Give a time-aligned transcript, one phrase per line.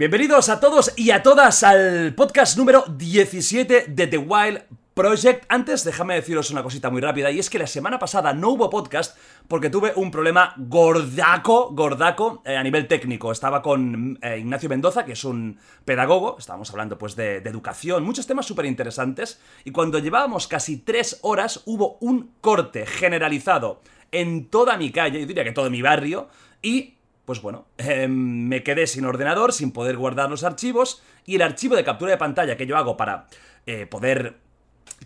[0.00, 4.62] Bienvenidos a todos y a todas al podcast número 17 de The Wild
[4.94, 5.44] Project.
[5.46, 8.70] Antes, déjame deciros una cosita muy rápida, y es que la semana pasada no hubo
[8.70, 9.14] podcast
[9.46, 13.30] porque tuve un problema gordaco, gordaco eh, a nivel técnico.
[13.30, 18.02] Estaba con eh, Ignacio Mendoza, que es un pedagogo, estábamos hablando pues de, de educación,
[18.02, 23.82] muchos temas súper interesantes, y cuando llevábamos casi tres horas hubo un corte generalizado
[24.12, 26.30] en toda mi calle, yo diría que todo mi barrio,
[26.62, 26.94] y
[27.30, 31.76] pues bueno, eh, me quedé sin ordenador, sin poder guardar los archivos, y el archivo
[31.76, 33.28] de captura de pantalla que yo hago para
[33.66, 34.38] eh, poder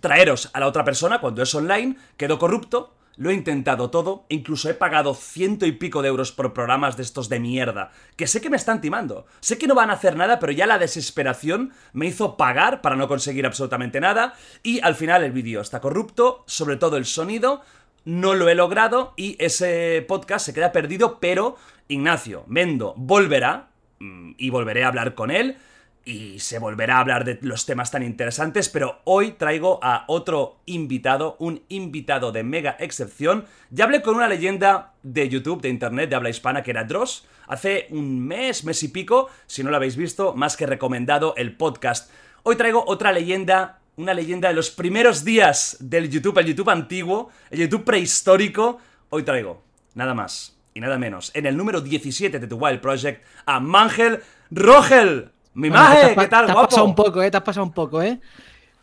[0.00, 2.94] traeros a la otra persona cuando es online quedó corrupto.
[3.16, 7.02] Lo he intentado todo, incluso he pagado ciento y pico de euros por programas de
[7.02, 10.16] estos de mierda, que sé que me están timando, sé que no van a hacer
[10.16, 14.94] nada, pero ya la desesperación me hizo pagar para no conseguir absolutamente nada, y al
[14.94, 17.60] final el vídeo está corrupto, sobre todo el sonido,
[18.04, 21.56] no lo he logrado y ese podcast se queda perdido, pero
[21.88, 25.56] Ignacio Mendo volverá mm, y volveré a hablar con él
[26.04, 30.58] y se volverá a hablar de los temas tan interesantes, pero hoy traigo a otro
[30.66, 33.46] invitado, un invitado de mega excepción.
[33.70, 37.26] Ya hablé con una leyenda de YouTube, de Internet, de habla hispana, que era Dross,
[37.46, 41.56] hace un mes, mes y pico, si no lo habéis visto, más que recomendado el
[41.56, 42.10] podcast.
[42.42, 47.30] Hoy traigo otra leyenda, una leyenda de los primeros días del YouTube, el YouTube antiguo,
[47.50, 48.78] el YouTube prehistórico.
[49.08, 49.62] Hoy traigo,
[49.94, 54.20] nada más y nada menos, en el número 17 de The Wild Project, a Mangel
[54.50, 55.30] Rogel.
[55.54, 56.68] Mi Bueno, maje, pa- ¿qué tal, Te has guapo?
[56.68, 57.30] pasado un poco, ¿eh?
[57.30, 58.18] Te has pasado un poco, ¿eh?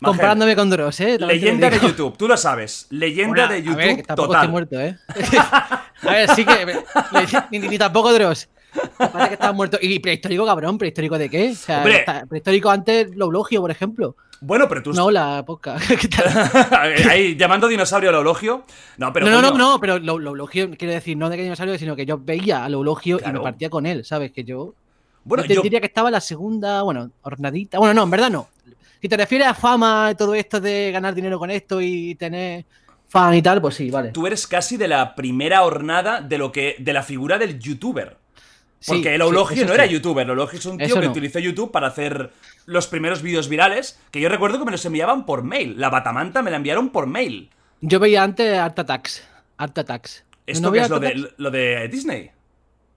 [0.00, 0.10] Maje.
[0.10, 1.18] Comparándome con Dross, ¿eh?
[1.18, 1.78] También Leyenda de.
[1.80, 2.86] YouTube, tú lo sabes.
[2.88, 4.40] Leyenda Bueno, de A YouTube ver, que tampoco total.
[4.42, 4.96] estoy muerto, ¿eh?
[6.02, 6.82] a ver, sí que.
[7.50, 8.48] Ni, ni- ni tampoco Dross.
[8.96, 9.78] Parece que estás muerto.
[9.80, 10.78] ¿Y prehistórico, cabrón?
[10.78, 11.50] ¿Prehistórico de qué?
[11.50, 14.16] O sea, está- prehistórico antes, Loblogio, por ejemplo.
[14.40, 15.76] Bueno, pero tú No, la poca.
[17.36, 18.64] Llamando dinosaurio al ologio.
[18.96, 21.78] No, pero no, no, no, no, pero lo- Loblogio, quiero decir, no de que dinosaurio,
[21.78, 24.32] sino que yo veía a Loblogio y me partía con él, ¿sabes?
[24.32, 24.74] Que yo.
[25.24, 27.78] Bueno, yo diría que estaba la segunda, bueno, hornadita.
[27.78, 28.48] Bueno, no, en verdad no.
[29.00, 32.64] Si te refieres a fama y todo esto de ganar dinero con esto y tener
[33.08, 34.10] fan y tal, pues sí, vale.
[34.10, 38.16] tú eres casi de la primera hornada de lo que de la figura del youtuber.
[38.82, 39.92] Sí, Porque el sí, Eulogio eso no era sí.
[39.92, 41.12] youtuber, el Eulogio es un tío Eso que no.
[41.12, 42.32] utilizó YouTube para hacer
[42.66, 45.78] los primeros vídeos virales, que yo recuerdo que me los enviaban por mail.
[45.78, 47.48] La batamanta me la enviaron por mail.
[47.80, 49.22] Yo veía antes Art Attacks.
[49.56, 50.24] Art Attacks.
[50.46, 52.32] ¿Esto ¿No es lo de, lo de Disney?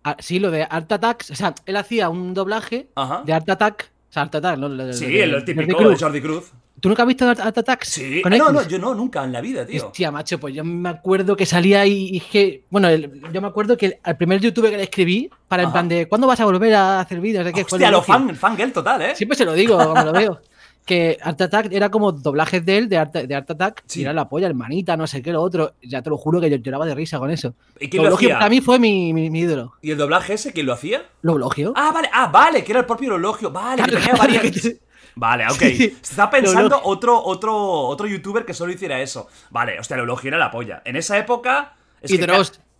[0.03, 1.29] Ah, sí, lo de Art Attacks.
[1.31, 3.22] O sea, él hacía un doblaje Ajá.
[3.25, 3.91] de Art Attack.
[4.15, 4.69] Sea, Art Attack, ¿no?
[4.69, 5.99] De- Sí, el, Jordi típico Cruz.
[5.99, 6.51] de Jordi Cruz.
[6.79, 7.87] ¿Tú nunca has visto Art, Attacks?
[7.89, 8.21] Sí.
[8.21, 9.87] Con Ah, no, no, yo no, nunca en la vida, tío.
[9.87, 12.63] Hostia, macho, pues yo me acuerdo que salía y, y que.
[12.69, 15.73] Bueno, el- yo me acuerdo que al primer youtuber que le escribí, para en Ajá.
[15.73, 16.07] plan de.
[16.07, 17.45] ¿Cuándo vas a volver a hacer vídeos?
[17.45, 19.15] Hostia, el lo fan, fangirl total, ¿eh?
[19.15, 20.39] Siempre se lo digo cuando lo veo.
[20.85, 24.00] Que Art Attack era como doblajes de él, de Art, de Art Attack, Sí.
[24.00, 25.73] y era la polla, hermanita, no sé qué, lo otro.
[25.81, 27.56] Ya te lo juro que yo lloraba de risa con eso.
[27.79, 28.38] ¿Y quién lo Loblogio hacía?
[28.38, 29.74] para mí fue mi, mi, mi ídolo.
[29.81, 31.03] ¿Y el doblaje ese quién lo hacía?
[31.24, 31.74] Loblogio.
[31.75, 33.50] Ah, vale, ah, vale, que era el propio Eulogio.
[33.51, 34.69] Vale, que tenía varias.
[35.16, 35.57] Vale, ok.
[35.59, 35.97] Sí.
[36.03, 39.28] Está pensando otro, otro, otro youtuber que solo hiciera eso.
[39.50, 40.81] Vale, hostia, el Eulogio era la polla.
[40.85, 41.74] En esa época.
[42.01, 42.19] Es y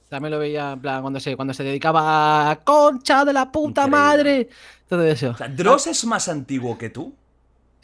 [0.10, 3.86] también lo veía en plan cuando se, cuando se dedicaba a concha de la puta
[3.88, 3.98] Increíble.
[3.98, 4.50] madre.
[4.88, 5.32] Todo eso.
[5.32, 7.14] O sea, Dross es más antiguo que tú.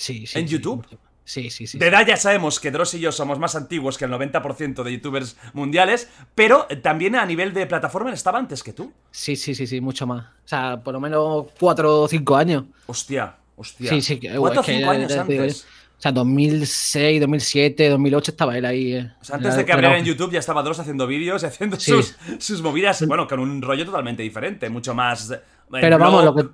[0.01, 0.39] Sí, sí.
[0.39, 0.85] ¿En sí, YouTube?
[1.23, 1.77] Sí, sí, sí.
[1.77, 4.91] De edad ya sabemos que Dross y yo somos más antiguos que el 90% de
[4.93, 8.91] youtubers mundiales, pero también a nivel de plataforma estaba antes que tú.
[9.11, 10.25] Sí, sí, sí, sí, mucho más.
[10.25, 12.63] O sea, por lo menos cuatro o cinco años.
[12.87, 13.89] Hostia, hostia.
[13.91, 14.19] Sí, sí.
[14.19, 15.61] que- ¿Cuatro o es que cinco ya- años ya te digo antes?
[15.63, 15.67] yo.
[15.97, 18.93] O sea, 2006, 2007, 2008 estaba él ahí.
[18.95, 19.11] eh.
[19.21, 21.79] O sea, antes de que abriera en YouTube ya estaba Dross haciendo vídeos y haciendo
[21.79, 21.91] Sí.
[21.91, 25.29] sus, sus movidas, bueno, con un rollo totalmente diferente, mucho más...
[25.29, 25.39] eh,
[25.69, 26.45] Pero vamos, lo que.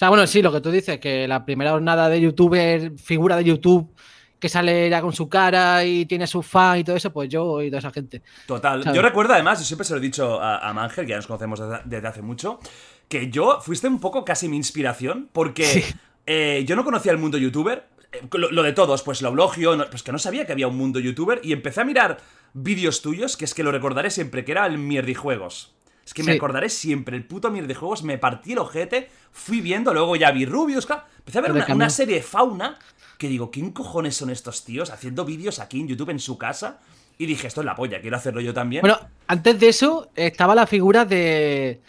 [0.00, 3.36] O sea, bueno, sí, lo que tú dices, que la primera jornada de youtuber, figura
[3.36, 3.94] de YouTube,
[4.38, 7.60] que sale ya con su cara y tiene sus fans y todo eso, pues yo
[7.60, 8.22] y toda esa gente.
[8.46, 8.82] Total.
[8.82, 8.96] ¿sabes?
[8.96, 11.26] Yo recuerdo además, yo siempre se lo he dicho a, a Mangel, que ya nos
[11.26, 12.60] conocemos desde, desde hace mucho,
[13.08, 15.84] que yo fuiste un poco casi mi inspiración, porque Sí.
[16.24, 19.76] eh, yo no conocía el mundo youtuber, eh, lo, lo de todos, pues lo eulogio,
[19.76, 22.16] no- pues que no sabía que había un mundo youtuber, y empecé a mirar
[22.54, 25.74] vídeos tuyos, que es que lo recordaré siempre, que era el mierdijuegos.
[26.10, 26.38] Es que me Sí.
[26.38, 30.84] acordaré siempre, el puto mierdijuegos, me partí el ojete, fui viendo, luego ya vi Rubius,
[30.84, 32.80] claro, empecé a ver una, una serie de fauna,
[33.16, 36.80] que digo, ¿quién cojones son estos tíos haciendo vídeos aquí en YouTube en su casa?
[37.16, 38.80] Y dije, esto es la polla, quiero hacerlo yo también.
[38.80, 38.98] Bueno,
[39.28, 41.80] antes de eso estaba la figura de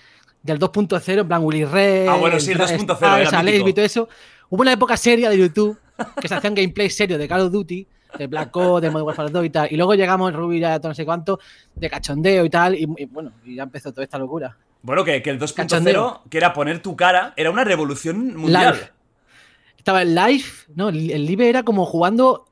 [0.43, 2.07] del 2.0, en plan Willy Red.
[2.07, 3.69] Ah, bueno, sí, el 2.0 era Alex mítico.
[3.69, 4.09] y todo eso.
[4.51, 5.79] Hubo una época seria de YouTube
[6.21, 7.87] que se hacían gameplays serios de Call of Duty,
[8.17, 9.67] de Black Ops, de Modern Warfare 2 y tal.
[9.71, 11.39] Y luego llegamos Ruby ya todo no sé cuánto,
[11.75, 12.75] de cachondeo y tal.
[12.75, 14.57] Y, y bueno, y ya empezó toda esta locura.
[14.83, 16.21] Bueno, que, que el 2.0, Cachondeo.
[16.29, 18.73] que era poner tu cara, era una revolución mundial.
[18.73, 18.91] Live.
[19.77, 20.89] Estaba el live, ¿no?
[20.89, 22.47] El, live era como jugando.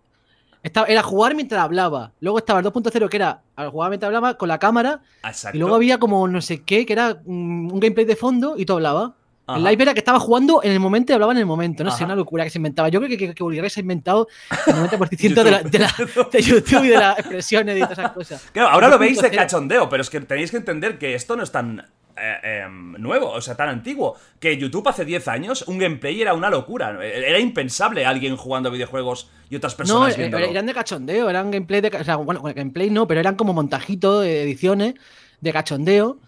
[0.62, 2.12] Estaba, era jugar mientras hablaba.
[2.20, 3.42] Luego estaba el 2.0, que era
[3.72, 5.02] jugar mientras hablaba con la cámara.
[5.24, 5.58] Exacto.
[5.58, 8.74] Y luego había como no sé qué, que era un gameplay de fondo y tú
[8.74, 9.12] hablabas.
[9.50, 9.58] Ajá.
[9.58, 11.84] El live era que estaba jugando en el momento y hablaba en el momento.
[11.84, 12.90] No sé, una locura que se inventaba.
[12.90, 14.28] Yo creo que, que, que Bulgaria se ha inventado
[14.68, 15.96] el 90% de, la, de, la-
[16.32, 18.50] de YouTube y de las expresiones y todas esas cosas.
[18.52, 19.42] Claro, ahora lo veis de cero.
[19.42, 21.80] cachondeo, pero es que tenéis que entender que esto no es tan
[22.22, 24.16] eh, em, nuevo, o sea, tan antiguo.
[24.40, 26.98] Que YouTube hace 10 años, un gameplay era una locura.
[27.04, 30.46] Era impensable alguien jugando videojuegos y otras No, personas eh, viéndolo.
[30.46, 31.88] eran de cachondeo, eran gameplay de.
[31.98, 34.96] O sea, bueno, gameplay no, pero eran como montajitos, de ediciones
[35.42, 36.20] de cachondeo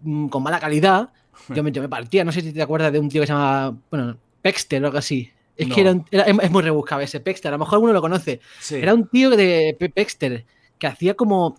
[0.00, 1.10] mm, con mala calidad.
[1.48, 3.32] Yo me, yo me partía, no sé si te acuerdas de un tío que se
[3.32, 3.76] llama.
[3.90, 5.30] Bueno, Pexter o algo así.
[5.56, 5.74] Es No.
[5.74, 8.40] que era, un- era- es muy rebuscado ese Pexter, a lo mejor alguno lo conoce.
[8.60, 8.76] Sí.
[8.76, 10.44] Era un tío de Pe- Pexter
[10.78, 11.56] que hacía como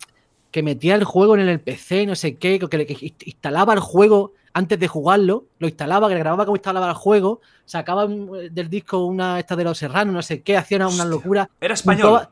[0.52, 3.80] que metía el juego en el PC, no sé qué, que, que inst- instalaba el
[3.80, 8.70] juego antes de jugarlo, lo instalaba, que grababa cómo instalaba el juego, sacaba un- del
[8.70, 11.50] disco una esta de los serranos, no sé qué, hacía una, locura.
[11.62, 12.28] Era español.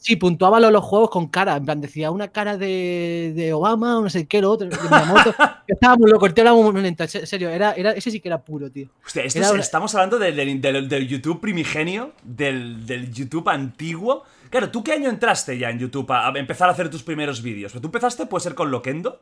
[0.00, 4.02] Sí, puntuaba los, juegos con cara, en plan decía una cara de, de Obama o
[4.02, 5.34] no sé qué, lo otro, de Miyamoto.
[5.68, 8.28] estaba muy loco, el tío era muy lento, en serio, era, era, ese sí que
[8.28, 8.88] era puro, tío.
[9.06, 13.12] Hostia, esto Era es- una- estamos hablando del, del- del- del YouTube primigenio, del, del
[13.12, 14.24] YouTube antiguo.
[14.48, 17.40] Claro, ¿tú qué año entraste ya en YouTube a, a empezar a hacer tus primeros
[17.42, 17.72] vídeos?
[17.72, 19.20] ¿Tú empezaste, puede ser, con Loquendo?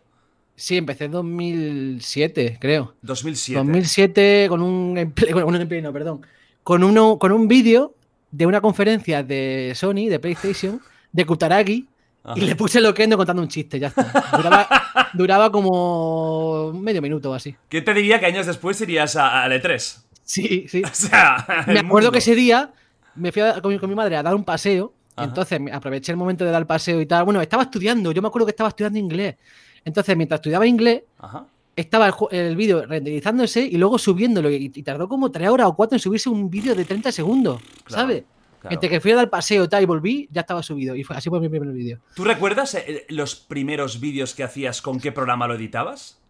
[0.57, 2.95] Sí, empecé en 2007, creo.
[3.03, 3.59] 2007.
[3.59, 6.23] 2007 con un gameplay, bueno, un gameplay no, perdón,
[6.63, 7.95] con uno con un vídeo
[8.31, 10.81] de una conferencia de Sony, de PlayStation,
[11.13, 11.89] de Kutaragi,
[12.25, 12.39] Ajá.
[12.39, 14.13] y le puse Loquendo contando un chiste, ya está.
[14.37, 14.69] Duraba,
[15.15, 17.55] duraba como medio minuto o así.
[17.69, 20.03] ¿Quién te diría que años después irías a, al E3?
[20.25, 20.83] Sí, sí.
[20.85, 22.13] O sea, Me acuerdo mundo.
[22.13, 22.71] que ese día
[23.15, 26.13] me fui a- con, mi, con mi madre a dar un paseo, y entonces aproveché
[26.13, 27.25] el momento de dar el paseo y tal.
[27.25, 29.35] Bueno, estaba estudiando, yo me acuerdo que estaba estudiando inglés.
[29.85, 31.45] Entonces, mientras estudiaba inglés, Ajá.
[31.81, 34.51] Estaba el, el vídeo renderizándose y luego subiéndolo.
[34.51, 37.61] Y, y tardó como 3 horas o 4 en subirse un vídeo de 30 segundos,
[37.85, 38.25] Claro, ¿sabes?
[38.61, 38.75] claro.
[38.75, 40.95] Entre que fui a dar paseo y tal y volví, ya estaba subido.
[40.97, 42.01] Y fue, así fue mi primer vídeo.
[42.15, 46.21] ¿Tú recuerdas eh, los primeros vídeos que hacías con qué programa lo editabas?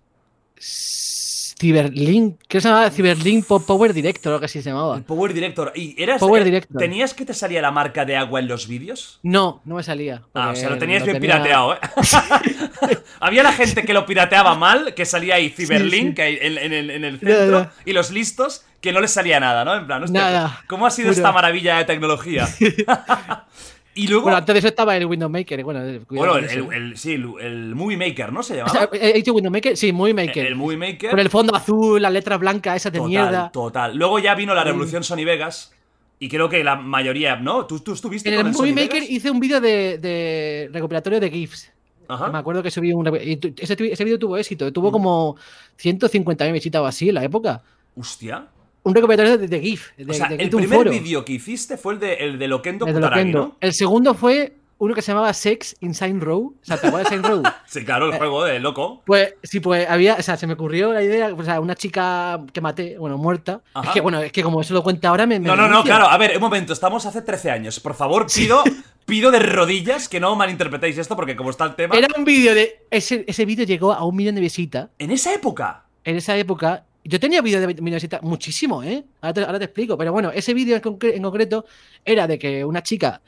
[1.58, 4.96] Cyberlink, que se llamaba Cyberlink Power Director o algo así se llamaba.
[4.96, 5.72] El Power Director.
[5.74, 6.78] ¿Y eras, Power eh, Director.
[6.78, 9.18] ¿Tenías que te salía la marca de agua en los vídeos?
[9.22, 10.22] No, no me salía.
[10.34, 11.78] Ah, o sea, lo tenías bien tenía- pirateado, ¿eh?
[13.20, 16.22] Había la gente que lo pirateaba mal, que salía ahí Cyberlink sí.
[16.22, 19.74] en, en el, en el centro, y los listos que no les salía nada, ¿no?
[19.74, 21.16] En plan, hostia, Nada, ¿cómo ha sido puro.
[21.16, 22.46] esta maravilla de tecnología?
[24.02, 25.62] y luego, Bueno, bueno, antes de eso estaba el Window Maker.
[25.64, 26.70] Bueno, el, eso.
[26.70, 28.88] el- el- sí, el, Movie Maker, ¿no se O llamaba?
[28.92, 29.76] sea, ¿He dicho Window Maker?
[29.76, 30.46] Sí, Movie Maker.
[30.46, 31.10] el Movie Maker.
[31.10, 33.50] Con el fondo azul, las letras blancas esas de total, mierda.
[33.52, 33.96] total.
[33.96, 35.74] Luego ya vino la revolución Sony Vegas,
[36.20, 37.66] y creo que la mayoría, ¿no?
[37.66, 39.10] ¿Tú, tú estuviste En con el el Movie Sony Maker Vegas?
[39.10, 41.72] hice un vídeo de, de recopilatorio de GIFs.
[42.08, 42.28] Ajá.
[42.32, 43.06] Me acuerdo que subí un.
[43.22, 44.72] y ese, ese vídeo tuvo éxito.
[44.72, 45.36] Tuvo como
[45.78, 47.62] 150.000 visitas o así en la época.
[47.96, 48.46] Hostia.
[48.88, 49.90] Un recopilatorio de, de GIF.
[49.96, 52.48] De, O sea, de el GIF primer vídeo que hiciste fue el de, el de
[52.48, 53.46] Loquendo El de Kutaragi, Loquendo.
[53.48, 53.56] ¿no?
[53.60, 56.54] El segundo fue uno que se llamaba Sex Inside Row.
[56.62, 57.42] O sea, ¿te acuerdas de Inside Row?
[57.66, 59.02] Sí, claro, el juego de loco.
[59.04, 62.40] Pues sí, pues había, o sea, se me ocurrió la idea, o sea, una chica
[62.50, 63.60] que maté, bueno, muerta.
[63.74, 63.88] Ajá.
[63.88, 65.38] Es que, bueno, es que como eso lo cuenta ahora, me.
[65.38, 66.08] me No, no, no, claro.
[66.08, 67.78] A ver, un momento, estamos hace 13 años.
[67.80, 68.62] Por favor, pido,
[69.04, 71.94] pido de rodillas que no malinterpretéis esto porque como está el tema...
[71.94, 72.86] Era un vídeo de.
[72.90, 74.88] Ese, ese vídeo llegó a un millón de visitas.
[74.98, 75.84] En esa época.
[76.04, 76.84] En esa época.
[77.08, 79.02] Yo tenía vídeos de visitas, muchísimo, ¿eh?
[79.22, 79.96] Ahora te, ahora te explico.
[79.96, 81.64] Pero bueno, ese vídeo en, concre- en concreto
[82.04, 83.20] era de que una chica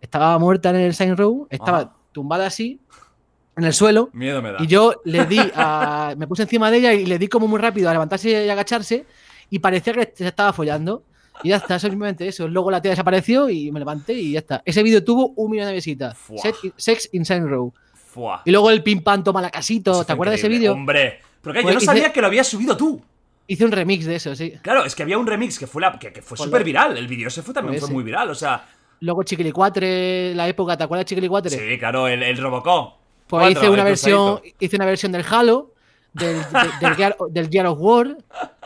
[0.00, 2.80] estaba muerta en el Sign Row, estaba tumbada así,
[3.56, 4.08] en el suelo.
[4.12, 4.58] Miedo me da.
[4.62, 6.14] Y yo le di a.
[6.16, 9.04] Me puse encima de ella y le di como muy rápido a levantarse y agacharse.
[9.50, 11.02] Y parecía que se estaba follando.
[11.42, 12.48] Y ya está, simplemente eso.
[12.48, 14.62] Luego la tía desapareció y me levanté y ya está.
[14.64, 16.16] Ese vídeo tuvo un millón de visitas.
[16.40, 17.72] Sex, Sex Insane Row.
[18.46, 20.02] Y luego el pim pam toma la casito.
[20.04, 20.72] ¿Te acuerdas de ese vídeo?
[20.72, 21.20] Hombre.
[21.42, 23.02] Claro, Pues yo no hice- sabía que lo habías subido tú.
[23.48, 24.54] Hice un remix de eso, sí.
[24.62, 26.96] Claro, es que había un remix que fue, la, que, que fue súper viral.
[26.96, 28.30] El vídeo ese fue también fue muy viral.
[28.30, 28.66] O sea,
[29.00, 31.50] Luego Chiquilicuatre, la época, ¿te acuerdas de Chiquilicuatre?
[31.50, 32.94] sí, claro, el, el Robocop.
[33.26, 35.74] Pues Cuatro, hice una versión, hice una versión del Halo,
[36.12, 38.16] del, de- del, Gear, del Gear of War,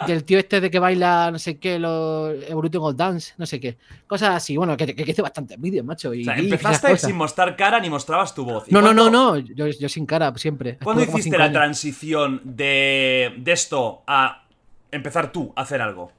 [0.06, 3.58] del tío este de que baila no sé qué, los Evolution of Dance, no sé
[3.58, 3.76] qué.
[4.06, 6.12] Cosas así, bueno, que, que, hice bastantes vídeos, macho.
[6.14, 8.64] Y, O sea, empezaste sin mostrar cara ni mostrabas tu voz.
[8.68, 10.78] ¿Y No, no, no, no, yo, yo sin cara, siempre.
[10.82, 11.54] ¿Cuándo hiciste la años.
[11.54, 14.44] transición de, de esto a
[14.92, 16.12] empezar tú a hacer algo?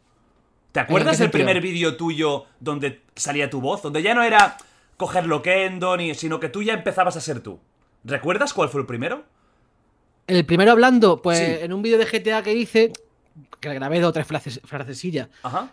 [0.72, 1.32] ¿Te acuerdas sentido?
[1.46, 3.82] primer vídeo tuyo donde salía tu voz?
[3.82, 4.58] Donde ya no era
[4.98, 7.60] coger loquendo, ni, sino que tú ya empezabas a ser tú.
[8.04, 9.24] ¿Recuerdas cuál fue el primero?
[10.28, 11.46] El primero hablando, pues Sí.
[11.62, 12.94] en un vídeo de GTA que hice,
[13.60, 15.72] que grabé dos o tres frases, frasesillas, Ajá.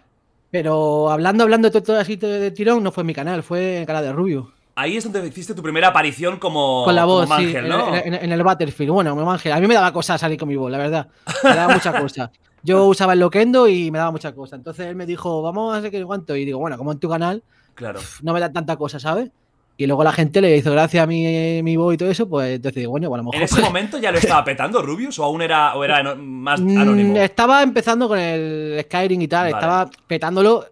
[0.51, 3.81] pero hablando, hablando todo, todo así de, tirón, no fue en mi canal, fue en
[3.83, 4.53] el canal de Rubio.
[4.75, 7.95] Ahí es donde hiciste tu primera aparición como, Con la voz, Mangel, ¿no?
[7.95, 8.93] en- en- en el Battlefield.
[8.93, 11.09] Bueno, como Ángel, a mí me daba cosas salir con mi voz, la verdad.
[11.45, 12.31] Me daba muchas cosas.
[12.63, 14.59] Yo usaba el Loquendo y me daba muchas cosas.
[14.59, 16.37] Entonces él me dijo, vamos a hacer que cuánto.
[16.37, 17.43] Y digo, bueno, como en tu canal,
[17.75, 18.01] Claro.
[18.23, 19.31] no me da tanta cosa, ¿sabes?
[19.77, 22.61] Y luego la gente le hizo gracia a mi, mi voz y todo eso, pues
[22.61, 23.37] decidí, bueno, bueno, a lo mejor.
[23.37, 26.61] ¿En ese pues, momento ya lo estaba petando Rubius o aún era, o era más
[26.61, 27.17] Mm, anónimo?
[27.17, 29.55] Estaba empezando con el Skyrim y tal, Vale.
[29.65, 30.65] estaba petándolo,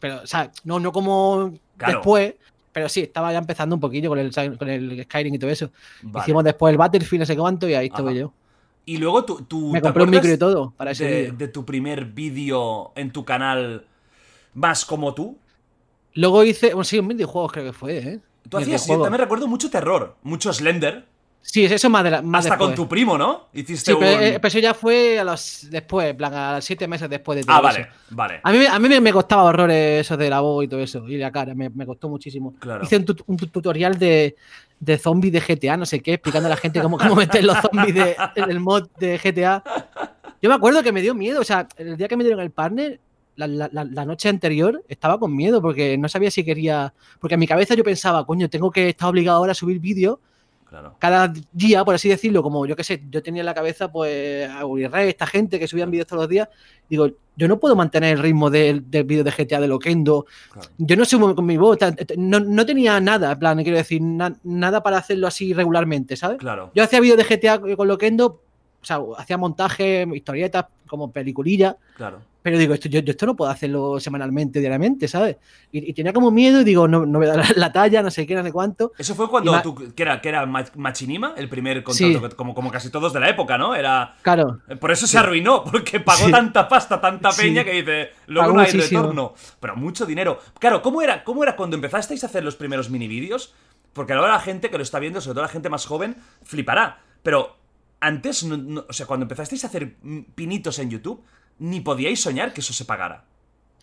[0.00, 1.98] pero, o sea, no, no como Claro.
[1.98, 2.34] después,
[2.72, 5.70] pero sí, estaba ya empezando un poquillo con el, con el Skyrim y todo eso.
[6.02, 6.24] Vale.
[6.24, 8.18] Hicimos después el Battlefield, no sé cuánto, y ahí estuve Ajá.
[8.20, 8.32] yo.
[8.86, 11.64] Y luego tú, tú Me ¿te compré un micro y todo para ese de, tu
[11.64, 13.86] primer vídeo en tu canal
[14.54, 15.38] más como tú.
[16.14, 18.20] Luego hice, bueno, sí, un videojuegos creo que fue, ¿eh?
[18.48, 19.06] Tú hacías, Videojuegos.
[19.06, 21.06] también recuerdo mucho terror, mucho Slender,
[21.46, 23.48] Sí, eso más de la, más hasta con tu primo, ¿no?
[23.52, 24.02] Hiciste Sí, un...
[24.02, 27.36] eh, pero eso ya fue a los después, en plan, a los siete meses después
[27.36, 27.90] de todo ah, vale, eso.
[28.10, 28.40] vale.
[28.42, 31.06] A mí, me- a mí me, costaba horrores eso de la voz y todo eso,
[31.06, 32.54] y la cara, me, me costó muchísimo.
[32.58, 32.82] Claro.
[32.82, 34.36] Hice un, tut- un tut- tutorial de,
[34.84, 37.56] de zombies de GTA, no sé qué, explicando a la gente cómo, cómo meter los
[37.58, 39.62] zombies de, en el mod de GTA.
[40.42, 42.50] Yo me acuerdo que me dio miedo, o sea, el día que me dieron el
[42.50, 43.00] partner,
[43.36, 46.92] la, la- la- noche anterior, estaba con miedo porque no sabía si quería.
[47.18, 50.18] Porque en mi cabeza yo pensaba, coño, tengo que estar obligado ahora a subir vídeos
[50.74, 50.96] Claro.
[50.98, 54.48] cada día, por así decirlo, como yo qué sé, yo tenía en la cabeza, pues,
[54.50, 56.48] a Uri Rey, esta gente que subían vídeos todos los días,
[56.90, 60.68] digo, yo no puedo mantener el ritmo del, del vídeo de GTA de Loquendo, Claro.
[60.78, 61.78] yo no subo con mi voz,
[62.16, 66.38] no, no tenía nada, en plan, quiero decir, na- nada para hacerlo así regularmente, ¿sabes?
[66.38, 66.70] Claro.
[66.74, 72.20] Yo hacía vídeos de GTA con Loquendo, o sea, hacía montaje, historietas, como peliculilla, Claro.
[72.42, 75.36] pero digo, esto, yo, yo esto no puedo hacerlo semanalmente, diariamente, ¿sabes?
[75.72, 78.10] Y, y tenía como miedo y digo, no, no voy a dar la talla, no
[78.10, 78.92] sé qué, no sé cuánto.
[78.98, 82.20] Eso fue cuando tú, que era, que era Ma- Machinima, el primer contrato, Sí.
[82.20, 83.74] que- como, como casi todos de la época, ¿no?
[83.74, 84.16] Era...
[84.22, 86.30] Claro, Por eso se arruinó, porque pagó Sí.
[86.30, 89.00] tanta pasta, tanta peña que dice, luego no hay muchísimo.
[89.02, 89.34] retorno.
[89.60, 90.38] Pero mucho dinero.
[90.58, 93.54] Claro, ¿cómo era, ¿cómo era cuando empezasteis a hacer los primeros mini vídeos?
[93.92, 96.98] Porque ahora la gente que lo está viendo, sobre todo la gente más joven, flipará.
[97.22, 97.56] Pero
[98.06, 99.96] antes, no- no- o sea, cuando empezasteis a hacer
[100.34, 101.22] pinitos en YouTube,
[101.58, 103.24] ni podíais soñar que eso se pagara.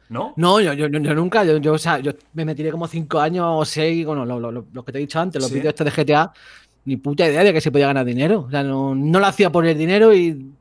[0.10, 0.34] ¿No?
[0.36, 3.46] No, yo, yo, yo- nunca, yo, yo, o sea, yo me metí como 5 años
[3.48, 5.56] o 6, bueno, lo, lo- lo- lo que te he dicho antes, los Sí.
[5.56, 6.34] vídeos estos de GTA,
[6.84, 8.42] ni puta idea de que se podía ganar dinero.
[8.42, 10.52] O sea, no, no lo hacía por el dinero y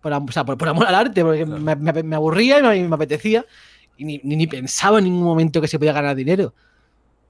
[0.00, 1.60] por, am- o sea, por, por amor al arte, porque Claro.
[1.60, 3.44] me, me- me aburría y me, me apetecía.
[3.96, 6.54] Y ni, ni, ni pensaba en ningún momento que se podía ganar dinero.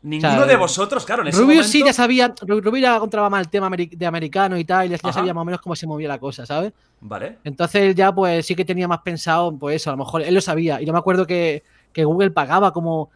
[0.03, 1.69] Ninguno de vosotros, claro, en ese Rubio momento...
[1.71, 4.91] sí ya sabía, Ru- Rubio ya controlaba más el tema de americano y tal, y
[4.91, 5.13] ya, Ajá.
[5.13, 6.73] sabía más o menos cómo se movía la cosa, ¿sabes?
[7.01, 7.39] Vale.
[7.45, 10.41] Entonces ya pues sí que tenía más pensado, pues eso, a lo mejor él lo
[10.41, 10.81] sabía.
[10.83, 13.11] Y yo me acuerdo que, que Google pagaba como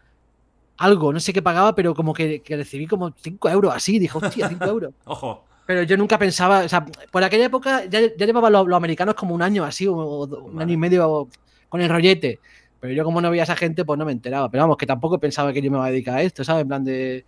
[0.79, 4.19] algo, no sé qué pagaba, pero como que, que recibí como 5 euros así, dijo,
[4.19, 4.93] hostia, 5 euros.
[5.07, 5.45] Ojo.
[5.67, 9.17] Pero yo nunca pensaba, o sea, por aquella época ya, ya llevaban los, los americanos
[9.17, 11.29] como un año así, o, un año y medio
[11.69, 12.39] con el rollete.
[12.87, 14.51] Pero yo como no veía a esa gente, pues no me enteraba.
[14.51, 16.63] Pero vamos, que tampoco pensaba que yo me iba a dedicar a esto, ¿sabes?
[16.63, 17.25] En plan de...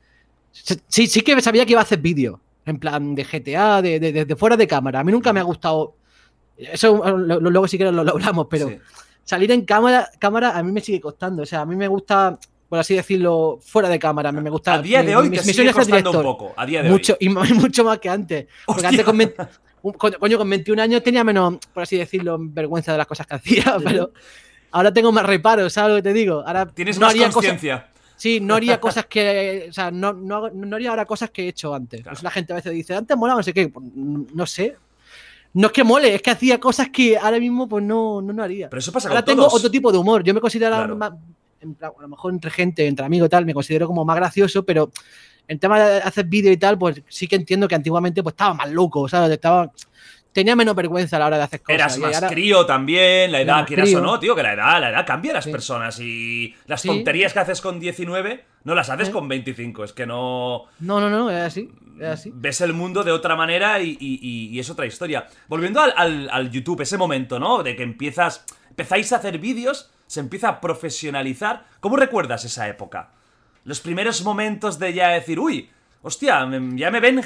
[0.53, 4.25] Sí, sí que sabía que iba a hacer vídeos, en plan de GTA, de, de-
[4.25, 5.01] de- fuera de cámara.
[5.01, 5.95] A mí nunca me ha gustado...
[6.57, 8.79] Eso lo- lo- luego sí que lo, lo hablamos, pero Sí.
[9.25, 11.43] salir en cámara, cámara a mí me sigue costando.
[11.43, 12.37] O sea, a mí me gusta,
[12.69, 14.33] por así decirlo, fuera de cámara.
[14.33, 14.75] Me, me gusta.
[14.75, 16.53] A día de hoy mi- te sigue costando un poco.
[16.57, 17.19] A día de Mucho, hoy.
[17.21, 18.47] y mucho más que antes.
[18.67, 18.89] Porque Hostia.
[18.89, 19.37] antes con, 20
[19.83, 23.27] un- coño, coño, con 21 años tenía menos, por así decirlo, vergüenza de las cosas
[23.27, 24.13] que hacía, pero
[24.71, 26.43] ahora tengo más reparos, ¿sabes lo que te digo?
[26.47, 27.89] Ahora Tienes no más conciencia.
[28.17, 29.67] Sí, no haría cosas que.
[29.71, 32.01] O sea, no, no, no haría ahora cosas que he hecho antes.
[32.03, 32.15] Claro.
[32.15, 33.69] Pues la gente a veces dice, antes molaba, no sé qué.
[33.69, 34.77] Pues, no sé.
[35.55, 38.43] No es que mole, es que hacía cosas que ahora mismo pues no, no, no
[38.43, 38.69] haría.
[38.69, 39.55] Pero eso pasa Ahora con tengo todos.
[39.55, 40.23] otro tipo de humor.
[40.23, 40.97] Yo me considero Claro.
[40.97, 41.13] más-
[41.61, 44.15] en plan, a lo mejor entre gente, entre amigos y tal, me considero como más
[44.17, 44.91] gracioso, pero
[45.49, 48.53] en tema de hacer vídeo y tal, pues sí que entiendo que antiguamente pues estaba
[48.55, 49.31] más loco, ¿sabes?
[49.31, 49.73] Estaba,
[50.33, 51.75] tenía menos vergüenza a la hora de hacer cosas.
[51.75, 55.07] Eras más crío también, la edad, quieras o no, tío, que la edad, la edad
[55.07, 55.51] cambia a las Sí.
[55.53, 56.89] personas y las Sí.
[56.89, 59.13] tonterías que haces con 19 no las haces Sí.
[59.13, 61.71] con 25, es que no No, no, no, es así.
[62.01, 62.31] Es así.
[62.33, 65.27] ves el mundo de otra manera y, y- y- y es otra historia.
[65.49, 67.63] Volviendo al, al- al YouTube, ese momento, ¿no?
[67.65, 71.65] De que empiezas, empezáis a hacer vídeos, se empieza a profesionalizar.
[71.81, 73.11] ¿Cómo recuerdas esa época?
[73.65, 75.71] Los primeros momentos de ya decir, uy,
[76.03, 77.21] hostia, ya me ven,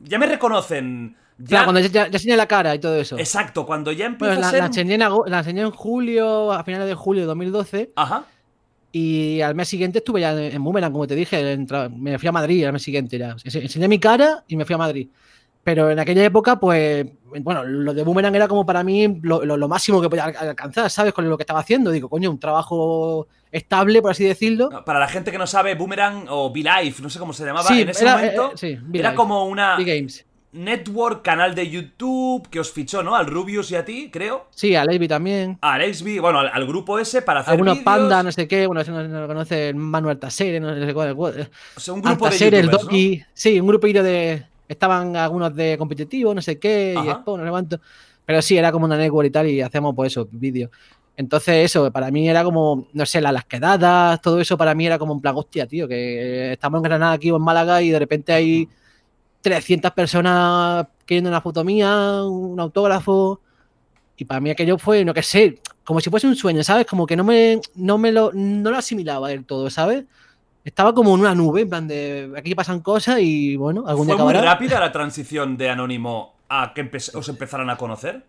[0.00, 1.16] ya me reconocen.
[1.38, 3.18] Ya, Claro, cuando ya, ya, la cara y todo eso.
[3.18, 4.60] Exacto, cuando ya empieza Bueno, la, a ser...
[4.60, 8.24] la enseñé en, ago- la enseñé en julio, a finales de julio de 2012, Ajá.
[8.92, 11.66] y al mes siguiente estuve ya en, Boomerang, como te dije, en
[11.98, 13.34] me fui a Madrid al mes siguiente ya.
[13.36, 15.08] Ense- Enseñé mi cara y me fui a Madrid.
[15.64, 17.06] Pero en aquella época, pues,
[17.40, 20.36] bueno, lo de Boomerang era como para mí lo, lo- lo máximo que podía al-
[20.50, 21.12] alcanzar, ¿sabes?
[21.14, 21.90] Con lo que estaba haciendo.
[21.90, 24.68] Digo, coño, un trabajo estable, por así decirlo.
[24.84, 27.80] Para la gente que no sabe, Boomerang o Life, no sé cómo se llamaba, Sí,
[27.80, 30.26] en ese era- momento eh, sí, Be era como una B-Games.
[30.54, 33.14] Network, canal de YouTube que os fichó, ¿no?
[33.14, 34.46] Al Rubius y a ti, creo.
[34.50, 35.58] Sí, a Levi también.
[35.60, 37.84] A Alexby, bueno, al, al grupo ese para hacer Algunos vídeos.
[37.84, 40.94] pandas, no sé qué, bueno, si no, no lo conoce, el Manuel Tasere, no sé
[40.94, 41.14] cuál.
[41.14, 42.68] cuál- O sea, un grupo de Altaser, el.
[42.70, 43.22] Doki.
[43.34, 44.44] Sí, un grupillo de.
[44.68, 47.10] Estaban algunos de competitivo, no sé qué, y.
[47.10, 47.80] Spawn, no sé cuánto.
[48.24, 50.70] Pero sí, era como una network y tal, y hacíamos pues eso, vídeos.
[51.16, 54.98] Entonces, eso, para mí era como, no sé, las, quedadas, todo eso para mí era
[54.98, 57.98] como un plan, hostia, tío, que estamos en Granada aquí o en Málaga y de
[58.00, 58.68] repente hay
[59.44, 63.40] 300 personas queriendo una foto mía, un autógrafo.
[64.16, 66.86] Y para mí aquello fue, no que sé, como si fuese un sueño, ¿sabes?
[66.86, 70.04] Como que no me, no me lo, no lo asimilaba del todo, ¿sabes?
[70.64, 74.14] Estaba como en una nube, en plan de aquí pasan cosas y bueno, algún ¿Fue
[74.16, 78.24] día muy rápida la transición de Anónimo a que os empezaran a conocer?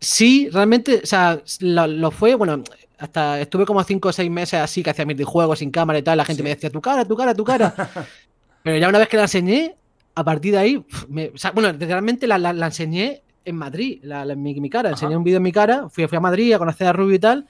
[0.00, 2.62] Sí, realmente, o sea, lo, fue, bueno,
[2.98, 6.02] hasta estuve como cinco o seis meses así que hacía mis juegos sin cámara y
[6.02, 7.74] tal, la gente me decía, tu cara, tu cara, tu cara.
[8.62, 9.77] Pero ya una vez que la enseñé,
[10.18, 14.52] a partir de ahí, o sea, bueno, realmente la, la, enseñé en Madrid, la, mi,
[14.60, 16.92] mi, cara, enseñé un vídeo en mi cara, fui, fui a Madrid a conocer a
[16.92, 17.46] Rubio y tal,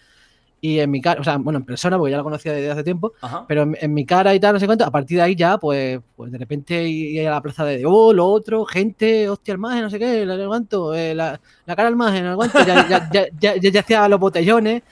[0.61, 2.85] y en mi cara, o sea, bueno, en persona, porque ya la conocía desde hace
[2.85, 3.15] tiempo,
[3.47, 5.99] pero en, mi cara y tal, no sé cuánto, a partir de ahí ya, pues,
[6.15, 9.81] pues de repente iba a la plaza de, oh, lo otro, gente, hostia, el maje,
[9.81, 13.09] no sé qué, el aguanto, eh, la, la, cara al maje, no aguanto, ya, ya,
[13.11, 14.83] ya, ya, ya, hacía los botellones,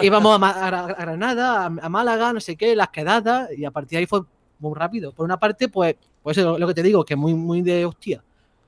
[0.00, 3.98] íbamos a, a, Granada, a, Málaga, no sé qué, las quedadas, y a partir de
[3.98, 4.22] ahí fue
[4.60, 5.12] muy rápido.
[5.12, 8.22] Por una parte, pues, pues eso, lo que te digo, que muy, muy de hostia.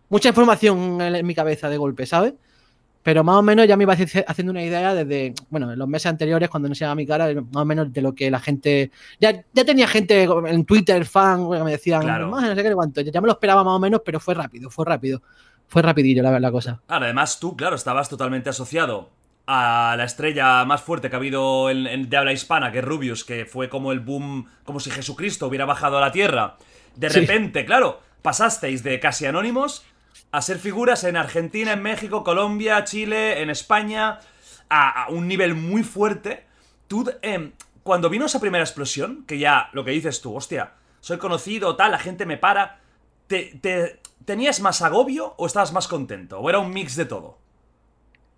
[0.09, 2.35] Mucha información en mi cabeza de golpe, ¿sabes?
[3.03, 6.07] Pero más o menos ya me iba haciendo una idea desde, bueno, en los meses
[6.07, 8.91] anteriores, cuando no se llama mi cara, más o menos de lo que la gente.
[9.21, 12.29] Ya, ya tenía gente en Twitter, fan, que me decían, claro.
[12.29, 13.03] no sé qué cuánto.
[13.03, 15.21] Ya me lo esperaba más o menos, pero fue rápido, fue rápido.
[15.67, 16.81] Fue rapidillo la, la cosa.
[16.87, 19.11] Claro, además tú, claro, estabas totalmente asociado
[19.47, 23.25] a la estrella más fuerte que ha habido en, de habla hispana, que es Rubius,
[23.25, 26.57] que fue como el boom, como si Jesucristo hubiera bajado a la tierra.
[26.97, 29.85] De repente, claro, pasasteis de casi anónimos
[30.31, 34.21] a ser figuras en Argentina, en México, Colombia, Chile, en España,
[34.69, 36.45] a, un nivel muy fuerte.
[36.89, 41.19] Tú, em, cuando vino esa primera explosión, que ya lo que dices tú, hostia, soy
[41.19, 42.81] conocido, tal, la gente me para,
[43.27, 46.41] ¿te, tenías más agobio o estabas más contento?
[46.41, 47.39] ¿O era un mix de todo?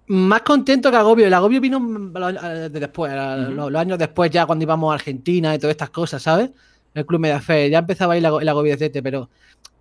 [0.08, 1.26] Más contento que agobio.
[1.26, 1.80] El agobio vino
[2.70, 3.12] después,
[3.50, 6.50] los, años después, ya cuando íbamos a Argentina y todas estas cosas, ¿sabes?
[6.96, 7.70] El club Media Fe.
[7.70, 9.28] Ya empezaba ahí agobio de pero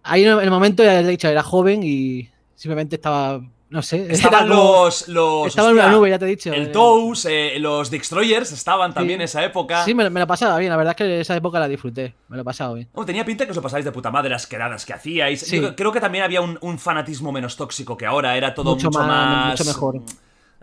[0.04, 4.06] Ahí en el momento, ya he dicho, era joven y simplemente estaba no sé.
[4.10, 5.48] Estaban los, los.
[5.48, 6.54] Estaba en una nube, ya te he dicho.
[6.54, 9.84] El Toes, eh, los Destroyers estaban también en esa época.
[9.84, 10.70] Sí, me, me, lo pasaba bien.
[10.70, 12.14] La verdad es que esa época la disfruté.
[12.28, 12.88] Me lo he pasado bien.
[13.06, 15.52] Tenía pinta que os lo pasabais de puta madre las quedadas que hacíais.
[15.76, 18.38] creo que también había un, fanatismo menos tóxico que ahora.
[18.38, 20.02] Era todo mucho, más, Mucho mejor.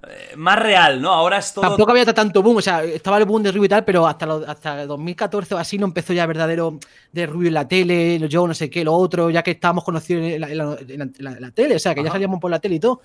[0.08, 1.12] Eh, más real, ¿no?
[1.12, 1.62] Ahora es todo.
[1.62, 4.26] Tampoco había tanto boom, o sea, estaba el boom de Rubio y tal, pero hasta,
[4.48, 6.78] hasta 2014 o así no empezó ya verdadero
[7.12, 10.24] de Rubio en la tele, yo no sé qué, lo otro, ya que estábamos conocidos
[10.24, 13.00] en la, tele, o sea, que ya salíamos por la tele y todo.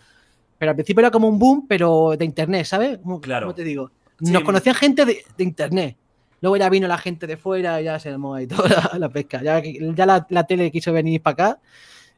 [0.58, 3.00] Pero al principio era como un boom, pero de internet, ¿sabes?
[3.22, 3.46] claro.
[3.46, 3.92] ¿Cómo te digo?
[4.20, 5.96] Nos conocían gente de, internet.
[6.42, 9.44] Luego ya vino la gente de fuera y ya se armó ahí toda la, pesca.
[9.44, 11.60] Ya, ya la, tele quiso venir para acá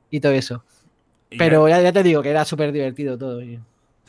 [0.09, 0.63] y todo eso.
[1.37, 3.41] Pero ya, ya, te digo que era súper divertido todo.
[3.41, 3.59] Y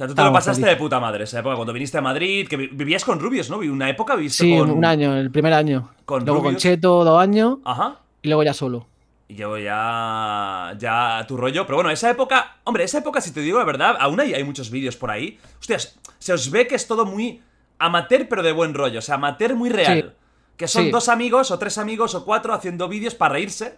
[0.00, 2.56] sea, tú te lo pasaste de puta madre esa época, cuando viniste a Madrid, que
[2.56, 3.58] vivías con Rubios, ¿no?
[3.58, 4.70] Una época viviste sí, con...
[4.70, 5.90] un año, el primer año.
[6.06, 7.58] Con luego con Cheto, dos años.
[7.64, 7.98] Ajá.
[8.22, 8.86] Y luego ya solo.
[9.28, 10.74] Y luego ya.
[10.78, 11.66] Ya tu rollo.
[11.66, 12.56] Pero bueno, esa época.
[12.64, 15.38] Hombre, esa época, si te digo la verdad, aún hay, hay muchos vídeos por ahí.
[15.58, 17.42] Hostias, se os ve que es todo muy
[17.78, 19.00] amateur, pero de buen rollo.
[19.00, 20.14] O sea, amateur muy real.
[20.56, 23.76] Que son dos amigos, o tres amigos, o cuatro haciendo vídeos para reírse.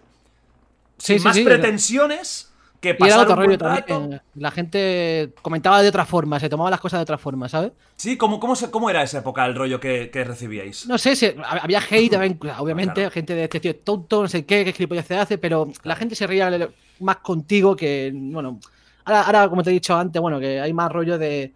[0.97, 2.52] sin más pretensiones
[2.83, 4.21] que también.
[4.35, 7.71] La gente comentaba de otra forma, se tomaba las cosas de otra forma, ¿sabes?
[7.95, 10.85] Sí, ¿cómo, cómo, cómo era esa época el rollo que, recibíais?
[10.85, 12.13] No sé, había hate,
[12.59, 15.95] obviamente, gente de este tío tonto, no sé qué, qué gilipollas se hace, pero la
[15.95, 16.51] gente se reía
[16.99, 18.59] más contigo que, bueno,
[19.05, 21.53] ahora, ahora, como te he dicho antes, bueno, que hay más rollo de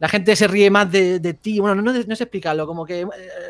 [0.00, 1.58] la gente se ríe más de, ti.
[1.58, 3.06] Bueno, no, no, sé explicarlo, como que eh,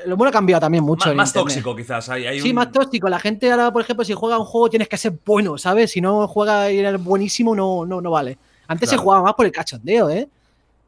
[0.07, 1.15] lo bueno ha cambiado también mucho.
[1.15, 2.11] más tóxico, quizás.
[2.41, 3.09] sí, más tóxico.
[3.09, 5.91] La gente ahora, por ejemplo, si juega un juego tienes que ser bueno, ¿sabes?
[5.91, 8.39] Si no juega y eres buenísimo, no, no, no vale.
[8.67, 10.29] Antes se jugaba más por el cachondeo, ¿eh?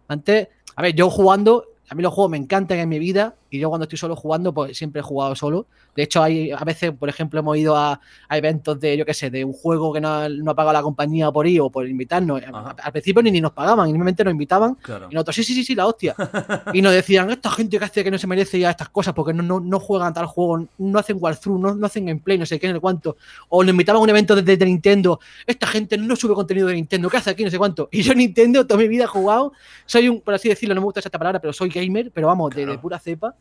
[0.09, 3.59] Antes, a ver, yo jugando, a mí los juegos me encantan en mi vida y
[3.59, 5.67] yo cuando estoy solo jugando, pues siempre he jugado solo.
[5.95, 8.01] De hecho, hay, a veces, por ejemplo, hemos ido a,
[8.31, 11.31] eventos de, yo qué sé, de un juego que no, no ha pagado la compañía
[11.31, 12.43] por ir o por invitarnos.
[12.83, 14.77] Al principio ni, nos pagaban, simplemente nos invitaban.
[15.11, 16.15] Y nosotros, sí, sí, sí, sí, la hostia.
[16.73, 19.33] y nos decían, esta gente que hace que no se merece ya estas cosas porque
[19.33, 22.69] no, no, juegan tal juego, no hacen walkthrough, no, no hacen gameplay, no sé qué,
[22.69, 23.17] no sé cuánto.
[23.49, 27.09] O nos invitaban a un evento de, Nintendo, esta gente no sube contenido de Nintendo,
[27.09, 27.45] ¿qué hace aquí?
[27.45, 27.89] No sé cuánto.
[27.91, 29.53] Y yo Nintendo toda mi vida he jugado,
[29.87, 32.55] soy un, por así decirlo, no me gusta esa palabra, pero soy gamer, pero vamos,
[32.55, 33.35] de pura cepa.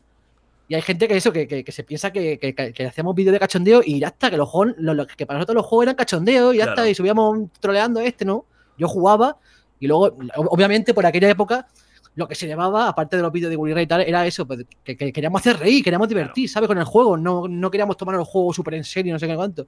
[0.70, 4.06] Y hay gente que eso, que, se piensa que, hacemos vídeos de cachondeo y ya
[4.06, 4.76] está, que los juegos,
[5.16, 8.46] que para nosotros los juegos eran cachondeo y ya está, y subíamos troleando este, ¿no?
[8.78, 9.36] Yo jugaba
[9.80, 11.66] y luego, obviamente, por aquella época,
[12.14, 14.64] lo que se llamaba, aparte de los vídeos de Willy y tal, era eso, pues,
[14.84, 16.68] que, queríamos hacer reír, queríamos divertir, ¿sabes?
[16.68, 19.34] Con el juego, no, no queríamos tomar el juego súper en serio, no sé qué
[19.34, 19.66] cuánto.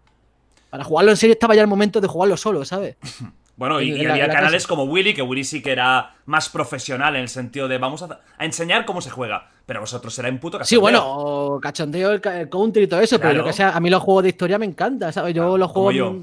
[0.70, 2.96] Para jugarlo en serio estaba ya el momento de jugarlo solo, ¿sabes?
[3.54, 4.68] Bueno, y, la- había canales casa.
[4.68, 8.20] como Willy, que Willy sí que era más profesional en el sentido de vamos a,
[8.38, 9.51] a enseñar cómo se juega.
[9.66, 10.80] Pero vosotros era un puto Sí, cachondeo.
[10.80, 13.44] bueno, o cachondeo, el, counter y todo eso, pero Claro.
[13.44, 15.34] yo que sea, a mí los juegos de historia me encantan, ¿sabes?
[15.34, 16.16] Yo Ah, los juegos yo.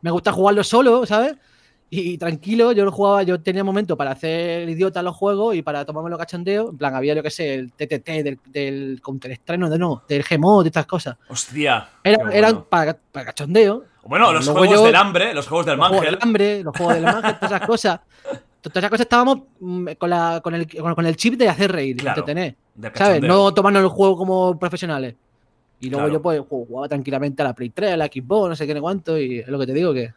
[0.00, 1.34] me gusta jugarlos solo, ¿sabes?
[1.88, 5.62] Y, y tranquilo, yo lo jugaba, yo tenía momento para hacer idiota los juegos y
[5.62, 6.70] para tomarme los cachondeos.
[6.70, 10.02] En plan, había, yo que sé, el TTT del, del Counter Strike, no, de no,
[10.08, 11.16] del Gmod y estas cosas.
[11.28, 11.88] Hostia.
[12.02, 12.32] Era- bueno.
[12.32, 13.84] Eran para, para cachondeo.
[14.04, 16.14] Bueno, los Luego juegos yo- del hambre, los juegos del los juegos Mangel.
[16.18, 18.00] del hambre, los juegos del ángel, todas esas cosas.
[18.70, 21.72] Todas esas cosas estábamos mm, con, la, con, el, con, con el chip de hacer
[21.72, 22.56] reír, Claro, entretener.
[22.94, 23.22] ¿Sabes?
[23.22, 25.14] No tomarnos el juego como profesionales.
[25.80, 26.12] Y luego Claro.
[26.14, 28.74] yo pues ju- jugaba tranquilamente a la Play 3, a la Xbox, no sé qué
[28.74, 30.12] ni cuánto, y es lo que te digo que.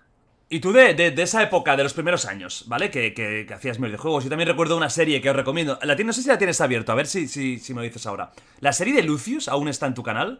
[0.51, 2.89] Y tú de, de- de esa época, de los primeros años, ¿vale?
[2.89, 4.23] Que, que, que hacías videojuegos.
[4.23, 5.77] Yo también recuerdo una serie que os recomiendo.
[5.83, 8.05] La no sé si la tienes abierto, a ver si, si, si me lo dices
[8.07, 8.31] ahora.
[8.61, 10.39] ¿La serie de Lucius aún está en tu canal?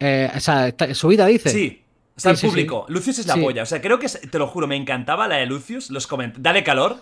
[0.00, 1.50] Eh, o sea, está- subida dice.
[1.50, 1.82] Sí.
[2.18, 2.84] Está Sí, sí, público.
[2.88, 3.62] Lucius es la polla.
[3.62, 5.90] O sea, creo que, es- te lo juro, me encantaba la de Lucius.
[5.90, 6.96] Los coment Dale calor.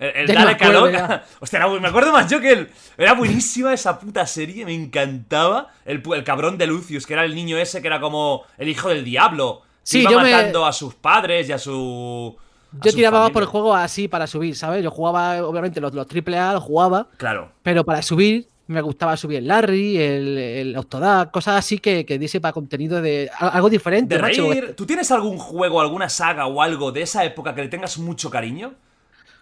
[0.00, 0.90] El, el Dale calor.
[1.40, 2.70] Hostia, era- me acuerdo más yo que él.
[2.98, 4.64] Era buenísima esa puta serie.
[4.64, 5.68] Me encantaba.
[5.84, 8.88] El, el cabrón de Lucius, que era el niño ese que era como el hijo
[8.88, 9.62] del diablo.
[9.84, 12.36] Sí, iba yo me- matando a sus padres y a su.
[12.82, 13.50] Yo tiraba más por familia.
[13.52, 14.82] juegos así para subir, ¿sabes?
[14.82, 17.52] Yo jugaba, obviamente, los, los AAA los jugaba, Claro.
[17.62, 22.18] pero para subir me gustaba subir el Larry, el, el Octodad, cosas así que, que
[22.18, 24.16] diese para contenido de al- algo diferente.
[24.16, 24.74] De macho, reír.
[24.76, 28.30] ¿Tú tienes algún juego, alguna saga o algo de esa época que le tengas mucho
[28.30, 28.74] cariño?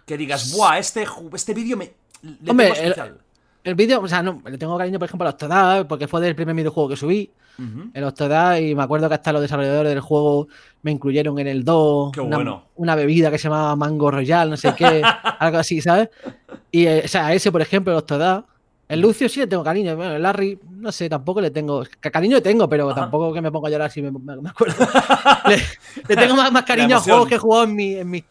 [0.05, 1.93] Que digas, buah, este, este vídeo me.
[2.21, 3.17] Le Hombre, tengo el- especial.
[3.63, 6.35] El vídeo, o sea, no, le tengo cariño, por ejemplo, al Octodad, porque fue del
[6.35, 7.31] primer videojuego que subí.
[7.55, 7.91] Ujú.
[7.93, 10.47] el Octodad y me acuerdo que hasta los desarrolladores del juego
[10.81, 12.63] me incluyeron en el 2 Qué una, bueno.
[12.77, 15.03] una bebida que se llamaba Mango Royal, no sé qué,
[15.39, 16.09] algo así, ¿sabes?
[16.71, 18.45] Y eh, o sea, ese, por ejemplo, el Octodad.
[18.93, 21.83] El Lucio sí le tengo cariño, bueno, el Larry, no sé, tampoco le tengo.
[21.99, 23.01] ca- Cariño le tengo, pero Ajá.
[23.01, 24.75] tampoco que me ponga a llorar si me, me- me acuerdo.
[25.49, 25.57] le,
[26.07, 28.23] le tengo más, más cariño a juegos que he jugado en mi, en mi,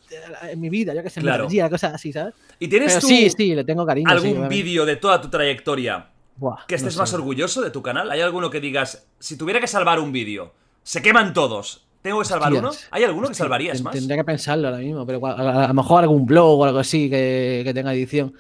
[0.51, 1.44] en mi vida, yo que sé, en Claro.
[1.44, 2.35] Metal Gear, cosas así, ¿sabes?
[2.59, 4.09] ¿Y tienes Pero tú sí, sí, le tengo cariño.
[4.09, 4.55] sí, algún obviamente.
[4.55, 8.11] vídeo de toda tu trayectoria Buah, que estés no más orgulloso de tu canal?
[8.11, 12.25] ¿Hay alguno que digas, si tuviera que salvar un vídeo, se queman todos, ¿tengo que
[12.25, 12.62] salvar Hostias.
[12.83, 12.88] uno?
[12.90, 13.92] ¿Hay alguno que salvarías más?
[13.94, 17.62] Tendría que pensarlo ahora mismo, pero a lo mejor algún blog o algo así que,
[17.64, 18.33] que tenga edición.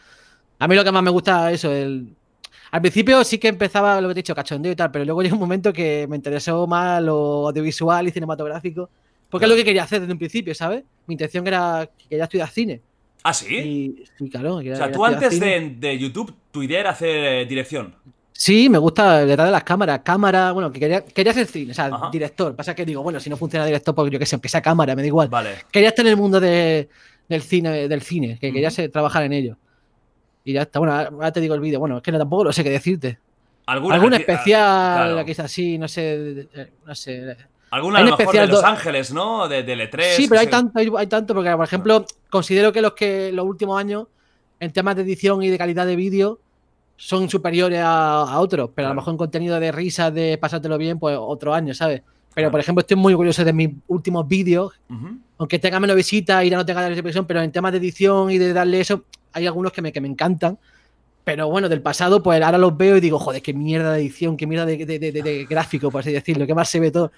[0.62, 2.14] A mí lo que más me gusta es eso, el...
[2.70, 5.20] Al principio sí que empezaba lo que te he dicho, cachondeo y tal, pero luego
[5.22, 8.88] llegó un momento que me interesó más lo audiovisual y cinematográfico,
[9.28, 10.84] porque es lo que quería hacer desde un principio, ¿sabes?
[11.06, 12.80] Mi intención era que quería estudiar cine.
[13.24, 14.04] ¿Ah, sí?
[14.20, 14.58] Y, claro.
[14.58, 17.08] quería- o sea, quería tú antes de, de YouTube, tu idea era hacer
[17.42, 17.94] eh, dirección.
[18.32, 21.74] Sí, me gusta detrás de las cámaras, cámara, bueno, que quería, quería ser cine, o
[21.74, 22.08] sea, Ajá.
[22.10, 22.54] director.
[22.56, 24.94] Pasa que digo, bueno, si no funciona director, pues yo que sé, aunque sea cámara,
[24.94, 25.28] me da igual.
[25.28, 25.56] Vale.
[25.70, 26.88] quería estar en el mundo de-
[27.28, 28.76] del cine, del cine, que quería Ujú.
[28.76, 29.56] ser- trabajar en ello.
[30.44, 30.78] Y ya está.
[30.78, 31.78] Bueno, ahora te digo el vídeo.
[31.78, 33.18] Bueno, es que no, tampoco lo sé qué decirte.
[33.66, 35.24] ¿Alguna, Algún especial claro.
[35.24, 37.36] que es así, no sé, eh, no sé.
[37.70, 39.48] Alguna a Hay lo mejor de especial Los Ángeles, ¿no?
[39.48, 40.02] De, de L3.
[40.16, 43.46] Sí, pero hay tanto, hay, hay tanto, porque por ejemplo, considero que los que los
[43.46, 44.08] últimos años,
[44.58, 46.40] en temas de edición y de calidad de vídeo,
[46.96, 48.70] son superiores a, a otros.
[48.74, 52.02] Pero a lo mejor en contenido de risas, de pasártelo bien, pues otro año, ¿sabes?
[52.34, 55.18] Pero por ejemplo, estoy muy orgulloso de mis últimos vídeos, Ujú.
[55.38, 58.30] aunque tenga menos visitas y ya no tenga la repercusión, pero en temas de edición
[58.30, 60.58] y de darle eso, hay algunos que me, que me encantan.
[61.24, 64.36] Pero bueno, del pasado, pues ahora los veo y digo, joder, qué mierda de edición,
[64.36, 67.12] qué mierda de, de- de- de- gráfico, por así decirlo, qué más se ve todo.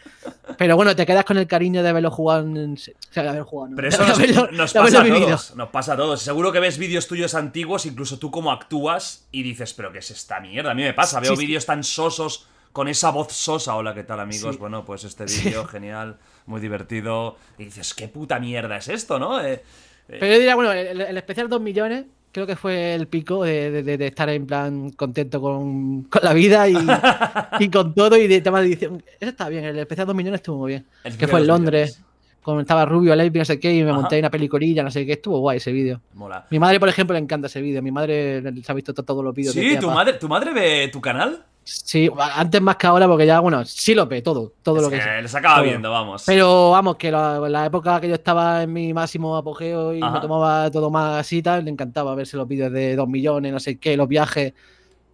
[0.59, 2.75] Pero bueno, te quedas con el cariño de haberlo jugado en.
[2.75, 3.77] O sea, de haber jugado, ¿no?
[3.77, 5.57] Pero eso nos, haberlo- nos pasa a todos.
[5.57, 6.21] Nos pasa a todos.
[6.21, 10.11] Seguro que ves vídeos tuyos antiguos, incluso tú cómo actúas, y dices, pero ¿qué es
[10.11, 10.73] esta mierda?
[10.73, 11.19] A mí me pasa.
[11.21, 11.47] Veo Sí, sí.
[11.47, 13.77] vídeos tan sosos con esa voz sosa.
[13.77, 14.57] Hola, ¿qué tal, amigos?
[14.57, 14.59] Sí.
[14.61, 17.37] Bueno, pues este vídeo, genial, muy divertido.
[17.57, 19.41] Y dices, ¿qué puta mierda es esto, no?
[19.41, 19.63] Eh,
[20.09, 23.71] Pero yo diría, bueno, el, el especial 2 millones creo que fue el pico de,
[23.71, 26.75] de- de- de estar en plan contento con, con la vida y,
[27.61, 29.05] y con todo y de tema de edición.
[29.21, 30.87] Eso está bien, el especial 2 millones estuvo muy bien.
[31.05, 32.14] el que fue en Londres, millones.
[32.45, 34.01] Cuando estaba Rubio, Levi, no sé qué, y me Ajá.
[34.01, 36.01] monté una peliculilla, no sé qué, estuvo guay ese vídeo.
[36.13, 36.47] Mola.
[36.51, 37.83] Mi madre, por ejemplo, le encanta ese vídeo.
[37.83, 39.55] Mi madre se ha visto to- todos los vídeos.
[39.55, 41.43] de Sí, ¿tu madre, ¿tu madre ve tu canal?
[41.67, 44.93] Sí, antes más que ahora, porque ya, bueno, sí lo ve todo, todo lo Es
[44.93, 45.23] que que es.
[45.23, 45.65] les acaba todo.
[45.65, 46.23] viendo, vamos.
[46.27, 50.11] Pero vamos, que la, la época que yo estaba en mi máximo apogeo y Ajá.
[50.13, 53.51] me tomaba todo más así y tal, le encantaba verse los vídeos de 2 millones,
[53.51, 54.53] no sé qué, los viajes,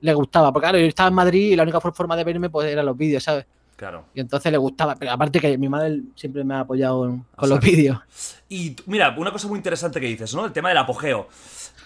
[0.01, 0.53] le gustaba.
[0.53, 2.97] Porque claro, yo estaba en Madrid y la única forma de verme pues eran los
[2.97, 3.47] vídeos, ¿sabes?
[3.81, 4.05] Claro.
[4.13, 4.95] Y entonces le gustaba.
[4.97, 7.99] Pero aparte que mi madre siempre me ha apoyado en- O con sea, los vídeos.
[8.51, 10.45] Y mira, una cosa muy interesante que dices, ¿no?
[10.45, 11.29] El tema del apogeo.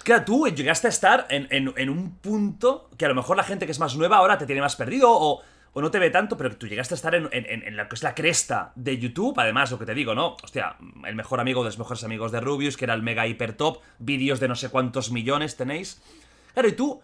[0.03, 3.45] Claro, tú llegaste a estar en, en- en un punto que a lo mejor la
[3.45, 5.41] gente que es más nueva ahora te tiene más perdido o,
[5.73, 8.03] o no te ve tanto, pero tú llegaste a estar en, en- lo que es
[8.03, 9.39] la cresta de YouTube.
[9.39, 10.35] Además, lo que te digo, ¿no?
[10.43, 10.75] Hostia,
[11.07, 13.79] el mejor amigo de los mejores amigos de Rubius, que era el mega hiper top,
[14.01, 16.03] vídeos de no sé cuántos millones tenéis.
[16.55, 17.01] Claro, y tú,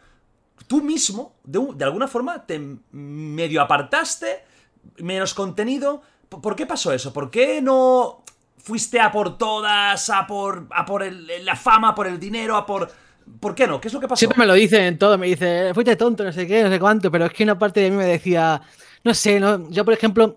[0.66, 4.49] tú mismo, de, de alguna forma, te medio apartaste,
[4.98, 6.02] menos contenido.
[6.28, 7.12] ¿Por qué pasó eso?
[7.12, 8.22] ¿Por qué no
[8.58, 12.66] fuiste a por todas, a por, a por la fama, a por el dinero, a
[12.66, 12.90] por...
[13.38, 13.80] ¿Por qué no?
[13.80, 14.18] ¿Qué es lo que pasó?
[14.18, 17.10] Siempre me lo dicen todo, me dice, fuiste tonto, no sé qué, no sé cuánto,
[17.12, 18.60] pero es que una parte de mí me decía,
[19.04, 20.34] no sé, no, yo por ejemplo,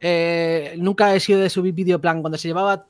[0.00, 2.84] eh, nunca he sido de subir vídeo plan, cuando se llevaba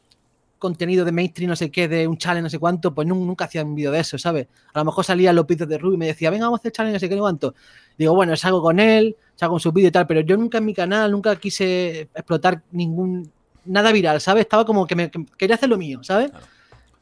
[0.62, 3.46] contenido de mainstream, no sé qué, de un challenge, no sé cuánto, pues nun- nunca
[3.46, 4.46] hacía un vídeo de eso, ¿sabes?
[4.72, 6.72] A lo mejor salía los vídeos de Ruby y me decía, venga, vamos a hacer
[6.72, 7.54] challenge, no sé qué, no cuánto.
[7.98, 10.64] Digo, bueno, salgo con él, salgo con su vídeo y tal, pero yo nunca en
[10.64, 13.30] mi canal, nunca quise explotar ningún,
[13.64, 14.42] nada viral, ¿sabes?
[14.42, 16.30] Estaba como que, me, que quería hacer lo mío, ¿sabes?
[16.30, 16.46] Claro.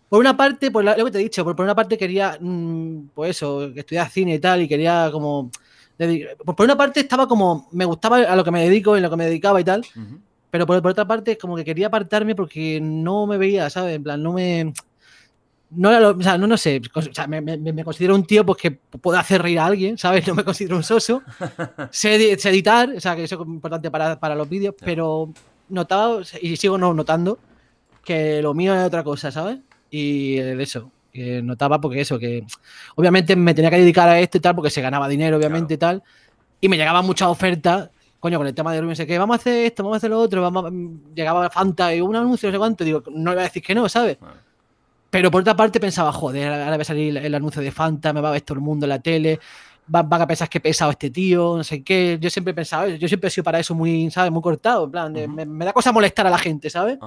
[0.09, 3.11] Por una parte, pues lo que te he dicho, por, por una parte quería, mm,
[3.15, 5.51] pues eso, estudiar cine y tal, y quería como...
[5.99, 9.03] dedi- Por por una parte estaba como, me gustaba a lo que me dedico, en
[9.05, 10.19] lo que me dedicaba y tal, Ujú.
[10.51, 13.95] Pero por, por otra parte, como que quería apartarme porque no me veía, ¿sabes?
[13.97, 14.73] En plan, no me.
[15.73, 16.81] No era lo- o sea, no, no sé.
[16.95, 19.97] O sea, me, me- me considero un tío pues, que puede hacer reír a alguien,
[19.99, 20.27] ¿sabes?
[20.27, 21.23] No me considero un soso.
[21.91, 24.85] sé, sé editar, o sea, que eso es importante para, para los vídeos, Ya.
[24.85, 25.33] pero
[25.69, 27.39] notaba, y sigo no notando,
[28.05, 29.59] que lo mío es otra cosa, ¿sabes?
[29.91, 32.45] Y eso, que notaba porque eso, que
[32.97, 35.79] obviamente me tenía que dedicar a esto y tal, porque se ganaba dinero, obviamente, y
[35.79, 36.03] tal.
[36.61, 39.41] Y me llegaban muchas ofertas, coño, con el tema de no sé qué, vamos a
[39.41, 42.53] hacer esto, vamos a hacer lo otro, vamos a- llegaba Fanta y un anuncio, no
[42.55, 44.19] sé cuánto, digo, no le voy a decir que no, ¿sabes?
[44.21, 44.35] Vale.
[45.11, 48.21] Pero por otra parte pensaba, joder, ahora va a salir el anuncio de Fanta, me
[48.21, 49.41] va a ver todo el mundo en la tele,
[49.93, 52.17] va- van a pensar que he pesado este tío, no sé qué.
[52.21, 54.31] Yo siempre he pensado, yo siempre he sido para eso muy, ¿sabes?
[54.31, 55.35] Muy cortado, en plan, de- Ujú.
[55.35, 56.99] me, me da cosa molestar a la gente, ¿sabes?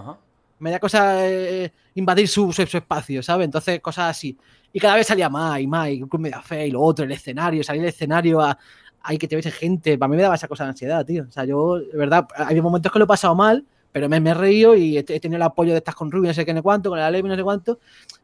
[0.59, 3.45] Me da cosa eh, invadir su, su, su espacio, ¿sabes?
[3.45, 4.37] Entonces, cosas así.
[4.73, 7.05] Y cada vez salía más y más, y el club media fe y lo otro,
[7.05, 8.57] el escenario, salir del escenario a.
[9.03, 9.97] Hay que te ves gente.
[9.97, 11.25] Para mí me daba esa cosa de ansiedad, tío.
[11.27, 14.31] O sea, yo, de verdad, hay momentos que lo he pasado mal, pero me, me
[14.31, 16.63] he reído y he, tenido el apoyo de estas con Rubio, no sé qué, no
[16.63, 17.79] cuánto, con la Levi, no sé cuánto.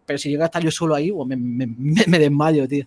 [0.06, 1.68] Pero si llega a estar yo solo ahí, pues me, me-
[2.08, 2.86] me desmayo, tío.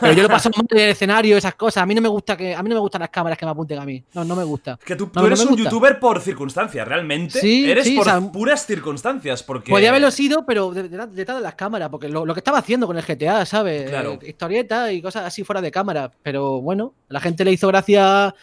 [0.00, 1.82] Pero yo lo paso mal en el escenario, esas cosas.
[1.82, 3.50] A mí no me gusta que, a mí no me gustan las cámaras que me
[3.52, 4.02] apunten a mí.
[4.14, 4.72] No, no me gusta.
[4.78, 5.62] Es que tú, tú No, no eres un gusta.
[5.64, 7.40] youtuber por circunstancias, realmente.
[7.40, 9.70] Sí, eres sí, por o sea, puras circunstancias, porque...
[9.70, 12.58] Podría haberlo sido, pero de- de- detrás de las cámaras, porque lo, lo que estaba
[12.58, 13.88] haciendo con el GTA, ¿sabes?
[13.90, 14.18] Claro.
[14.22, 16.10] Historietas y cosas así fuera de cámara.
[16.22, 18.34] Pero bueno, a la gente le hizo gracia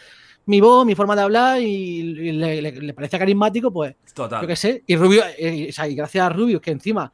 [0.46, 4.40] mi voz, mi forma de hablar y, le, le- le parecía carismático, pues Total.
[4.40, 4.82] yo qué sé.
[4.86, 7.12] Y Rubio, eh, o sea, y gracias a Rubio, que encima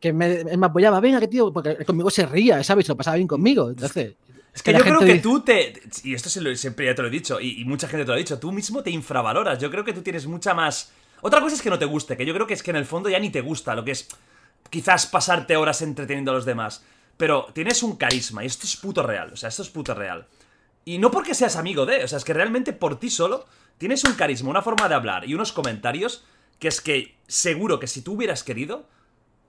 [0.00, 2.88] que me, él me apoyaba, venga, que tío, porque conmigo se ría, ¿sabes?
[2.88, 3.70] Lo pasaba bien conmigo.
[3.70, 4.14] Entonces,
[4.52, 5.72] Es que yo creo que dice- tú te.
[6.04, 8.08] Y esto se lo- siempre ya te lo he dicho, y, y mucha gente te
[8.08, 9.58] lo ha dicho, tú mismo te infravaloras.
[9.58, 10.92] Yo creo que tú tienes mucha más.
[11.22, 12.84] Otra cosa es que no te guste, que yo creo que es que en el
[12.84, 14.06] fondo ya ni te gusta, lo que es
[14.70, 16.84] quizás pasarte horas entreteniendo a los demás.
[17.16, 20.26] Pero tienes un carisma, y esto es puto real, o sea, esto es puto real.
[20.84, 23.46] Y no porque seas amigo de, o sea, es que realmente por ti solo
[23.78, 26.24] tienes un carisma, una forma de hablar y unos comentarios
[26.58, 28.86] que es que seguro que si tú hubieras querido,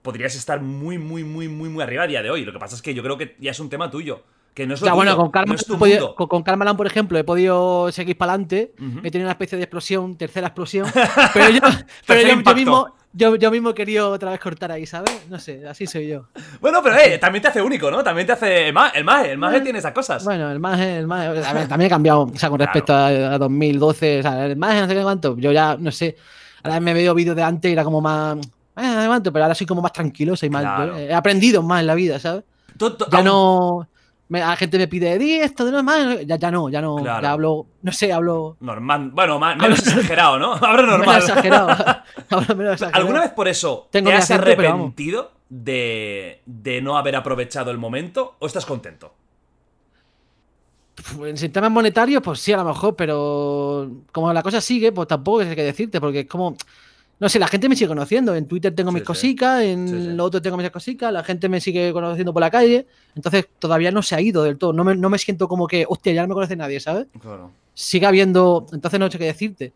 [0.06, 2.44] podrías estar muy, muy, muy, muy, muy arriba a día de hoy.
[2.44, 4.22] Lo que pasa es que yo creo que ya es un tema tuyo.
[4.54, 6.14] Que no es lo Ya, bueno, tuyo, con Karma, no es tu he podido- mundo.
[6.14, 8.72] con, con Karmaland, por ejemplo, he podido seguir para adelante.
[8.80, 9.00] Ujú.
[9.02, 10.86] He tenido una especie de explosión, tercera explosión.
[11.34, 11.60] Pero yo,
[12.06, 15.26] pero yo- yo, mismo, yo, yo mismo he querido otra vez cortar ahí, ¿sabes?
[15.28, 16.28] No sé, así soy yo.
[16.60, 18.02] Bueno, pero eh, también te hace único, ¿no?
[18.02, 20.24] También te hace el maje, el maje, el maje Bueno, tiene esas cosas.
[20.24, 21.10] Bueno, el más, el.
[21.12, 22.72] A ver, también he cambiado, o sea, con Claro.
[22.72, 24.20] respecto a, a 2012.
[24.20, 25.36] O sea, el más, no sé qué cuánto.
[25.36, 26.16] Yo ya, no sé.
[26.62, 28.38] Ahora me veo vídeos de antes y era como más.
[28.76, 30.62] Eh, no sé cuánto, pero ahora soy como más tranquilo, soy más.
[30.62, 30.96] Claro.
[30.98, 32.44] He aprendido más en la vida, ¿sabes?
[32.76, 33.88] Tú- tú- Ya aún- no.
[34.28, 36.26] me- la gente me pide, di esto, de no más.
[36.26, 36.96] Ya, ya no, ya no.
[36.96, 37.22] Claro.
[37.22, 38.56] Ya hablo, no sé, hablo.
[38.60, 40.52] Normal, bueno, más, menos exagerado, ¿no?
[40.60, 41.08] Ahora normal.
[41.08, 41.68] Menos exagerado.
[42.30, 43.00] Hablo menos exagerado.
[43.02, 48.34] ¿Alguna vez por eso Tengo te has arrepentido de, de no haber aprovechado el momento
[48.40, 49.14] o estás contento?
[51.22, 55.44] En sistemas monetarios, pues sí, a lo mejor, pero como la cosa sigue, pues tampoco
[55.44, 56.56] sé qué decirte, porque es como.
[57.18, 58.34] No sé, la gente me sigue conociendo.
[58.34, 59.06] En Twitter tengo mis sí.
[59.06, 62.50] cositas, en Sí, lo otro tengo mis cositas, la gente me sigue conociendo por la
[62.50, 62.86] calle.
[63.14, 64.72] Entonces todavía no se ha ido del todo.
[64.74, 67.06] No me, no me siento como que, hostia, ya no me conoce nadie, ¿sabes?
[67.20, 67.50] Claro.
[67.72, 68.66] Sigue habiendo.
[68.72, 69.72] Entonces no sé qué decirte.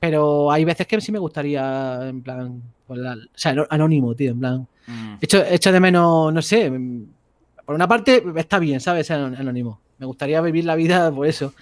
[0.00, 2.62] Pero hay veces que sí me gustaría, en plan.
[2.86, 4.66] pues la- o sea, anónimo, tío, en plan.
[4.86, 5.14] Mm.
[5.20, 6.70] Echo, echo de menos, no sé.
[6.70, 7.04] mm,
[7.66, 9.08] Por una parte, está bien, ¿sabes?
[9.08, 9.78] Ser anónimo.
[9.98, 11.52] Me gustaría vivir la vida por eso.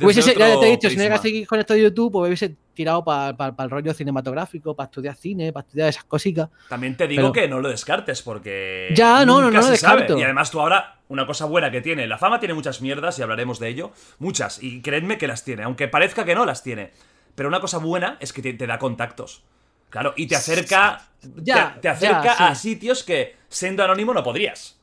[0.00, 2.12] Hubiese, otro ya te he dicho, si no llegas a seguir con esto de YouTube,
[2.12, 6.48] pues hubiese tirado para el rollo cinematográfico, para estudiar cine, para estudiar esas cositas.
[6.68, 8.92] También te digo Pero- que no lo descartes porque.
[8.96, 10.00] Ya, no, no, nunca no lo se sabe.
[10.00, 10.18] descarto.
[10.18, 13.22] Y además tú ahora, una cosa buena que tiene, la fama tiene muchas mierdas y
[13.22, 13.92] hablaremos de ello.
[14.18, 14.62] Muchas.
[14.62, 16.90] Y creedme que las tiene, aunque parezca que no las tiene.
[17.34, 19.42] Pero una cosa buena es que te, te da contactos.
[19.90, 21.02] Claro, y te acerca.
[21.36, 22.42] Ya, te, te acerca ya, sí.
[22.42, 24.80] a sitios que siendo anónimo no podrías.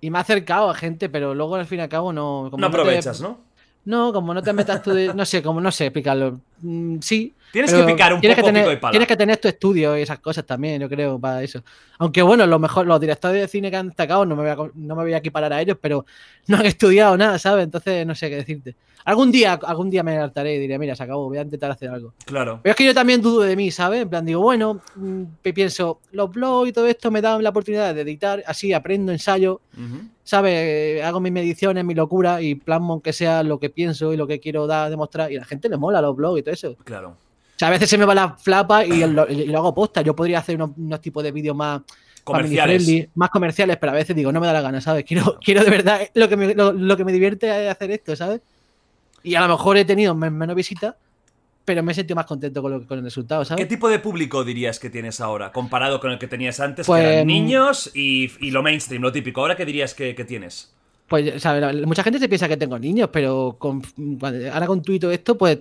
[0.00, 2.48] Y me ha acercado a gente, pero luego al fin y al cabo no.
[2.50, 3.28] como No aprovechas, ¿no?
[3.28, 3.44] No,
[4.12, 5.12] como no te metas tú de.
[5.14, 6.40] No sé, como no sé explicarlo.
[6.60, 7.32] mm, sí.
[7.54, 8.90] Tienes pero que picar un tienes poco que tener, pico y pala.
[8.90, 11.62] Tienes que tener tu estudio y esas cosas también, yo creo, para eso.
[11.98, 14.70] Aunque bueno, lo mejor, los directores de cine que han destacado, no me voy a,
[14.74, 16.04] no me voy a equiparar a ellos, pero
[16.48, 17.62] no han estudiado nada, ¿sabes?
[17.62, 18.74] Entonces no sé qué decirte.
[19.04, 21.90] Algún día, algún día me hartaré y diré, mira, se acabó, voy a intentar hacer
[21.90, 22.12] algo.
[22.24, 22.58] Claro.
[22.60, 24.02] Pero es que yo también dudo de mí, ¿sabes?
[24.02, 25.22] En plan, digo, bueno, mm,
[25.54, 29.60] pienso, los blogs y todo esto me dan la oportunidad de editar, así aprendo, ensayo.
[30.24, 31.04] ¿sabes?
[31.04, 34.40] Hago mis mediciones, mi locura y plasmo aunque sea lo que pienso y lo que
[34.40, 35.30] quiero dar, demostrar.
[35.30, 36.76] Y a la gente le mola los blogs y todo eso.
[36.82, 37.16] Claro.
[37.64, 40.02] O sea, a veces se me va la flapa y lo, y lo hago posta.
[40.02, 41.82] Yo podría hacer unos, unos tipos de vídeos más
[42.24, 42.82] Comerciales.
[42.82, 45.04] family-friendly, más comerciales, pero a veces digo, no me da la gana, ¿sabes?
[45.04, 48.16] Quiero, quiero de verdad, lo que, me, lo, lo que me divierte es hacer esto,
[48.16, 48.40] ¿sabes?
[49.22, 50.94] Y a lo mejor he tenido men- menos visitas,
[51.64, 53.68] pero me he sentido más contento con, lo, con el resultado, ¿Qué ¿sabes?
[53.68, 57.08] tipo de público dirías que tienes ahora, comparado con el que tenías antes, Pues, que
[57.10, 59.40] eran mm, niños y, y lo mainstream, lo típico?
[59.42, 60.74] ¿Ahora qué dirías que, que tienes?
[61.08, 61.60] Pues, ¿sabes?
[61.62, 63.82] La- Mucha gente se piensa que tengo niños, pero con,
[64.52, 65.58] ahora con Twitter esto, pues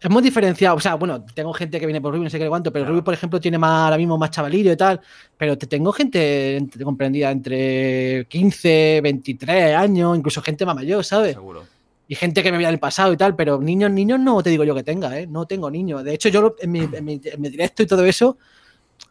[0.00, 0.76] es muy diferenciado.
[0.76, 2.94] O sea, bueno, tengo gente que viene por Ruby, no sé qué cuánto, pero Claro.
[2.94, 5.00] Ruby, por ejemplo, tiene más, ahora mismo más chavalillo y tal.
[5.36, 11.34] Pero te tengo gente comprendida entre 15, 23 años, incluso gente más mayor, ¿sabes?
[11.34, 11.64] Seguro.
[12.06, 14.48] Y gente que me veía en el pasado y tal, pero niños, niños no te
[14.50, 15.26] digo yo que tenga, ¿eh?
[15.26, 16.02] No tengo niños.
[16.04, 18.38] De hecho, yo en mi, en mi- en mi directo y todo eso,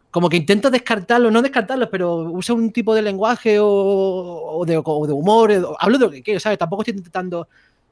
[0.09, 4.81] como que intento descartarlos, no descartarlos, pero uso un tipo de lenguaje o, o de,
[4.83, 6.57] o de humor, o- hablo de lo que quiero, ¿sabes?
[6.57, 7.47] Tampoco estoy intentando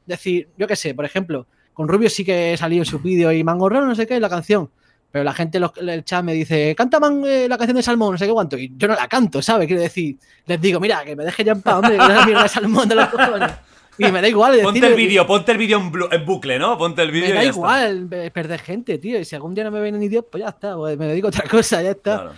[0.06, 1.46] decir, yo qué sé, por ejemplo,
[1.76, 4.18] con Rubio sí que he salido en sus vídeos y Mango Raro, no sé qué,
[4.20, 4.70] la canción.
[5.12, 8.14] Pero la gente en el chat me dice, canta man, eh, la canción de Salmón,
[8.14, 8.58] no sé qué cuánto.
[8.58, 9.68] Y yo no la canto, ¿sabes?
[9.68, 12.16] Quiero decir, les digo, mira, que me deje ya en paz, hombre, que no es
[12.16, 13.52] la mierda de Salmón de los cojones.
[13.98, 14.60] Y me da igual.
[14.62, 16.78] Ponte el vídeo, ponte el vídeo en, en bucle, ¿no?
[16.78, 17.58] Ponte el vídeo me y da ya está.
[17.58, 19.20] igual eh, perder gente, tío.
[19.20, 20.76] Y si algún día no me ven ni Dios, pues ya está.
[20.76, 22.16] pues me dedico a otra cosa, ya está.
[22.16, 22.32] Claro.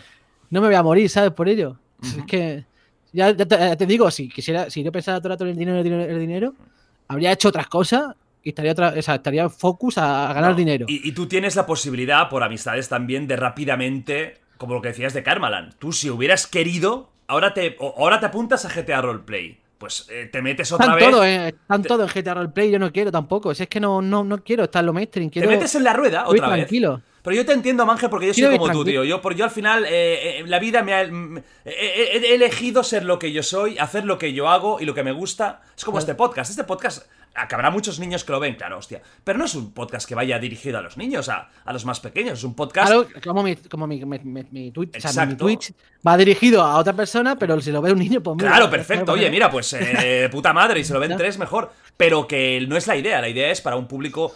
[0.50, 1.32] No me voy a morir, ¿sabes?
[1.32, 1.78] Por ello.
[2.04, 2.20] Ujú.
[2.20, 2.66] Es que.
[3.14, 5.52] Ya, ya te, ya te digo, si quisiera, si yo pensara todo el rato en
[5.52, 6.54] el dinero, el dinero, el dinero,
[7.08, 8.14] habría hecho otras cosas
[8.48, 10.86] y estaría otra, o sea, estaría focus a, a ganar No, dinero.
[10.88, 15.14] Y, y tú tienes la posibilidad, por amistades también, de rápidamente, como lo que decías
[15.14, 19.60] de Karmaland, tú si hubieras querido, ahora te, ahora te apuntas a GTA Roleplay.
[19.78, 21.10] Pues eh, te metes otra Están vez.
[21.12, 23.54] todo, eh, están te- todo en GTA Roleplay, yo no quiero tampoco.
[23.54, 25.84] Si es que no, no, no quiero estar en lo mainstream, Te quiero metes en
[25.84, 26.58] la rueda otra vez.
[26.60, 27.02] tranquilo.
[27.22, 29.04] Pero yo te entiendo, Manje, porque yo soy Quiero como tú, tío.
[29.04, 31.02] Yo, por, yo al final, eh, eh, la vida me ha.
[31.66, 35.04] he, elegido ser lo que yo soy, hacer lo que yo hago y lo que
[35.04, 35.62] me gusta.
[35.78, 36.50] Es como este podcast.
[36.50, 37.06] Este podcast,
[37.46, 39.02] que habrá muchos niños que lo ven, claro, hostia.
[39.26, 42.00] Pero no es un podcast que vaya dirigido a los niños, a, a los más
[42.00, 42.40] pequeños.
[42.40, 42.88] Es un podcast.
[42.88, 45.36] Claro, como mi, como mi, mi, mi- Twitch, o sea, mi.
[45.36, 45.74] Twitch
[46.08, 48.80] va dirigido a otra persona, pero si lo ve un niño, pues mira, Claro, pues,
[48.80, 49.06] perfecto.
[49.06, 51.72] claro, Oye, pues, mira, pues eh, puta madre, y se lo ven tres, mejor.
[51.98, 53.20] Pero que no es la idea.
[53.20, 54.34] La idea es para un público,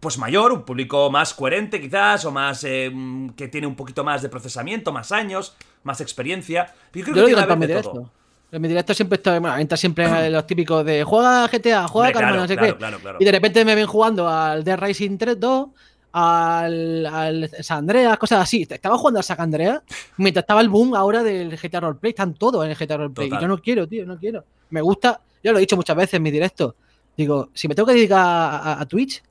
[0.00, 2.64] pues mayor, un público más coherente, quizás, o más.
[2.64, 6.74] eh, mm, que tiene un poquito más de procesamiento, más años, más experiencia.
[6.92, 8.10] Yo creo Yo que tiene haber de todo.
[8.52, 12.12] En mi directo siempre estoy, bueno, entra siempre los típicos de juega GTA, juega Hombre,
[12.12, 13.00] Carmen, claro, no sé claro, qué.
[13.00, 13.18] claro.
[13.18, 15.68] Y de repente me ven jugando al Dead Racing 3 2,
[16.12, 18.66] al, al San Andreas, cosas así.
[18.68, 19.80] Estaba jugando al San Andreas
[20.18, 22.10] mientras estaba el boom ahora del GTA Roleplay.
[22.10, 23.28] Están todos en el GTA Roleplay.
[23.30, 23.40] Total.
[23.40, 24.44] Y yo no quiero, tío, no quiero.
[24.70, 26.76] Me gusta, yo lo he dicho muchas veces en mi directo.
[27.16, 29.22] Digo, si me tengo que dedicar a, a- a Twitch,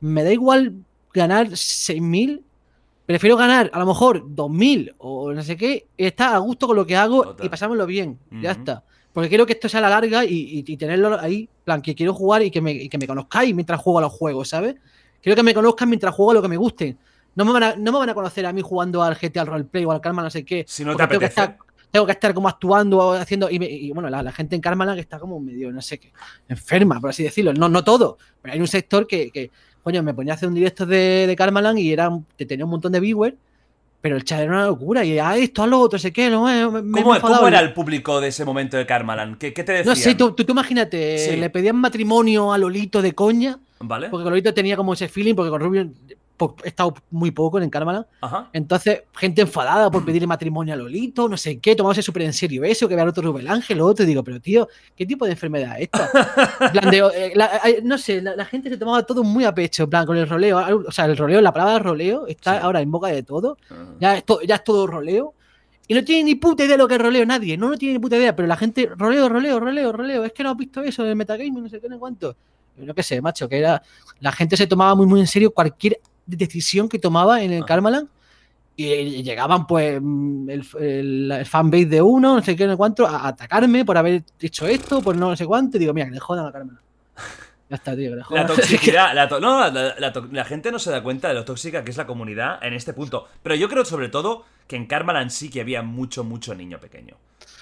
[0.00, 0.72] me da igual
[1.12, 2.40] ganar 6.000.
[3.12, 6.76] Prefiero ganar a lo mejor 2.000 o no sé qué, y estar a gusto con
[6.76, 7.46] lo que hago Total.
[7.46, 8.18] y pasármelo bien.
[8.30, 8.84] Ya está.
[9.12, 11.94] Porque quiero que esto sea a la larga y, y- y tenerlo ahí, plan, que
[11.94, 14.76] quiero jugar y que, me, y que me conozcáis mientras juego a los juegos, ¿sabes?
[15.20, 16.96] Quiero que me conozcan mientras juego a lo que me guste.
[17.34, 19.46] No me van a, no me van a conocer a mí jugando al GTA al
[19.48, 20.64] roleplay o al Karma, no sé qué.
[20.66, 21.58] Si no te tengo que estar
[21.90, 23.50] tengo que estar como actuando o haciendo.
[23.50, 25.98] Y, me- y, bueno, la, la gente en Karmaland que está como medio, no sé
[25.98, 26.10] qué,
[26.48, 27.52] enferma, por así decirlo.
[27.52, 29.50] No, no todo, pero hay un sector que, que,
[29.82, 32.92] coño, me ponía a hacer un directo de, de Karmaland y era, tenía un montón
[32.92, 33.34] de viewers,
[34.00, 35.04] pero el chat era una locura.
[35.04, 37.60] Y ah, esto, haz lo otro, sé qué, no, me, me- me ¿Cómo, cómo era
[37.60, 39.38] el público de ese momento de Karmaland?
[39.38, 39.88] ¿Qué, qué te decían?
[39.88, 41.36] No sé, tú, tú, tú imagínate, Sí.
[41.36, 44.08] le pedían matrimonio a Lolito de coña, ¿Vale?
[44.08, 45.88] porque Lolito tenía como ese feeling, porque con Rubio
[46.64, 47.70] he estado muy poco en.
[48.20, 48.50] Ajá.
[48.52, 52.64] Entonces, gente enfadada por pedirle matrimonio a Lolito, no sé qué, tomándose súper en serio
[52.64, 55.24] eso, que vea al otro Rubén Ángel, lo otro, y digo, pero tío, ¿qué tipo
[55.24, 56.10] de enfermedad es esta?
[56.72, 59.84] Plan de, eh, la- no sé, la, la gente se tomaba todo muy a pecho,
[59.84, 62.60] en plan, con el roleo, o sea, el roleo, la palabra roleo está Sí.
[62.62, 63.86] ahora en boca de todo, Ajá.
[64.00, 65.34] ya es, to- ya es todo roleo.
[65.88, 67.94] Y no tiene ni puta idea de lo que es roleo nadie, no, no tiene
[67.94, 70.80] ni puta idea, pero la gente, roleo, roleo, roleo, roleo, es que no has visto
[70.82, 72.36] eso en el metagame, no sé qué, no cuánto.
[72.78, 73.82] Yo qué sé, macho, que era.
[74.20, 77.66] La gente se tomaba muy, muy en serio cualquier decisión que tomaba en el Ah.
[77.66, 78.08] Karmaland.
[78.74, 82.76] Y, llegaban, pues, mm, el, el, el fanbase de uno, no sé qué, no sé
[82.78, 85.76] cuánto, a, atacarme por haber hecho esto, por no, sé cuánto.
[85.76, 86.80] Y digo, mira, que le jodan a Karmaland.
[87.70, 88.46] Ya está, tío, que le La jodan.
[88.48, 91.44] toxicidad, la, to- no, la, la to- la gente no se da cuenta de lo
[91.44, 93.28] tóxica que es la comunidad en este punto.
[93.42, 97.16] Pero yo creo sobre todo que en Karmaland sí que había mucho, mucho niño pequeño.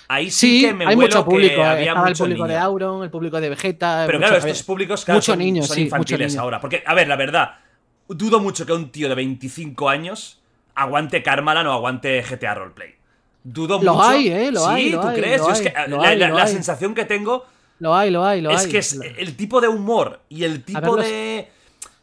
[0.08, 1.54] Ahí sí, Sí, que me hay huelo mucho público.
[1.54, 2.64] que eh, había Estaba el mucho público de niño.
[2.64, 4.02] Auron, el público de Vegeta.
[4.06, 6.60] Pero mucho- claro, estos públicos claro, mucho son, niño, son sí, mucho infantiles ahora.
[6.60, 7.50] Porque, a ver, la verdad,
[8.14, 10.40] dudo mucho que un tío de 25 años
[10.74, 12.94] aguante Karmalan o aguante GTA Roleplay.
[13.42, 14.06] Dudo Lo mucho.
[14.08, 14.50] hay, ¿eh?
[14.52, 15.40] Lo sí, hay, ¿tú crees?
[15.40, 16.52] lo Yo es hay, que lo la, hay, la- lo la hay.
[16.52, 17.46] sensación que tengo
[17.78, 18.70] Lo hay, lo hay, lo es hay.
[18.70, 21.48] que es el tipo de humor y el tipo de,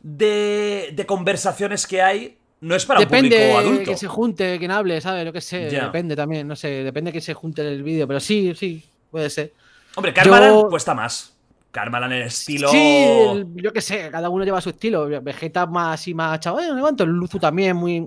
[0.01, 3.91] de, de conversaciones que hay no es para un público adulto.
[3.91, 5.23] que se junte, quien hable, ¿sabes?
[5.25, 5.69] Lo que sé.
[5.69, 5.85] Ya.
[5.85, 6.67] Depende también, no sé.
[6.83, 9.53] Depende que se junte el vídeo, pero sí, sí, puede ser.
[9.95, 11.36] Hombre, Karmalan Yo- cuesta más.
[11.77, 12.69] Karmalan en estilo...
[12.69, 15.07] Sí, el- yo qué sé, cada uno lleva su estilo.
[15.21, 17.03] Vegeta más así, más chaval, cuánto.
[17.03, 18.03] El Luzu también muy.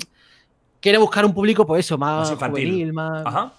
[0.81, 2.67] Quiere buscar un público, pues eso, más, Más infantil.
[2.69, 3.25] juvenil, más.
[3.25, 3.53] Ajá.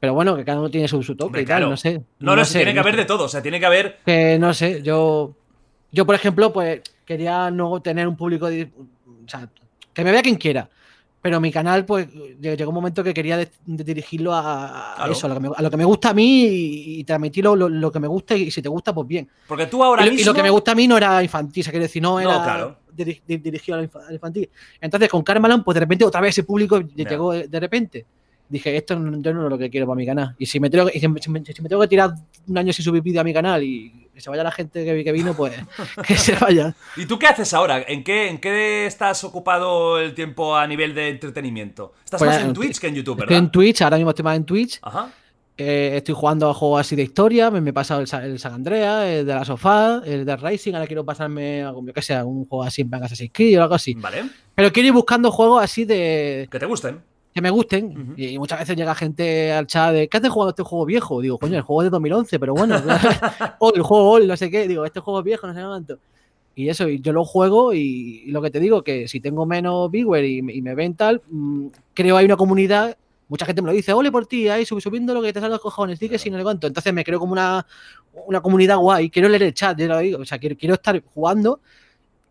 [0.00, 1.70] Pero bueno, que cada uno tiene su, su toque Hombre, y tal, claro.
[1.70, 2.00] no sé.
[2.20, 3.24] No, no, sé, tiene que haber de todo.
[3.24, 3.98] O sea, tiene que haber...
[4.06, 5.34] Que no sé, yo.
[5.90, 8.46] Yo, por ejemplo, pues quería no tener un público.
[8.46, 9.48] O sea,
[9.92, 10.68] que me vea quien quiera.
[11.20, 14.94] Pero mi canal, pues, lle- llegó un momento que quería de- de dirigirlo a, a
[14.96, 15.12] Claro.
[15.12, 17.42] eso, a lo, que me, a lo que me gusta a mí y, y transmitir
[17.44, 19.28] lo, lo- que me gusta y si te gusta, pues bien.
[19.48, 20.22] Porque tú ahora Y, mismo...
[20.22, 22.12] y lo que me gusta a mí no era infantil, o sea, quiero decir, no
[22.12, 22.78] No, era claro.
[22.96, 24.48] diri- di- dirigido al infa- al infantil.
[24.80, 28.06] Entonces, con Karmalan, pues de repente otra vez ese público llegó de repente.
[28.48, 29.00] Dije, esto yo
[29.34, 30.34] no es lo que quiero para mi canal.
[30.38, 32.12] Y si me tengo, que- y si me, si me- si me tengo que tirar
[32.46, 35.04] un año sin subir vídeo a mi canal y que se vaya la gente que,
[35.04, 35.52] que vino, pues
[36.06, 36.74] que se vaya.
[36.96, 37.82] ¿Y tú qué haces ahora?
[37.86, 41.92] ¿En qué, ¿En qué estás ocupado el tiempo a nivel de entretenimiento?
[42.04, 43.52] Estás Pues, más en Twitch que en YouTube, Estoy en ¿verdad?
[43.52, 44.78] Twitch, ahora mismo estoy más en Twitch.
[44.82, 45.10] Ajá.
[45.60, 47.50] Eh, estoy jugando a juegos así de historia.
[47.50, 50.74] Me, he pasado el, Sa- el San Andrea, el de la sofá, el de Racing.
[50.74, 53.58] Ahora quiero pasarme, a, yo que sé, a un juego así en plan Assassin's Creed
[53.58, 53.92] o algo así.
[53.94, 54.24] Vale.
[54.54, 57.00] Pero quiero ir buscando juegos así de, Que te gusten.
[57.34, 58.14] Que me gusten.
[58.16, 61.20] Y muchas veces llega gente al chat de ¿qué haces jugando este juego viejo?
[61.20, 62.76] Digo, coño, el juego es de 2011, pero bueno.
[63.60, 64.66] o el juego All, no sé qué.
[64.66, 65.98] Digo, este juego es viejo, no sé cuánto.
[66.56, 69.46] Y eso, y yo lo juego y, y lo que te digo, que si tengo
[69.46, 72.96] menos viewer y, me- y me ven tal, mm, creo hay una comunidad.
[73.28, 75.52] Mucha gente me lo dice, ole por ti, ahí sub- subiendo lo que te sale
[75.52, 76.66] los cojones, di que sí, no le cuento.
[76.66, 77.64] Entonces me creo como una,
[78.26, 79.10] una comunidad guay.
[79.10, 80.18] Quiero leer el chat, yo lo digo.
[80.20, 81.60] O sea, quiero, quiero estar jugando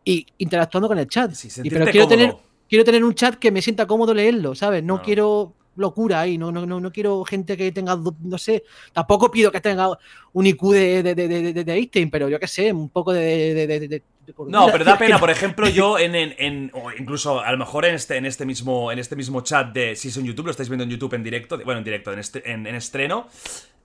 [0.04, 1.32] y interactuando con el chat.
[1.32, 2.36] Sí, Y, pero quiero tener.
[2.70, 4.84] Quiero tener un chat que me sienta cómodo leerlo, ¿sabes?
[4.84, 5.02] No, No.
[5.02, 8.64] quiero locura ahí, no, no, no, no quiero gente que tenga, no sé,
[8.94, 9.90] tampoco pido que tenga
[10.34, 13.54] un IQ de, de, de, de, de- Einstein, pero yo qué sé, un poco de...
[13.54, 14.60] de, de- de- de cordura.
[14.60, 17.86] No, pero da pena, por ejemplo, yo en, en, en- o incluso a lo mejor
[17.86, 20.52] en este, en este mismo, en este mismo chat de si es en YouTube, lo
[20.52, 23.28] estáis viendo en YouTube en directo, bueno, en directo, en, este, en, en estreno.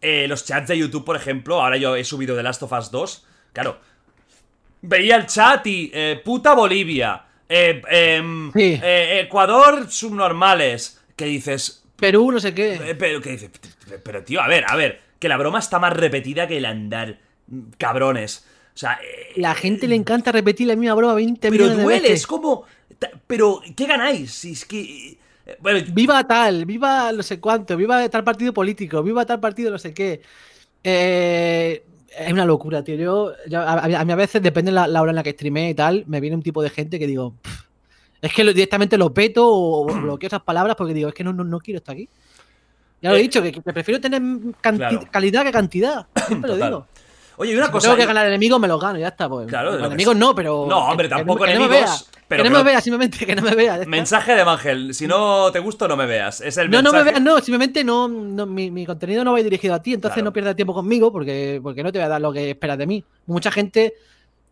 [0.01, 2.91] eh, los chats de YouTube, por ejemplo, ahora yo he subido The Last of Us
[2.91, 3.27] 2.
[3.53, 3.79] Claro.
[4.81, 5.91] Veía el chat y.
[5.93, 7.23] eh, puta Bolivia.
[7.53, 7.83] Eh,
[8.17, 8.81] em, Sí.
[8.83, 11.01] eh, Ecuador subnormales.
[11.17, 11.85] Que dices.
[11.97, 12.75] Perú, no sé qué.
[12.75, 13.51] eh, Pero que dices.
[14.03, 15.01] Pero tío, a ver, a ver.
[15.19, 17.19] Que la broma está más repetida que el andar.
[17.49, 18.47] mm, Cabrones.
[18.75, 18.99] O sea.
[19.37, 22.21] La gente le encanta repetir la misma broma 20 pero millones de duele, veces.
[22.21, 22.65] es como.
[23.27, 24.33] Pero, ¿qué ganáis?
[24.33, 25.19] Si es que.
[25.61, 29.79] Bueno, Viva tal, viva no sé cuánto, viva tal partido político, viva tal partido no
[29.79, 30.23] sé qué.
[30.85, 31.85] Eh,
[32.19, 32.95] es una locura, tío.
[32.97, 35.71] Yo, yo- a, a mí- a veces, depende la, la hora en la que streamé
[35.71, 37.63] y tal, me viene un tipo de gente que digo, "Pff,
[38.23, 41.25] es que lo- directamente lo peto o, o bloqueo esas palabras porque digo, es que
[41.25, 42.09] no, no, no quiero estar aquí.
[43.01, 44.23] Ya lo he Eh, dicho, que, que prefiero tener
[44.61, 45.01] claro.
[45.11, 46.07] calidad que cantidad.
[46.29, 46.87] Siempre lo digo.
[47.37, 47.89] Oye, y una Si cosa.
[47.89, 49.29] tengo que ganar enemigos, me los gano, ya está.
[49.29, 49.47] Pues.
[49.49, 50.67] Claro, de lo que enemigos no, pero.
[50.69, 52.81] No, hombre, que- tampoco que no me enemigos, vea, pero que no me no- vea,
[52.81, 53.67] simplemente que no me vea.
[53.77, 53.89] ya está.
[53.91, 56.41] Mensaje de Ángel, si no te gusto, no me veas.
[56.41, 57.05] Es el No, no mensaje.
[57.05, 60.15] me veas, no, simplemente no, no, mi, mi contenido no va dirigido a ti, entonces
[60.15, 60.25] Claro.
[60.27, 62.87] no pierdas tiempo conmigo porque, porque no te voy a dar lo que esperas de
[62.87, 63.05] mí.
[63.27, 63.95] Mucha gente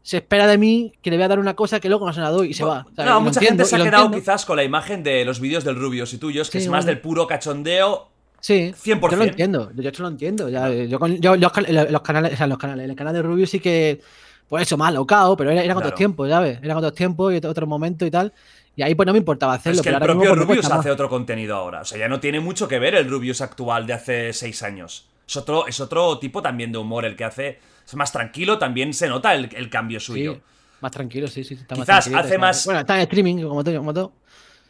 [0.03, 2.20] se espera de mí que le voy a dar una cosa que luego no se
[2.20, 2.87] la doy y se va.
[2.91, 4.18] O sea, y No, mucha entiendo, gente se ha quedado entiendo.
[4.24, 6.87] quizás con la imagen de los vídeos del Rubius y tuyos, que Sí, es más
[6.87, 8.09] del puro cachondeo.
[8.41, 9.11] Sí, 100%.
[9.11, 10.49] yo lo entiendo, yo, eso lo entiendo.
[10.49, 13.22] Ya, yo, con- yo- los, can- los canales, o sea, los canales, el canal de
[13.22, 14.01] Rubio sí que,
[14.49, 15.88] pues eso, más locao, pero era, era con Claro.
[15.88, 16.59] otros tiempos, ¿sabes?
[16.62, 18.32] Era con otros tiempos y otros momentos y tal.
[18.76, 19.80] Y ahí pues no me importaba hacerlo.
[19.80, 20.78] es que pero el ahora mismo, propio pues, me Rubius más.
[20.80, 21.82] hace otro contenido ahora.
[21.82, 25.07] O sea, ya no tiene mucho que ver el Rubius actual de hace seis años.
[25.28, 27.59] Es otro, es otro tipo también de humor el que hace.
[27.86, 30.34] Es más tranquilo, también se nota el, el cambio suyo.
[30.34, 30.41] Sí,
[30.80, 31.55] más tranquilo, sí, sí.
[31.55, 33.76] Está Quizás hace más- Bueno, está en streaming, como todo.
[33.76, 34.12] Como todo.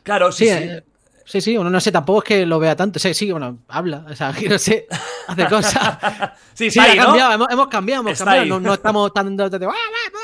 [0.02, 0.68] Claro, sí, Sí, sí.
[1.30, 2.98] Eh, sí, sí, uno no sé, tampoco es que lo vea tanto.
[2.98, 4.86] Sí, sí, bueno, habla, o sea, no sé,
[5.26, 5.98] hace cosas.
[6.54, 7.06] Sí, Sí, ahí, ¿no?
[7.06, 8.46] cambiado, hemos, hemos cambiado, hemos Está cambiado.
[8.46, 9.40] No, no estamos tan.
[9.40, 9.48] ¡Ah,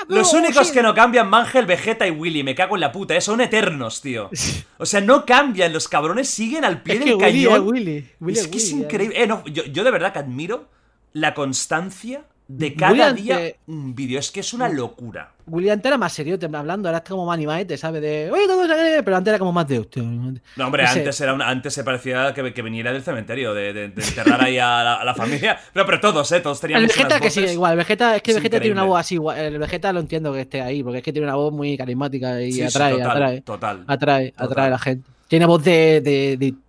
[0.08, 0.74] Los oh, únicos sí!
[0.74, 3.22] que no cambian, Mangel, Vegeta y Willy, me cago en la puta, ¿eh?
[3.22, 4.28] son eternos, tío.
[4.78, 7.54] O sea, no cambian, los cabrones siguen al pie Es del que Willy cañón.
[7.54, 8.10] es Willy.
[8.20, 9.22] Willy es que es Willy, increíble.
[9.22, 10.68] Eh, no, yo, yo de verdad que admiro
[11.14, 14.18] la constancia de cada día un vídeo.
[14.20, 15.32] Es que es una locura.
[15.48, 18.02] Willy antes era más serio, te- hablando, ahora está como más animadete, ¿sabes?
[18.02, 20.02] De, oye, todo se pero antes era como más de hostia.
[20.02, 20.98] No, hombre, No sé.
[21.00, 24.42] antes, era una- antes se parecía que, que viniera del cementerio, de, de- de enterrar
[24.42, 25.58] ahí a la, a la familia.
[25.72, 26.40] Pero, pero todos, ¿eh?
[26.40, 27.72] Todos tenían El Vegeta que sí, igual.
[27.72, 29.38] El Vegeta, es que Es el Vegeta tiene una voz así, igual.
[29.38, 32.40] El Vegeta lo entiendo que esté ahí, porque es que tiene una voz muy carismática
[32.42, 33.40] y Sí, sí, atrae, total, atrae.
[33.42, 33.84] Total.
[33.86, 34.46] Atrae, Total.
[34.48, 35.08] atrae a la gente.
[35.28, 36.00] Tiene voz de,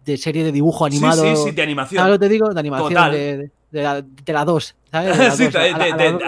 [0.05, 1.35] de, serie de dibujo Sí, animado.
[1.35, 1.99] sí, sí, de animación.
[1.99, 2.49] ¿Sabes lo que te digo?
[2.53, 3.11] De animación Total.
[3.11, 4.75] de, de, la, de la 2.
[4.91, 5.17] ¿sabes?
[5.17, 5.77] De la Sí, dos, de- a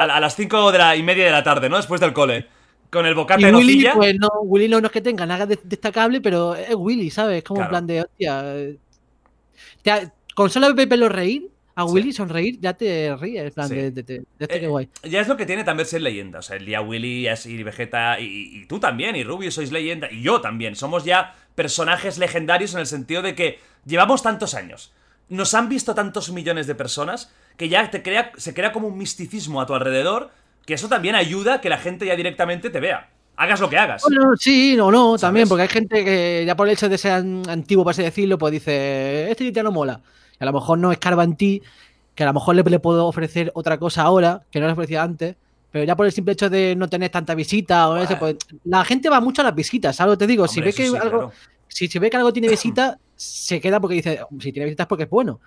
[0.07, 1.77] la- de- las cinco de la y media de la tarde, ¿no?
[1.77, 2.47] Después del cole.
[2.91, 3.93] Con el bocate Y de Willy, nocilla.
[3.93, 7.43] pues no, Willy no, es que tenga nada de- destacable, pero es Willy, ¿sabes?
[7.43, 7.67] Como Claro.
[7.67, 8.41] en plan de, hostia.
[8.55, 8.77] eh,
[9.83, 11.93] te con solo verlo reír, a Sí.
[11.93, 13.75] Willy sonreír, ya te ríes, en plan Sí.
[13.75, 14.01] de, de,
[14.39, 14.89] este Eh, que guay.
[15.03, 16.39] Ya es lo que tiene también ser leyenda.
[16.39, 19.71] O sea, el día Willy es- y Vegeta y, y tú también, y Rubius sois
[19.71, 20.75] leyenda, y yo también.
[20.75, 24.91] Somos ya personajes legendarios en el sentido de que llevamos tantos años.
[25.29, 28.97] Nos han visto tantos millones de personas que ya te crea, se crea como un
[28.97, 30.31] misticismo a tu alrededor,
[30.65, 33.09] que eso también ayuda a que la gente ya directamente te vea.
[33.35, 34.01] Hagas lo que hagas.
[34.03, 37.13] Bueno, sí, no, no, también, porque hay gente que ya por el hecho de ser
[37.13, 40.01] an- antiguo, por así decirlo, pues dice, este ya no mola.
[40.39, 41.61] Y a lo mejor no escarba en ti,
[42.15, 45.03] que a lo mejor le, le puedo ofrecer otra cosa ahora, que no le ofrecía
[45.03, 45.35] antes,
[45.71, 48.83] pero ya por el simple hecho de no tener tanta visita o eso, pues la
[48.83, 50.47] gente va mucho a las visitas, ¿sabes lo que te digo?
[50.47, 51.31] si Hombre, ve que sí, algo, claro.
[51.69, 55.03] Si se ve que algo tiene visita, se queda porque dice, si tiene visitas porque
[55.05, 55.39] es bueno.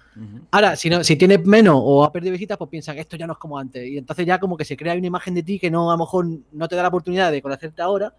[0.50, 3.26] Ahora, si, no, si tiene menos o ha perdido visitas, pues piensa que esto ya
[3.26, 3.86] no es como antes.
[3.86, 5.98] Y entonces ya como que se crea una imagen de ti que no a lo
[5.98, 8.14] mejor no te da la oportunidad de conocerte ahora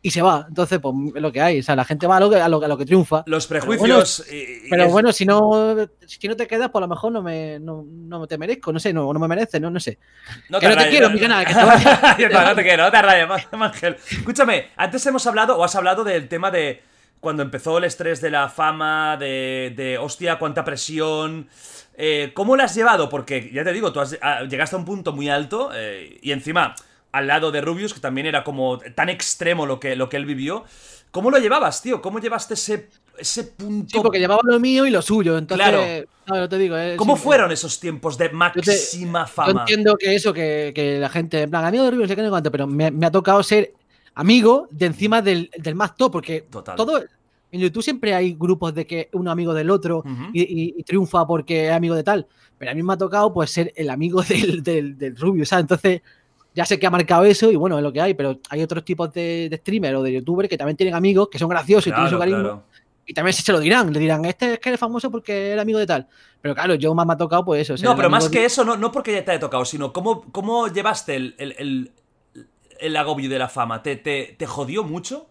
[0.00, 0.44] y se va.
[0.48, 1.58] Entonces, pues es lo que hay.
[1.58, 3.24] O sea, la gente va a lo que, a lo, a lo que triunfa.
[3.26, 4.24] Los Pero prejuicios.
[4.30, 5.74] y- y Pero es- bueno, si no,
[6.06, 8.78] si no te quedas, pues a lo mejor no me, no, no te merezco, no
[8.78, 9.98] sé, no, no me merece, no, no sé.
[10.50, 11.68] No Que no te quiero, mi canal, que te no
[12.54, 13.96] te quiero, no te rayes, Ángel.
[14.10, 16.82] Escúchame, antes hemos hablado, o has hablado del tema de
[17.24, 21.48] cuando empezó el estrés de la fama, de, de hostia, cuánta presión.
[21.96, 23.08] Eh, ¿Cómo lo has llevado?
[23.08, 26.30] Porque ya te digo, tú has- ah, llegaste a un punto muy alto eh, y
[26.32, 26.76] encima
[27.12, 30.26] al lado de Rubius, que también era como tan extremo lo que, lo que él
[30.26, 30.64] vivió.
[31.10, 32.02] ¿Cómo lo llevabas, tío?
[32.02, 33.88] ¿Cómo llevaste ese, ese punto?
[33.96, 35.38] Sí, porque llevaba lo mío y lo suyo.
[35.38, 35.80] Entonces, Claro.
[36.26, 36.76] ¿sabes lo que te digo?
[36.76, 39.60] Es- ¿Cómo sí, fueron esos tiempos de máxima Yo fama?
[39.60, 42.22] entiendo que eso, que, que la gente, en plan, amigo de Rubio, no sé qué,
[42.22, 43.72] no cuánto, pero me, me ha tocado ser
[44.16, 46.76] amigo de encima del, del más top, porque Total.
[46.76, 47.00] todo.
[47.54, 50.10] En YouTube siempre hay grupos de que uno amigo del otro Ujú.
[50.32, 52.26] y, y- y triunfa porque es amigo de tal.
[52.58, 55.62] Pero a mí me ha tocado pues ser el amigo del, del, del Rubio, ¿sabes?
[55.62, 56.02] Entonces,
[56.52, 58.84] ya sé que ha marcado eso y bueno, es lo que hay, pero hay otros
[58.84, 61.90] tipos de, de streamers o de youtubers que también tienen amigos que son graciosos y
[61.90, 62.40] tienen su Claro, carisma.
[62.42, 62.64] claro.
[63.06, 65.78] Y también se lo dirán, le dirán, este es que eres famoso porque eres amigo
[65.78, 66.08] de tal.
[66.40, 67.80] Pero claro, yo más me ha tocado pues eso.
[67.84, 70.22] No, pero más que de- eso, no, no porque ya te haya tocado, sino cómo,
[70.32, 71.92] cómo llevaste el, el, el-
[72.80, 73.82] el agobio de la fama.
[73.82, 75.26] ¿Te, te, te jodió mucho?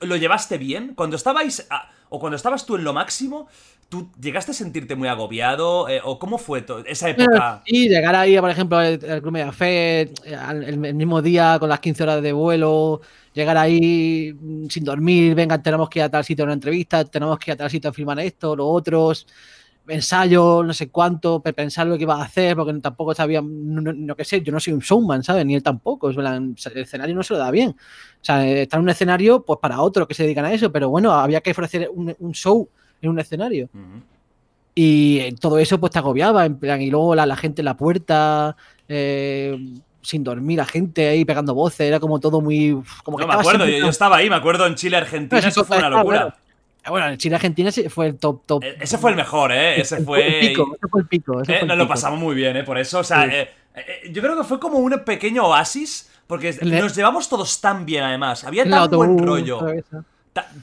[0.00, 0.94] ¿Lo llevaste bien?
[0.94, 1.66] Cuando estabais.
[1.70, 3.48] a- o cuando estabas tú en lo máximo,
[3.90, 5.90] ¿tú llegaste a sentirte muy agobiado?
[5.90, 7.62] Eh, ¿O cómo fue esa época?
[7.66, 11.80] Y llegar ahí, por ejemplo, al Club Mediafet, al- el, el mismo día con las
[11.80, 13.02] 15 horas de vuelo,
[13.34, 17.04] llegar ahí mm, sin dormir, venga, tenemos que ir a tal sitio a una entrevista,
[17.04, 19.26] tenemos que ir a tal sitio a filmar esto, lo otros,
[19.88, 23.80] ensayo, no sé cuánto, pe- pensar lo que iba a hacer, porque tampoco sabía, no,
[23.80, 25.44] no, no qué sé, yo no soy un showman, ¿sabes?
[25.46, 27.70] Ni él tampoco, el escenario no se lo da bien.
[27.70, 30.88] O sea, estar en un escenario, pues para otros que se dedican a eso, pero
[30.90, 32.68] bueno, había que ofrecer un, un show
[33.00, 33.68] en un escenario.
[33.72, 34.02] Ujú.
[34.74, 37.66] Y eh, todo eso pues te agobiaba, en plan, y luego la, la gente en
[37.66, 38.56] la puerta,
[38.88, 39.58] eh,
[40.02, 42.80] sin dormir, la gente ahí pegando voces, era como todo muy...
[43.02, 44.96] Como que No me estaba acuerdo, yo, siempre yo estaba ahí, me acuerdo en Chile,
[44.96, 46.20] Argentina, Eso eso fue una está, locura.
[46.20, 46.34] bueno.
[46.90, 48.64] Bueno, en Chile-Argentina fue el top, top.
[48.64, 49.80] Eh, Ese fue el mejor, ¿eh?
[49.80, 50.38] Ese el fue.
[50.40, 51.42] pico, ese fue el pico.
[51.42, 51.94] ese Eh, fue el nos lo pico.
[51.94, 52.64] pasamos muy bien, ¿eh?
[52.64, 53.30] Por eso, o sea, Sí.
[53.34, 57.60] eh, eh, yo creo que fue como un pequeño oasis, porque El nos llevamos todos
[57.60, 58.44] tan bien, además.
[58.44, 59.60] Había el tan buen rollo.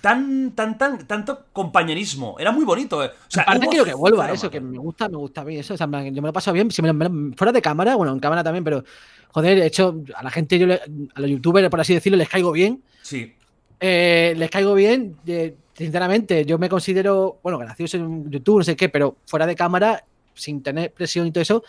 [0.01, 2.37] Tan, tan, tan, tanto compañerismo.
[2.39, 3.07] Era muy bonito, ¿eh?
[3.07, 5.57] O sea, Aparte quiero que vuelva cero eso, que me gusta, me gusta a mí
[5.57, 5.73] eso.
[5.73, 8.13] O sea, yo me lo paso bien, si lo- me lo- fuera de cámara, bueno,
[8.13, 8.83] en cámara también, pero
[9.31, 10.75] joder, de hecho, a la gente, yo le-
[11.13, 12.81] a los youtubers, por así decirlo, les caigo bien.
[13.01, 13.35] Sí.
[13.81, 18.75] Eh, les caigo bien, eh, sinceramente, yo me considero, bueno, gracioso en YouTube, no sé
[18.75, 20.03] qué, pero fuera de cámara,
[20.33, 21.63] sin tener presión y todo eso,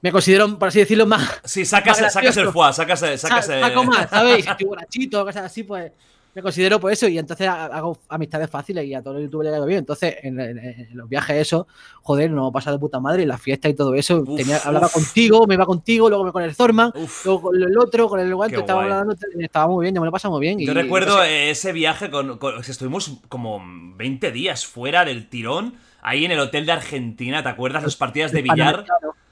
[0.00, 1.40] me considero, por así decirlo, más...
[1.44, 5.62] Sí, sacas, Más sacas el foie, sacas, sacas sa- saco más, estoy borrachito, cosas así,
[5.64, 5.90] pues
[6.36, 9.46] me considero por eso y entonces ha- hago amistades fáciles y a todos los youtubers
[9.46, 9.78] les caigo bien.
[9.78, 11.66] Entonces, en, en- en los viajes eso,
[12.02, 14.86] joder, no pasa de puta madre, y la fiesta y todo eso, Uf, tenía, hablaba
[14.88, 14.92] uf.
[14.92, 17.24] contigo, me iba contigo, luego me con el Zorman, Uf.
[17.24, 18.92] luego con el otro, con el guante, estaba guay.
[18.92, 20.58] hablando, estaba muy bien, yo me lo pasaba muy bien.
[20.58, 23.62] Yo y- recuerdo ese viaje con, estuvimos como
[23.96, 27.82] 20 días fuera del tirón, ahí en el hotel de Argentina, ¿te acuerdas?
[27.82, 28.84] Las partidas de billar.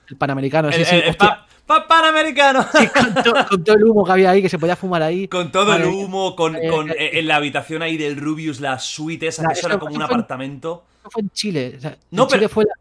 [0.09, 0.95] El Panamericano, sí, El, sí.
[0.97, 2.67] el- el hostia, pa- pa- Panamericano.
[2.73, 5.29] sí, con, to- con todo el humo que había ahí, que se podía fumar ahí.
[5.29, 8.61] Con todo el humo, con, Eh, con, eh, eh, en la habitación ahí del Rubius,
[8.61, 10.85] la suite esa, La- que eso era eso- como un fue apartamento.
[11.01, 11.75] Eso fue en Chile.
[11.77, 12.73] o sea, No, en Chile pero- fue la,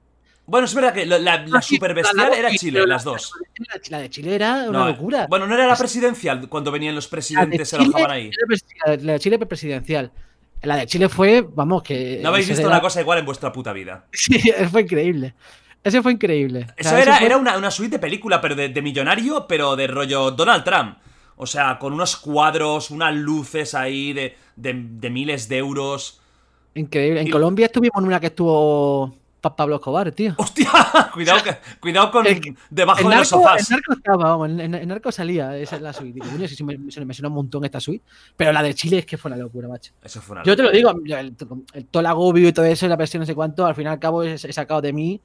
[0.46, 3.32] Bueno, es verdad que la, la Ah, super bestial era Chile, las la- dos.
[3.90, 5.26] La, de Chile era una No, locura.
[5.30, 8.30] Bueno, no era la presidencial cuando venían los presidentes, se alojaban ahí.
[9.02, 10.12] La de Chile presidencial.
[10.64, 12.20] La de Chile fue, vamos, que.
[12.22, 14.06] No habéis visto era- una cosa igual en vuestra puta vida.
[14.14, 14.40] Sí,
[14.72, 15.34] fue increíble.
[15.84, 16.68] Ese fue increíble.
[16.70, 19.46] O Eso sea, era, fue- era una, una suite de película, pero de, de millonario,
[19.48, 20.98] pero de rollo Donald Trump.
[21.36, 26.22] O sea, con unos cuadros, unas luces ahí de, de- de miles de euros.
[26.76, 27.22] increíble.
[27.22, 30.34] En y- Colombia estuvimos en una que estuvo Pablo Escobar, tío.
[30.38, 30.70] ¡Hostia!
[31.14, 33.70] Cuidado, que, cuidado con El- debajo En de los narco, sofás.
[33.70, 36.14] en narco estaba, vamos, en, narco salía, esa es la suite.
[36.14, 38.06] Digo, coño, sí, sí, me, me, suena un montón esta suite.
[38.38, 39.92] Pero la de Chile es que fue una locura, macho.
[40.02, 40.94] Eso fue una Yo te lo locura.
[41.04, 41.36] digo, el,
[41.74, 43.90] el- todo el agobio y todo eso, la presión, no sé cuánto, al fin y
[43.90, 45.20] al cabo he sacado de mí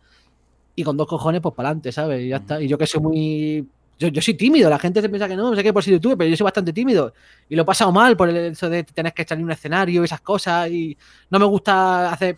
[0.81, 2.22] y con dos cojones, pues para adelante, ¿sabes?
[2.22, 2.61] Y ya está.
[2.61, 3.68] Y yo que soy muy.
[3.99, 5.91] Yo, yo soy tímido, la gente se piensa que no, no sé qué por si
[5.91, 7.12] YouTube, pero yo soy bastante tímido.
[7.49, 10.05] Y lo he pasado mal por el eso de tener que salir un escenario y
[10.05, 10.70] esas cosas.
[10.70, 10.97] Y
[11.31, 12.37] no me gusta hacer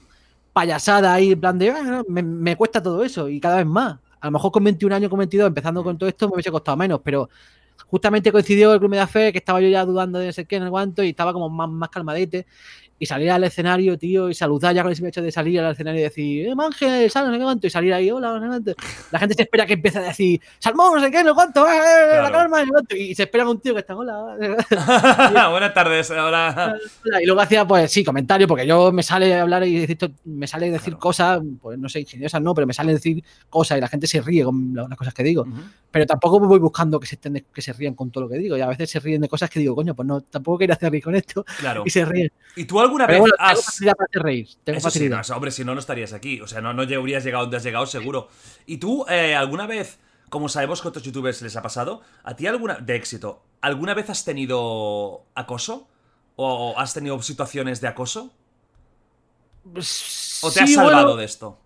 [0.52, 1.70] payasada ahí, en plan de.
[1.70, 3.98] "Ah, no", me, me cuesta todo eso y cada vez más.
[4.20, 6.76] A lo mejor con 21 años, con 22, empezando con todo esto, me hubiese costado
[6.76, 7.28] menos, pero
[7.86, 10.60] justamente coincidió el Club de Fe, que estaba yo ya dudando de no sé qué,
[10.60, 12.46] no cuánto, y estaba como más, más calmadete.
[13.02, 16.00] Y salir al escenario, tío, y saludar ya con ese hecho de salir al escenario
[16.00, 17.66] y decir, ¡eh, Manje, sal, no sé cuánto!
[17.66, 18.74] Y salir ahí, hola, no sé.
[19.10, 21.66] La gente se espera que empiece a decir, ¡Salmón, no sé qué, no cuánto!
[21.66, 21.80] ¡Eh, eh,
[22.10, 22.22] Claro.
[22.24, 22.94] la calma, no cuánto!
[22.94, 24.36] Y se espera un tío que está, hola,
[25.50, 26.10] Buenas tardes.
[26.10, 26.76] Hola.
[27.22, 30.46] Y luego hacía, pues sí, comentarios, porque yo me sale a hablar y decir, me
[30.46, 30.98] sale decir Claro.
[31.00, 34.20] cosas, pues no sé, ingeniosas no, pero me sale decir cosas y la gente se
[34.20, 35.42] ríe con la- las cosas que digo.
[35.42, 35.52] Ujú.
[35.90, 38.56] Pero tampoco voy buscando que se, estén- que se rían con todo lo que digo.
[38.56, 40.90] Y a veces se ríen de cosas que digo, coño, pues no, tampoco quiero hacer
[40.90, 41.44] reír con esto.
[41.58, 41.82] Claro.
[41.86, 42.30] Y se ríen.
[42.56, 43.64] ¿Y tú alguna Pero vez bueno, tengo has.
[43.64, 44.48] facilidad para hacer reír.
[44.64, 45.10] Tengo Eso sí, facilidad.
[45.10, 46.40] no, eso, hombre, si no, no estarías aquí.
[46.40, 48.28] O sea, no, no habrías llegado donde has llegado, seguro.
[48.66, 52.36] ¿Y tú, eh, alguna vez, como sabemos que a otros youtubers les ha pasado, a
[52.36, 52.74] ti alguna.
[52.76, 55.88] de éxito, ¿alguna vez has tenido acoso?
[56.36, 58.32] ¿O has tenido situaciones de acoso?
[60.40, 61.58] ¿O te has Sí, salvado bueno, de esto?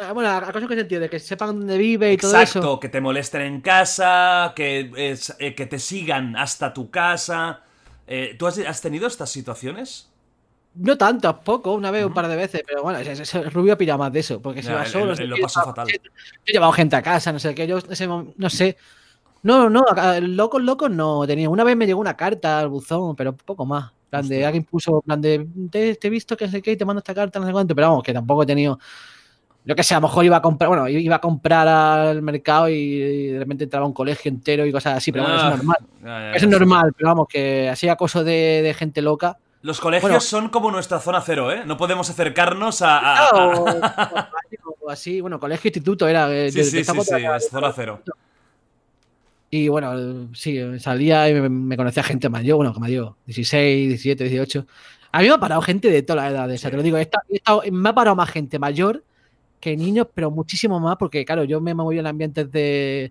[0.00, 1.00] ah, Bueno, ¿a cosa que sentido?
[1.02, 2.80] De que sepan dónde vive y todo Exacto, eso.
[2.80, 7.62] que te molesten en casa, que, eh, que te sigan hasta tu casa.
[8.06, 10.10] Eh, ¿Tú has, has tenido estas situaciones?
[10.80, 13.96] No tanto, poco, una vez, un par de veces, pero bueno, ese, ese Rubio pira
[13.96, 15.12] más de eso, porque Ya, va él- solo.
[15.12, 15.88] él- él lo pasó fatal.
[15.88, 15.94] Yo
[16.46, 18.76] he llevado gente a casa, no sé qué, yo ese no sé.
[19.42, 19.84] No, no,
[20.20, 21.48] locos, locos no tenía.
[21.48, 23.92] Una vez me llegó una carta al buzón, pero poco más.
[24.10, 26.84] Plan de alguien puso, plan de te, te he visto que sé qué y te
[26.84, 28.78] mando esta carta, no sé cuánto, pero vamos, que tampoco he tenido.
[29.64, 32.68] Yo que sé, a lo mejor iba a comprar, bueno, iba a comprar al mercado
[32.70, 35.56] y de repente entraba un colegio entero y cosas así, pero bueno, eso Ah, es
[35.58, 35.76] normal.
[36.02, 36.54] ya, ya, Eso ya.
[36.54, 39.36] es normal, pero vamos, que así acoso de, de gente loca.
[39.62, 40.20] Los colegios Bueno.
[40.20, 41.62] son como nuestra zona cero, ¿eh?
[41.66, 42.98] No podemos acercarnos a.
[42.98, 44.30] a- a-
[44.80, 46.32] o, así, bueno, colegio, instituto era.
[46.32, 48.00] eh, Sí, sí, sí, es zona cero.
[49.50, 54.24] Y bueno, sí, salía y me, me conocía gente mayor, bueno, que mayor, 16, 17,
[54.24, 54.66] 18.
[55.10, 56.98] A mí me ha parado gente de todas las edades, o sea, te lo digo,
[56.98, 59.02] he estado- he estado- me ha parado más gente mayor
[59.58, 63.10] que niños, pero muchísimo más, porque claro, yo me moví en ambientes de,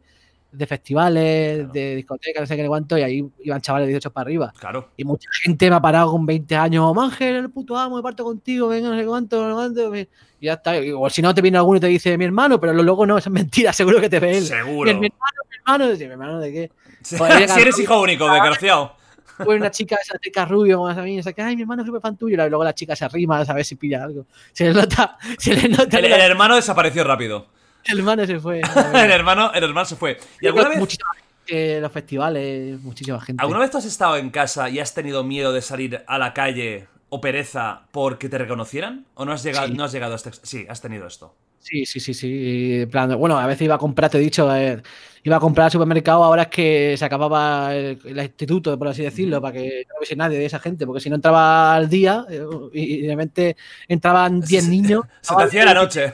[0.51, 1.73] de festivales, Claro.
[1.73, 4.53] de discotecas, no sé qué cuánto, y ahí iban chavales de 18 para arriba.
[4.57, 4.89] Claro.
[4.97, 8.01] Y mucha gente me ha parado con 20 años, "Oh, Ángel, el puto amo, me
[8.03, 9.95] parto contigo, venga, no sé cuánto, no sé cuánto.
[9.95, 10.73] Y ya está.
[10.97, 13.29] O si no te viene alguno y te dice mi hermano, pero luego no, eso
[13.29, 14.45] es mentira, seguro que te ve él.
[14.45, 14.91] Seguro.
[14.99, 16.71] Mi, hermano, mi hermano, dice, mi hermano de qué.
[17.17, 18.97] Joder, llega si eres hijo único, desgraciado.
[19.43, 22.01] Fue una chica, esa chica rubio, como a mí, que ay, mi hermano es súper
[22.01, 24.25] fan tuyo, y luego la chica se arrima a saber si pilla algo.
[24.51, 27.47] Se le nota, se le nota El, hermano desapareció rápido.
[27.91, 28.61] el hermano se fue.
[28.93, 30.17] El hermano, el hermano se fue.
[30.41, 33.41] ¿Y alguna vez, Muchísima gente en los festivales, muchísima gente.
[33.41, 36.33] alguna vez tú has estado en casa y has tenido miedo de salir a la
[36.33, 39.05] calle o pereza porque te reconocieran?
[39.15, 39.73] ¿O no has llegado, Sí.
[39.73, 40.31] no has llegado a este...
[40.43, 41.33] Sí, has tenido esto.
[41.59, 42.85] Sí, sí, sí, sí.
[42.91, 44.81] Plan, bueno, a veces iba a comprar, te he dicho, eh,
[45.23, 49.03] iba a comprar al supermercado, ahora es que se acababa el, el instituto, por así
[49.03, 52.25] decirlo, para que no hubiese nadie de esa gente, porque si no entraba al día
[52.29, 53.57] eh, y, y de repente
[53.87, 55.05] entraban 10 Se- niños.
[55.21, 56.13] Se te hacía la noche.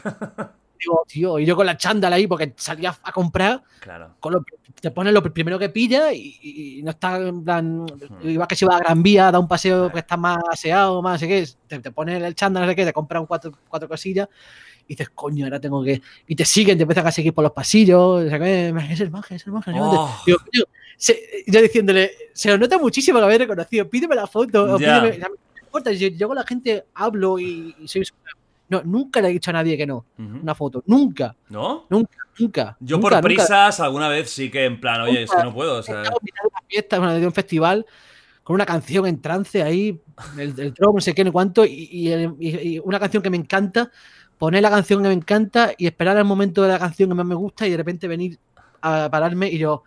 [0.84, 4.16] Digo, tío, y yo con la chándal ahí, porque salía a comprar, Claro.
[4.20, 4.46] con lo-
[4.82, 7.86] te pones lo primero que pilla y, y no está en plan.
[8.24, 11.14] Igual que si va a Gran Vía, da un paseo que está más aseado, más,
[11.14, 13.54] no sé qué, te, te pones el chándal, no sé qué, te compras un cuatro,
[13.70, 14.28] cuatro cosillas
[14.86, 16.02] y dices, coño, ahora tengo que.
[16.28, 19.12] Y te siguen, te empiezan a seguir por los pasillos, o sea, que, es el
[19.12, 19.72] maje, es el maje.
[19.72, 19.78] Oh.
[19.78, 20.10] cuánto".
[20.26, 20.64] Digo, coño,
[20.98, 25.18] se- yo diciéndole, se lo nota muchísimo que habéis reconocido, pídeme la foto, pídeme.
[25.20, 25.28] no
[25.64, 28.04] importa, yo, yo con la gente hablo y, y soy.
[28.74, 31.86] No, nunca le he dicho a nadie que no, una foto, nunca, ¿No?
[31.90, 32.78] nunca, nunca.
[32.80, 33.44] Yo nunca, por nunca.
[33.44, 35.78] prisas alguna vez sí que en plan, oye, es que no puedo.
[35.80, 36.12] O sea, una
[36.68, 37.86] fiesta, bueno, de un festival,
[38.44, 40.02] con una canción en trance ahí,
[40.38, 41.88] el, el drop, no sé qué, no cuánto, y-
[42.40, 43.90] y una canción que me encanta,
[44.38, 47.26] poner la canción que me encanta y esperar el momento de la canción que más
[47.26, 48.38] me gusta y de repente venir
[48.82, 49.84] a pararme y yo,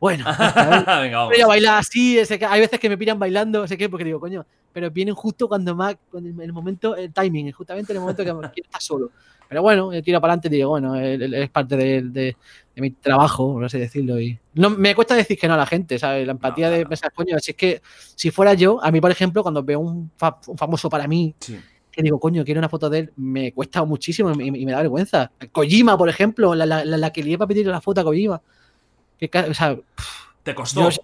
[0.00, 1.34] bueno, está, venga, vamos.
[1.34, 4.04] Voy a bailar así, ese hay veces que me pillan bailando, no sé qué, porque
[4.04, 8.00] digo, coño, pero vienen justo cuando más, en el momento, el timing, justamente en el
[8.02, 8.22] momento
[8.54, 9.10] que estar solo.
[9.48, 12.36] Pero bueno, yo tiro para adelante y digo, bueno, es parte de, de-
[12.74, 14.20] de mi trabajo, por así decirlo.
[14.20, 16.26] Y no, me cuesta decir que no a la gente, ¿sabes?
[16.26, 16.88] La empatía No, de claro.
[16.90, 17.80] pensar, coño, si es que
[18.14, 21.34] si fuera yo, a mí, por ejemplo, cuando veo un, fa- un famoso para mí,
[21.40, 21.58] Sí.
[21.90, 24.78] que digo, coño, quiero una foto de él, me cuesta muchísimo y, y me da
[24.82, 25.30] vergüenza.
[25.50, 28.40] Kojima, por ejemplo, la, la, la, la que lié para pedirle la foto a Kojima.
[29.18, 29.76] Que, ca- o sea,
[30.42, 30.90] Te costó.
[30.90, 31.02] Yo-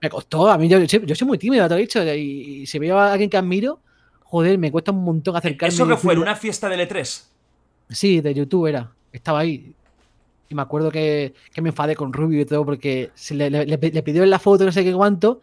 [0.00, 0.78] me costó, a mí yo,
[1.14, 3.78] soy muy tímido, te lo he dicho, y, y si veo a alguien que admiro,
[4.24, 5.72] joder, me cuesta un montón acercarme.
[5.72, 7.22] ¿Eso que fue en una fiesta del E3?
[7.88, 8.90] Sí, de YouTube era.
[9.12, 9.72] Estaba ahí.
[10.48, 13.64] Y me acuerdo que, que me enfadé con Rubio y todo porque se le, le-
[13.64, 15.40] le- le pidió en la foto no sé qué cuánto.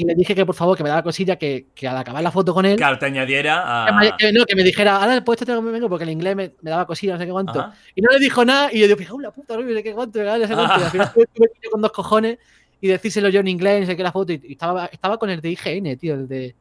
[0.00, 2.30] Y le dije que por favor que me daba cosilla que, que al acabar la
[2.30, 2.76] foto con él.
[2.76, 5.72] Claro, te añadiera que, me, que no, que me dijera, ahora pues esto tengo que
[5.72, 7.58] vengo porque el inglés me, me daba cosilla, no sé qué cuánto.
[7.58, 7.74] Ajá.
[7.96, 8.70] Y no le dijo nada.
[8.72, 10.78] Y yo fijaos la puta, no sé qué cuánto, no sé cuánto.
[10.78, 12.38] Y al final tuve que con dos cojones
[12.80, 14.32] y decírselo yo en inglés, no sé qué la foto.
[14.32, 16.54] Y, y estaba, estaba con el de IGN, tío, el de.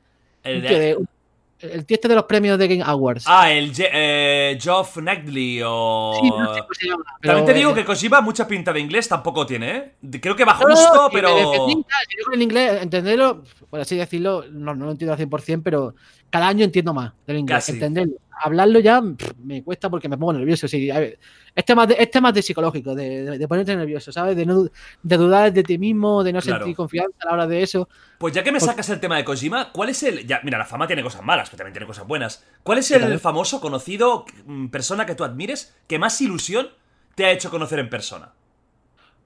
[0.43, 0.97] El de-
[1.59, 3.23] el tío este de los premios de Game Awards.
[3.27, 6.17] Ah, el Je- eh, Geoff Nagli o.
[6.21, 8.79] Sí, no sé cómo se llama, También te digo eh, que Kojima mucha pinta de
[8.79, 9.93] inglés tampoco tiene, ¿eh?
[10.21, 11.29] Creo que va no, justo, pero.
[11.29, 11.83] yo
[12.25, 15.95] con el inglés, entenderlo, por así decirlo, no, no lo entiendo al 100%, pero
[16.29, 17.67] cada año entiendo más del inglés.
[17.69, 18.15] Entenderlo.
[18.39, 20.67] Hablarlo ya pff, me cuesta porque me pongo nervioso.
[20.67, 21.19] Sí, a ver,
[21.55, 24.35] es tema de, es tema de psicológico, de, de- de ponerte nervioso, ¿sabes?
[24.35, 24.63] De, no,
[25.03, 26.59] de dudar de ti mismo, de no Claro.
[26.59, 27.89] sentir confianza a la hora de eso.
[28.17, 30.25] Pues ya que me Pues- sacas el tema de Kojima, ¿cuál es el.
[30.27, 32.43] Ya, mira, la fama tiene cosas malas, pero también tiene cosas buenas.
[32.63, 33.19] ¿Cuál es el Claro.
[33.19, 36.67] famoso, conocido, mm, persona que tú admires que más ilusión
[37.15, 38.29] te ha hecho conocer en persona?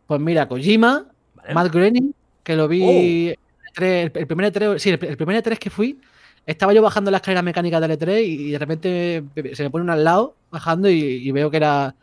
[0.08, 1.06] Pues mira, Kojima,
[1.36, 1.54] ¿Vale?
[1.54, 3.38] Matt Groening, que lo vi el,
[3.76, 6.00] E3, el primer E3, sí, el, el primer E3 que fui,
[6.46, 9.24] estaba yo bajando la escalera mecánica del E3 y de repente
[9.54, 11.96] se me pone uno al lado, bajando y, y veo que era.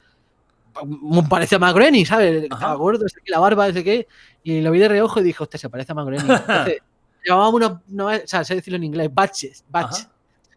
[0.86, 2.44] Me parece a Matt Groening, ¿sabes?
[2.44, 4.06] Estaba gordo, ese que, la barba, ese que.
[4.44, 6.30] Y lo vi de reojo y dije, hostia, se parece a Matt Groening.
[6.48, 6.78] Entonces,
[7.24, 9.64] llevábamos unos, no, o sea, sé decirlo en inglés, batches.
[9.72, 9.90] Ajá.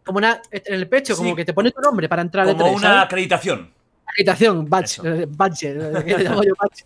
[0.04, 1.22] Como una, en el pecho, Sí.
[1.22, 3.02] como que te pone tu nombre para entrar al Como E3, una ¿sabes?
[3.04, 3.70] acreditación.
[4.06, 5.06] acreditación, Eso.
[5.06, 6.84] eh, badge, eh, llamo yo badge.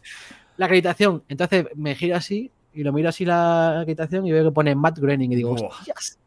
[0.57, 1.23] La acreditación.
[1.29, 4.99] Entonces me giro así y lo miro así la acreditación y veo que pone Matt
[4.99, 6.19] Groening y digo, hostias.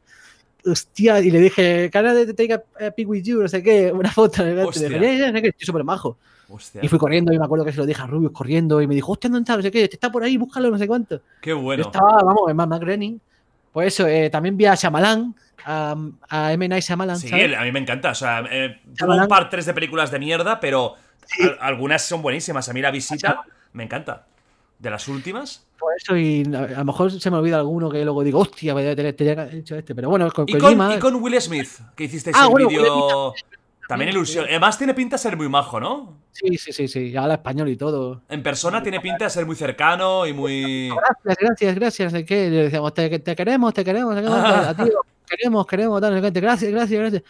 [0.72, 3.92] Hostia, y le dije, cara de take a, a pic with you, no sé qué,
[3.92, 4.44] una foto.
[4.46, 6.18] Estoy súper majo.
[6.52, 6.82] Hostia.
[6.84, 8.96] Y fui corriendo y me acuerdo que se lo dije a Rubius corriendo y me
[8.96, 9.56] dijo, hostia, ¿dónde está?
[9.58, 11.22] No sé qué, te está por ahí, búscalo, no sé cuánto.
[11.42, 11.84] Qué Yo bueno.
[11.84, 13.20] estaba, vamos, en Matt Groening.
[13.72, 15.96] Pues eso, eh, también vi a Shyamalan, a,
[16.28, 16.68] a M.
[16.68, 17.56] Night Shyamalan, Sí, ¿sabes?
[17.56, 18.10] a mí me encanta.
[18.12, 20.96] O sea, eh, un par tres de películas de mierda, pero
[21.40, 22.68] al- algunas son buenísimas.
[22.68, 23.42] A mí la visita
[23.74, 24.26] me encanta.
[24.80, 25.66] De las últimas.
[25.78, 29.14] Por eso, y a lo mejor se me olvida alguno que luego digo, hostia, tenía
[29.16, 29.94] que haber hecho este.
[29.94, 30.96] Pero bueno, con Y con, Kojima.
[30.96, 33.34] y con Will Smith, que hicisteis Ah, el bueno, vídeo.
[33.88, 34.46] También ilusión.
[34.48, 36.18] Además, tiene pinta de ser muy majo, ¿no?
[36.32, 37.18] Sí, sí, sí, sí.
[37.18, 38.22] Habla español y todo.
[38.30, 40.90] En persona tiene pinta de ser muy cercano y muy.
[41.24, 41.76] Gracias, gracias,
[42.10, 42.24] gracias.
[42.24, 42.50] Qué.
[42.50, 44.40] Le decíamos, te, te queremos, te queremos, te queremos.
[44.46, 44.84] A ti,
[45.28, 46.22] queremos, queremos, tal.
[46.22, 47.24] Gracias, gracias, gracias.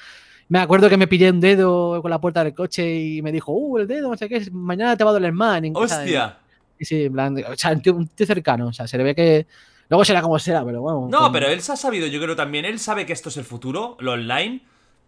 [0.50, 3.54] Me acuerdo que me pillé un dedo con la puerta del coche y me dijo,
[3.54, 5.62] uh, el dedo, no sé qué, mañana te va a doler más.
[5.74, 6.40] ¡Hostia!
[6.86, 8.68] Sí, en plan, o sea, un tío, un tío cercano.
[8.68, 9.48] O sea, se le ve que.
[9.90, 11.08] Luego será como será, pero bueno.
[11.10, 13.44] No, pero él se ha sabido, yo creo también, él sabe que esto es el
[13.44, 14.62] futuro, lo online,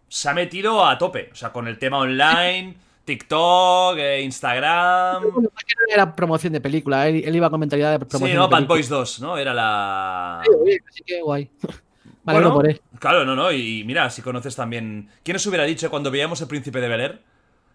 [0.07, 5.21] se ha metido a tope, o sea, con el tema online, TikTok, eh, Instagram.
[5.21, 8.29] Bueno, es que no era promoción de película, él, él iba con mentalidad de promoción
[8.29, 8.65] Sí, no, Bad.
[8.65, 9.37] Boys 2, ¿no?
[9.37, 10.41] Era la...
[10.43, 11.49] Sí, oye, así que guay.
[12.25, 12.81] Alegro Bueno, por él.
[12.99, 15.09] Claro, no, no, y mira, si conoces también...
[15.23, 17.21] ¿Quién os hubiera dicho cuando veíamos El Príncipe de Bel Air?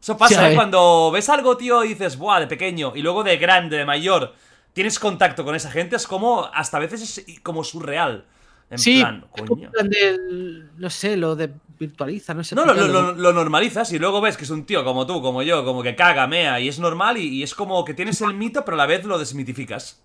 [0.01, 0.55] Eso pasa, ¿eh?
[0.55, 4.35] Cuando ves algo, tío, y dices, buah, de pequeño, y luego de grande, de mayor,
[4.73, 8.25] tienes contacto con esa gente, es como, hasta a veces es como surreal.
[8.69, 9.71] En sí, plan, coño.
[9.89, 12.55] del- no sé, lo de virtualiza, no sé.
[12.57, 15.83] No, lo, normalizas y luego ves que es un tío como tú, como yo, como
[15.83, 18.75] que caga, mea y es normal y, y es como que tienes el mito pero
[18.75, 20.01] a la vez lo desmitificas.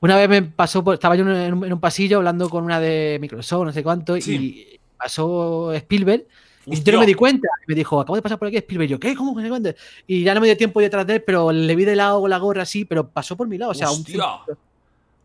[0.00, 2.48] Una vez me pasó, por- estaba yo en un, en un- en un pasillo hablando
[2.50, 4.34] con una de Microsoft, no sé cuánto, Sí.
[4.74, 6.24] y pasó Spielberg.
[6.66, 7.48] Y yo no me di cuenta.
[7.66, 8.88] Y me dijo, acabo de pasar por aquí Spielberg.
[8.88, 9.14] Y yo, ¿qué?
[9.14, 9.74] ¿Cómo que no sé cuánto?
[10.06, 12.20] Y ya no me dio tiempo de detrás de él, pero le vi de lado
[12.20, 13.72] con la gorra así, pero pasó por mi lado.
[13.72, 14.14] O sea, un Hostia.
[14.14, 14.58] centímetro.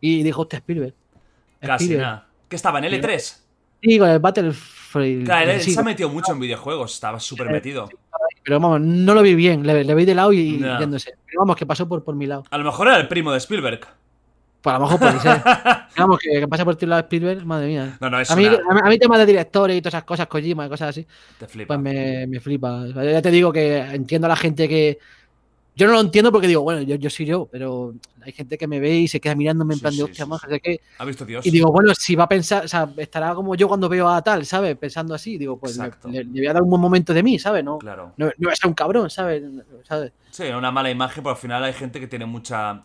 [0.00, 0.94] Y dijo, hostia, Spielberg.
[1.60, 2.06] Casi Spielberg.
[2.08, 2.26] nada.
[2.48, 3.36] ¿Qué estaba en L3?
[3.82, 5.24] Sí, con el Battlefield.
[5.24, 7.88] Claro, él sí, se ha metido mucho en videojuegos, estaba súper metido.
[8.44, 9.66] pero vamos, no lo vi bien.
[9.66, 11.14] Le, le vi de lado y yéndose.
[11.26, 12.44] Pero vamos, que pasó por, por mi lado.
[12.50, 13.80] A lo mejor era el primo de Spielberg.
[14.64, 15.42] A lo mejor puede ser.
[15.96, 17.96] Vamos, que, que pasa por tu lado Spielberg, madre mía.
[18.00, 20.26] No, no, es A mí, una- a mí- temas de directores y todas esas cosas,
[20.26, 21.06] Kojima y cosas así,
[21.38, 21.74] Te flipa.
[21.74, 22.72] pues me, me flipa.
[22.82, 24.98] O sea, ya te digo que entiendo a la gente que.
[25.76, 28.66] Yo no lo entiendo porque digo, bueno, yo, yo soy yo, pero hay gente que
[28.66, 30.80] me ve y se queda mirándome en Sí, plan de hostia, sí, qué.
[30.98, 31.46] ¿Ha visto Dios?
[31.46, 34.20] Y digo, bueno, si va a pensar, o sea, estará como yo cuando veo a
[34.20, 34.76] tal, ¿sabes?
[34.76, 37.64] Pensando así, digo, pues le voy a dar un buen momento de mí, ¿sabes?
[37.64, 38.12] No, Claro.
[38.18, 39.42] no, no voy a ser un cabrón, ¿sabes?
[39.84, 40.12] ¿sabes?
[40.30, 42.82] Sí, una mala imagen, pero al final hay gente que tiene mucha...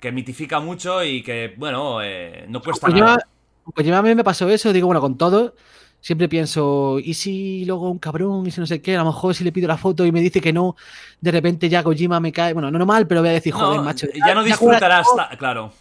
[0.00, 3.28] que mitifica mucho y que, bueno, eh, no cuesta Pues yo, nada.
[3.74, 5.54] pues yo a mí me pasó eso, digo, bueno, con todo,
[6.00, 8.94] siempre pienso, ¿y si luego un cabrón, y si no sé qué?
[8.96, 10.76] A lo mejor si le pido la foto y me dice que no,
[11.20, 13.82] de repente ya Kojima me cae, bueno, no normal, pero voy a decir, joder, No,
[13.84, 14.06] macho.
[14.26, 15.06] ya no disfrutarás...
[15.16, 15.72] ta- Claro.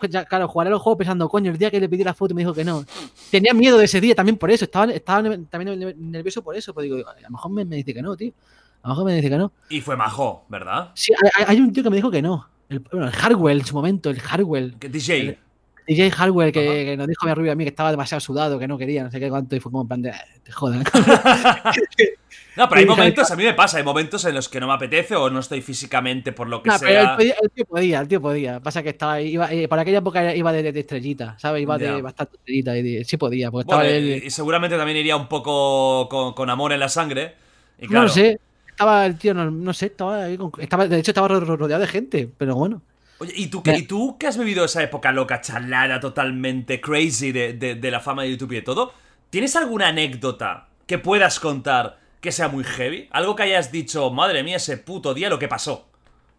[0.00, 2.34] pues ya, claro, jugaré los juegos pensando, coño, el día que le pedí la foto
[2.34, 2.84] me dijo que no.
[3.30, 6.84] Tenía miedo de ese día también por eso, estaba, estaba también nervioso por eso, pues
[6.84, 8.32] digo, a lo mejor me, me dice que no, tío.
[8.82, 9.52] A lo mejor me dice que no.
[9.68, 10.92] Y fue majo, ¿verdad?
[10.94, 12.48] Sí, hay, hay un tío que me dijo que no.
[12.70, 14.76] El, bueno, el Hardwell en su momento, el Hardwell.
[14.78, 15.38] Que DJ.
[15.86, 18.78] DJ Hardware que, nos dijo mi rubio a mí que estaba demasiado sudado, que no
[18.78, 20.14] quería, no sé qué cuánto, y fue como en plan de, "Eh,
[20.44, 20.84] te jodan.
[22.56, 24.74] No, pero hay momentos, a mí me pasa, hay momentos en los que no me
[24.74, 27.02] apetece o no estoy físicamente por lo que No, pero sea.
[27.12, 28.60] el, podía- el tío podía, el tío podía.
[28.60, 31.62] Pasa que estaba, iba, eh, por aquella época iba de, de- de estrellita, ¿sabes?
[31.62, 34.76] Iba de bastante estrellita y de- sí podía, porque Bueno, estaba y, él- y seguramente
[34.76, 37.34] también iría un poco con, con amor en la sangre.
[37.80, 38.40] Y No lo sé,
[38.80, 41.56] estaba el tío, no, no sé, estaba ahí con- estaba, de hecho estaba ro- ro-
[41.56, 42.80] rodeado de gente, pero bueno.
[43.18, 47.30] Oye, ¿y tú, qué, ¿y tú que has vivido esa época loca, chalada, totalmente crazy
[47.32, 48.92] de, de- de la fama de YouTube y de todo?
[49.28, 53.08] ¿Tienes alguna anécdota que puedas contar que sea muy heavy?
[53.10, 55.86] Algo que hayas dicho, madre mía, ese puto día lo que pasó.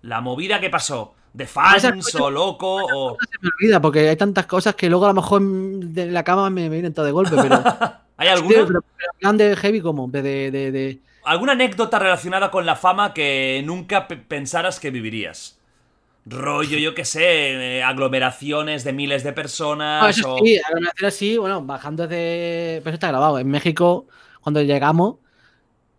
[0.02, 1.14] La movida que pasó.
[1.34, 1.86] De fans
[2.16, 3.18] o loco o...
[3.22, 6.50] Se me olvida porque hay tantas cosas que luego a lo mejor de la cama
[6.50, 7.64] me, me vienen todo de golpe, pero.
[8.18, 8.66] ¿Hay Sí, alguna?
[8.68, 8.84] pero,
[9.22, 13.62] pero de heavy como, de, de, de- de- ¿Alguna anécdota relacionada con la fama que
[13.66, 15.60] nunca pe- pensaras que vivirías?
[16.26, 20.38] Rollo, yo qué sé, eh, aglomeraciones de miles de personas No, eso o...
[20.46, 22.80] sí, a lo mejor sí, bueno, bajando de.
[22.84, 23.38] Pero eso está grabado.
[23.40, 24.08] En México,
[24.42, 25.18] cuando llegamos,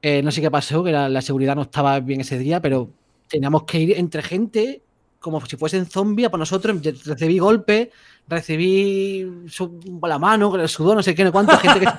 [0.03, 2.91] eh, no sé qué pasó, que la, la seguridad no estaba bien ese día, pero
[3.29, 4.83] teníamos que ir entre gente
[5.21, 6.81] como si fuesen zombies por nosotros.
[6.83, 7.91] Yo Recibí golpes,
[8.29, 11.97] recibí su- la mano, el sudor, no sé qué, no cuánto, gente que se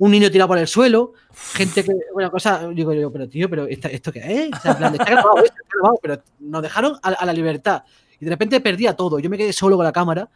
[0.00, 1.12] un niño tirado por el suelo,
[1.52, 1.92] gente que.
[2.14, 4.50] Una cosa, digo yo, pero tío, pero ¿esto, esto qué es?
[4.52, 7.82] O sea, en plan, está grabado, está grabado, pero nos dejaron a, a la libertad.
[8.18, 9.18] Y de repente perdía todo.
[9.18, 10.28] Yo me quedé solo con la cámara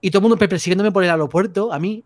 [0.00, 2.02] y todo el mundo pe- persiguiéndome por el aeropuerto, a mí,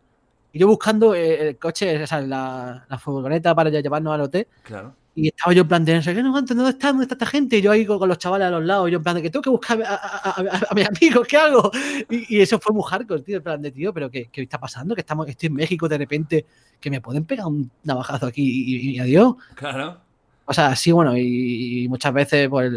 [0.53, 4.47] y yo buscando eh, el coche, o sea, la, la furgoneta para llevarnos al hotel,
[4.63, 4.95] Claro.
[5.17, 6.89] Y estaba yo en plan de, qué, no, ¿dónde está?
[6.89, 7.59] ¿Dónde está esta gente?
[7.59, 9.43] Y yo ahí con, los chavales a los lados, yo en plan de que tengo
[9.43, 11.71] que buscar a, a- a- mis amigos, ¿qué hago?
[12.11, 14.59] Y, y eso fue muy hardcore, tío, en plan de, tío, pero ¿qué, qué está
[14.59, 14.95] pasando?
[14.95, 16.47] Que estamos, que estoy en México de repente,
[16.81, 19.35] que me pueden pegar un navajazo aquí y, y adiós.
[19.55, 20.01] Claro.
[20.47, 22.73] O sea, sí, bueno, y, muchas veces, pues,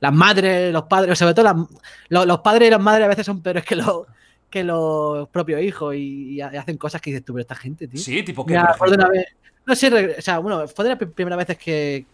[0.00, 1.66] las madres, los padres, sobre todo las-
[2.08, 4.06] los, los padres y las madres a veces son peores que los,
[4.48, 8.00] que los propios hijos y, hacen cosas que dices tú, pero esta gente, tío.
[8.00, 8.54] Sí, tipo que...
[8.54, 9.26] Una vez,
[9.66, 12.04] no sé, o sea, bueno, fue de las pri- primeras veces que,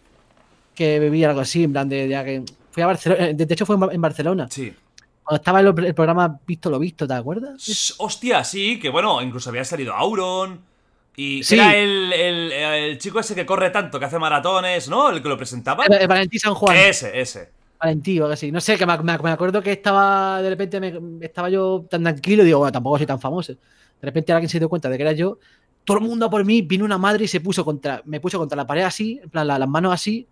[0.75, 3.65] que viví algo así, en plan de, ya que fui a Barcelona, de de hecho
[3.65, 4.73] fue en Bar- en Barcelona, Sí.
[5.23, 7.95] cuando estaba el, el programa Visto lo Visto, ¿te acuerdas?
[7.97, 10.67] Hostia, sí, que bueno, incluso había salido Auron.
[11.15, 11.55] Y Sí.
[11.55, 15.09] era el, el- el chico ese que corre tanto, que hace maratones, ¿no?
[15.09, 15.83] El que lo presentaba.
[15.85, 16.77] El, Valentí San Juan.
[16.77, 17.49] Ese, ese.
[17.77, 18.51] Valentí o algo así.
[18.53, 22.03] No sé, que me, me- me acuerdo que estaba, de repente me- estaba yo tan
[22.03, 23.51] tranquilo y digo, bueno, tampoco soy tan famoso.
[23.53, 23.57] De
[24.05, 25.39] repente alguien se dio cuenta de que era yo.
[25.85, 28.55] Todo el mundo por mí, vino una madre y se puso contra, me puso contra
[28.55, 30.27] la pared así, en plan, la- las manos así,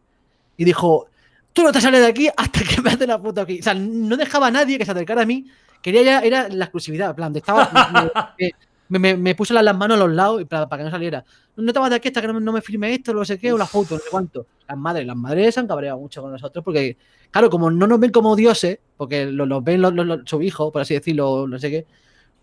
[0.56, 1.08] y dijo,
[1.54, 3.60] tú no te sales de aquí hasta que me haces la foto aquí.
[3.60, 5.46] O sea, no dejaba a nadie que se acercara a mí.
[5.82, 7.70] Quería ya, era la exclusividad, en plan, estaba,
[8.90, 11.24] me, puso las, manos a los lados para, para que no saliera.
[11.56, 13.58] No te vas de aquí hasta que no, me firme esto, no sé qué, o
[13.58, 14.46] la foto, no sé cuánto.
[14.68, 16.98] Las madres, las madres se han cabreado mucho con nosotros porque
[17.32, 20.72] claro, como no nos ven como dioses, porque los, ven los, los- los- su hijo,
[20.72, 21.86] por así decirlo, no sé qué,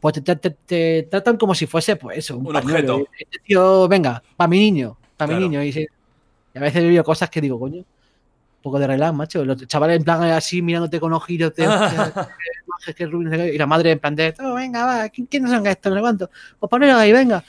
[0.04, 3.06] pues te, te- te- te tratan como si fuese, pues eso, un, Un objeto.
[3.18, 5.40] Este tío, venga, para mi niño, para Claro.
[5.40, 5.64] mi niño.
[5.64, 7.86] Y, y a veces he vivido cosas que digo, coño, un
[8.62, 9.42] poco de relax, macho.
[9.46, 11.54] Los chavales en plan así, mirándote con ojitos
[12.98, 15.94] y la madre en plan de, "Oh, venga, va, ¿quién- ¿quiénes son estos?
[15.94, 16.30] Sé cuánto.
[16.58, 17.42] Pues ponelo ahí, venga.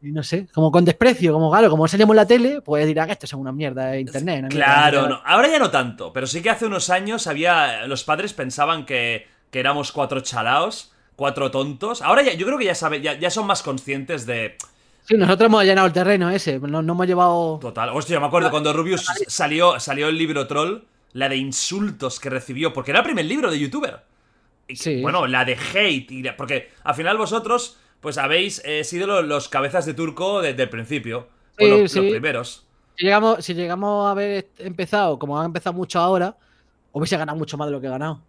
[0.00, 3.06] Y no sé, como con desprecio, como claro, como salimos en la tele, pues dirán
[3.06, 4.38] que esto es una mierda de internet.
[4.40, 5.20] una Claro, no.
[5.26, 7.86] ahora ya no tanto, pero sí que hace unos años había.
[7.86, 12.00] Los padres pensaban que, que éramos cuatro chalaos, cuatro tontos.
[12.00, 14.56] Ahora ya, yo creo que ya saben, ya, ya son más conscientes de.
[15.04, 17.58] Sí, nosotros hemos llenado el terreno ese, no, no hemos llevado.
[17.60, 17.88] Total.
[17.90, 20.82] Hostia, yo me acuerdo cuando Rubius salió, salió el libro Troll,
[21.14, 24.00] la de insultos que recibió, porque era el primer libro de youtuber.
[24.68, 25.00] Y Sí.
[25.02, 29.22] Bueno, la de hate, y la- porque al final vosotros, pues habéis eh, sido lo-
[29.22, 31.26] los, cabezas de turco desde el principio.
[31.58, 32.00] o Sí, lo- los, sí.
[32.10, 32.64] primeros.
[32.96, 36.36] Si llegamos, si llegamos a haber empezado, como han empezado mucho ahora,
[36.92, 38.20] hubiese ganado mucho más de lo que he ganado.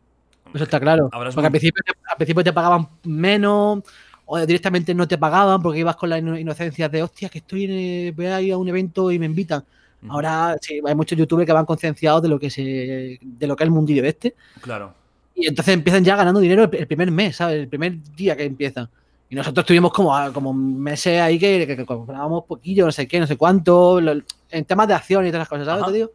[0.54, 1.10] Eso está claro.
[1.12, 3.84] Ahora es porque al, principio, te- al principio te pagaban menos,
[4.26, 7.66] o directamente no te pagaban porque ibas con la ino- inocencia de, hostia, que estoy
[8.10, 9.64] en, voy a ir a un evento y me invitan.
[10.08, 13.64] Ahora sí, hay muchos youtubers que van concienciados de lo que se, de lo que
[13.64, 14.34] es el mundillo este.
[14.62, 14.94] Claro.
[15.36, 17.60] Y entonces empiezan ya ganando dinero el, el primer mes, ¿sabes?
[17.60, 18.88] El primer día que empiezan.
[19.30, 23.08] Y nosotros tuvimos como, ah, como meses ahí que, que, que comprábamos poquillo, no sé
[23.08, 24.22] qué, no sé cuánto, lo-
[24.52, 25.86] en temas de acción y todas las cosas, ¿sabes?
[25.86, 26.12] Te digo?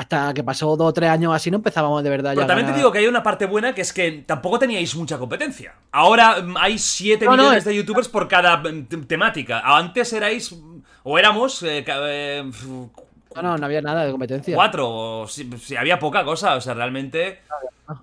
[0.00, 2.66] Hasta que pasó dos o tres años así no empezábamos de verdad Pero ya también
[2.66, 5.74] te digo que hay una parte buena que es que tampoco teníais mucha competencia.
[5.92, 9.60] Ahora mm, hay 7 No, no, millones es- de youtubers por cada mm, te- temática.
[9.62, 10.56] Antes erais,
[11.02, 12.50] o éramos, eh, eh,
[13.36, 14.54] No, no, no había nada de competencia.
[14.54, 16.54] cuatro, o si, si había poca cosa.
[16.54, 17.40] O sea, realmente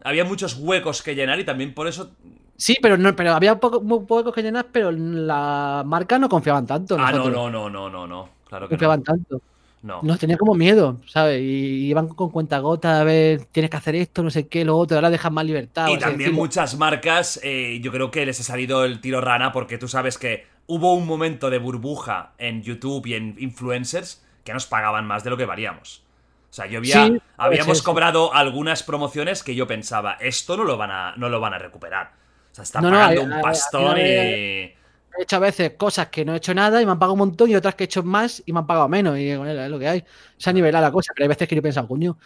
[0.04, 2.12] había muchos huecos que llenar y también por eso.
[2.58, 6.68] Sí, pero no, pero había poco, muy pocos que llenar, pero la marca no confiaban
[6.68, 6.96] tanto.
[7.00, 7.36] Ah, no, nosotros.
[7.36, 8.30] no, no, no, no, no.
[8.48, 9.04] Claro que confiaban no.
[9.04, 9.42] tanto.
[9.88, 10.02] No.
[10.04, 11.42] Nos tenía como miedo, ¿sabes?
[11.42, 14.78] Y iban con cuenta gota a ver, tienes que hacer esto, no sé qué, lo
[14.78, 15.88] otro, ahora dejan más libertad.
[15.88, 16.38] Y también decirlo.
[16.40, 20.18] muchas marcas, eh, yo creo que les ha salido el tiro rana porque tú sabes
[20.18, 25.24] que hubo un momento de burbuja en YouTube y en influencers que nos pagaban más
[25.24, 26.04] de lo que valíamos.
[26.50, 30.78] O sea, yo había, Sí, habíamos cobrado algunas promociones que yo pensaba, esto no lo
[30.78, 32.12] van a, no lo van a recuperar.
[32.52, 34.77] O sea, están No, no, pagando hay- un hay- pastón hay- y...
[35.18, 37.20] He hecho a veces cosas que no he hecho nada y me han pagado un
[37.20, 39.18] montón y otras que he hecho más y me han pagado menos.
[39.18, 40.04] Y bueno, es lo que hay.
[40.38, 42.18] Se ha nivelado la cosa, pero hay veces que yo he pensado, coño,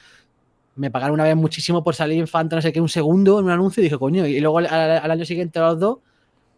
[0.76, 3.46] me pagaron una vez muchísimo por salir en Fanta, no sé qué, un segundo en
[3.46, 5.98] un anuncio y dije, coño, y luego al, al año siguiente los dos,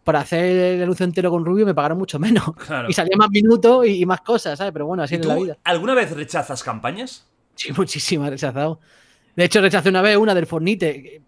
[0.04, 2.44] por hacer el anuncio entero con Rubio, me pagaron mucho menos.
[2.66, 2.88] Claro.
[2.90, 4.72] Y salía más minutos y, y más cosas, ¿sabes?
[4.72, 5.58] Pero bueno, así ¿Y es la vida.
[5.64, 7.26] alguna vez rechazas campañas?
[7.54, 8.80] Sí, muchísimas he rechazado.
[9.34, 11.22] De hecho, rechacé una vez una del Fornite,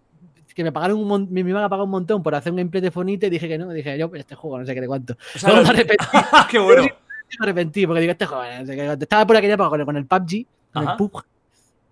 [0.57, 2.57] que, me pagaron un mon- mi me iban a pagar un montón por hacer un
[2.57, 4.81] gameplay de Fornite y dije que no, dije yo, pues este juego no sé qué
[4.81, 5.13] de cuánto.
[5.13, 6.05] O sea, Luego lo- me arrepentí,
[6.51, 6.83] ¡Qué bueno!
[6.83, 6.89] me
[7.41, 9.03] arrepentí porque digo, este juego no sé qué de cuánto.
[9.03, 10.91] Estaba por aquella época con el, con el PUBG, con Ajá.
[10.93, 11.23] el PUBG,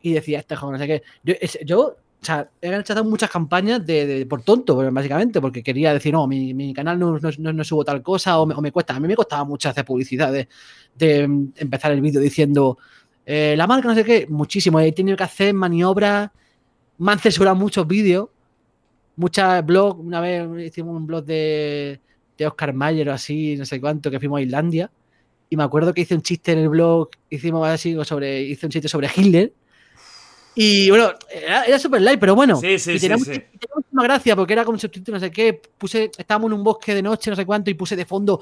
[0.02, 1.04] y decía, este juego no sé qué.
[1.24, 1.80] Yo, es- yo
[2.22, 6.26] o sea, he rechazado muchas campañas de, de- por tonto, básicamente, porque quería decir, no,
[6.26, 8.96] mi, mi canal no, no, no- subo tal cosa o me, o me cuesta.
[8.96, 10.48] A mí me costaba mucho hacer publicidad de,
[10.96, 12.80] de, mm, empezar el vídeo diciendo,
[13.28, 14.80] eh, la marca no sé qué, muchísimo.
[14.80, 16.32] He tenido que hacer maniobras,
[16.98, 18.30] me han censurado muchos vídeos,
[19.16, 20.00] muchas blogs.
[20.00, 22.00] Una vez hicimos un blog de,
[22.38, 24.90] de Oscar Mayer o así, no sé cuánto, que fuimos a Islandia.
[25.50, 28.72] Y me acuerdo que hice un chiste en el blog, hicimos así sobre, hice un
[28.72, 29.54] chiste sobre Hitler.
[30.58, 32.56] Y bueno, era, era súper light, pero bueno.
[32.56, 35.20] Sí, sí, y tenía, sí, y tenía muchísima gracia porque era como un subtítulo, no
[35.20, 35.62] sé qué.
[35.78, 38.42] Puse, estábamos en un bosque de noche, no sé cuánto, y puse de fondo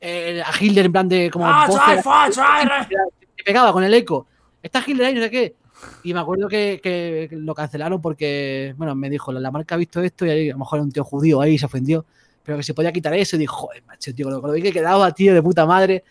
[0.00, 2.96] eh, a Hitler en plan de como ¡Ah, voces- try, try,
[3.36, 4.26] me pegaba con el eco.
[4.62, 5.54] Está Hitler ahí, no sé qué.
[6.02, 9.78] Y me acuerdo que, que lo cancelaron porque, bueno, me dijo, la, la marca ha
[9.78, 12.04] visto esto y ahí a lo mejor era un tío judío ahí se ofendió.
[12.44, 14.72] Pero que se podía quitar eso y dijo, joder, macho, tío, lo, lo bien que
[14.72, 16.02] quedaba, tío, de puta madre.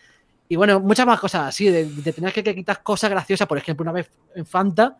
[0.48, 3.46] Y bueno, muchas más cosas así, de, de tener que, que quitar cosas graciosas.
[3.46, 4.98] Por ejemplo, una vez en Fanta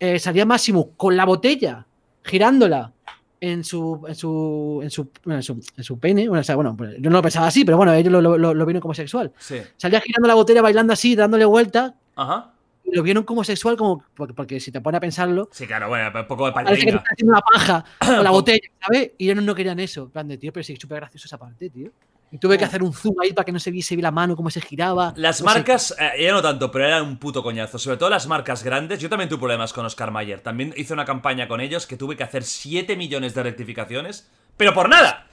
[0.00, 1.86] eh, salía Máximo con la botella,
[2.22, 2.92] girándola
[3.40, 6.28] en su, en su, en su, bueno, en su, en su pene.
[6.28, 8.66] Bueno, o sea, bueno, pues yo no lo pensaba así, pero bueno, ellos lo, lo,
[8.66, 9.32] vieron como sexual.
[9.38, 9.56] Sí.
[9.76, 11.94] Salía girando la botella, bailando así, dándole vueltas.
[12.16, 12.52] Ajá.
[12.92, 16.10] Lo vieron como sexual, como porque, porque si te pone a pensarlo, Sí, claro, bueno,
[16.14, 19.12] un poco de parece que te está haciendo una paja con la botella, ¿sabes?
[19.18, 20.04] Y ellos no querían eso.
[20.04, 21.90] En plan de, tío, pero sí, es súper gracioso esa parte, tío.
[22.30, 24.50] Y tuve que hacer un zoom ahí para que no se viese la mano, cómo
[24.50, 25.14] se giraba.
[25.16, 27.78] Las marcas, eh, ya no tanto, pero eran un puto coñazo.
[27.78, 29.00] Sobre todo las marcas grandes.
[29.00, 30.40] Yo también tuve problemas con Oscar Mayer.
[30.40, 34.28] También hice una campaña con ellos que tuve que hacer 7 millones de rectificaciones.
[34.58, 35.26] Pero por nada.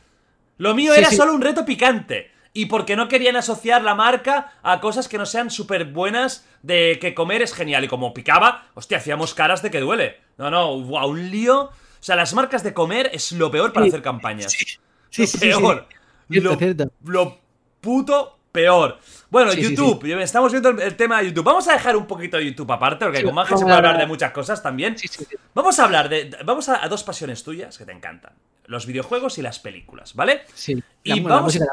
[0.57, 1.17] Lo mío Sí, era sí.
[1.17, 2.31] solo un reto picante.
[2.55, 6.97] Y porque no querían asociar la marca a cosas que no sean súper buenas de
[7.01, 7.83] que comer es genial.
[7.83, 10.21] Y como picaba, hostia, hacíamos caras de que duele.
[10.37, 11.63] No, no, hubo un lío.
[11.65, 13.89] O sea, las marcas de comer es lo peor para Sí.
[13.89, 14.51] hacer campañas.
[14.53, 15.39] Sí, Lo sí, sí, sí.
[15.39, 15.87] peor.
[16.29, 16.91] Cierto, lo, cierto.
[17.03, 17.37] lo
[17.81, 18.99] puto peor.
[19.29, 20.05] Bueno, YouTube.
[20.21, 21.43] Estamos viendo el, el tema de YouTube.
[21.43, 24.05] Vamos a dejar un poquito de YouTube aparte, porque con Maje se puede hablar de
[24.07, 24.97] muchas cosas también.
[24.97, 25.35] Sí, sí, sí.
[25.53, 26.31] Vamos a hablar de.
[26.45, 28.31] Vamos a, a dos pasiones tuyas que te encantan:
[28.67, 30.43] los videojuegos y las películas, ¿vale?
[30.53, 30.81] Sí.
[31.03, 31.65] Y La, la vamos- música.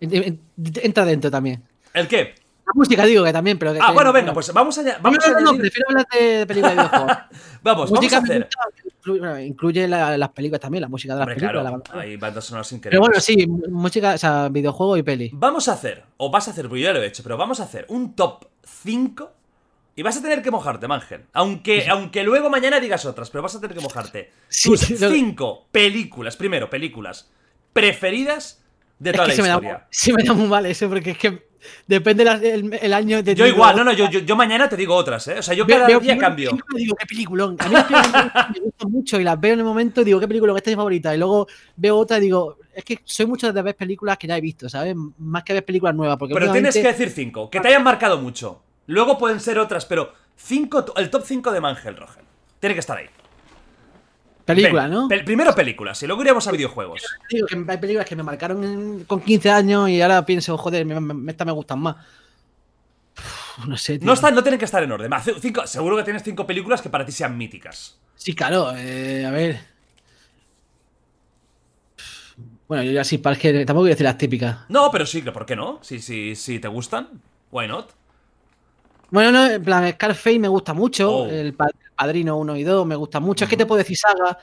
[0.00, 0.40] En- en-
[0.82, 1.62] Entra dentro también.
[1.94, 2.34] ¿El qué?
[2.66, 4.82] La música digo que también, pero que Ah, bueno, venga, pues vamos a.
[4.82, 7.16] No, Vamos a no, no, no, añadir- prefiero hablar de películas de videojuegos.
[7.62, 8.48] Vamos, vamos música a hacer.
[8.84, 11.64] incluye, bueno, incluye la- las películas también, la música de las Hombre, películas.
[11.64, 12.02] la claro, sonora.
[12.04, 13.00] hay bandas sonoras Pero increíbles.
[13.00, 15.30] bueno, sí, música, o sea, videojuego y peli.
[15.32, 17.58] Vamos a hacer, o vas a hacer, porque yo ya lo he hecho, pero vamos
[17.60, 19.32] a hacer un top 5
[19.96, 21.22] y vas a tener que mojarte, Mangel.
[21.32, 24.30] Aunque, aunque luego mañana digas otras, pero vas a tener que mojarte.
[24.62, 27.30] Tus sí, 5 películas, primero, películas
[27.72, 28.62] preferidas
[28.98, 29.86] de Es toda que la se me, da, historia.
[29.90, 31.48] sí me da muy mal eso, porque es que
[31.86, 33.22] depende la- el, el año.
[33.22, 35.38] de Yo igual, no, no, yo, yo, yo mañana te digo otras, ¿eh?
[35.38, 36.50] O sea, yo cada veo día cambio.
[36.50, 37.56] películas y digo, qué peliculón.
[37.60, 40.28] A mí las películas me gustan mucho y las veo en el momento, digo, qué
[40.28, 41.14] película, esta es mi favorita.
[41.14, 41.46] Y luego
[41.76, 44.68] veo otra y digo, es que soy mucho de ver películas que ya he visto,
[44.68, 44.94] ¿sabes?
[45.18, 46.16] Más que ver películas nuevas.
[46.16, 48.62] Porque Pero tienes que decir 5, que te hayan marcado mucho.
[48.86, 52.24] Luego pueden ser otras, pero cinco, el top 5 de Mangel Rogel.
[52.60, 53.06] Tiene que estar ahí.
[54.48, 55.08] Películas, Venga, ¿no?
[55.08, 57.02] pel- primero películas, y luego iremos a videojuegos.
[57.30, 60.84] Digo que hay películas que me marcaron en- con 15 años y ahora pienso, joder,
[60.86, 61.96] me, me- estas me gustan más.
[63.58, 64.06] Uf, no sé, tío.
[64.06, 65.10] No, están, no tienen que estar en orden.
[65.40, 67.98] Cinco- seguro que tienes cinco películas que para ti sean míticas.
[68.16, 69.60] Sí, claro, eh, a ver.
[72.68, 74.58] Bueno, yo ya sí, que tampoco voy a decir las típicas.
[74.68, 75.78] No, pero sí, ¿por qué no?
[75.82, 77.08] Si, si, si te gustan,
[77.50, 77.90] why not?
[79.10, 81.10] Bueno, no, en plan, Scarface me gusta mucho.
[81.18, 81.26] Oh.
[81.26, 83.44] El pa- Padrino 1 y 2 me gusta mucho.
[83.44, 84.38] Es que te puedo decir saga.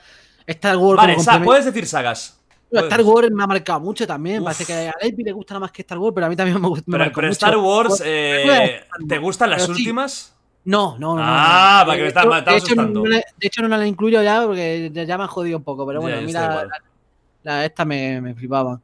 [0.46, 2.38] Star Wars Vale, sa- puedes decir sagas.
[2.70, 2.84] Puedes.
[2.86, 4.38] Star Wars me ha marcado mucho también.
[4.40, 4.44] Uf.
[4.44, 6.60] Parece que a Leipzig le gusta nada más que Star Wars, pero a mí también
[6.60, 6.84] me gusta.
[6.86, 7.32] me Pero, marcó pero mucho.
[7.46, 8.80] Star Wars, eh.
[9.08, 9.80] ¿te gustan las Pero sí.
[9.82, 10.32] últimas?
[10.64, 11.16] No, no, no.
[11.16, 11.88] no, Ah, no.
[11.88, 13.02] va, que me De está- me asustando.
[13.04, 15.86] de hecho, no la incluyo ya porque ya me han jodido un poco.
[15.86, 16.68] Pero bueno, mira, igual.
[16.68, 18.80] la, la- esta me, me flipaba.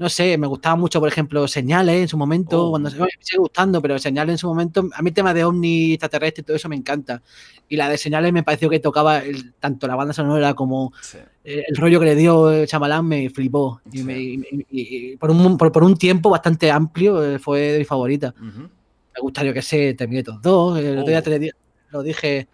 [0.00, 2.70] No sé, me gustaba mucho, por ejemplo, Señales en su momento, Oh.
[2.70, 5.44] cuando se, me sigue gustando, pero Señales en su momento, a mí el tema de
[5.44, 7.22] ovni extraterrestre y todo eso me encanta.
[7.68, 11.18] Y la de Señales me pareció que tocaba el- tanto la banda sonora como Sí.
[11.44, 13.80] eh, el rollo que le dio Chamalán me flipó.
[13.92, 14.04] Y, Sí.
[14.04, 17.78] me- y- y- y por, un, por, por un tiempo bastante amplio eh, fue de
[17.80, 18.34] mi favorita.
[18.40, 21.22] Me gusta, yo que sé, Terminator 2, el otro día Oh.
[21.22, 21.50] te
[21.90, 22.48] lo dije,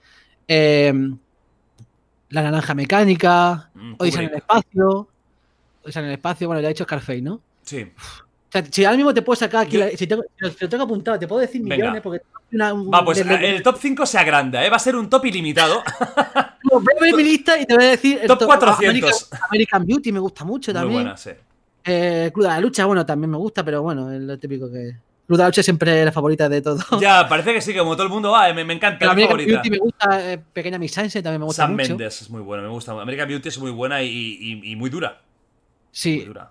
[0.48, 0.92] eh,
[2.30, 5.06] La Naranja Mecánica, Mm, Odisea en el Kubrick.
[5.86, 7.40] Espacio, Odisea en el espacio, bueno, ya he dicho Scarface, ¿no?
[7.62, 7.82] Sí.
[7.82, 10.84] O sea, si ahora mismo te puedo sacar aquí, Yo- si, tengo, si lo tengo
[10.84, 11.76] apuntado, te puedo decir Venga.
[11.76, 12.22] millones, porque
[12.52, 14.70] una, un- Va, pues de- el top 5 se agranda, ¿eh?
[14.70, 15.82] Va a ser un top ilimitado.
[16.62, 18.18] voy a ver mi lista y te voy a decir.
[18.22, 18.88] el Top 400.
[18.88, 21.02] American, American Beauty me gusta mucho Muy también.
[21.02, 21.30] buena, sí.
[21.84, 24.96] Eh, Club de la Lucha, bueno, también me gusta, pero bueno, es lo típico que.
[25.26, 26.84] Club de la Lucha siempre es la favorita de todos.
[27.00, 29.36] Ya, parece que sí, que como todo el mundo va, me, me encanta, Pero American
[29.38, 29.52] favorita.
[29.60, 31.88] Beauty me gusta, eh, Pequeña Miss Sunshine también me gusta Sam mucho.
[31.88, 32.92] Mendes es muy bueno, me gusta.
[32.92, 35.20] American Beauty es muy buena y, y- y muy dura.
[36.04, 36.50] Muy Sí, dura.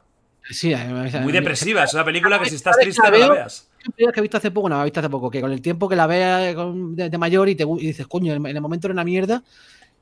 [0.50, 0.74] sí.
[0.74, 3.70] a mí Muy depresiva, es una película que si estás triste no la veas.
[3.96, 5.96] Que he visto hace poco, no, he visto hace poco, que con el tiempo que
[5.96, 6.56] la veas
[6.96, 9.44] de, de mayor y, te, y dices, coño, en el momento era una mierda,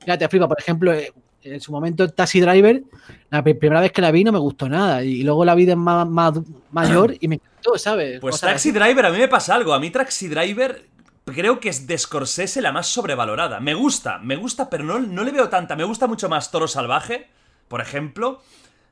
[0.08, 0.48] ya te flipa.
[0.48, 1.12] Por ejemplo, eh,
[1.44, 2.82] en su momento Taxi Driver,
[3.30, 5.04] la pri- primera vez que la vi no me gustó nada.
[5.04, 6.40] Y luego la vi de más, más
[6.72, 8.22] mayor y me encantó, ¿sabes?
[8.22, 8.80] Pues Cosas Taxi así.
[8.80, 9.74] Driver, a mí me pasa algo.
[9.74, 10.86] A mí Taxi Driver
[11.26, 13.60] creo que es de Scorsese la más sobrevalorada.
[13.60, 15.76] Me gusta, me gusta, pero no, no le veo tanta.
[15.76, 17.28] Me gusta mucho más Toro Salvaje,
[17.68, 18.42] por ejemplo.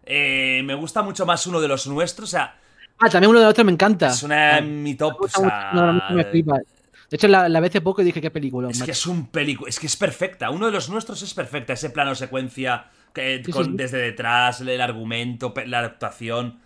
[0.06, 2.30] Eh, me gusta mucho más uno de los nuestros.
[2.30, 2.56] O sea,
[3.04, 4.08] Ah, también uno de los otros me encanta.
[4.08, 5.22] es una Ah, mi top.
[5.22, 6.58] o sea, de los otros me flipa.
[6.58, 8.70] De hecho, la, la vi hace poco dije qué película.
[8.70, 8.86] Es macho.
[8.86, 10.50] que es un película, es que es perfecta.
[10.50, 11.74] Uno de los nuestros es perfecta.
[11.74, 13.78] Ese plano secuencia que, Sí, con- sí, sí.
[13.78, 16.60] desde detrás, el argumento, la actuación.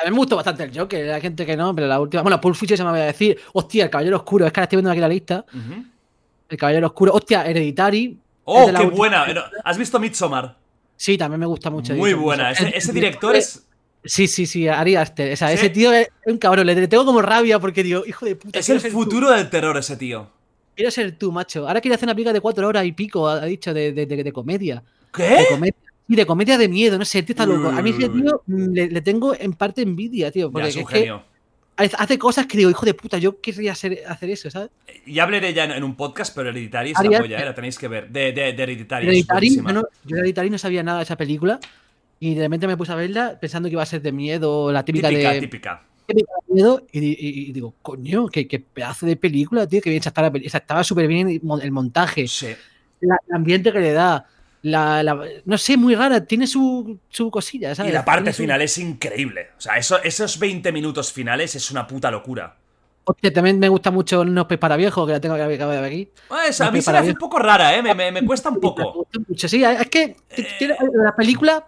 [0.00, 2.22] A mí me gustó bastante el Joker, hay gente que no, pero la última.
[2.22, 3.38] Bueno, Pulp Fiction se me va a decir.
[3.52, 5.44] Hostia, el Caballero Oscuro, es que ahora estoy viendo aquí la lista.
[6.48, 7.12] El Caballero Oscuro.
[7.12, 8.16] Hostia, Hereditary.
[8.44, 9.26] Oh, de la qué buena.
[9.64, 10.56] ¿Has visto Midsommar?
[11.00, 11.94] Sí, también me gusta mucho.
[11.94, 12.50] Muy buena.
[12.50, 12.66] mucho.
[12.66, 13.66] Ese, ese director es,
[14.04, 15.32] Sí, sí, sí, Ari Aster.
[15.32, 15.54] O sea, Sí.
[15.54, 16.66] ese tío es un cabrón.
[16.66, 18.58] Le tengo como rabia porque digo, hijo de puta.
[18.58, 20.28] es el tú, futuro del terror, ese tío.
[20.76, 21.66] quiero ser tú, macho.
[21.66, 24.24] Ahora quiere hacer una película de cuatro horas y pico, ha dicho, de, de, de-
[24.24, 24.76] de comedia.
[24.76, 24.82] De
[25.26, 25.46] ¿Qué?
[25.50, 25.74] comedia.
[26.06, 27.68] Sí, de comedia de miedo, no sé, el tío está loco.
[27.68, 30.50] A mí ese tío le, le tengo en parte envidia, tío.
[30.54, 31.22] Ya, es un es genio.
[31.98, 34.70] Hace cosas que digo, hijo de puta, yo querría hacer, hacer eso, ¿sabes?
[35.06, 37.78] Ya hablaré ya en, en un podcast, pero Hereditary es la polla, eh, la tenéis
[37.78, 38.08] que ver.
[38.10, 39.06] De, de, de Hereditary.
[39.06, 41.58] Hereditary, yo, no, yo de Hereditary no sabía nada de esa película.
[42.22, 44.84] Y de repente me puse a verla pensando que iba a ser de miedo, la
[44.84, 45.40] típica, típica, de.
[45.40, 45.82] típica.
[46.06, 46.86] típica de miedo.
[46.92, 47.16] Y, y-
[47.48, 51.28] y digo, coño, qué, qué pedazo de película, tío, que bien estaba estaba súper bien
[51.30, 52.48] el montaje, Sí.
[53.00, 54.26] la- el ambiente que le da.
[54.62, 58.60] La, la- no sé, muy rara, tiene su, su cosilla, Y la parte su- final
[58.60, 59.48] es increíble.
[59.56, 62.56] O sea, eso, esos 20 minutos finales es una puta locura.
[63.04, 66.10] Hostia, también me gusta mucho No Pez para Viejos, que la tengo que ver aquí.
[66.46, 67.82] Esa- a mí se me hace un poco rara, ¿eh?
[67.82, 69.06] Me, me- me cuesta un poco.
[69.36, 70.76] Sí, es que Eh.
[70.92, 71.62] las películas.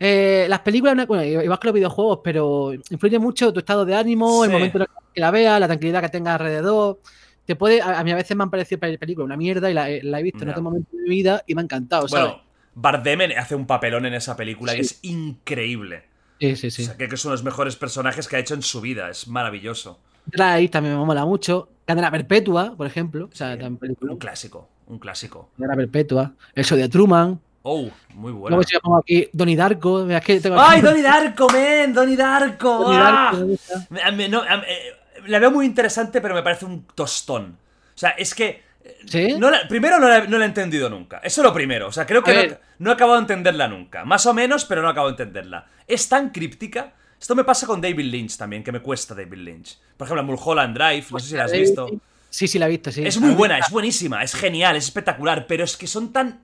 [0.00, 3.96] eh, las películas, no- bueno, igual que los videojuegos, pero influye mucho tu estado de
[3.96, 7.00] ánimo, el momento en el que la veas, la tranquilidad que tengas alrededor.
[7.48, 9.74] Te puede, a, a mí a veces me han parecido pel- películas una mierda y
[9.74, 12.06] la, he- la he visto en otro momento de mi vida y me ha encantado,
[12.06, 12.26] ¿sabes?
[12.26, 12.42] Bueno,
[12.74, 14.80] Bardem hace un papelón en esa película Sí.
[14.80, 16.02] es increíble.
[16.38, 16.82] sí, sí, sí.
[16.82, 19.08] O sea, que es uno de los mejores personajes que ha hecho en su vida.
[19.08, 19.98] Es maravilloso.
[20.26, 21.70] Drive también me mola mucho.
[21.86, 23.30] Cadena Perpetua, por ejemplo.
[23.32, 24.12] O sea, Sí, también película.
[24.12, 25.48] un clásico, un clásico.
[25.56, 26.32] Cadena Perpetua.
[26.54, 27.40] El show de Truman.
[27.62, 28.56] Oh, muy bueno.
[28.56, 30.08] Luego si yo pongo aquí Donnie Darko.
[30.08, 31.92] es que tengo ¡Ay, Donnie Darko, men!
[31.94, 32.78] ¡Donnie Darko!
[32.84, 33.30] Donnie ¡Ah!
[33.32, 33.86] Darko, gusta.
[33.90, 34.92] Me- me- no, eh,
[35.28, 37.56] la veo muy interesante, pero me parece un tostón.
[37.94, 38.62] O sea, es que.
[38.84, 39.34] eh, ¿Sí?
[39.38, 41.18] no la- primero no la, no la he entendido nunca.
[41.22, 41.88] Eso es lo primero.
[41.88, 44.04] O sea, creo que no, he acabado de entenderla nunca.
[44.04, 45.66] Más o menos, pero no acabo de entenderla.
[45.86, 46.92] Es tan críptica.
[47.20, 49.78] Esto me pasa con David Lynch también, que me cuesta David Lynch.
[49.96, 51.88] Por ejemplo, Mulholland Drive, no sé si la has visto.
[52.30, 53.04] Sí, sí, la he visto, sí.
[53.06, 56.42] Es muy buena, es buenísima, es genial, es espectacular, pero es que son tan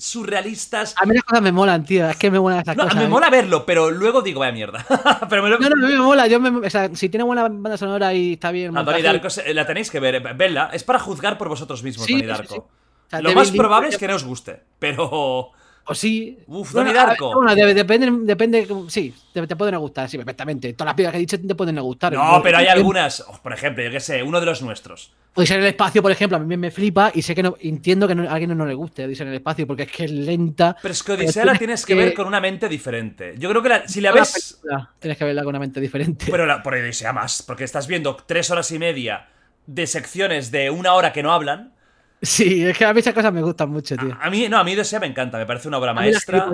[0.00, 0.94] surrealistas.
[1.00, 2.08] A mí las cosas me molan, tío.
[2.08, 2.98] Es que me molan esas No, cosas.
[2.98, 3.08] me ¿eh?
[3.08, 4.84] mola verlo, pero luego digo, vaya mierda.
[5.28, 5.58] pero me lo...
[5.58, 6.26] No, no, a mí me mola.
[6.26, 8.76] Yo me, o sea, si tiene buena banda sonora y está bien.
[8.76, 10.70] A Donnie Darko la tenéis que ver, vedla.
[10.72, 12.54] Es para juzgar por vosotros mismos, Sí, Donnie Darko.
[12.54, 12.60] sí.
[12.60, 15.50] O sea, Lo más probable es que no os guste, pero...
[15.90, 16.38] O sí.
[16.46, 17.34] Uf, Bueno, Donnie Darko.
[17.34, 18.68] Bueno, depende, depende.
[18.88, 20.72] Sí, te, te pueden gustar, sí, perfectamente.
[20.74, 22.12] Todas las películas que he dicho te pueden gustar.
[22.12, 25.12] No, pero hay algunas, oh, por ejemplo, yo qué sé, uno de los nuestros.
[25.34, 27.56] Odisea en el espacio, por ejemplo, a mí me- me flipa y sé que no,
[27.60, 30.04] entiendo que no- a alguien no le guste Odisea en el espacio porque es que
[30.04, 30.76] es lenta.
[30.80, 33.34] Pero es que Odisea la tienes que ver con una mente diferente.
[33.38, 34.58] Yo creo que la- si la ves...
[34.62, 36.26] película Tienes que verla con una mente diferente.
[36.30, 39.26] Pero la, por Odisea más, porque estás viendo tres horas y media
[39.66, 41.72] de secciones de una hora que no hablan.
[42.22, 44.16] Sí, es que a mí esas cosas me gustan mucho, tío.
[44.20, 46.50] A mí, no, a mí Odisea me encanta, me parece una obra maestra.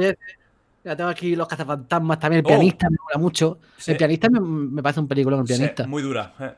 [0.84, 2.38] Ya tengo aquí los cazafantasmas también.
[2.40, 2.48] El Oh.
[2.56, 3.58] pianista me mola mucho.
[3.76, 3.90] Sí.
[3.90, 5.86] El pianista me, me parece un película, el Sí, pianista.
[5.86, 6.32] muy dura.
[6.38, 6.52] eh.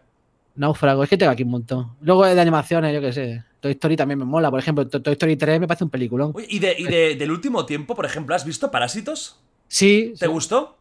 [0.57, 1.93] Náufrago, es que tengo aquí un montón.
[2.03, 3.45] Luego de animaciones, yo qué sé.
[3.61, 4.51] Toy Story también me mola.
[4.51, 6.33] Por ejemplo, To- Toy Story 3 me parece un peliculón.
[6.35, 9.41] Oye, ¿Y, de, y de- del último tiempo, por ejemplo, has visto Parásitos?
[9.69, 10.31] Sí, ¿Te sí.
[10.33, 10.77] gustó?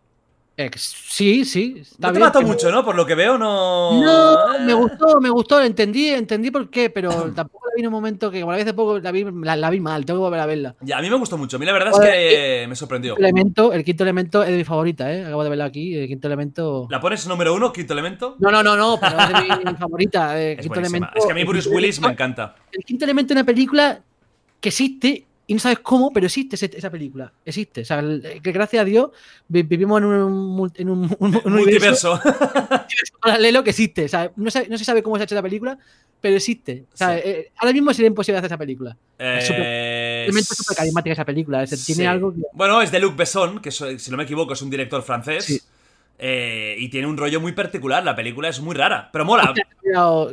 [0.76, 1.84] Sí, sí.
[2.00, 2.84] no te mató mucho, ¿no?
[2.84, 4.02] Por lo que veo, no.
[4.02, 7.94] No, me gustó, me gustó, entendí, entendí por qué, pero tampoco la vi en un
[7.94, 10.40] momento que, como la vi hace poco, la vi, la, vi mal, tengo que volver
[10.40, 10.76] a verla.
[10.82, 11.58] Ya, a mí me gustó mucho.
[11.58, 13.16] A mí la verdad es que me sorprendió.
[13.18, 15.26] El, elemento, el quinto elemento es de mi favorita, ¿eh?
[15.26, 15.96] Acabo de verla aquí.
[15.96, 16.88] El quinto elemento.
[16.90, 18.36] ¿La pones número uno, quinto elemento?
[18.40, 20.42] No, no, no, no, pero es de mi favorita.
[20.42, 21.10] es quinto elemento.
[21.14, 22.56] Es que a mí Bruce Willis me encanta.
[22.72, 24.02] El quinto elemento es una película
[24.60, 27.32] que existe y no sabes cómo, pero existe esa película.
[27.46, 27.82] Existe.
[27.82, 28.04] O sea,
[28.44, 29.12] que gracias a Dios
[29.48, 32.20] vivimos en un, en un, multiverso
[33.22, 34.06] paralelo que existe.
[34.06, 35.78] O sea, no, se sabe cómo se ha hecho esa película,
[36.20, 36.84] pero existe.
[36.94, 38.98] O sea, eh, ahora mismo sería imposible hacer esa película.
[39.18, 41.66] Es súper carismática esa película.
[41.66, 45.02] tiene algo Bueno, es de Luc Besson, que si no me equivoco es un director
[45.02, 45.66] francés.
[46.20, 48.04] Eh, y tiene un rollo muy particular.
[48.04, 49.54] La película es muy rara, pero mola.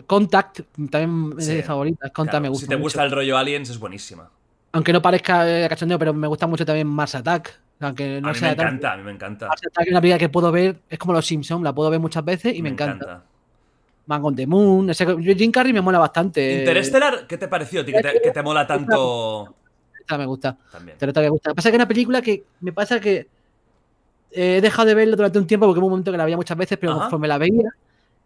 [0.07, 2.11] Contact también es de favoritas.
[2.11, 2.65] Contact me gusta.
[2.65, 4.29] Si te gusta el rollo Aliens, es buenísima.
[4.75, 7.61] Aunque no parezca eh, cachondeo, pero me gusta mucho también Mars Attack.
[7.79, 9.47] Aunque no a mí me encanta, a mí me encanta.
[9.47, 12.01] Mars Attack es una película que puedo ver, es como Los Simpsons, la puedo ver
[12.01, 13.23] muchas veces y me, encanta.
[14.07, 15.07] Man on the Moon, ese,
[15.37, 16.59] Jim Carrey me mola bastante.
[16.59, 17.85] Interstellar, ¿qué te pareció?
[17.85, 19.55] ¿Que te, que te mola tanto?
[20.01, 20.57] Esta me gusta.
[20.73, 20.99] También.
[21.01, 21.51] Esta me gusta.
[21.51, 23.29] Lo que pasa es que es una película que me pasa que
[24.33, 26.59] he dejado de verla durante un tiempo porque hubo un momento que la veía muchas
[26.59, 27.71] veces, pero conforme la veía,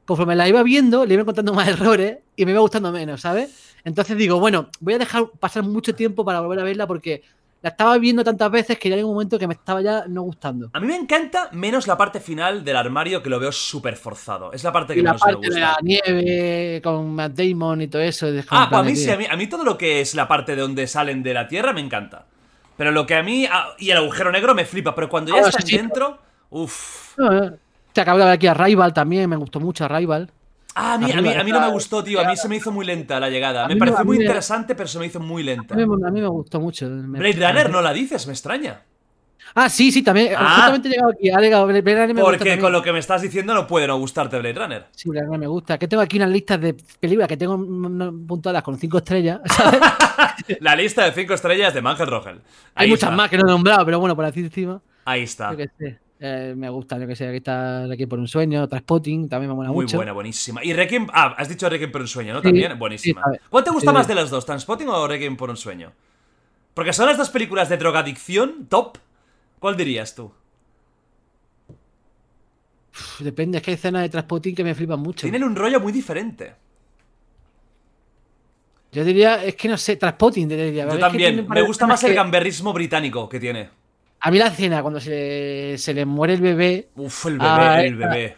[0.07, 3.68] conforme la iba viendo, le iba encontrando más errores y me iba gustando menos, ¿sabes?
[3.89, 7.23] Entonces digo, bueno, voy a dejar pasar mucho tiempo para volver a verla porque
[7.60, 10.23] la estaba viendo tantas veces que ya en un momento que me estaba ya no
[10.23, 10.70] gustando.
[10.73, 14.52] A mí me encanta menos la parte final del armario que lo veo súper forzado.
[14.52, 15.55] Es la parte que menos me gusta.
[15.55, 18.28] De la nieve con Matt Damon y todo eso.
[18.51, 20.86] Ah, pues a mí sí, a mí, todo lo que es la parte de donde
[20.86, 22.27] salen de la Tierra me encanta.
[22.77, 23.47] Pero lo que a mí.
[23.51, 26.19] Ah, y el agujero negro me flipa, pero cuando ya están dentro.
[26.51, 27.16] Uff.
[27.93, 30.31] te acabo de ver aquí a Rival también, me gustó mucho a Rival.
[30.81, 32.21] Ah, a mí, a, mí, no me gustó, tío.
[32.21, 33.67] A mí se me hizo muy lenta la llegada.
[33.67, 35.75] Me pareció muy interesante, pero se me hizo muy lenta.
[35.75, 36.89] A mí, me gustó mucho.
[36.89, 38.83] Blade Runner no la dices, me extraña.
[39.55, 40.35] Ah, sí, sí, también.
[40.37, 40.55] Ah.
[40.55, 41.31] Justamente he llegado aquí.
[41.31, 43.99] Ha llegado, Blade Runner me Porque con lo que me estás diciendo no puede no
[43.99, 44.87] gustarte Blade Runner.
[44.93, 45.79] Sí, Blade Runner me gusta.
[45.79, 49.41] Que tengo aquí unas listas de películas que tengo puntuadas con cinco estrellas.
[49.47, 49.81] ¿sabes?
[50.61, 52.41] la lista de cinco estrellas de Mangel Rogel.
[52.75, 54.81] Hay muchas más que no he nombrado, pero bueno, por así encima.
[55.05, 55.57] Ahí está.
[56.20, 59.55] Eh, me gusta, yo que sé, aquí está Requiem por un sueño, Transpotting, también me
[59.55, 59.97] mola Muy mucho.
[59.97, 60.65] Muy buena, buenísima.
[60.65, 62.43] Y Requiem, ah, has dicho Requiem por un sueño, ¿no?
[62.43, 63.23] También, buenísima.
[63.49, 65.93] ¿Cuál te gusta más de las dos, Transpotting o Requiem por un sueño?
[66.74, 68.99] Porque son las dos películas de drogadicción top.
[69.59, 70.32] ¿Cuál dirías tú?
[73.20, 75.23] depende, es que hay escenas de Transpotting que me flipan mucho.
[75.23, 76.55] Tienen un rollo muy diferente.
[78.90, 80.89] Yo diría, es que no sé, Transpotting diría.
[80.89, 83.70] Yo también, me gusta más el gamberrismo británico que tiene.
[84.20, 86.89] A mí la escena cuando se, se le muere el bebé.
[86.97, 88.36] Uf, el bebé, el bebé.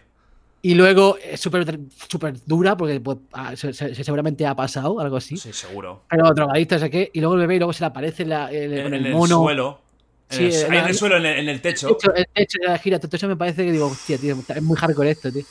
[0.63, 5.39] Y luego es súper super dura porque pues, ah, seguramente ha pasado, algo así.
[5.39, 6.03] Sí, seguro.
[6.11, 7.11] Pero drogadicto, sé qué.
[7.15, 9.43] Y luego el bebé y luego se le aparece la, el, en, el, mono.
[9.43, 9.81] suelo.
[10.29, 11.89] Sí, en el, suelo, en el, techo.
[11.89, 13.01] El techo, de la gira.
[13.01, 15.45] Todo eso me parece que digo, hostia, tío, es muy hardcore esto, tío.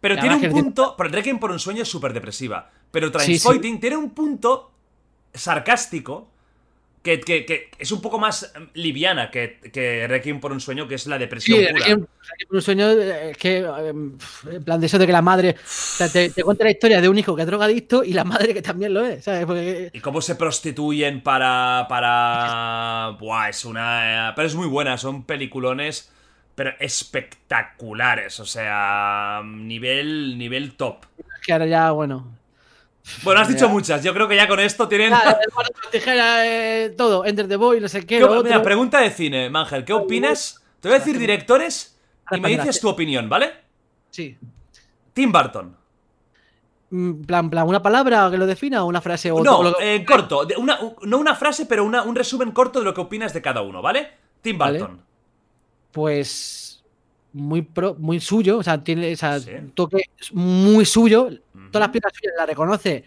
[0.00, 0.94] Pero tiene un punto.
[0.96, 2.70] Pero Requiem por un sueño es súper depresiva.
[2.92, 4.70] Pero Transfighting tiene un punto
[5.34, 6.31] sarcástico
[7.02, 11.06] que, es un poco más em, liviana que, que Requiem por un sueño, que es
[11.06, 12.06] la depresión sí, Requiem,
[12.48, 14.16] por un sueño eh, es que, em,
[14.50, 15.56] en plan de eso de que la madre,
[16.12, 18.94] te, cuenta la historia de un hijo que es drogadicto y la madre que también
[18.94, 19.90] lo es, ¿sabes?
[19.92, 25.24] Y cómo se prostituyen para, para, buah, es una, eh, pero es muy buena, son
[25.24, 26.12] peliculones,
[26.54, 31.04] pero espectaculares, o sea, nivel, nivel top.
[31.18, 32.41] Es que ahora ya, bueno,
[33.24, 34.02] bueno, has dicho muchas.
[34.02, 35.12] Yo creo que ya con esto tienen.
[35.92, 37.24] tijera, eh, todo.
[37.24, 38.24] Enter the Boy, no sé qué.
[38.44, 39.84] Mira, pregunta de cine, Mangel.
[39.84, 40.62] ¿Qué opinas?
[40.80, 41.98] Te voy a decir directores
[42.30, 43.52] y me dices tu opinión, ¿vale?
[44.10, 44.36] Sí.
[45.12, 45.76] Tim Burton.
[46.90, 49.30] Mm, plan, plan, ¿Una palabra que lo defina o una frase?
[49.30, 50.46] O no, en corto.
[50.58, 53.80] Una, no una frase, pero un resumen corto de lo que opinas de cada uno,
[53.80, 54.10] ¿vale?
[54.42, 55.00] Tim Burton.
[55.90, 56.82] Pues
[57.32, 59.16] muy pro, muy suyo, o sea, tiene
[59.60, 61.30] un toque muy suyo.
[61.72, 63.04] Todas las piezas suyas las reconoce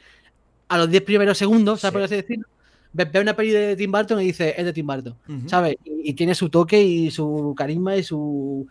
[0.68, 2.48] a los 10 primeros segundos, ¿sabes por así decirlo?
[2.94, 5.16] Ve, una peli de Tim Burton y dice, es de Tim Burton,
[5.48, 5.76] ¿sabes?
[5.84, 8.68] Y, tiene su toque y su carisma y su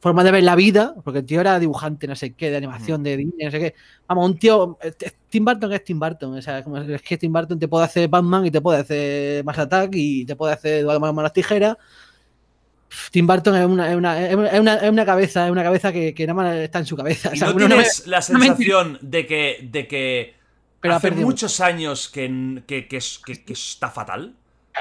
[0.00, 3.02] forma de ver la vida, porque el tío era dibujante, no sé qué, de animación,
[3.02, 3.74] de Disney, no sé qué.
[4.08, 4.78] Vamos, un tío,
[5.28, 8.08] Tim Burton es Tim Burton, o sea, como es que Tim Burton te puede hacer
[8.08, 11.76] Batman y te puede hacer Mass Attack y te puede hacer Eduardo Manos Tijeras
[13.10, 16.14] Tim Burton es una, es una, es una, es una cabeza, es una cabeza que,
[16.14, 17.30] que, nada más está en su cabeza.
[17.34, 20.34] ¿Y no tienes la sensación de que, de que
[20.80, 24.34] Pero hace muchos años que, que, que, está fatal?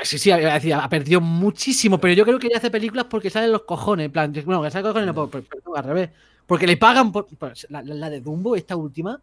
[0.03, 3.63] Sí, sí, ha perdido muchísimo, pero yo creo que ya hace películas porque salen los
[3.63, 6.09] cojones, en plan, bueno, que salen los cojones, no, pero, al revés.
[6.45, 7.27] Porque le pagan por,
[7.69, 9.19] la, la, de Dumbo, esta última,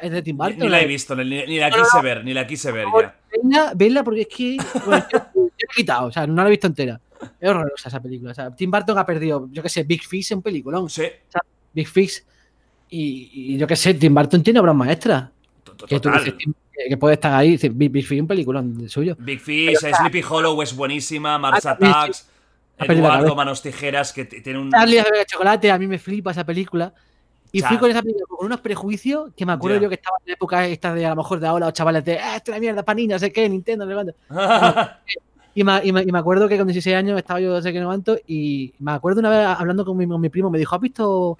[0.00, 0.58] es de Tim Burton.
[0.58, 2.86] Ni, la he visto, ni, la quise ver, ni la quise ver
[3.42, 3.72] ya.
[3.74, 7.00] Venla, porque es que bueno, yo, he quitado, o sea, no la he visto entera.
[7.40, 8.32] Es horrorosa esa película.
[8.32, 10.90] O sea, Tim Burton ha perdido, yo qué sé, Big Fish en peliculón.
[10.90, 11.04] Sí.
[11.72, 12.24] Big Fish.
[12.90, 15.30] Y, y yo qué sé, Tim Burton tiene obras maestras.
[15.86, 16.24] Que, tú Total.
[16.24, 16.54] dices,
[16.88, 17.56] que puede estar ahí.
[17.56, 19.16] Big, Big Fish un peliculón suyo.
[19.18, 22.28] Big Fish, Sleepy Hollow es buenísima, Mars Attacks,
[22.78, 23.34] Eduardo.
[23.34, 24.70] Manos Tijeras, que tiene un...
[24.70, 26.92] Charlie de chocolate, a mí me flipa esa película.
[27.52, 30.28] Y fui con esa película con unos prejuicios que me acuerdo yo que estaba en
[30.28, 32.56] la época esta de a lo mejor de ahora los chavales de ah, esto es
[32.56, 34.14] la mierda, para niños, no sé qué, Nintendo, no sé cuánto.
[35.54, 37.74] Y me, y me- y me acuerdo que con 16 años estaba yo, no sé
[37.74, 40.58] qué, no cuánto, y me acuerdo una vez hablando con mi, con mi primo, me
[40.58, 41.36] dijo, ¿has visto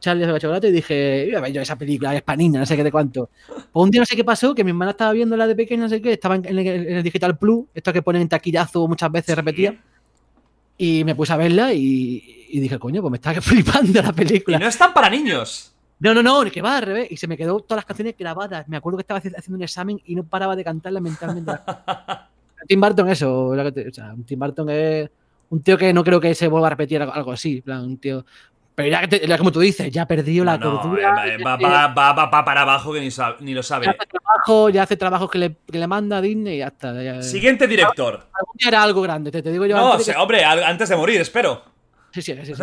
[0.00, 0.68] Charlie de chocolate?
[0.68, 2.92] Y dije, "Iba a ver yo esa película, es para niños, no sé qué de
[2.92, 3.30] cuánto.
[3.72, 5.84] Pues un día no sé qué pasó, que mi hermana estaba viendo la de pequeña,
[5.84, 8.28] no sé qué, estaba en, en el, en el Digital Plus, esto que ponen en
[8.28, 9.74] taquillazo muchas veces repetía.
[10.76, 12.22] Y me puse a verla y,
[12.56, 14.58] y dije, coño, pues me estaba flipando la y película.
[14.58, 15.72] no están para niños.
[16.00, 17.08] No, no, no, que va al revés.
[17.10, 18.68] Y se me quedó todas las canciones grabadas.
[18.68, 21.52] Me acuerdo que estaba haci- haciendo un examen y no paraba de cantarlas mentalmente.
[22.68, 23.46] Tim Burton, eso.
[23.48, 23.56] o
[23.92, 25.10] sea, Tim Burton es
[25.50, 27.60] un tío que no creo que se vuelva a repetir algo, así.
[27.60, 28.24] plan, un tío.
[28.74, 31.26] Pero ya, te- ya como tú dices, ya ha perdido la No, cordura.
[31.28, 33.86] eh, ya va, va- va- va- para abajo que ni, sab- ni lo ya sabe.
[33.88, 37.00] hace trabajo, ya hace trabajos que le, que le manda a Disney y ya está.
[37.02, 38.14] ya- Siguiente director.
[38.14, 39.76] Algún día era algo grande, te, te digo yo.
[39.76, 41.62] No, antes de se- que- hombre, antes de morir, espero.
[42.14, 42.54] Sí, sí, sí.
[42.54, 42.62] sí.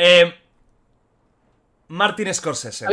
[0.00, 0.32] Eh,
[1.88, 2.86] Martin Scorsese.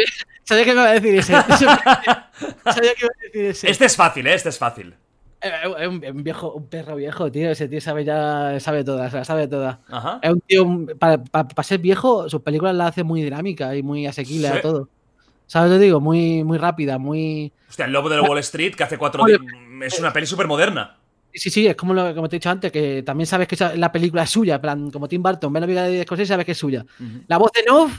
[0.44, 1.34] Sabía que me iba a decir ese.
[1.54, 3.70] Sabía que iba a decir ese.
[3.70, 4.34] Este es fácil, ¿eh?
[4.34, 4.96] Este es fácil.
[5.42, 7.52] Es un, un viejo, un perro viejo, tío.
[7.52, 9.78] Ese tío sabe ya, sabe todas, la sabe todas.
[9.90, 10.20] Ajá.
[10.24, 10.66] Es un tío,
[10.98, 11.22] para
[11.64, 14.58] ser viejo, sus películas las hace muy dinámicas y muy asequibles Sí.
[14.58, 14.90] a todo.
[15.46, 16.00] ¿Sabes lo que digo?
[16.00, 17.54] Muy, muy rápida, muy.
[17.70, 19.94] Hostia, el lobo de Wall Street, que hace cuatro Oye, días.
[19.94, 20.98] Es una peli súper moderna.
[21.36, 23.92] Sí, sí, es como, lo, como te he dicho antes, que también sabes que la
[23.92, 26.46] película es suya, en plan, como Tim Burton, ve la película de Scorsese y sabes
[26.46, 26.86] que es suya.
[27.28, 27.92] La voz de Nov,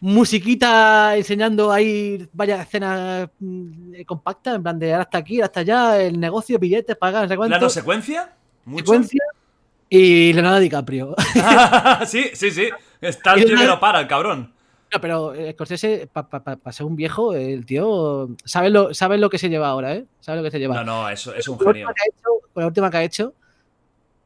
[0.00, 5.60] musiquita enseñando ahí varias escenas mm, eh, compactas, en plan de ahora hasta aquí, hasta
[5.60, 7.52] allá, el negocio, billetes, pagar, no sé cuánto.
[7.52, 8.32] ¿Plano secuencia?
[8.64, 8.84] ¿Mucho?
[8.84, 9.22] secuencia.
[9.88, 11.14] Y Leonardo DiCaprio.
[12.06, 12.68] sí, sí, sí.
[13.00, 14.52] Está el tío que para, el cabrón.
[14.92, 19.38] No, pero eh, Scorsese, para ser un viejo, el tío sabe lo, sabe lo que
[19.38, 20.04] se lleva ahora, ¿eh?
[20.20, 20.74] Sabe lo que se lleva.
[20.76, 21.88] No, no, eso es un la, genio.
[21.88, 23.32] hecho, la última que ha hecho,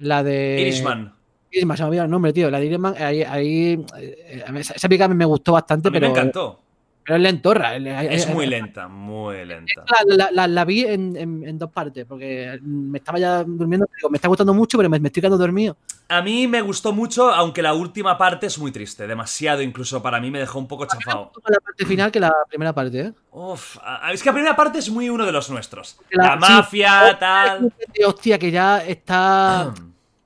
[0.00, 0.58] la de.
[0.60, 1.14] Irishman.
[1.52, 2.50] Irishman, se me ha olvidado el nombre, tío.
[2.50, 3.22] La de Irishman, ahí.
[3.22, 6.12] ahí eh, esa película me gustó bastante, A mí pero.
[6.12, 6.60] me encantó.
[7.06, 7.76] Pero es lentorra.
[7.76, 9.84] Es eh, muy lenta, muy lenta.
[10.08, 13.86] La, la- la- la vi en, en- en dos partes, porque me estaba ya durmiendo.
[13.96, 15.76] digo, me está gustando mucho, pero me, me estoy quedando dormido.
[16.08, 19.06] A mí me gustó mucho, aunque la última parte es muy triste.
[19.06, 21.30] Demasiado, incluso para mí me dejó un poco chafado.
[21.46, 23.12] La parte final que la primera parte, ¿eh?
[23.30, 23.76] Uf,
[24.12, 25.98] es que la primera parte es muy uno de los nuestros.
[26.10, 26.52] La- La sí.
[26.52, 27.72] mafia, tal.
[28.04, 29.72] Hostia, que ya está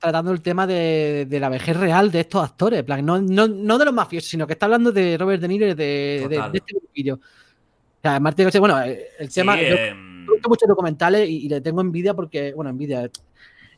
[0.01, 2.83] tratando el tema de, de la vejez real de estos actores.
[2.83, 5.67] plan, no, no, no de los mafiosos, sino que está hablando de Robert De Niro
[5.67, 7.15] de, de, de este grupillo.
[7.15, 9.55] O sea, Scorsese, bueno, el Sí, tema.
[9.61, 13.09] yo- em, he visto muchos documentales y, y le tengo envidia porque, bueno, envidia.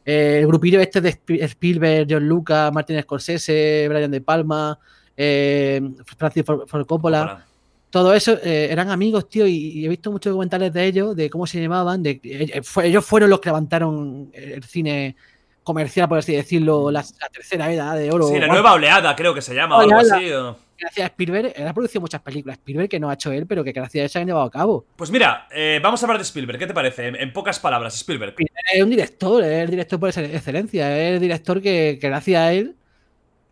[0.05, 4.77] eh, el grupillo este de Sp- Spielberg, John Lucas, Martin Scorsese, Brian De Palma,
[5.17, 5.81] eh,
[6.17, 7.45] Francis Ford Ford Coppola, hola.
[7.89, 11.29] todo eso eh, eran amigos, tío, y, y he visto muchos documentales de ellos, de
[11.29, 15.15] cómo se llamaban, de eh, fue- ellos fueron los que levantaron el cine
[15.63, 18.27] comercial, por así decirlo, la, la tercera edad de oro.
[18.27, 20.31] Sí, la nueva oleada, creo que se llama, o algo así.
[20.31, 23.45] o- Gracias a Spielberg, él ha producido muchas películas, Spielberg que no ha hecho él,
[23.47, 24.85] pero que gracias a él se han llevado a cabo.
[24.97, 26.59] Pues mira, eh, vamos a hablar de Spielberg.
[26.59, 27.07] ¿Qué te parece?
[27.07, 28.35] En, en pocas palabras, Spielberg.
[28.73, 32.41] Es un director, es el director por excel- excelencia, es el director que, que gracias
[32.41, 32.75] a él,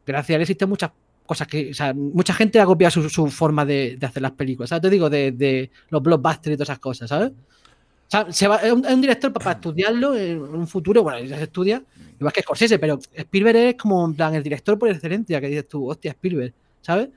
[0.06, 0.92] gracias a él existen muchas
[1.26, 4.32] cosas que, o sea, mucha gente ha copiado su, su forma de, de hacer las
[4.32, 4.82] películas, ¿sabes?
[4.82, 7.32] Te digo, de, de los blockbusters y todas esas cosas, ¿sabes?
[8.12, 11.20] O sea, se va- es, un, es un director para, estudiarlo en un futuro, bueno,
[11.20, 11.82] ya se estudia,
[12.20, 15.68] igual que Scorsese, pero Spielberg es como, en plan, el director por excelencia, que dices
[15.70, 17.08] tú, hostia, Spielberg, ¿sabes?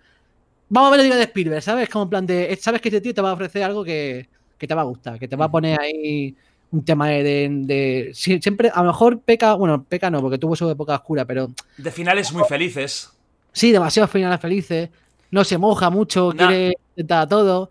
[0.68, 1.88] Vamos a ver el día de Spielberg, ¿sabes?
[1.88, 4.68] Como en plan de, sabes que este tío te va a ofrecer algo que, que
[4.68, 6.34] te va a gustar, que te va a poner ahí
[6.70, 10.38] un tema de, de- de- sí, siempre, a lo mejor peca, bueno, peca no, porque
[10.38, 13.10] tuvo su época oscura, pero De finales muy felices.
[13.52, 14.90] sí, demasiados finales felices,
[15.32, 16.46] no se moja mucho, Nah.
[16.46, 17.68] quiere intentar todo.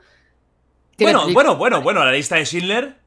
[1.00, 3.03] Bueno, bueno, bueno, bueno, la lista de Schindler.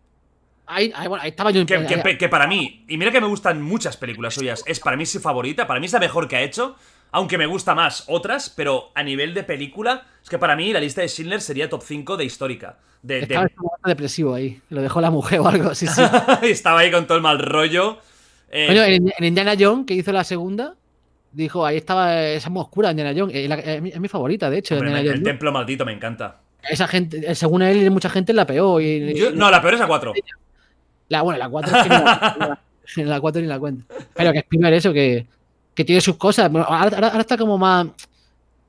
[0.67, 1.65] Ahí, ahí, bueno, ahí estaba yo.
[1.65, 4.97] Que, que- que para mí, y mira que me gustan muchas películas suyas, es para
[4.97, 6.77] mí su favorita, para mí es la mejor que ha hecho,
[7.13, 10.81] aunque me gusta más otras, pero a nivel de película, es que para mí la
[10.81, 12.79] lista de Schindler sería top 5 de histórica.
[13.03, 13.47] De, estaba
[13.85, 16.03] depresivo ahí, lo dejó la mujer o algo, sí, sí.
[16.43, 17.99] Estaba ahí con todo el mal rollo.
[18.51, 20.75] Eh, Coño, en, en Indiana Jones, que hizo la segunda,
[21.31, 24.59] dijo, ahí estaba esa oscura Indiana Jones, eh, la- es, mi, es mi favorita, de
[24.59, 26.41] hecho, hombre, Indiana el templo maldito me encanta.
[26.69, 28.45] Esa gente, eh, según él, mucha gente la.
[28.81, 30.13] Y, Yo- no, la peor es la 4.
[31.09, 31.89] La, bueno, la 4 es que
[32.97, 33.85] ni la, la 4 ni la cuenta.
[34.15, 35.27] Pero que Spielberg eso, que,
[35.75, 36.51] que tiene sus cosas.
[36.51, 37.87] Bueno, ahora, está como más.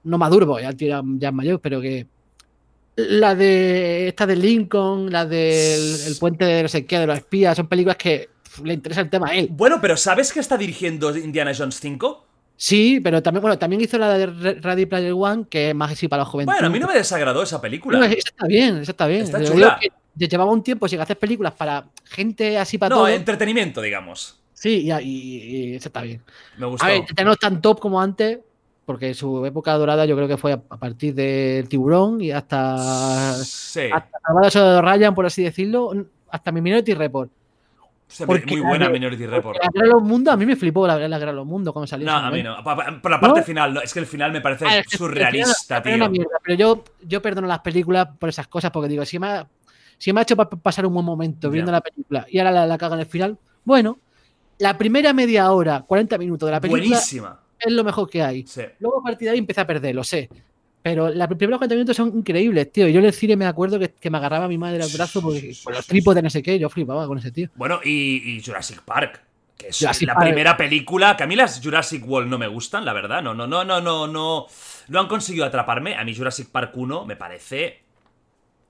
[0.03, 2.05] No maduro, porque ya, ya, es mayor, pero que.
[2.95, 4.07] La de.
[4.07, 7.67] Esta de Lincoln, la del el puente de no sé qué, de los espías, son
[7.67, 8.29] películas que.
[8.63, 9.49] le interesa el tema a él.
[9.51, 12.25] Bueno, pero ¿sabes que está dirigiendo Indiana Jones 5?
[12.59, 16.07] Sí, pero también, bueno, también hizo la de Ready Player One, que es más así
[16.07, 16.47] para los jóvenes.
[16.47, 17.99] Bueno, a mí no me desagradó esa película.
[17.99, 19.21] No, esa está bien, esa está bien.
[19.21, 19.79] Está chula.
[20.17, 23.07] Llevaba un tiempo sin hacer películas para gente así para No, todo.
[23.09, 24.39] entretenimiento, digamos.
[24.53, 25.37] Sí, y, y,
[25.71, 26.21] y esa está bien.
[26.57, 26.85] Me gustó.
[26.85, 28.39] A ver, ya no es tan top como antes,
[28.85, 33.33] porque su época dorada yo creo que fue a, a partir del tiburón y hasta.
[33.43, 33.89] Sí.
[33.91, 35.91] Hasta de Ryan, por así decirlo,
[36.29, 37.29] hasta mi Minority Report.
[38.09, 39.57] Sí, porque muy buena Minority Report.
[39.61, 41.73] La Guerra de los Mundos, a mí me flipó la, la Guerra de los Mundos
[41.73, 42.07] cuando salió.
[42.07, 42.63] No, a mí no.
[42.63, 43.45] Por la parte ¿No?
[43.45, 46.09] final, no, es que el final me parece Ah, que el surrealista, final- tío.
[46.09, 49.45] mierda, pero yo, yo perdono las películas por esas cosas, porque digo, si me
[49.97, 52.65] si me ha hecho pa- pasar un buen momento viendo la película y ahora la,
[52.67, 53.97] la cago en el final, bueno,
[54.59, 57.39] la primera media hora, 40 minutos de la película Buenísima.
[57.59, 58.45] es lo mejor que hay.
[58.47, 58.61] Sí.
[58.79, 60.29] Luego a partir de ahí empieza a perder, lo sé.
[60.81, 62.87] Pero los primeros 40 minutos son increíbles, tío.
[62.87, 65.21] Yo en el cine me acuerdo que, que me agarraba a mi madre al brazo
[65.21, 67.49] porque, por los trípodes, no sé qué, yo flipaba con ese tío.
[67.55, 69.21] Bueno, y, y Jurassic Park.
[69.57, 70.27] Que es Jurassic la Park.
[70.27, 71.17] primera película.
[71.17, 73.21] Que a mí las Jurassic World no me gustan, la verdad.
[73.21, 74.45] No, no, no, no, no, no.
[74.87, 75.95] No han conseguido atraparme.
[75.95, 77.81] A mí Jurassic Park 1 me parece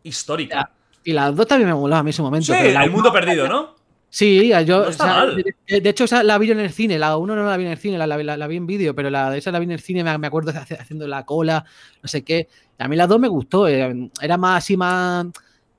[0.03, 0.71] histórica.
[1.07, 2.47] Y las dos también me molaban a mí en su momento.
[2.47, 3.75] Sí, pero la el mundo perdido, ¿no?
[4.09, 4.83] Sí, yo.
[4.83, 5.43] No está o sea, mal.
[5.67, 6.99] De, de hecho, esa la vi en el cine.
[6.99, 8.93] La uno no la vi en el cine, la, la- la- la vi en vídeo,
[8.93, 10.03] pero la de esa la vi en el cine.
[10.03, 11.63] Me, me acuerdo hace- haciendo la cola,
[12.01, 12.49] no sé qué.
[12.77, 13.67] A mí las dos me gustó.
[13.69, 15.27] eh, Era más así, más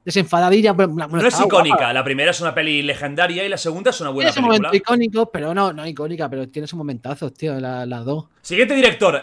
[0.03, 0.75] desenfadadilla.
[0.75, 1.77] pero, bueno, No es icónica.
[1.77, 1.93] guapa.
[1.93, 4.69] La primera es una peli legendaria y la segunda es una buena Tiene película.
[4.71, 8.27] momento icónico, pero no, no icónica, pero tiene sus momentazos, tío, la- las dos.
[8.41, 9.23] Siguiente director,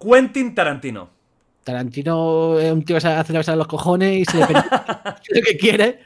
[0.00, 1.10] Quentin Tarantino.
[1.64, 4.46] Tarantino es un tío que se hace besar los cojones y se le
[5.40, 6.00] lo que quiere.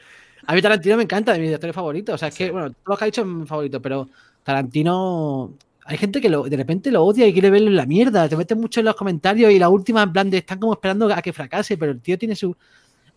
[0.47, 2.15] A mí Tarantino me encanta, de mis directores favoritos.
[2.15, 4.07] O sea, es que, bueno, todo lo que ha dicho es mi favorito, pero
[4.43, 5.53] Tarantino.
[5.87, 8.27] Hay gente que lo- de repente lo odia y quiere verlo en la mierda.
[8.27, 11.13] Te meten mucho en los comentarios y la última, en plan, de están como esperando
[11.13, 12.55] a que fracase, pero el tío tiene su.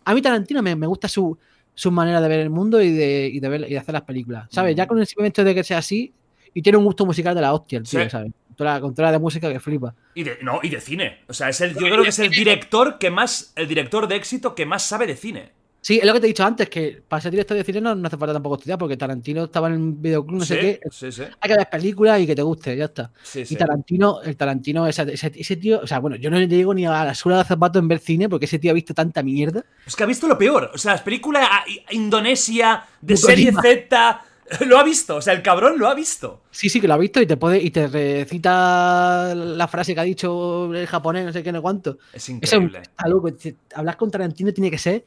[0.05, 1.36] A mí Tarantino me, me gusta su,
[1.74, 4.02] su manera de ver el mundo y de, y de, ver, y de hacer las
[4.02, 4.48] películas.
[4.51, 4.77] ¿Sabes?
[4.77, 6.12] Ya con el simple hecho de que sea así
[6.52, 8.10] y tiene un gusto musical de la hostia, el tío, Sí.
[8.10, 8.32] ¿sabes?
[8.64, 9.94] La de música que flipa.
[10.14, 11.20] Y de, no, y de cine.
[11.28, 13.52] O sea, es el, yo creo que es el director que más.
[13.56, 15.52] El director de éxito que más sabe de cine.
[15.80, 17.94] Sí, es lo que te he dicho antes, que para ser director de cine no,
[17.94, 20.80] no hace falta tampoco estudiar, porque Tarantino estaba en un videoclub, no sé qué.
[20.90, 21.22] sí, sí.
[21.40, 23.12] Hay que ver películas y que te guste, ya está.
[23.22, 23.56] Sí, Y sí.
[23.56, 26.85] Tarantino, el Tarantino, ese, ese- ese tío, o sea, bueno, yo no le digo ni
[26.85, 29.64] a la suela de zapatos en ver cine, porque ese tío ha visto tanta mierda.
[29.86, 30.72] Es que ha visto lo peor.
[30.74, 33.62] O sea, las películas a- i- Indonesia, de serie Lima.
[33.62, 34.24] Z.
[34.66, 35.16] Lo ha visto.
[35.16, 36.43] O sea, el cabrón lo ha visto.
[36.51, 40.01] Sí, sí, que lo ha visto y te puede, y te recita la frase que
[40.01, 41.99] ha dicho el japonés, no sé qué, no cuánto.
[42.12, 42.83] Es increíble.
[43.07, 43.33] loco.
[43.35, 45.05] te- Hablar con Tarantino tiene que ser,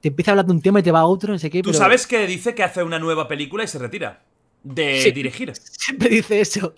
[0.00, 1.62] te empieza a hablar de un tema y te va a otro, no sé qué.
[1.62, 4.22] Tú pero sabes que dice que hace una nueva película y se retira.
[4.62, 5.10] De Sí.
[5.12, 5.52] dirigir.
[5.62, 6.74] Siempre dice eso.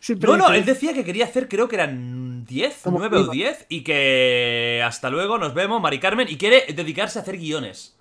[0.00, 3.22] Siempre No, no, él decía que quería hacer, creo que eran 10, Como 9 o
[3.24, 3.32] iba.
[3.32, 7.96] 10, y que hasta luego, nos vemos, Mari Carmen, y quiere dedicarse a hacer guiones.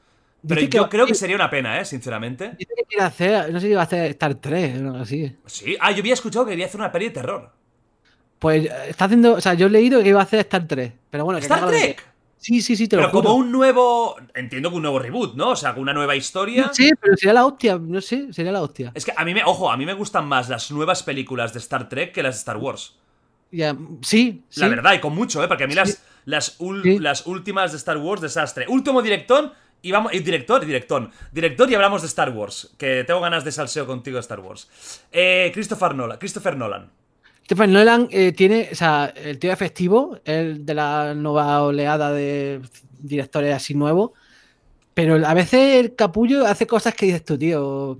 [0.47, 1.85] Pero Dice yo creo que sería una pena, ¿eh?
[1.85, 2.51] Sinceramente.
[2.57, 5.35] Dice que quiere hacer, no sé si va a hacer Star 3 o algo así.
[5.45, 5.77] Sí.
[5.79, 7.51] Ah, yo había escuchado que quería hacer una peli de terror.
[8.39, 10.91] Pues eh, está haciendo, o sea, yo he leído que iba a hacer Star 3,
[11.09, 12.07] pero bueno, ¿Star lo que- Trek?
[12.37, 13.23] Sí, sí, sí, te lo Pero juro.
[13.23, 14.17] como un nuevo.
[14.35, 15.51] Entiendo que un nuevo reboot, ¿no?
[15.51, 16.65] O sea, una nueva historia.
[16.65, 18.91] No sé, pero sería la hostia, no sé, sería la hostia.
[18.95, 19.45] Es que a mí me.
[19.45, 22.39] Ojo, a mí me gustan más las nuevas películas de Star Trek que las de
[22.39, 22.97] Star Wars.
[23.49, 24.59] Ya, sí, sí.
[24.59, 25.47] La verdad, y con mucho, ¿eh?
[25.47, 25.79] Porque a mí Sí.
[25.79, 26.99] las, las, ul- Sí.
[26.99, 28.65] las últimas de Star Wars, desastre.
[28.67, 29.53] Último director,
[29.83, 30.11] y vamos.
[30.13, 31.11] y director, director.
[31.31, 32.73] Director y hablamos de Star Wars.
[32.77, 34.67] Que tengo ganas de salseo contigo de Star Wars.
[35.11, 36.17] Eh, Christopher Nolan.
[36.17, 36.89] Christopher Nolan.
[37.37, 42.61] Christopher Nolan eh, tiene, o sea, el tío efectivo, el de la nueva oleada de
[42.99, 44.11] directores así nuevos,
[44.93, 47.99] pero a veces el capullo hace cosas que dices tú, tío.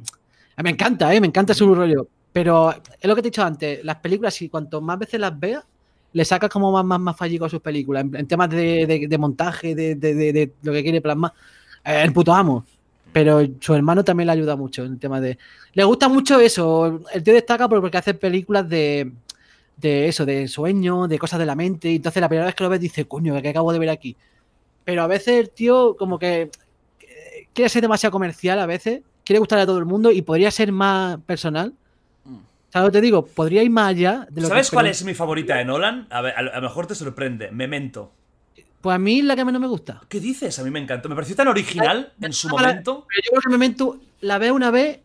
[0.64, 1.20] Me encanta, ¿eh?
[1.20, 2.08] Me encanta su rollo.
[2.32, 5.38] Pero es lo que te he dicho antes, las películas, si cuanto más veces las
[5.40, 5.64] veas,
[6.14, 9.76] le sacas como más, más, más fallico a sus películas, en, temas de, de- montaje,
[9.76, 11.34] de- de lo que quiere plasmar.
[11.86, 12.66] Eh, el puto amo.
[13.12, 15.38] Pero su hermano también le ayuda mucho en el tema de.
[15.74, 17.02] Le gusta mucho eso.
[17.14, 19.12] El tío destaca por- porque hace películas de,
[19.78, 21.92] de eso, de sueño, de cosas de la mente.
[21.92, 24.16] Y entonces la primera vez que lo ves dice, coño, que acabo de ver aquí.
[24.84, 26.50] Pero a veces el tío, como que
[27.02, 30.50] eh, quiere ser demasiado comercial, a veces, quiere gustarle a todo el mundo y podría
[30.50, 31.74] ser más personal.
[32.72, 33.24] ¿Sabes lo que te digo?
[33.28, 36.08] Podría ir más allá de lo ¿Sabes que cuál es mi favorita de Nolan?
[36.10, 37.52] A, ver, a lo mejor te sorprende.
[37.52, 38.12] Memento.
[38.84, 40.02] Pues a mí es la que menos me gusta.
[40.10, 40.60] ¿Qué dices?
[40.60, 41.08] A mí me encantó.
[41.08, 43.08] Me pareció tan original en su momento.
[43.08, 45.00] Pero yo creo que Memento la ves una vez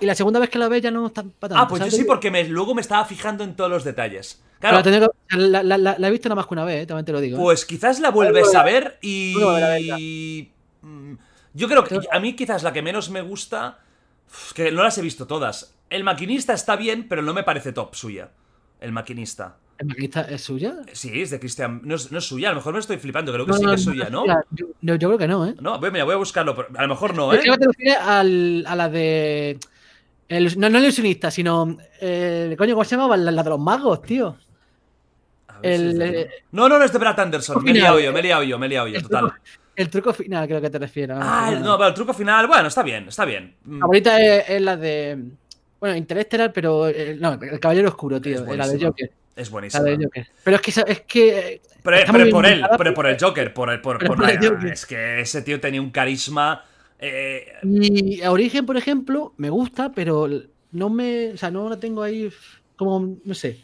[0.00, 1.56] y la segunda vez que la ves ya no está para tanto.
[1.56, 4.42] Ah, pues yo sí, porque me- luego me estaba fijando en todos los detalles.
[4.60, 4.76] Claro,
[5.30, 7.12] la, la- la- la- la he visto nada más que una vez, eh, también te
[7.12, 7.38] lo digo.
[7.38, 7.40] eh.
[7.40, 9.34] Pues quizás la vuelves a ver y.
[9.34, 9.96] Verla.
[10.82, 11.14] Mm,
[11.54, 13.78] Yo creo que a mí quizás la que menos me gusta.
[14.54, 15.74] Que no las he visto todas.
[15.88, 18.28] El maquinista está bien, pero no me parece top suya.
[18.78, 19.56] El maquinista.
[19.78, 20.74] ¿El maquinista es suya?
[20.92, 21.80] Sí, es de Christian.
[21.84, 23.32] No es, no es suya, a lo mejor me estoy flipando.
[23.32, 24.24] Creo que No, sí no, que es suya, ¿no?
[24.80, 25.54] Yo, creo que no, ¿eh?
[25.60, 26.54] No, voy, mira, voy a buscarlo.
[26.56, 27.42] pero a lo mejor no, Yo ¿eh?
[27.42, 29.58] creo que te refieres al- a la de.
[30.28, 31.76] El- no, no el ilusionista, sino.
[32.00, 33.16] eh, coño, ¿cómo se llamaba?
[33.16, 34.36] La, la de los magos, tío.
[35.48, 37.62] Si El, de- eh, No, no, no es de Brad Anderson.
[37.62, 39.24] Me he liado yo, eh, me he liado yo, me he liado yo, el total.
[39.26, 39.36] truco-
[39.76, 41.16] El truco final, creo que te refieres.
[41.20, 43.54] Ah, no, pero el truco final, bueno, está bien, está bien.
[43.64, 45.22] Mm, La favorita es, es la de.
[45.78, 46.88] Bueno, Interestelar, pero.
[46.88, 48.44] eh, no, el Caballero Oscuro, tío.
[48.44, 48.84] Es La de.
[48.84, 49.10] Joker.
[49.36, 50.26] Es Joker.
[50.42, 50.70] Pero es que.
[50.90, 54.16] Es que Pero, pero por él, pero por el Joker, por el, por, Pero por
[54.22, 54.72] por el la- Joker.
[54.72, 56.64] es que ese tío tenía un carisma.
[56.98, 60.26] eh, Y a Origen, por ejemplo, me gusta, pero
[60.72, 61.32] no me.
[61.32, 62.30] O sea, no la tengo ahí
[62.76, 63.16] como.
[63.24, 63.60] No sé.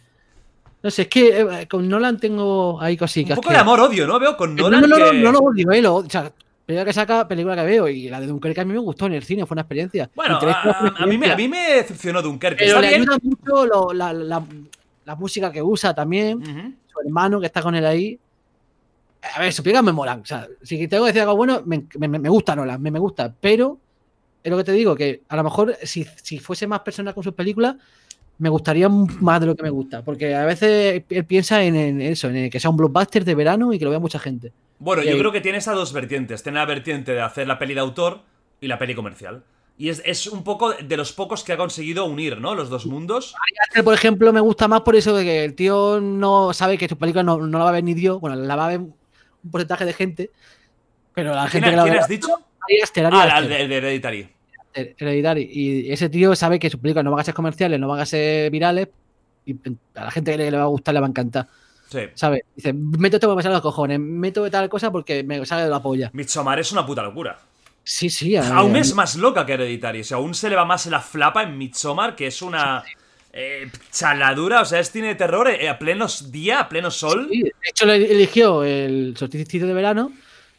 [0.83, 3.37] No sé, es que eh, con Nolan tengo ahí un cositas.
[3.37, 4.19] poco que- de amor-odio, ¿no?
[4.21, 6.31] Veo con No, Nolan no, no, que- no, no lo odio, eh, lo- o sea,
[6.67, 7.89] película que saca, película que veo.
[7.89, 10.11] Y la de Dunkerque a mí me gustó en el cine, fue una experiencia.
[10.15, 10.53] Bueno, a, una
[10.99, 11.37] a mí me, a experiencia.
[11.37, 12.65] mí me decepcionó Dunkerque.
[12.67, 13.01] Pero le bien.
[13.03, 14.45] ayuda mucho lo- la, la-
[15.05, 16.77] la música que usa también.
[16.87, 18.19] Su hermano que está con él ahí.
[19.37, 20.21] A ver, sus películas me molan.
[20.21, 22.99] O sea, si tengo que decir algo bueno, me, me- me gusta Nolan, me, me
[22.99, 23.33] gusta.
[23.41, 23.79] Pero
[24.43, 27.23] es lo que te digo, que a lo mejor si, si fuese más personas con
[27.23, 27.77] sus películas,
[28.39, 30.03] me gustaría más de lo que me gusta.
[30.03, 33.73] Porque a veces él piensa en, en eso, en que sea un blockbuster de verano
[33.73, 34.53] y que lo vea mucha gente.
[34.81, 36.43] Bueno, Y yo ahí- creo que tiene esas dos vertientes.
[36.43, 38.23] Tiene la vertiente de hacer la peli de autor
[38.61, 39.45] y la peli comercial.
[39.79, 42.55] Y es, es un poco de los pocos que ha conseguido unir, ¿no?
[42.55, 43.35] Los dos mundos.
[43.69, 46.89] Aster, por ejemplo, me gusta más por eso de que el tío no sabe que
[46.89, 48.21] su película no, no la va a ver ni Dios.
[48.21, 48.95] Bueno, la va a ver un
[49.51, 50.31] porcentaje de gente.
[51.15, 52.35] Pero la ¿Quién, gente que la quién va a has dicho?
[52.69, 54.29] Ari Aster, Ari Ah, el de, el de Hereditary.
[54.75, 55.51] Hereditary.
[55.53, 58.07] Y ese tío sabe que sus películas no van a ser comerciales, no van a
[58.07, 58.89] ser virales.
[59.45, 59.57] Y
[59.95, 61.49] a la gente que le, le va a gustar le va a encantar.
[61.89, 62.01] Sí.
[62.15, 62.43] ¿Sabes?
[62.57, 65.83] Dice, meto esto para pasar los cojones, meto tal cosa porque me sale de la
[65.83, 66.11] polla.
[66.15, 67.39] Midsommar es una puta locura.
[67.85, 68.37] Sí, sí.
[68.37, 70.01] a- Aún es más loca que Hereditary.
[70.01, 72.85] O sea, aún se le va más la flapa en Midsommar, que es una
[73.33, 74.61] eh, chaladura.
[74.61, 77.29] O sea, es cine de terror eh, a plenos día, a pleno sol.
[77.31, 80.13] Sí, de hecho, lo eligió el solsticio de verano.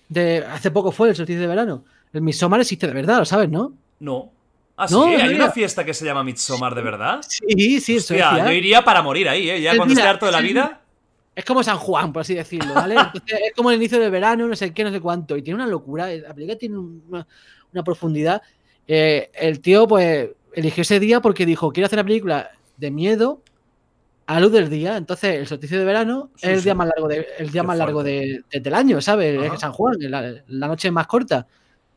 [0.10, 1.86] De, hace poco fue el solsticio de verano.
[2.12, 3.74] El Midsommar existe de verdad, lo sabes, ¿no?
[4.00, 4.32] No.
[4.76, 7.22] Ah, sí, No, hay no, una fiesta que se llama Midsommar, ¿de verdad?
[7.28, 9.62] Sí, sí, eso Hostia, yo iría para morir ahí, ¿eh?
[9.62, 10.82] Ya cuando esté harto de la vida.
[11.36, 12.96] Es como San Juan, por así decirlo, ¿vale?
[13.14, 15.36] Entonces, es como el inicio del verano, no sé qué, no sé cuánto.
[15.36, 16.08] Y tiene una locura.
[16.16, 17.26] La película tiene una,
[17.74, 18.42] una profundidad.
[18.88, 23.42] Eh, el tío, pues, eligió ese día porque dijo: Quiero hacer una película de miedo
[24.28, 24.96] a la luz del día.
[24.98, 26.64] Entonces, el solsticio de verano Sí, es el sí.
[26.66, 29.40] día más largo, de, el día Qué más largo de- de- del año, ¿sabes?
[29.44, 29.56] Ajá.
[29.56, 31.48] Es San Juan, la, la noche más corta.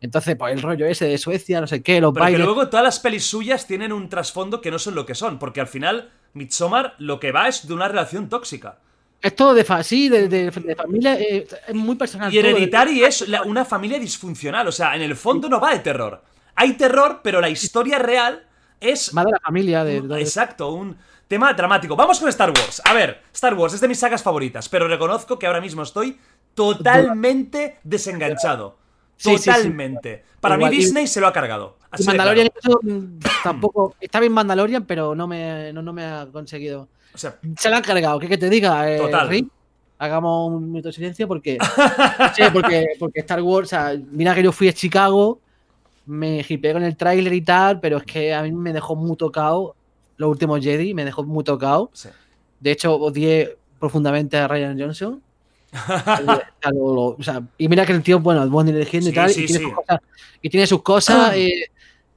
[0.01, 2.85] Entonces, pues, el rollo ese de Suecia, no sé qué, los Pero que luego todas
[2.85, 5.39] las pelis suyas tienen un trasfondo que no son lo que son.
[5.39, 8.79] Porque al final, Midsommar lo que va es de una relación tóxica.
[9.27, 12.33] Es todo de, fa sí, de, de- de familia, eh, es muy personal.
[12.33, 14.67] Y todo, Hereditary es la- una familia disfuncional.
[14.69, 16.23] O sea, en el fondo no va de terror.
[16.55, 18.45] Hay terror, pero la historia real
[18.81, 20.97] es Más de la familia, de, de- Exacto, un
[21.29, 21.97] tema dramático.
[21.97, 22.81] Vamos con Star Wars.
[22.85, 26.19] A ver, Star Wars es de mis sagas favoritas, pero reconozco que ahora mismo estoy
[26.55, 28.77] totalmente desenganchado.
[29.17, 29.45] Sí, sí, sí.
[29.51, 30.25] Totalmente.
[30.41, 31.79] Para Igual, mí y- Disney se lo ha cargado.
[32.05, 32.81] Mandalorian claro.
[32.83, 33.95] mm, tampoco.
[34.01, 36.89] Está bien Mandalorian, pero no me, no, no me ha conseguido.
[37.17, 38.19] O sea, Se lo han cargado.
[38.19, 38.93] ¿Qué que te diga?
[38.93, 39.29] Eh, Total.
[39.29, 39.49] Rick?
[39.99, 41.59] hagamos un minuto de silencio porque.
[42.37, 43.69] sí, porque, porque Star Wars.
[43.69, 45.41] o sea, mira que yo fui a Chicago,
[46.05, 49.17] me hipeé con el tráiler y tal, pero es que a mí me dejó muy
[49.17, 49.75] tocado.
[50.19, 51.91] Los últimos Jedi me dejó muy tocado.
[51.93, 52.09] sí.
[52.61, 55.23] De hecho, odié profundamente a Ryan Johnson.
[56.73, 59.45] O sea, y mira que el tío, bueno, es buen dirigiendo Sí, y tal, sí,
[59.45, 60.01] y, tiene cosas,
[60.43, 61.71] y tiene sus cosas, eh,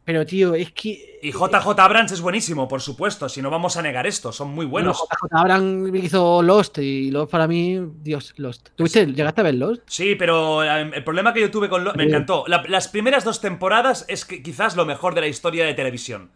[0.10, 1.20] pero tío, es que.
[1.22, 3.30] Y JJ Abrams es buenísimo, por supuesto.
[3.30, 5.08] Si no vamos a negar esto, son muy Bueno, buenos.
[5.08, 8.70] JJ Abrams hizo Lost y Lost para mí, Dios, Lost.
[8.76, 9.84] ¿Tuviste, ¿Llegaste a ver Lost?
[9.86, 11.84] Sí, pero eh, el problema que yo tuve con...
[11.84, 11.94] Lo...
[11.94, 12.10] Me Sí.
[12.10, 12.44] encantó.
[12.48, 16.32] La- las primeras dos temporadas es que quizás lo mejor de la historia de televisión.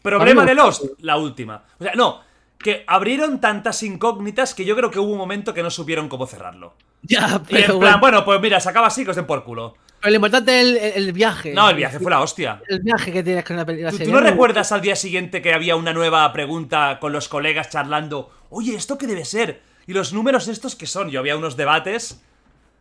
[0.00, 1.64] Problema de Lost, la última.
[1.78, 2.22] O sea, no,
[2.58, 6.26] que abrieron tantas incógnitas que yo creo que hubo un momento que no supieron cómo
[6.26, 6.72] cerrarlo.
[7.02, 9.26] Ya, Y en pero plan, bueno, bueno, pues mira, se acaba así, que os den
[9.26, 9.74] por culo.
[10.00, 11.52] Pero lo importante es el, viaje.
[11.52, 12.62] No, el viaje fue la hostia.
[12.68, 13.90] El viaje que tienes con la película.
[13.90, 17.70] ¿Tú, tú no recuerdas al día siguiente que había una nueva pregunta con los colegas
[17.70, 18.30] charlando?
[18.50, 19.60] Oye, ¿esto qué debe ser?
[19.86, 21.10] Y los números estos que son.
[21.10, 22.20] Yo había unos debates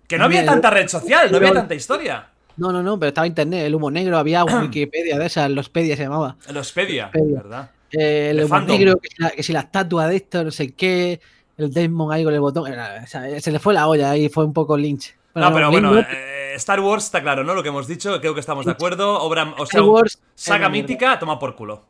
[0.07, 2.27] que no había tanta red social, no había tanta historia.
[2.57, 6.03] No, no, no, pero estaba internet, el humo negro, había Wikipedia de esas, Lospedia se
[6.03, 6.35] llamaba.
[6.51, 7.41] Los pedia, Pedia.
[7.41, 7.71] ¿verdad?
[7.91, 8.77] Eh, el humo fandom.
[8.77, 11.19] negro, que si, la, que si la estatua de esto, no sé qué,
[11.57, 12.71] el Desmond ahí con el botón.
[12.71, 15.15] o sea, se le fue la olla ahí, fue un poco lynch.
[15.41, 17.53] No, pero bueno, no, eh, Star Wars está claro, ¿no?
[17.53, 19.19] Lo que hemos dicho, creo que estamos de acuerdo.
[19.21, 21.83] Obra, o sea, Star Wars saga mítica, toma por culo.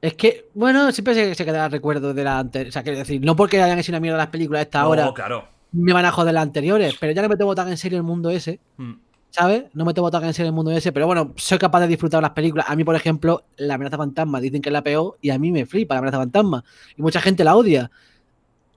[0.00, 2.68] Es que, bueno, siempre se, se quedará recuerdo de la anterior.
[2.68, 4.90] O sea, quiero decir, no porque hayan hecho una mierda las películas a esta No,
[4.90, 5.44] hora claro.
[5.72, 8.04] me van a joder las anteriores, pero ya no me tomo tan en serio el
[8.04, 8.92] mundo ese, Mm.
[9.30, 9.64] ¿sabes?
[9.74, 12.22] No me tomo tan en serio el mundo ese, pero bueno, soy capaz de disfrutar
[12.22, 12.66] las películas.
[12.68, 15.50] A mí, por ejemplo, La amenaza fantasma dicen que es la peor y a mí
[15.52, 16.64] me flipa La amenaza fantasma.
[16.96, 17.90] Y mucha gente la odia.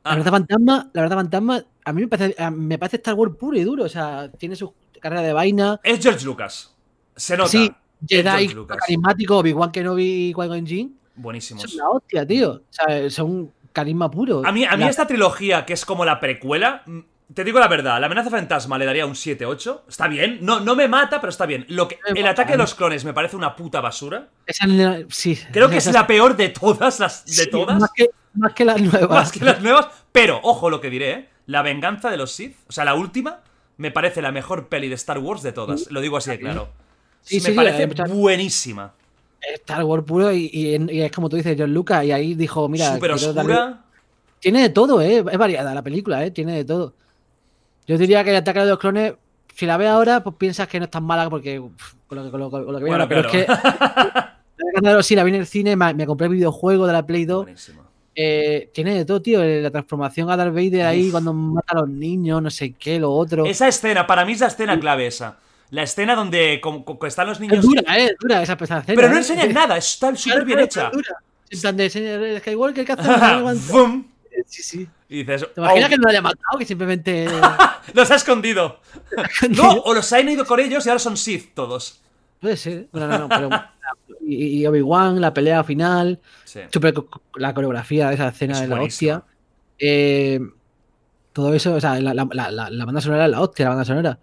[0.03, 3.35] La Ah, amenaza fantasma, la amenaza fantasma, a mí me parece, me parece Star Wars
[3.37, 3.83] puro y duro.
[3.83, 5.79] O sea, tiene su carrera de vaina.
[5.83, 6.75] es George Lucas.
[7.15, 7.49] Se nota.
[7.49, 7.71] Sí,
[8.07, 10.97] Jedi carismático, Obi-Wan Kenobi y Qui-Gon Jinn.
[11.15, 11.63] Buenísimos.
[11.63, 12.51] Son la hostia, tío.
[12.53, 14.41] O sea, son carisma puro.
[14.43, 16.99] A mí, a mí La- esta trilogía, que es como la precuela, mm,
[17.35, 19.83] te digo la verdad, la amenaza fantasma le daría un 7-8.
[19.87, 21.65] Está bien, no, no me mata, pero está bien.
[21.69, 22.57] Lo que, el ataque de ¿eh?
[22.57, 24.29] los clones me parece una puta basura.
[24.47, 24.65] esa
[25.09, 25.37] sí.
[25.51, 27.79] Creo que es la peor de todas las de sí, todas.
[27.79, 29.09] Más que, más que las nuevas.
[29.09, 29.87] más que las nuevas.
[30.11, 31.29] Pero, ojo lo que diré, ¿eh?
[31.47, 33.39] La venganza de los Sith, o sea, la última,
[33.77, 35.89] me parece la mejor peli de Star Wars de todas.
[35.91, 36.69] Lo digo así de claro.
[37.21, 38.93] Sí, me sí, sí, parece hay muchas- buenísima.
[39.55, 42.03] Star Wars puro y, y- y es como tú dices, John Lucas.
[42.05, 42.97] Y ahí dijo, mira.
[42.99, 43.81] Darle- oscura.
[44.39, 45.23] Tiene de todo, ¿eh?
[45.31, 46.31] Es variada la película, ¿eh?
[46.31, 46.93] Tiene de todo.
[47.87, 49.13] Yo diría que el ataque de los clones,
[49.55, 51.57] si la ves ahora, pues piensas que no es tan mala porque.
[52.07, 53.07] con lo que, con lo- con lo que viene Bueno, ahora.
[53.07, 53.47] Pero es que.
[54.73, 57.05] La verdad, sí, la vi en el cine, me, me compré el videojuego de la
[57.05, 57.43] Play 2.
[57.45, 57.81] Buenísima.
[58.15, 59.43] Eh, tiene de todo, tío.
[59.43, 61.11] La transformación a Darth Vader ahí Uf.
[61.11, 63.45] cuando mata a los niños, no sé qué, lo otro.
[63.45, 65.37] Es, Esa escena, para mí es la escena clave esa.
[65.69, 66.59] La escena donde
[67.07, 67.61] están los niños.
[67.63, 68.05] dura, ¿eh?
[68.07, 68.83] Es dura esa escena.
[68.85, 69.19] Pero no ¿eh?
[69.19, 70.91] enseñan nada, está súper bien hecha.
[71.49, 71.57] es.
[71.57, 72.85] En plan de señor Skywalker.
[72.97, 73.71] No aguanta.
[73.73, 74.05] ¡Bum!
[74.47, 74.87] sí, sí.
[75.09, 76.57] Y dices, ¿Te imaginas "Oh, que no lo haya matado?
[76.59, 77.27] Que simplemente.
[77.93, 78.79] los ha escondido.
[79.49, 82.01] No, o los han ido con ellos y ahora son Sith todos.
[82.39, 82.87] Puede ser.
[82.91, 83.49] Bueno, no, no, pero.
[84.33, 86.19] Y, y Obi-Wan, la pelea final.
[86.45, 86.61] Sí.
[86.71, 86.93] Super,
[87.35, 89.23] la coreografía de esa escena Es de la hostia.
[89.77, 90.39] Eh,
[91.33, 94.19] todo eso, o sea, la, la, la, banda sonora es la hostia, la banda sonora.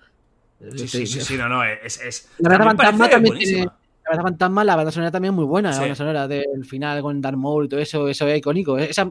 [0.76, 2.00] Sí, sí, sí, sí, no, no, es.
[2.00, 3.64] es La verdad, a mí me Fantasma también tiene.
[3.64, 5.70] La verdad, Fantasma, la banda sonora también es muy buena.
[5.70, 8.78] La banda sonora del final con Darth Maul y todo eso, eso es icónico.
[8.78, 9.10] Esa-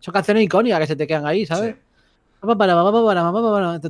[0.00, 1.74] son canciones icónicas que se te quedan ahí, ¿sabes?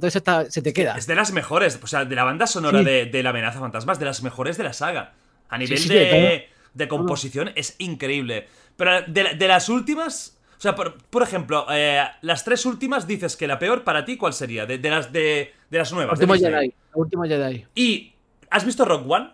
[0.03, 0.97] Eso está- se te queda.
[0.97, 2.85] Es de las mejores, o sea, de la banda sonora Sí.
[2.85, 5.13] de, de La amenaza fantasma, es de las mejores de la saga.
[5.49, 8.47] A nivel sí, de, de de composición es increíble.
[8.77, 13.07] Pero de, la- de las últimas, o sea, por, por ejemplo, eh, las tres últimas
[13.07, 14.67] dices que la peor para ti, ¿cuál sería?
[14.67, 16.19] De, de las, de, de las nuevas.
[16.19, 16.53] de Último Disney.
[16.53, 16.75] Jedi.
[16.95, 17.67] Último Jedi.
[17.75, 18.13] Y,
[18.51, 19.31] ¿has visto Rock One?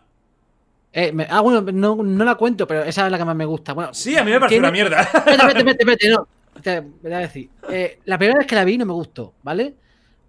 [0.92, 3.44] Eh, me- ah, bueno, no, no la cuento, pero esa es la que más me
[3.44, 3.72] gusta.
[3.74, 5.00] Bueno, Sí, a mí me parece una mierda.
[5.02, 6.28] Espérate, espérate, espérate, no.
[6.62, 7.50] Te voy a decir.
[7.68, 9.74] Eh, la primera vez que la vi no me gustó, ¿vale?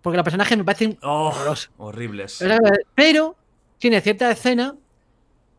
[0.01, 1.33] Porque los personajes me parecen Oh,
[1.77, 2.43] horribles.
[2.95, 3.35] Pero
[3.77, 4.73] tiene ciertas escenas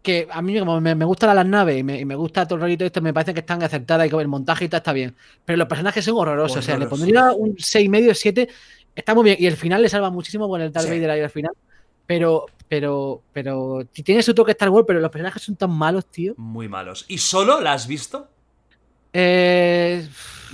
[0.07, 2.55] que a mí, como me, me gustan las naves y me, y me gusta todo
[2.57, 4.93] el rollito esto, me parece que están acertadas y que el montaje y tal está
[4.93, 5.15] bien.
[5.45, 6.59] Pero los personajes son horrorosos.
[6.59, 8.49] O sea, le pondría un 6,5 7.
[8.95, 9.37] Está muy bien.
[9.39, 10.93] Y el final le salva muchísimo con el Darth Sí.
[10.93, 11.53] Vader ahí al final.
[12.07, 13.81] Pero, pero, pero.
[13.93, 16.35] Tiene su toque Star Wars, pero los personajes son tan malos, tío.
[16.37, 17.05] Muy malos.
[17.09, 18.29] ¿Y solo la has visto?
[19.13, 20.07] Eh.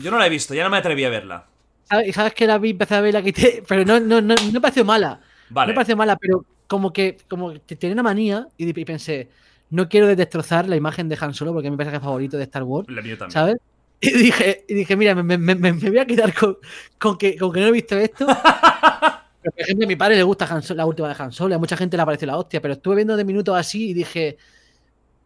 [0.02, 1.46] Yo no la he visto, ya no me atreví a verla.
[1.84, 3.62] ¿Sabes, sabes que la vi, empecé a ver y la quité?
[3.68, 5.20] Pero no, no, no, no me pareció mala.
[5.50, 5.72] No Vale.
[5.72, 9.28] me pareció mala, pero como que, como que tenía una manía y, y pensé,
[9.69, 12.62] no quiero destrozar la imagen de Han Solo porque es mi personaje favorito de Star
[12.62, 13.31] Wars, La mío también.
[13.32, 13.57] ¿sabes?
[14.01, 16.57] Y dije, y dije mira, me, me- me- me voy a quedar con,
[16.99, 18.27] con que, con que no he visto esto.
[19.43, 21.55] Pero, por ejemplo, a mi padre le gusta Han Solo- la última de Han Solo,
[21.55, 23.93] a mucha gente le ha parecido la hostia, pero estuve viendo de minutos así y
[23.93, 24.39] dije,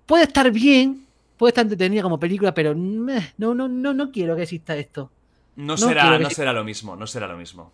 [0.07, 1.07] puede estar bien,
[1.37, 5.11] puede estar entretenida como película, pero meh, no, no, no, no quiero que exista esto.
[5.57, 7.71] No, No será, no será lo mismo, no será lo mismo.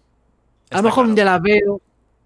[0.70, 1.31] A lo mejor un claro.
[1.31, 1.81] día las veo,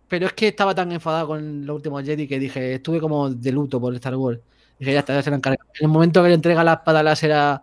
[0.09, 3.53] pero es que estaba tan enfadado con los últimos Jedi que dije, estuve como de
[3.53, 4.39] luto por Star Wars.
[4.79, 5.59] Dije, ya está, ya se la encarga.
[5.81, 7.55] En el momento que le entrega la espada láser a,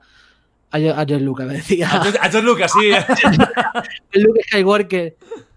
[0.72, 2.91] a, George Lucas, me decía, A George- Lucas, sí.
[4.11, 5.15] el Luke Skywalker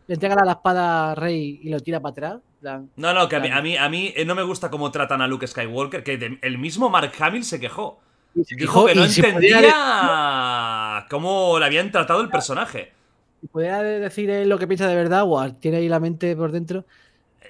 [0.09, 2.37] le entrega la espada a Rey y lo tira para atrás.
[2.61, 4.91] plan, No, no, que a mí, a mí, a mí, eh, no me gusta cómo
[4.91, 8.01] tratan a Luke Skywalker, que de- el mismo Mark Hamill se quejó.
[8.35, 12.93] Dijo que no si entendía cómo le habían tratado el personaje.
[13.41, 16.51] Si pudiera decir él lo que piensa de verdad, o tiene ahí la mente por
[16.53, 16.85] dentro.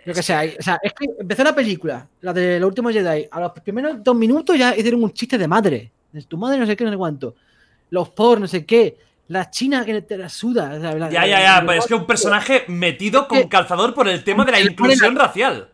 [0.05, 3.27] Yo que hay- o sea, es que empezó la película, la de los últimos Jedi,
[3.31, 5.91] a los primeros dos minutos ya hicieron un chiste de madre.
[6.29, 7.35] Tu madre no sé qué, no sé cuánto.
[7.91, 8.97] Los por, no sé qué.
[9.29, 10.75] La china que te la suda.
[10.77, 13.93] o sea, la- Ya, la- ya, ya, la- es que un personaje metido con calzador
[13.95, 15.69] por el tema de la inclusión racial.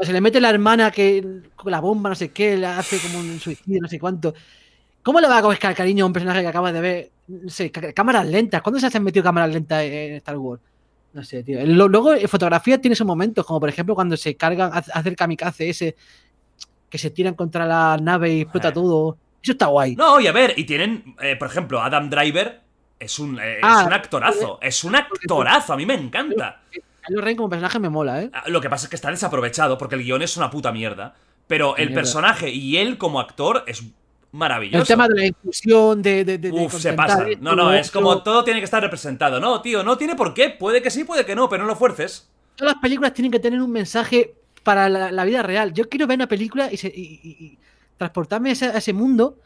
[0.00, 1.24] Se le mete la hermana que
[1.56, 4.34] con la bomba, no sé qué, le hace como un suicidio, no sé cuánto.
[5.08, 7.10] ¿Cómo le va a coger cariño a un personaje que acabas de ver?
[7.28, 8.60] No sé, cá- cámaras lentas.
[8.60, 10.60] ¿Cuándo se han metido cámaras lentas en Star Wars?
[11.14, 11.64] No sé, tío.
[11.64, 15.70] Luego, en fotografía tiene esos momentos, como por ejemplo cuando se cargan, hace el kamikaze
[15.70, 15.96] ese,
[16.90, 18.72] que se tiran contra la nave y explota Eh.
[18.72, 19.16] todo.
[19.42, 19.96] Eso está guay.
[19.96, 22.60] No, y a ver, y tienen, eh, por ejemplo, Adam Driver
[22.98, 24.58] es un, eh, Ah, es un actorazo.
[24.60, 26.60] Es un actorazo, a mí me encanta.
[27.06, 28.30] Kylo Ren como personaje me mola, ¿eh?
[28.34, 31.14] Ah, Lo que pasa es que está desaprovechado porque el guion es una puta mierda.
[31.46, 31.94] Pero el Mierda.
[32.02, 33.82] personaje y él como actor es
[34.32, 34.82] maravilloso.
[34.82, 36.24] El tema de la inclusión, de.
[36.24, 37.24] de, de- de Uf, se pasa.
[37.40, 39.40] No, no, es como todo tiene que estar representado.
[39.40, 40.50] No, tío, no tiene por qué.
[40.50, 42.28] Puede que sí, puede que no, pero no lo fuerces.
[42.56, 45.72] Todas las películas tienen que tener un mensaje para la, la vida real.
[45.72, 47.58] Yo quiero ver una película y, se- y- y- y
[47.96, 49.38] transportarme a ese, a ese mundo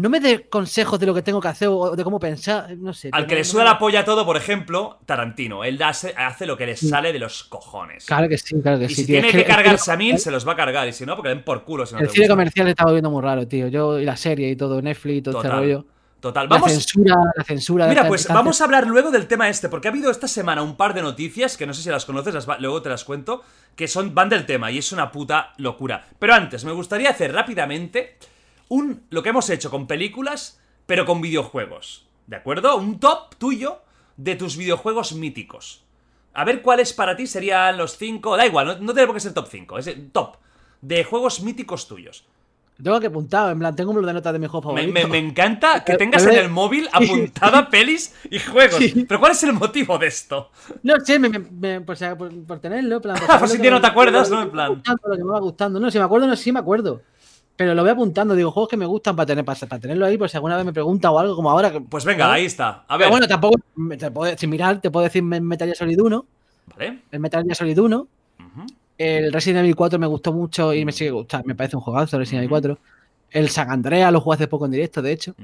[0.00, 2.92] no me dé consejos de lo que tengo que hacer o de cómo pensar, no
[2.92, 3.10] sé.
[3.12, 5.62] Al que le suda la polla todo, por ejemplo, Tarantino.
[5.64, 8.06] Él hace, hace lo que le sale de los cojones.
[8.06, 8.94] Claro que sí, claro que y sí.
[8.96, 9.14] si tío.
[9.14, 10.88] tiene Es que, cine cargarse a mil, se los va a cargar.
[10.88, 11.86] Y si no, porque den por culo.
[11.86, 12.32] Si no El te cine gusta.
[12.34, 13.68] comercial está viendo muy raro, tío.
[13.68, 15.84] Yo y la serie y todo, Netflix y todo este rollo.
[16.20, 16.48] Total.
[16.50, 17.86] La Vamos, censura, la censura.
[17.86, 20.76] Mira, pues vamos a hablar luego del tema este, porque ha habido esta semana un
[20.76, 23.42] par de noticias que no sé si las conoces, las va- luego te las cuento,
[23.74, 26.04] que son van del tema y es una puta locura.
[26.18, 28.18] Pero antes, me gustaría hacer rápidamente
[28.70, 32.06] un lo que hemos hecho con películas, pero con videojuegos.
[32.26, 32.76] ¿De acuerdo?
[32.76, 33.82] Un top tuyo
[34.16, 35.84] de tus videojuegos míticos.
[36.32, 38.36] A ver cuáles para ti serían los cinco.
[38.36, 40.36] Da igual, no, no tiene por qué ser top 5, es el top
[40.80, 42.24] de juegos míticos tuyos.
[42.82, 45.08] Tengo que apuntar, en plan, tengo un blog de notas de mi juego Me, favorito.
[45.08, 48.76] me- me encanta que tengas en el móvil apuntada pelis y juegos.
[48.76, 49.04] Sí.
[49.06, 50.50] Pero ¿cuál es el motivo de esto?
[50.82, 51.28] No sé, me,
[51.80, 52.96] por, tenerlo.
[52.96, 54.38] en plan, por si que no te acuerdas, ¿no?
[54.38, 54.82] que En plan.
[55.04, 55.78] lo que me va gustando.
[55.80, 57.02] No, si me acuerdo, no si me acuerdo.
[57.60, 60.16] Pero lo voy apuntando, digo, juegos que me gustan para, tener, para, para tenerlo ahí,
[60.16, 61.70] por si alguna vez me pregunta o algo, como ahora.
[61.70, 62.86] que- Pues venga, ahí está.
[62.88, 63.10] A Pero ver.
[63.10, 63.56] bueno, tampoco.
[63.98, 66.24] Te puedo, sin mirar, te puedo decir Me- Metal Gear Solid 1.
[66.74, 67.00] Vale.
[67.10, 67.98] El Metal Gear Solid 1.
[67.98, 68.66] Ujú.
[68.96, 71.46] El Resident Evil 4 me gustó mucho y me sigue gustando.
[71.48, 72.78] Me parece un juegazo, el Resident Evil 4.
[73.30, 75.34] El San Andrea lo jugué hace poco en directo, de hecho.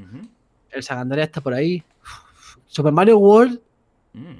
[0.71, 1.83] El San Andrea está por ahí.
[2.67, 3.61] Super Mario World,
[4.15, 4.37] Mm.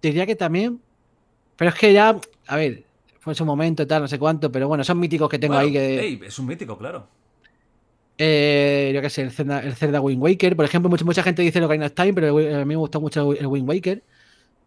[0.00, 0.80] diría que también.
[1.56, 2.16] Pero es que ya,
[2.46, 2.83] a ver,
[3.24, 5.54] fue en su momento y tal, no sé cuánto, pero bueno, son míticos que tengo
[5.54, 6.26] Bueno, ahí que.
[6.26, 7.08] es un mítico, claro.
[8.16, 10.54] Eh, yo qué sé, el Zelda, el Zelda Wind Waker.
[10.54, 13.00] Por ejemplo, mucha, mucha gente dice lo Ocarina of Time, pero a mí me gustó
[13.00, 14.02] mucho el Wind Waker.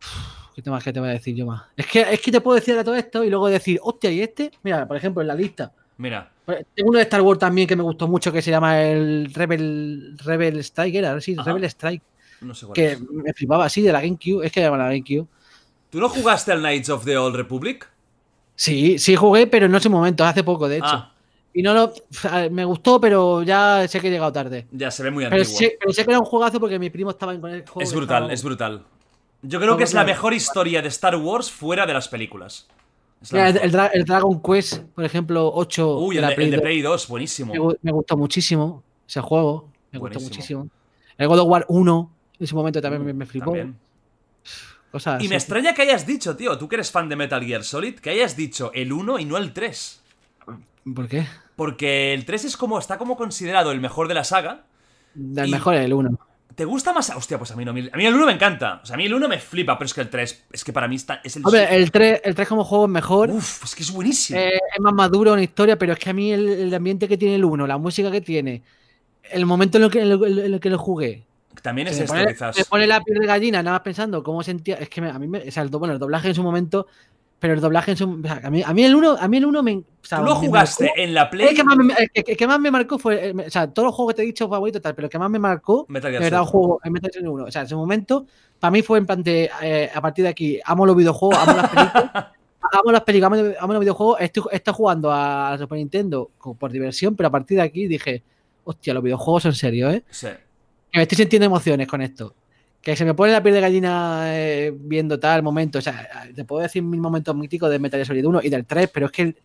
[0.02, 1.64] Uf, ¿Qué más que te voy a decir yo más?
[1.78, 4.22] Es que, es que te puedo decir ahora todo esto y luego decir, hostia, ¿y
[4.22, 4.52] este?
[4.64, 5.72] Mira, por ejemplo, en la lista.
[5.98, 6.32] Mira.
[6.46, 9.32] Pues, Tengo uno de Star Wars también que me gustó mucho que se llama el
[9.34, 11.52] Rebel, Rebel Strike, era sí, Ajá.
[11.52, 12.02] Rebel Strike,
[12.42, 13.02] No sé cuál que es.
[13.02, 15.28] me flipaba así de la GameCube, es que llama la GameCube.
[15.90, 17.88] ¿Tú no jugaste al Knights of the Old Republic?
[18.60, 20.88] Sí, sí jugué, pero no en su momento, hace poco, de hecho.
[20.88, 21.14] Ah,
[21.54, 21.94] Y no lo.
[22.52, 24.66] Me gustó, pero ya sé que he llegado tarde.
[24.72, 25.58] ya se ve muy Pero antiguo.
[25.60, 27.82] sé, pero sé que era un juegazo porque mi primo estaba en con el juego.
[27.82, 28.84] Es brutal, estaba- es brutal.
[29.44, 32.68] Yo creo que es la mejor historia de Star Wars fuera de las películas.
[33.32, 36.62] Mira, el, Dragon Quest, por ejemplo, 8 Uy, de el de, Play el de 2,
[36.64, 37.54] Play 2, buenísimo.
[37.54, 39.70] me, gu- me gustó muchísimo ese juego.
[39.92, 40.68] Me gustó muchísimo.
[41.18, 43.46] El God of War 1, en su momento también me, me flipó.
[43.52, 43.78] También.
[44.92, 47.64] Cosas Y me extraña que hayas dicho, tío, tú que eres fan de Metal Gear
[47.64, 50.02] Solid, que hayas dicho el 1 y no el 3.
[50.96, 51.26] ¿Por qué?
[51.56, 54.64] Porque el 3 es como, está como considerado el mejor de la saga.
[55.16, 56.18] El mejor es el 1.
[56.56, 57.10] ¿Te gusta más?
[57.16, 57.72] Hostia, pues a mí no.
[57.72, 58.80] A mí el 1 me encanta.
[58.82, 60.74] O sea, a mí el 1 me flipa, pero es que el 3, es que
[60.74, 61.44] para mí está, es el.
[61.46, 63.30] Hombre, el 3, el 3 como juego es mejor.
[63.30, 64.40] Uf, es que es buenísimo.
[64.40, 67.18] Eh, es más maduro en historia, pero es que a mí el, el ambiente que
[67.18, 68.64] tiene el 1, la música que tiene,
[69.30, 71.26] el momento en el que, en el- en el que lo jugué,
[71.62, 72.58] También es esto, pone, quizás.
[72.58, 74.76] me pone la piel de gallina, nada más pensando cómo sentía.
[74.76, 75.40] Es que me- a mí me.
[75.40, 76.88] O sea, el, bueno, el doblaje en su momento.
[77.40, 78.10] Pero el doblaje en su.
[78.10, 79.76] o sea, a, mí, a mí el 1 a mí el 1 me.
[79.76, 81.48] o sea, Tú lo jugaste marcó- en la Play.
[81.50, 83.32] El que, más me, el que- el que más me marcó fue.
[83.46, 85.30] O sea, todos los juegos que te he dicho favorito tal, pero el que más
[85.30, 85.86] me marcó.
[85.88, 87.44] Metal Gear verdad, un juego en Metal Gear 1.
[87.46, 88.26] O sea, en su momento,
[88.60, 89.52] para mí fue en plan de.
[89.62, 92.12] eh, a partir de aquí, amo los videojuegos, amo las películas.
[92.72, 94.18] amo las películas, amo, amo los videojuegos.
[94.20, 98.24] Estoy, estoy jugando a Super Nintendo por diversión, pero a partir de aquí dije.
[98.70, 100.04] Hostia, los videojuegos son serios, ¿eh?
[100.10, 100.28] Sí.
[100.92, 102.34] Que me estoy sintiendo emociones con esto.
[102.82, 105.80] Que se me pone la piel de gallina eh, viendo tal momento.
[105.80, 108.66] O sea, te puedo decir mil momentos míticos de Metal Gear Solid 1 y del
[108.66, 109.36] 3, pero es que el,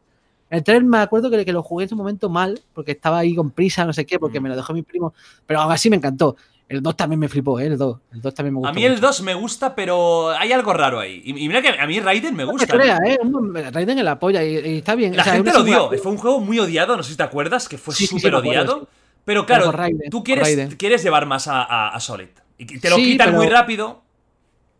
[0.50, 3.34] el 3 me acuerdo que, que lo jugué en su momento mal, porque estaba ahí
[3.34, 4.42] con prisa, no sé qué, porque Mm.
[4.44, 5.12] me lo dejó mi primo.
[5.46, 6.36] Pero aún así me encantó.
[6.68, 7.66] El 2 también me flipó, ¿eh?
[7.66, 7.98] El 2.
[8.12, 8.70] El 2 también me gustó.
[8.70, 9.06] A mí el mucho.
[9.08, 11.20] 2 me gusta, pero hay algo raro ahí.
[11.24, 12.66] Y, mira que a mí Raiden me No gusta.
[12.66, 13.18] te creas, ¿eh?
[13.22, 15.14] Un- Raiden en la polla y, y está bien.
[15.16, 15.90] La O sea, gente lo odió.
[16.00, 18.20] Fue un juego muy odiado, no sé si te acuerdas, que fue Sí, sí, sí,
[18.20, 18.88] súper me odiado.
[19.24, 22.28] Pero claro, Raiden, tú quieres, quieres llevar más a, a- a Solid.
[22.58, 24.02] Y te lo Sí, quitan muy rápido.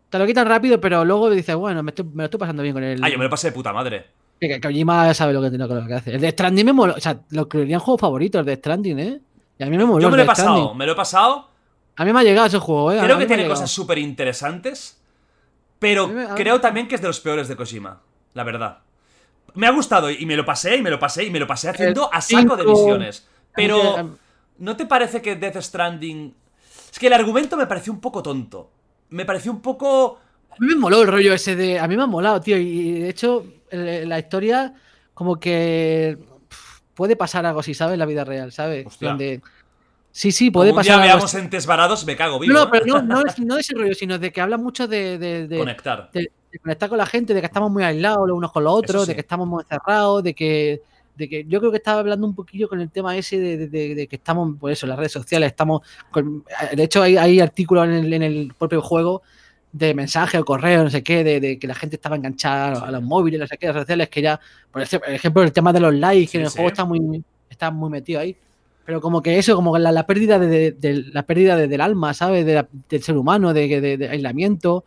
[0.09, 2.73] Te lo quitan rápido, pero luego dices, bueno, me, estoy- me lo estoy pasando bien
[2.73, 3.03] con el.
[3.03, 4.05] Ah, yo me lo pasé de puta madre.
[4.39, 6.15] Que, que Kojima sabe lo que, lo, que- hace.
[6.15, 6.93] El de Stranding me moló.
[6.95, 9.21] O sea, lo creerían juegos favoritos, el de Stranding, ¿eh?
[9.57, 10.01] Y a mí me moló.
[10.01, 10.77] Yo me lo he pasado, Stranding.
[10.77, 11.49] me lo he pasado.
[11.95, 12.99] A mí me ha llegado ese juego, ¿eh?
[13.01, 14.99] Creo que tiene cosas súper interesantes.
[15.79, 18.01] Pero me- creo también que es de los peores de Kojima.
[18.33, 18.79] La verdad.
[19.55, 21.69] Me ha gustado y me lo pasé y me lo pasé y me lo pasé
[21.69, 23.27] haciendo a saco de misiones.
[23.55, 24.17] Pero.
[24.59, 26.33] ¿No te parece que Death Stranding...
[26.91, 28.69] Es que el argumento me pareció un poco tonto.
[29.09, 30.19] Me pareció un poco...
[30.51, 31.79] A mí me moló el rollo ese de.
[31.79, 32.55] A mí me ha molado, tío.
[32.57, 34.71] Y de hecho, la historia,
[35.15, 36.15] como que.
[36.93, 37.93] Puede pasar algo así, ¿sabes?
[37.93, 38.85] En la vida real, ¿sabes?
[38.85, 39.09] Hostia.
[39.09, 39.41] Donde-
[40.11, 41.37] Sí, sí, Como puede un pasar algo veamos así.
[41.37, 42.53] entes varados, me cago vivo.
[42.53, 42.67] No, ¿eh?
[42.71, 45.47] pero no, no, es, no de ese rollo, sino de que habla mucho de, de-
[45.47, 46.11] de- Conectar.
[46.13, 48.73] de- de conectar con la gente, de que estamos muy aislados los unos con los
[48.75, 49.07] otros, sí.
[49.07, 50.83] de que estamos muy encerrados, de que,
[51.15, 53.95] de que yo creo que estaba hablando un poquillo con el tema ese de, de-
[53.95, 55.81] de- que estamos, por eso, en las redes sociales, estamos,
[56.11, 56.43] con-
[56.75, 59.21] de hecho hay, hay artículos en el, en el propio juego
[59.71, 62.81] de mensaje o correo, no sé qué, de, de que la gente estaba enganchada Sí.
[62.85, 64.39] a los móviles, no sé qué, redes sociales, que ya,
[64.71, 66.55] por ejemplo, el tema de los likes, que Sí, en el sí.
[66.57, 68.35] juego está muy, está muy metido ahí.
[68.85, 72.13] Pero como que eso, como la, la pérdida de, de- la pérdida de- del alma,
[72.13, 72.45] ¿sabes?
[72.45, 74.83] Del ser humano, de aislamiento.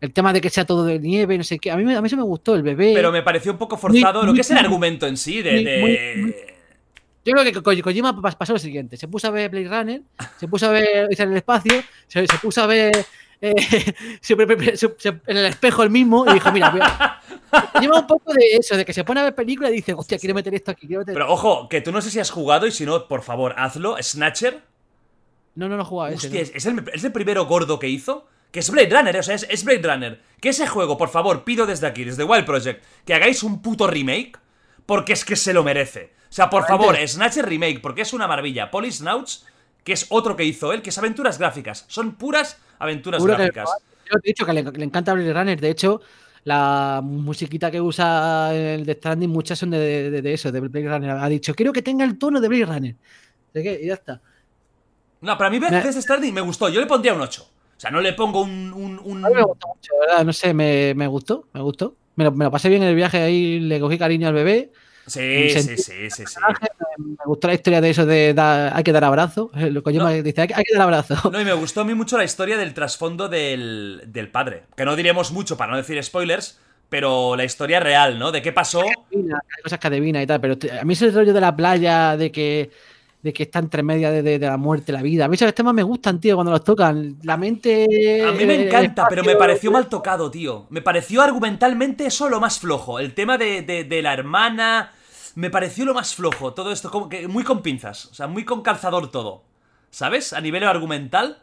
[0.00, 1.70] El tema de que sea todo de nieve, no sé qué.
[1.70, 2.92] A mí, a mí eso me gustó, el bebé.
[2.94, 5.78] Pero me pareció un poco forzado Muy- lo que es el argumento en sí de...
[5.80, 6.34] muy-
[7.24, 8.96] Yo creo que Ko- Kojima pas- pasó lo siguiente.
[8.96, 10.02] Se puso a ver Blade Runner,
[10.38, 12.92] se puso a ver en el espacio, se, se puso a ver
[13.42, 13.54] eh,
[14.22, 17.20] se- se- se- se- en el espejo el mismo y dijo, mira, voy a-
[17.80, 20.18] lleva un poco de eso, de que se pone a ver películas y dice, hostia,
[20.18, 21.12] quiero meter esto aquí, quiero meter...
[21.12, 23.96] Pero ojo, que tú no sé si has jugado y si no, por favor, hazlo.
[24.02, 24.62] Snatcher.
[25.56, 26.26] No, no, no jugaba ese.
[26.28, 28.26] Hostia, es el, es el primero gordo que hizo.
[28.50, 30.20] Que es Blade Runner, o sea, es, es Blade Runner.
[30.40, 33.86] Que ese juego, por favor, pido desde aquí, desde Wild Project, que hagáis un puto
[33.86, 34.38] remake,
[34.86, 36.12] porque es que se lo merece.
[36.28, 38.70] O sea, por favor, Snatcher Remake, porque es una maravilla.
[38.70, 39.46] Polisnauts,
[39.84, 41.84] que es otro que hizo él, que es aventuras gráficas.
[41.88, 43.70] Son puras aventuras que- gráficas.
[44.12, 46.00] Yo te he dicho que le, le encanta Blade Runner, de hecho,
[46.44, 50.88] la musiquita que usa el de Stranding, muchas son de, de- de eso, de Blade
[50.88, 51.10] Runner.
[51.10, 52.96] Ha dicho, quiero que tenga el tono de Blade Runner.
[53.54, 53.80] ¿De qué?
[53.82, 54.20] Y ya está.
[55.20, 56.68] No, para mí Me- Stranding me gustó.
[56.68, 57.48] Yo le pondría un 8.
[57.80, 58.74] O sea, no le pongo un...
[58.74, 60.22] un- un- A mí me gustó mucho, ¿verdad?
[60.22, 61.96] No sé, me, me gustó, me gustó.
[62.14, 64.70] Me lo, me lo pasé bien en el viaje ahí, le cogí cariño al bebé.
[65.06, 66.24] Sí, sí, sí, sí, sí.
[66.98, 69.50] Me, gustó la historia de eso de hay que dar abrazo.
[69.56, 70.08] Eh, Lo que yo No.
[70.10, 71.30] me dice, hay que, hay que dar abrazo.
[71.32, 74.64] No, y me gustó a mí mucho la historia del trasfondo del, del padre.
[74.76, 78.30] Que no diremos mucho para no decir spoilers, pero la historia real, ¿no?
[78.30, 78.82] De qué pasó.
[78.82, 82.30] Hay cosas que adivina y tal, pero a mí ese rollo de la playa, de
[82.30, 82.70] que,
[83.22, 85.26] de que está entre media de, de- de la muerte y la vida.
[85.26, 87.16] A mí esos temas me gustan, tío, cuando los tocan.
[87.22, 88.24] La mente.
[88.26, 90.66] A mí me encanta, pero me pareció mal tocado, tío.
[90.70, 92.98] Me pareció argumentalmente eso lo más flojo.
[92.98, 94.92] El tema de, de- de la hermana.
[95.34, 96.54] Me pareció lo más flojo.
[96.54, 98.06] Todo esto, como que muy con pinzas.
[98.06, 99.42] O sea, muy con calzador todo.
[99.90, 100.32] ¿Sabes?
[100.32, 101.38] A nivel argumental.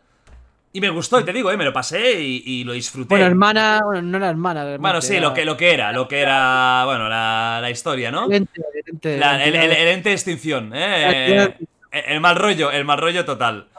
[0.77, 3.09] Y me gustó, y te digo, eh, me lo pasé y, y lo disfruté.
[3.09, 4.77] Bueno, hermana, bueno, no era hermana.
[4.77, 8.25] Bueno, sí, lo que, lo que era, lo que era, bueno, la, la historia, ¿no?
[8.25, 11.57] el ente- el ente- La- la el, el- entidad- el ente de extinción, La ¿eh?
[11.91, 13.69] El, mal rollo, el mal rollo total.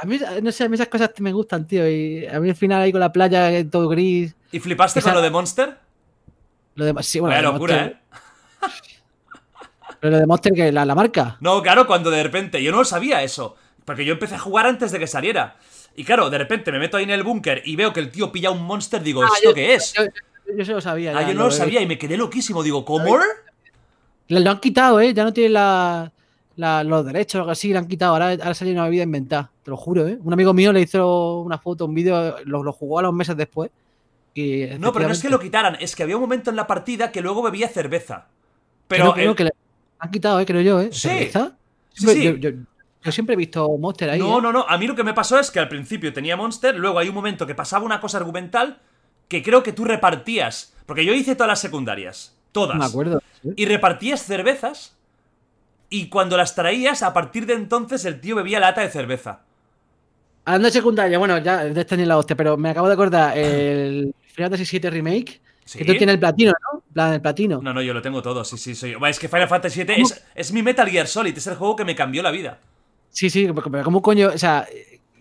[0.00, 1.86] A mí, no sé, a mí esas cosas me gustan, tío.
[1.86, 4.34] Y a mí al final ahí con la playa eh, todo gris.
[4.50, 5.76] ¿Y flipaste Esa- con lo de Monster?
[6.76, 7.98] Lo de, sí, bueno, lo locura, Monster- ¿eh?
[10.00, 11.36] Pero lo de Monster, que la, la marca.
[11.40, 13.56] No, claro, cuando de repente, yo no lo sabía eso.
[13.84, 15.56] Porque yo empecé a jugar antes de que saliera.
[15.98, 18.30] Y claro, de repente me meto ahí en el búnker y veo que el tío
[18.30, 19.92] pilla un monster, digo, Ah, ¿esto yo- qué es?
[19.94, 20.04] Yo,
[20.56, 21.10] yo se lo sabía.
[21.16, 22.62] ah, ya, yo no lo sabía y me quedé loquísimo.
[22.62, 23.18] Digo, ¿cómo?
[24.28, 25.12] Lo han quitado, ¿eh?
[25.12, 26.12] Ya no tiene la,
[26.56, 28.12] la- los derechos o algo así, le han quitado.
[28.12, 30.18] Ahora, ahora sale una vida inventada, te lo juro, ¿eh?
[30.22, 33.36] Un amigo mío le hizo una foto, un vídeo, lo, lo jugó a los meses
[33.36, 33.70] después.
[34.34, 36.68] Y No, pero no es que lo quitaran, es que había un momento en la
[36.68, 38.26] partida que luego bebía cerveza.
[38.86, 39.50] Pero el- que le
[39.98, 40.46] han quitado, ¿eh?
[40.46, 40.90] Creo yo, ¿eh?
[40.92, 41.08] Sí.
[41.08, 41.56] ¿Cerveza?
[41.92, 42.40] Sí, Siempre- sí.
[42.40, 42.50] Yo,
[43.04, 44.18] yo- siempre he visto Monster ahí.
[44.18, 44.42] No, ¿eh?
[44.42, 44.66] no, no.
[44.68, 47.14] A mí lo que me pasó es que al principio tenía Monster, luego hay un
[47.14, 48.78] momento que pasaba una cosa argumental
[49.28, 50.74] que creo que tú repartías.
[50.86, 52.34] Porque yo hice todas las secundarias.
[52.52, 52.78] Todas.
[52.78, 53.22] Me acuerdo.
[53.42, 53.50] ¿sí?
[53.56, 54.96] Y repartías cervezas.
[55.90, 59.40] Y cuando las traías, a partir de entonces el tío bebía lata de cerveza.
[60.44, 63.36] Hablando de secundaria, bueno, ya de este ni la hostia, pero me acabo de acordar
[63.36, 65.40] el Final Fantasy VII Remake.
[65.64, 65.78] ¿Sí?
[65.78, 66.82] Que tú tienes el platino, ¿no?
[66.94, 67.60] Plan, el platino.
[67.62, 68.96] No, no, yo lo tengo todo, sí, sí, soy.
[69.06, 71.84] Es que Final Fantasy VII es, es mi Metal Gear Solid, es el juego que
[71.84, 72.58] me cambió la vida.
[73.10, 74.28] Sí, sí, pero ¿cómo coño?
[74.34, 74.66] O sea,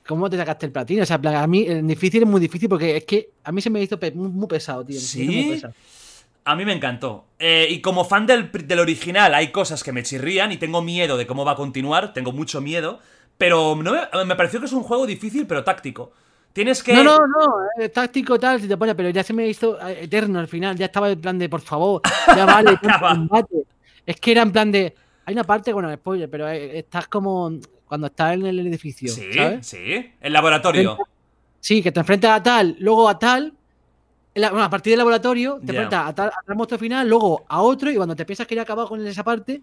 [0.08, 1.04] ¿cómo te sacaste el platino?
[1.04, 3.70] O sea, a mí el difícil es muy difícil porque es que a mí se
[3.70, 4.96] me hizo muy, pesado, tío.
[4.96, 5.48] muy ¿Sí?
[5.52, 5.74] pesado.
[6.46, 7.26] A mí me encantó.
[7.40, 11.18] Eh, y como fan del, del original, hay cosas que me chirrían y tengo miedo
[11.18, 13.00] de cómo va a continuar, tengo mucho miedo.
[13.38, 16.12] Pero no me, me pareció que es un juego difícil, pero táctico.
[16.54, 16.94] Tienes que.
[16.94, 20.06] No, no, no, es táctico tal, si te pone, pero ya se me hizo eh,
[20.06, 22.02] eterno al final, ya estaba en plan de, por favor,
[22.36, 23.64] ya vale, combate.
[24.06, 24.96] Es que era en plan de,
[25.26, 27.52] hay una parte, bueno, spoiler, pero eh, estás como
[27.88, 29.66] cuando estás en el edificio, Sí, ¿sabes?
[29.68, 30.12] sí.
[30.22, 30.98] El laboratorio.
[31.60, 33.54] Sí, que te enfrentas a tal, luego a tal,
[34.36, 35.74] la- bueno, a partir del laboratorio, te Ya.
[35.74, 38.56] enfrentas a tal, a tal monstruo final, luego a otro, y cuando te piensas que
[38.56, 39.62] ya acabado con esa parte,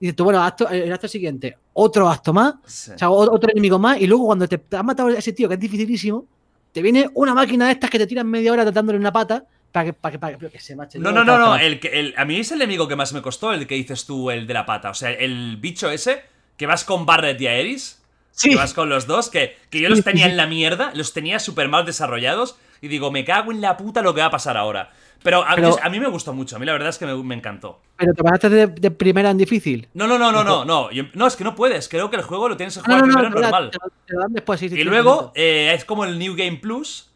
[0.00, 2.92] dices tú, bueno, acto- el acto siguiente, otro acto más, Sí.
[2.94, 5.54] o sea, otro enemigo más, y luego cuando te has matado a ese tío, que
[5.54, 6.26] es dificilísimo,
[6.72, 9.86] te viene una máquina de estas que te tiran media hora tratándole una pata para
[9.86, 10.98] que, para que, para que, que se macho.
[10.98, 11.56] No, no, no, no.
[11.56, 14.04] El que, el, a mí es el enemigo que más me costó, el que dices
[14.06, 14.90] tú, el de la pata.
[14.90, 16.22] O sea, el bicho ese,
[16.56, 18.00] que vas con Barret y Aeris,
[18.30, 18.50] Sí.
[18.50, 21.38] que vas con los dos, que, que yo los tenía en la mierda, los tenía
[21.38, 24.56] súper mal desarrollados, y digo, me cago en la puta lo que va a pasar
[24.56, 24.90] ahora.
[25.22, 27.14] Pero a, Pero- a mí me gustó mucho, a mí la verdad es que me,
[27.22, 27.80] me encantó.
[27.96, 29.88] Pero te pasaste de, de primera en difícil.
[29.94, 32.22] No, no, no, no, no, no, yo- no, es que no puedes, creo que el
[32.22, 33.70] juego lo tienes que No, jugar no, no, primero lo- normal.
[33.70, 33.78] te
[34.14, 37.10] te después, sí, sí, Y luego eh, es como el New Game Plus,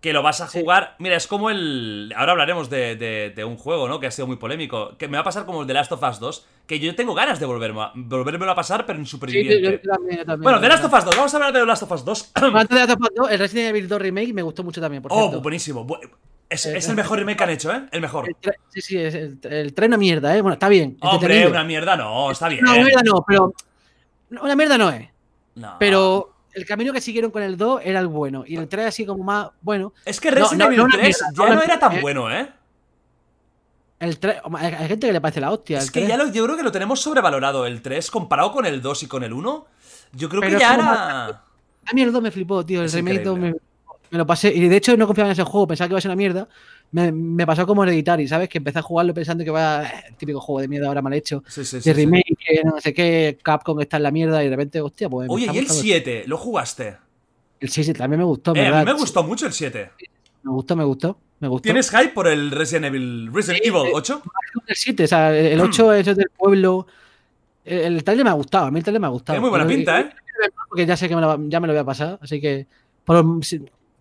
[0.00, 0.96] que lo vas a jugar.
[0.98, 2.12] Mira, es como el.
[2.16, 4.00] Ahora hablaremos de, de- de un juego, ¿no?
[4.00, 4.96] Que ha sido muy polémico.
[4.96, 6.46] Que me va a pasar como el de Last of Us 2.
[6.66, 9.80] Que yo tengo ganas de volverme a, volvérmelo a pasar, pero en Sí, yo- superviviente.
[9.84, 10.92] yo también, yo también, bueno, de Last of.
[10.94, 11.16] Us 2.
[11.16, 12.32] Vamos a hablar de The Last of Us 2.
[12.34, 15.02] Antes de Last of Us 2, el Resident Evil 2 Remake me gustó mucho también,
[15.02, 15.40] por oh, cierto.
[15.42, 15.86] buenísimo.
[15.86, 15.98] Bu-
[16.48, 17.82] Es, Eh, es el mejor remake que han hecho, ¿eh?
[17.92, 18.26] El mejor.
[18.28, 18.34] El
[18.70, 20.40] sí, sí, es el, el tren una mierda, ¿eh?
[20.40, 20.96] Bueno, está bien.
[21.00, 22.64] Hombre, una mierda, no, está bien.
[22.64, 23.52] No, mierda no, pero
[24.30, 25.08] Una mierda no es.
[25.56, 25.76] No.
[25.78, 28.44] Pero el camino que siguieron con el 2 era el bueno.
[28.46, 29.92] Y el 3 así como más bueno.
[30.04, 32.00] Es que Resident no, Evil no una 3 mierda, ya no no era tan ¿eh?
[32.00, 32.48] bueno, ¿eh?
[33.98, 35.78] El 3, hay gente que le parece la hostia.
[35.78, 36.08] Es el que 3.
[36.08, 39.06] ya lo, yo creo que lo tenemos sobrevalorado el 3 comparado con el 2 y
[39.06, 39.66] con el 1.
[40.12, 41.26] Yo creo Pero que ya era.
[41.86, 42.80] A mí el 2 me flipó, tío.
[42.80, 43.54] El Es remake 2 me.
[44.10, 44.52] Me lo pasé.
[44.54, 46.48] Y de hecho no confiaba en ese juego, pensaba que iba a ser una mierda.
[46.92, 48.48] Me, me pasó como Hereditary, ¿sabes?
[48.48, 51.42] Que empecé a jugarlo pensando que va el típico juego de mierda ahora mal hecho.
[51.46, 51.92] Sí, sí, de sí.
[51.92, 55.28] remake, no sé qué, Capcom está en la mierda y de repente, hostia, pues.
[55.30, 55.82] Oye, ¿y el gustando.
[55.82, 56.24] 7?
[56.26, 56.96] ¿Lo jugaste?
[57.60, 59.90] El 6 también me gustó, Eh, a mí me gustó mucho el 7.
[60.42, 61.18] Me gustó, me gustó.
[61.38, 61.62] Me gustó.
[61.62, 63.90] ¿Tienes hype por el Resident Evil, Resident Evil sí.
[63.94, 64.22] 8?
[64.66, 66.86] el 7, o sea, el el 8 es del pueblo.
[67.64, 69.34] El, el trailer me ha gustado, a mí el trailer me ha gustado.
[69.36, 70.10] Tiene muy buena Pero- pinta, ¿eh?
[70.68, 72.66] Porque ya sé que me lo, ya me lo voy a pasar, así que
[73.04, 73.22] por,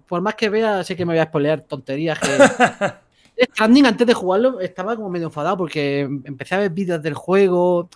[0.10, 2.19] por más que vea, sé que me voy a spoilear tonterías.
[2.19, 3.44] Que...
[3.53, 7.88] Stranding, antes de jugarlo, estaba como medio enfadado porque empecé a ver vídeos del juego.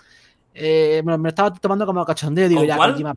[0.54, 2.48] eh, me, lo- me lo estaba tomando como cachondeo.
[2.48, 2.92] Digo, ¿Con ya, cuál?
[2.92, 3.16] Kojima.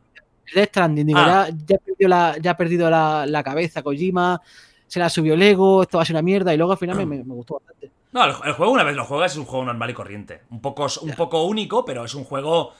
[0.53, 1.47] Death Stranding, digo, Ah.
[1.65, 4.41] ya, perdido, la, ya ha perdido la, la cabeza Kojima,
[4.87, 6.53] se la subió Lego, esto va a ser una mierda.
[6.53, 7.91] Y luego al final me, me- me gustó bastante.
[8.13, 10.41] No, el, el juego una vez lo juegas es un juego normal y corriente.
[10.49, 12.73] Un poco, un poco único, pero es un juego...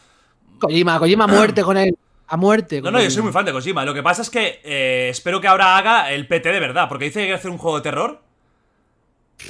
[0.59, 1.95] Kojima, Kojima muerte con él.
[2.27, 2.81] A muerte.
[2.81, 3.85] No, no, yo soy muy fan de Kojima.
[3.85, 7.05] Lo que pasa es que eh, espero que ahora haga el PT de verdad, porque
[7.05, 8.21] dice que quiere hacer un juego de terror.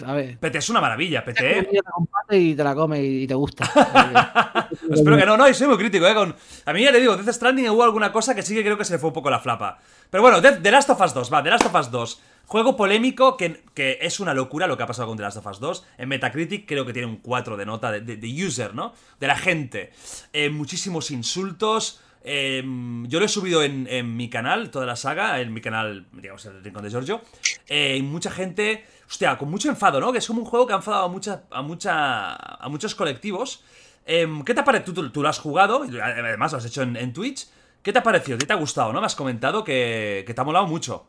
[0.06, 0.38] A ver.
[0.38, 1.64] PT es una maravilla, PT.
[1.72, 3.64] Te comparte y te la come y te gusta.
[4.92, 6.14] Espero que no, no, y soy muy crítico, ¿eh?
[6.14, 6.36] Con...
[6.66, 8.86] A mí ya le digo, Death Stranding hubo alguna cosa que sí que creo que
[8.86, 9.80] se le fue un poco la flapa.
[10.10, 12.22] Pero bueno, Death- The Last of Us 2, va, The Last of Us 2.
[12.48, 15.48] Juego polémico que, que es una locura lo que ha pasado con The Last of
[15.48, 15.86] Us 2.
[15.98, 18.94] En Metacritic creo que tiene un 4 de nota de, de- de user, ¿no?
[19.20, 19.92] De la gente.
[20.34, 22.02] Eh, muchísimos insultos.
[22.24, 22.64] Eh,
[23.08, 26.46] yo lo he subido en, en mi canal, toda la saga, en mi canal, digamos,
[26.46, 27.22] el Rincón de Giorgio.
[27.68, 30.12] Eh, y mucha gente, hostia, con mucho enfado, ¿no?
[30.12, 33.64] Que es como un juego que ha enfadado a, mucha, a, mucha, a muchos colectivos.
[34.06, 34.94] Em, ¿Qué te ha parecido?
[34.94, 37.48] Tú, tú lo has jugado, además lo has hecho en, en Twitch.
[37.82, 38.38] ¿Qué te ha parecido?
[38.38, 39.00] ¿Qué te ha gustado, no?
[39.00, 41.08] Me has comentado que, que te ha molado mucho.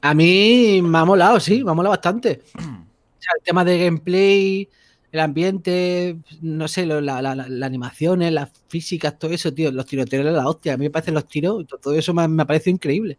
[0.00, 2.42] A mí me ha molado, sí, me ha molado bastante.
[3.18, 4.68] O sea, el tema de gameplay,
[5.10, 9.72] el ambiente, no sé, lo- la, la- la- las animaciones, las físicas, todo eso, tío,
[9.72, 10.74] los tiroteos de la hostia.
[10.74, 13.18] A mí me parecen los tiros, todo eso me, me ha parecido increíble.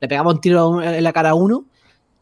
[0.00, 1.64] Le pegaba un tiro un- en la cara a uno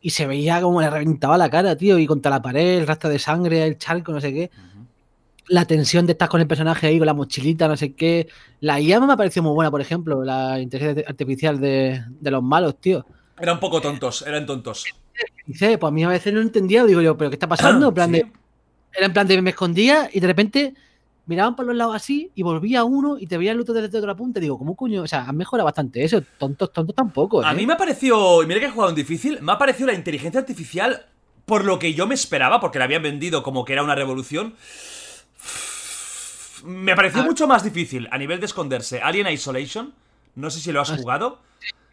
[0.01, 3.11] y se veía como le reventaba la cara, tío, y contra la pared, el rastro
[3.11, 4.51] de sangre, el charco, no sé qué.
[5.49, 8.29] La tensión de estar con el personaje ahí, con la mochilita, no sé qué.
[8.61, 12.43] La IA me ha parecido muy buena, por ejemplo, la inteligencia artificial de, de los
[12.43, 13.05] malos, tío.
[13.39, 14.85] Eran un poco tontos, eran tontos.
[15.47, 17.89] Dice, pues a mí a veces no entendía, digo yo, pero ¿qué está pasando?
[17.89, 18.13] En plan Sí.
[18.19, 18.33] de,
[18.97, 20.75] era en plan de me escondía y de repente
[21.27, 24.15] miraban por los lados así y volvía uno y te veía el otro desde otra
[24.15, 24.41] punta.
[24.41, 25.03] Digo, ¿cómo coño?
[25.03, 26.23] O sea, han mejorado bastante eso.
[26.39, 27.45] Tontos, tontos tampoco.
[27.45, 27.55] A ¿eh?
[27.55, 29.95] mí me ha parecido, y mira que he jugado en difícil, me ha parecido la
[29.95, 31.07] inteligencia artificial
[31.47, 34.55] por lo que yo me esperaba, porque la habían vendido como que era una revolución.
[36.65, 37.25] Me pareció Ah.
[37.25, 39.01] mucho más difícil a nivel de esconderse.
[39.01, 39.93] Alien Isolation,
[40.37, 41.41] no sé si lo has Ah, jugado.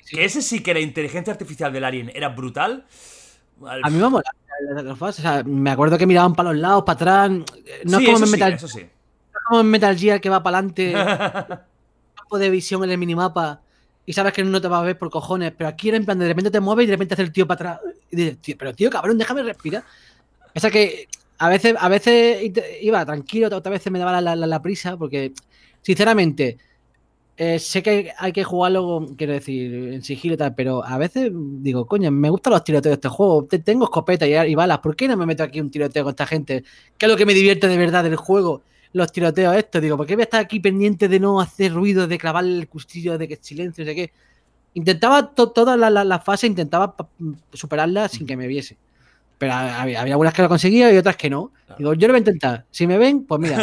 [0.10, 2.86] Que ese sí que la inteligencia artificial del Alien era brutal.
[3.84, 4.04] A mí me
[4.68, 4.96] mola.
[5.00, 7.30] O sea, me acuerdo que miraban para los lados, para atrás.
[7.86, 8.80] No sí, es como en sí, Metal, eso sí.
[8.80, 8.84] no
[9.40, 10.94] es como en Metal Gear que va para adelante,
[12.16, 13.62] campo de visión en el minimapa
[14.06, 15.54] y sabes que no te va a ver por cojones.
[15.58, 17.46] Pero aquí era en plan de, repente te mueves y de repente hace el tío
[17.48, 17.94] para atrás.
[18.12, 19.84] Y dices, "Tío, pero tío, cabrón, déjame respirar.
[20.56, 21.08] O sea que
[21.38, 25.32] a veces, a veces iba tranquilo, otras veces me daba la, la- la prisa, porque
[25.82, 26.58] sinceramente
[27.42, 31.32] eh, sé que hay que jugarlo, quiero decir, en sigilo y tal, pero a veces
[31.34, 33.46] digo, coño, me gustan los tiroteos de este juego.
[33.46, 36.12] Te- Tengo escopeta y, y balas, ¿por qué no me meto aquí un tiroteo con
[36.12, 36.64] esta gente?
[36.98, 38.62] ¿Qué es lo que me divierte de verdad del juego?
[38.92, 42.08] Los tiroteos estos, digo, ¿por qué voy a estar aquí pendiente de no hacer ruido,
[42.08, 44.12] de clavar el cuchillo, de que silencio, no sé qué?
[44.74, 46.96] Intentaba to- todas las las fases, intentaba
[47.54, 48.78] superarlas sin que me viese.
[49.38, 51.52] Pero había, había algunas que lo conseguía y otras que no.
[51.78, 52.66] Digo, yo lo voy a intentar.
[52.72, 53.58] Si me ven, pues mira,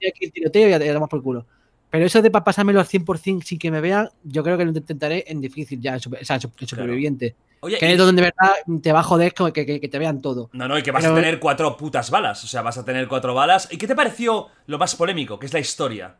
[0.00, 1.46] me aquí el tiroteo y ya, ya damos por culo.
[1.90, 4.70] Pero eso de para pasármelo al 100% sin que me vean, yo creo que lo
[4.72, 7.34] intentaré en difícil ya, en, super- o sea, en su- en superviviente.
[7.60, 9.98] Oye, Que es donde de verdad te va a joder como que, que- que te
[9.98, 10.50] vean todo.
[10.52, 12.44] No, no, y que vas Pero- a tener cuatro putas balas.
[12.44, 13.68] O sea, vas a tener cuatro balas.
[13.72, 15.38] ¿Y qué te pareció lo más polémico?
[15.38, 16.16] Que es la historia.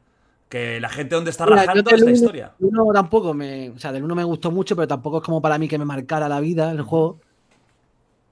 [0.49, 2.53] Que la gente donde está Mira, rajando es la uno- historia.
[2.61, 3.69] Uno tampoco me.
[3.69, 5.85] O sea, del uno me gustó mucho, pero tampoco es como para mí que me
[5.85, 7.21] marcara la vida el juego.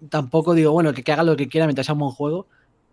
[0.09, 2.47] Tampoco digo, bueno, que, que haga lo que quiera mientras sea un buen juego.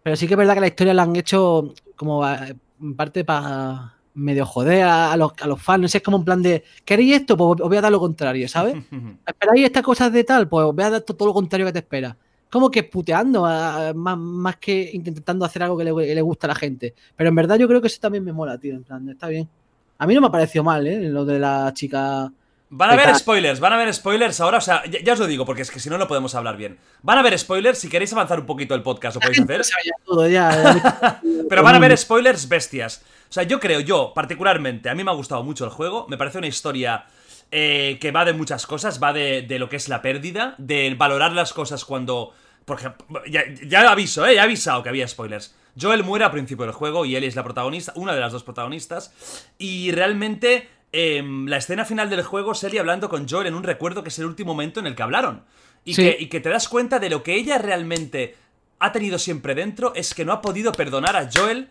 [0.04, 3.24] Pero sí que es verdad que la historia la han hecho como eh, en parte
[3.24, 5.82] para medio joder a, a los, a los fans.
[5.82, 7.36] No sé, es como en plan de, ¿queréis esto?
[7.38, 8.76] Pues os voy a dar lo contrario, ¿sabes?
[9.28, 10.48] ¿Esperáis estas cosas de tal?
[10.48, 12.16] Pues os voy a dar to- todo lo contrario que te espera.
[12.50, 16.22] Como que puteando, a- a- más, más que intentando hacer algo que le, que le
[16.22, 16.94] gusta a la gente.
[17.16, 18.76] Pero en verdad yo creo que eso también me mola, tío.
[18.76, 19.50] En plan, está bien.
[19.98, 21.10] A mí no me ha parecido mal, ¿eh?
[21.10, 22.32] Lo de la chica
[22.76, 25.46] Van a haber spoilers, van a haber spoilers ahora, o sea, ya, os lo digo,
[25.46, 26.80] porque es que si no, no podemos hablar bien.
[27.04, 29.62] Van a haber spoilers, si queréis avanzar un poquito el podcast, lo podéis hacer.
[31.50, 33.04] Pero van a haber spoilers bestias.
[33.30, 36.18] O sea, yo creo, yo, particularmente, a mí me ha gustado mucho el juego, me
[36.18, 37.06] parece una historia
[37.52, 41.34] eh, que va de muchas cosas, va de, lo que es la pérdida, de valorar
[41.34, 42.34] las cosas cuando...
[42.66, 44.34] Por ejemplo, ya, ya aviso, ¿eh?
[44.34, 45.54] Ya he avisado que había spoilers.
[45.80, 48.44] Joel muere al principio del juego y él es la protagonista, una de las dos
[48.44, 49.14] protagonistas.
[49.58, 54.04] Y realmente Em, la escena final del juego Ellie hablando con Joel en un recuerdo
[54.04, 55.44] que es el último momento en el que hablaron.
[55.84, 58.38] Y, que, te das cuenta de lo que ella realmente
[58.80, 61.70] ha tenido siempre dentro es que no ha podido perdonar a Joel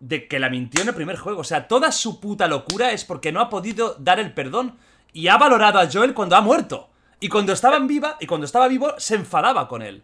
[0.00, 1.42] de que la mintió en el primer juego.
[1.42, 4.78] O sea, toda su puta locura es porque no ha podido dar el perdón
[5.12, 6.88] y ha valorado a Joel cuando ha muerto.
[7.20, 10.02] Y cuando estaba en viva, y cuando estaba vivo, se enfadaba con él.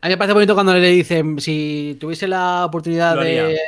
[0.00, 3.58] A mí me parece bonito cuando le dicen, si tuviese la oportunidad de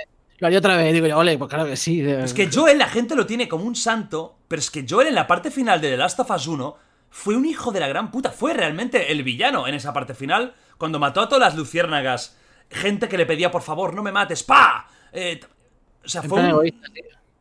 [0.45, 0.93] lo haría otra vez.
[0.93, 2.03] Digo yo, ole, pues claro que sí.
[2.03, 5.15] Es que Joel, la gente lo tiene como un santo, pero es que Joel en
[5.15, 6.77] la parte final de The Last of Us 1
[7.09, 8.31] fue un hijo de la gran puta.
[8.31, 12.37] Fue realmente el villano en esa parte final, cuando mató a todas las luciérnagas.
[12.69, 14.87] Gente que le pedía, por favor, no me mates, ¡pa!
[15.13, 15.41] Eh,
[16.05, 16.43] o sea, fue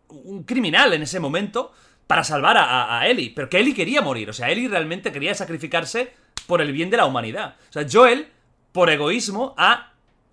[0.07, 1.73] un, criminal en ese momento
[2.07, 3.33] para salvar a, a, Ellie.
[3.35, 4.29] Pero que Ellie quería morir.
[4.29, 6.13] O sea, Ellie realmente quería sacrificarse
[6.47, 7.55] por el bien de la humanidad.
[7.69, 8.29] O sea, Joel,
[8.71, 9.91] por egoísmo, ha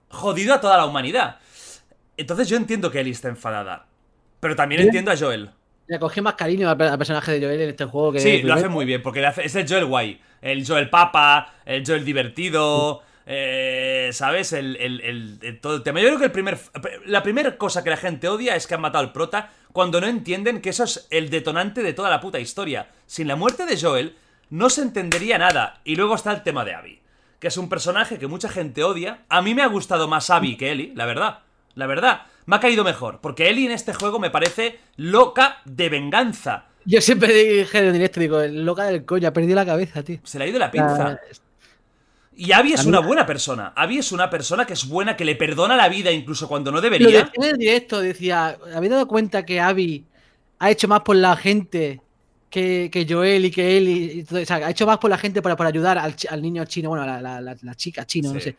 [0.09, 1.41] jodido a toda la humanidad.
[2.21, 3.87] Entonces yo entiendo que Ellie está enfadada.
[4.41, 5.51] Pero también entiendo a Joel.
[5.87, 8.21] Le cogí más cariño al, personaje de Joel en este juego que.
[8.21, 10.21] Sí, lo hace muy bien, porque es el Joel guay.
[10.41, 13.03] El Joel papa, el Joel divertido.
[13.27, 14.53] Eh, ¿Sabes?
[14.53, 16.01] El, todo el tema.
[16.01, 16.59] Yo creo que el primer,
[17.07, 20.07] la primera cosa que la gente odia es que han matado al prota cuando no
[20.07, 22.89] entienden que eso es el detonante de toda la puta historia.
[23.07, 24.17] Sin la muerte de Joel,
[24.49, 25.81] no se entendería nada.
[25.85, 27.01] Y luego está el tema de Abby,
[27.39, 29.25] que es un personaje que mucha gente odia.
[29.29, 31.41] A mí me ha gustado más Abby que Ellie, la verdad.
[31.81, 33.20] La verdad, me ha caído mejor.
[33.23, 36.66] Porque Ellie en este juego me parece loca de venganza.
[36.85, 40.19] Yo siempre dije en directo, digo, loca del coño, ha perdido la cabeza, tío.
[40.23, 41.19] Se le ha ido la pinza.
[42.36, 43.73] Y Abby es una buena persona.
[43.74, 46.82] Abby es una persona que es buena, que le perdona la vida incluso cuando no
[46.82, 47.31] debería.
[47.32, 50.05] en el directo decía, ¿habéis dado cuenta que Abby
[50.59, 52.02] ha hecho más por la gente
[52.51, 54.27] que, Joel y que él?
[54.31, 57.05] o sea, ha hecho más por la gente para, para ayudar al, niño chino, bueno,
[57.05, 58.55] a la, chica chino, no sé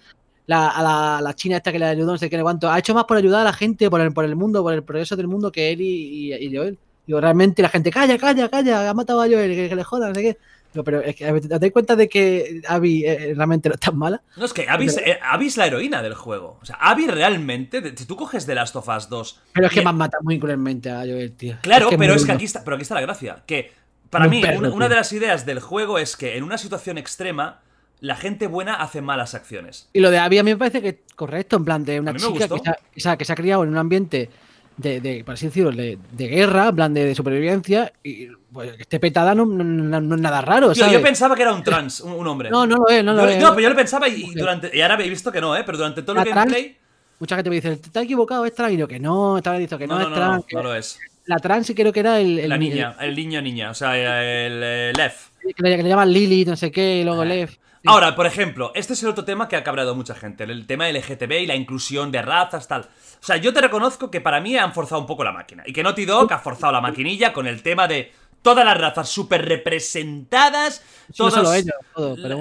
[0.51, 2.69] la, a la, china esta que le ayudó, no sé qué, cuánto.
[2.69, 4.83] Ha hecho más por ayudar a la gente, por el, por el mundo, por el
[4.83, 6.77] progreso del mundo que él y, y, Joel.
[7.07, 10.15] Digo, realmente la gente, calla, calla, calla, ha matado a Joel, que, le jodan, no
[10.15, 10.37] sé qué.
[10.83, 14.21] pero es que te das cuenta de que Abby eh, realmente no es tan mala.
[14.35, 16.59] No, es que Abby, eh, es la heroína del juego.
[16.61, 19.41] O sea, Abby realmente, si tú coges The Last of Us 2.
[19.53, 21.57] Pero es que más mata muy cruelmente a Joel, tío.
[21.61, 23.43] Claro, pero es que aquí está, pero aquí está la gracia.
[23.45, 23.71] Que
[24.09, 27.61] para mí, una de las ideas del juego es que en una situación extrema
[28.01, 29.87] la gente buena hace malas acciones.
[29.93, 32.13] Y lo de Abby a mí me parece que es correcto, en plan de una
[32.15, 32.59] chica que
[32.99, 34.27] se, ha, que se, ha, criado en un ambiente
[34.75, 38.99] de, de por así decirlo, de, guerra, en plan de, supervivencia, y pues, que esté
[38.99, 40.73] petada no, no, es nada raro.
[40.73, 42.49] yo pensaba que era un trans, un, hombre.
[42.49, 43.39] No, no lo es, no lo es.
[43.39, 45.63] No, pero yo lo pensaba y, durante, y ahora he visto que no, ¿eh?
[45.63, 46.77] Pero durante todo el gameplay.
[47.19, 48.43] Mucha gente me dice, ¿te has equivocado?
[48.47, 48.73] Es trans.
[48.73, 50.43] Y yo que no, estaba diciendo que no, es trans.
[50.51, 50.97] No, lo es.
[51.25, 52.49] La trans sí creo que era el.
[52.49, 55.29] la niña, el, niño niña, o sea, el, el Lef.
[55.55, 57.57] Que le, llaman Lily, no sé qué, y luego Lef.
[57.85, 60.89] Ahora, por ejemplo, este es el otro tema que ha cabreado mucha gente, el tema
[60.89, 62.81] LGTB y la inclusión de razas, tal.
[62.81, 65.63] O sea, yo te reconozco que para mí han forzado un poco la máquina.
[65.65, 69.09] Y que Naughty Dog ha forzado la maquinilla con el tema de todas las razas
[69.09, 70.83] súper representadas.
[71.15, 71.63] Todas,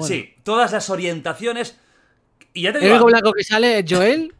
[0.03, 1.77] Sí, todas las orientaciones.
[2.53, 2.95] Y ya te digo.
[2.95, 4.33] El blanco que sale es Joel,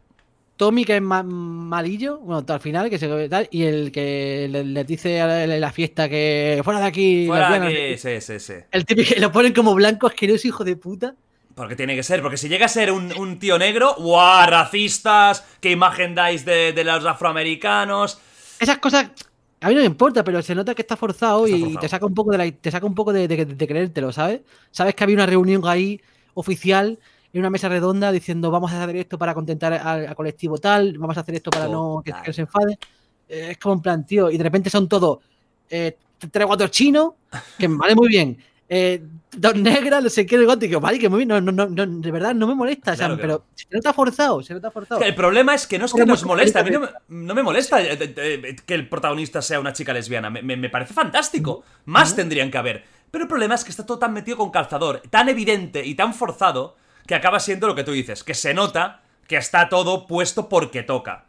[0.62, 5.20] Tommy, que es malillo, bueno, al final, que se tal, y el que le, dice
[5.20, 7.26] a la, fiesta que fuera de aquí.
[7.26, 8.54] Fuera de aquí, sí, sí, sí.
[8.70, 11.16] El típico que lo ponen como blanco asqueroso, hijo de puta.
[11.56, 14.48] Porque tiene que ser, porque si llega a ser un, tío negro, ¡guau!
[14.48, 18.20] Racistas, ¿qué imagen dais de, los afroamericanos?
[18.60, 19.10] Esas cosas.
[19.62, 22.14] A mí no me importa, pero se nota que está forzado, y te saca un
[22.14, 24.42] poco de la, te saca un poco de, de creértelo, ¿sabes?
[24.70, 26.00] Sabes que había una reunión ahí
[26.36, 27.00] oficial
[27.34, 31.18] en una mesa redonda diciendo vamos a hacer esto para contentar al, colectivo tal, vamos
[31.18, 32.78] a hacer esto para no que, se enfade.
[33.28, 35.20] Eh, es como un plan, tío, y de repente son todos
[35.70, 35.98] eh,
[36.30, 37.14] tres o cuatro chinos,
[37.58, 38.38] que vale muy bien.
[38.74, 39.04] Eh,
[39.36, 42.34] dos negras, no sé qué, gótico, vale, que muy bien, no, no, no, de verdad
[42.34, 45.02] no me molesta, pero se nota forzado, se nota forzado.
[45.02, 48.56] el problema es que no es que nos molesta, a mí no, me molesta eh,
[48.66, 52.84] que el protagonista sea una chica lesbiana, me, parece fantástico, más tendrían que haber.
[53.12, 56.14] Pero el problema es que está todo tan metido con calzador, tan evidente y tan
[56.14, 56.78] forzado,
[57.12, 60.82] que acaba siendo lo que tú dices, que se nota que está todo puesto porque
[60.82, 61.26] toca.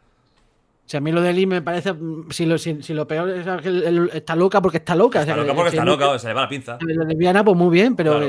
[0.85, 1.91] O sea, a mí lo de Lee me parece.
[1.91, 5.19] Mm, si lo, si, lo peor es que está loca porque está loca.
[5.19, 6.77] Está loca porque está loca, se le va la pinza.
[6.79, 8.21] La lesbiana, pues muy bien, pero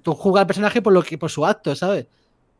[0.00, 2.06] tú jugas al personaje por, lo que, por su acto, ¿sabes?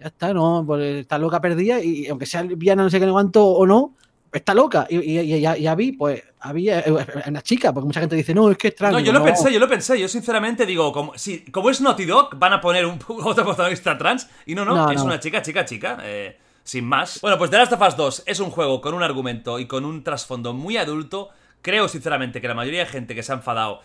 [0.00, 3.46] Ya está, no, pues está loca perdida y aunque sea lesbiana, no sé qué cuánto
[3.46, 3.94] o no,
[4.32, 4.86] está loca.
[4.88, 6.94] Y, y, y, y ya vi, pues, había eh,
[7.26, 8.94] una chica, porque mucha gente dice, no, es que es trans.
[8.94, 9.98] No, yo lo pensé, yo lo pensé.
[10.00, 13.96] Yo sinceramente digo, como, si, como es Naughty Dog, van a poner un otro protagonista
[13.98, 14.28] trans.
[14.46, 15.04] Y no, no, No, es no.
[15.04, 15.98] una chica, chica, chica.
[16.02, 17.20] eh, sin más.
[17.20, 19.84] Bueno, pues The Last of Us 2 es un juego con un argumento y con
[19.84, 21.30] un trasfondo muy adulto.
[21.60, 23.80] Creo sinceramente que la mayoría de gente que se ha enfadado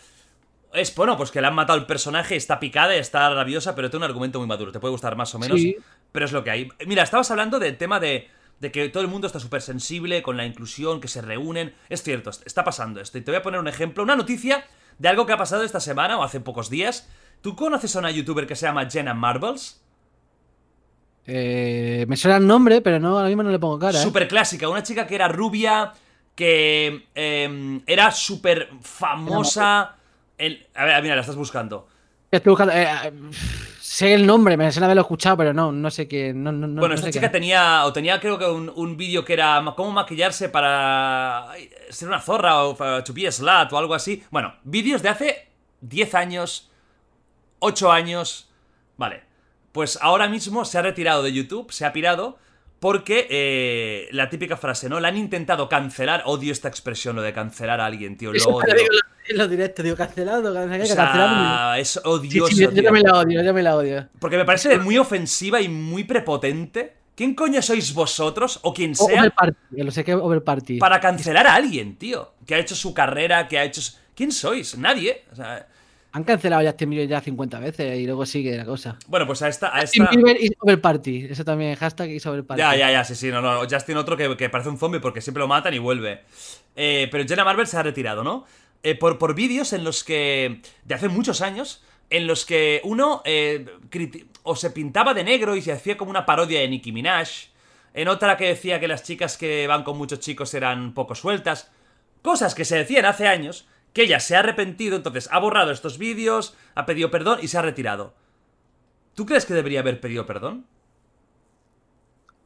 [0.73, 4.05] es, bueno, pues que le han matado el personaje, está picada, está rabiosa, pero tiene
[4.05, 4.71] un argumento muy maduro.
[4.71, 5.75] Te puede gustar más o menos, Sí.
[6.11, 6.69] pero es lo que hay.
[6.85, 10.37] Mira, estabas hablando del tema de, de que todo el mundo está súper sensible con
[10.37, 11.73] la inclusión, que se reúnen.
[11.89, 13.17] Es cierto, está pasando esto.
[13.17, 14.65] Y te voy a poner un ejemplo, una noticia
[14.97, 17.09] de algo que ha pasado esta semana o hace pocos días.
[17.41, 19.81] ¿Tú conoces a una youtuber que se llama Jenna Marbles?
[21.25, 23.99] Eh, me suena el nombre, pero no, ahora mismo no le pongo cara.
[23.99, 24.03] ¿eh?
[24.03, 25.93] Súper clásica, una chica que era rubia,
[26.33, 29.81] que eh, era súper famosa.
[30.73, 31.87] A ver, mira, la estás buscando.
[32.31, 32.73] Estoy buscando.
[33.97, 36.33] Sé el nombre, me suena haberlo escuchado, pero no, no sé qué.
[36.33, 37.33] No, no, no- bueno, no esta sé chica qué.
[37.33, 41.47] tenía, o tenía creo que un, un vídeo que era cómo maquillarse para
[41.89, 44.23] ser una zorra o a slut o algo así.
[44.29, 45.47] Bueno, vídeos de hace
[45.81, 46.69] 10 años,
[47.59, 48.49] 8 años.
[48.97, 49.23] Vale,
[49.71, 52.37] pues ahora mismo se ha retirado de YouTube, se ha pirado.
[52.79, 54.99] Porque eh, la típica frase, ¿no?
[54.99, 56.23] La han intentado cancelar.
[56.25, 58.31] Odio esta expresión, lo de cancelar a alguien, tío.
[58.31, 58.67] Lo Eso odio.
[58.67, 58.89] te digo
[59.29, 61.73] en los directos, digo, cancelado, cancelado, O sea, cancelado.
[61.75, 62.83] es odioso, sí, yo, yo tío.
[62.83, 64.07] también la odio, yo también la odio.
[64.19, 66.93] Porque me parece muy ofensiva y muy prepotente.
[67.15, 70.77] ¿Quién coño sois vosotros, o quien sea, Overparty, lo sé que es Overparty.
[70.77, 72.35] para cancelar a alguien, tío?
[72.45, 73.81] Que ha hecho su carrera, que ha hecho...
[73.81, 74.77] su- ¿Quién sois?
[74.77, 75.23] Nadie.
[75.31, 75.67] O sea,
[76.13, 78.97] Han cancelado ya Justin Bieber ya 50 veces y luego sigue la cosa.
[79.07, 79.75] bueno, pues a esta...
[79.75, 80.09] A esta...
[80.39, 81.25] Is Overparty.
[81.29, 82.59] Eso también, hashtag is Overparty.
[82.59, 83.67] Ya, ya, ya, sí, sí, no, no.
[83.69, 86.23] Justin otro que, que parece un zombie porque siempre lo matan y vuelve.
[86.75, 88.45] Eh, pero Jenna Marvel se ha retirado, ¿no?
[88.83, 90.61] Eh, por por vídeos en los que...
[90.85, 93.65] De hace muchos años, en los que uno eh,
[94.43, 97.29] o se pintaba de negro y se hacía como una parodia de Nicki Minaj.
[97.93, 101.71] En otra que decía que las chicas que van con muchos chicos eran poco sueltas.
[102.21, 103.67] Cosas que se decían hace años,
[103.97, 107.57] que ella se ha arrepentido, entonces ha borrado estos vídeos, ha pedido perdón y se
[107.57, 108.13] ha retirado.
[109.15, 110.67] ¿Tú crees que debería haber pedido perdón?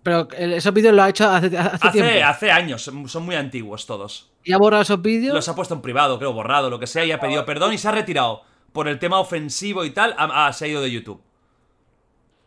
[0.01, 2.25] Pero esos vídeos los ha hecho hace, hace Hace, tiempo.
[2.25, 4.31] hace años, son muy antiguos todos.
[4.45, 5.35] Y ha borrado esos vídeos.
[5.35, 7.77] Los ha puesto en privado, creo, borrado, lo que sea, y ha pedido perdón y
[7.77, 8.41] se ha retirado.
[8.71, 10.15] Por el tema ofensivo y tal,
[10.53, 11.21] se ha ido de YouTube.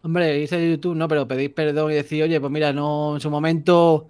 [0.02, 3.30] Hombre, de YouTube, no, pero pedís perdón y decir, oye, pues mira, no, en su
[3.30, 4.08] momento.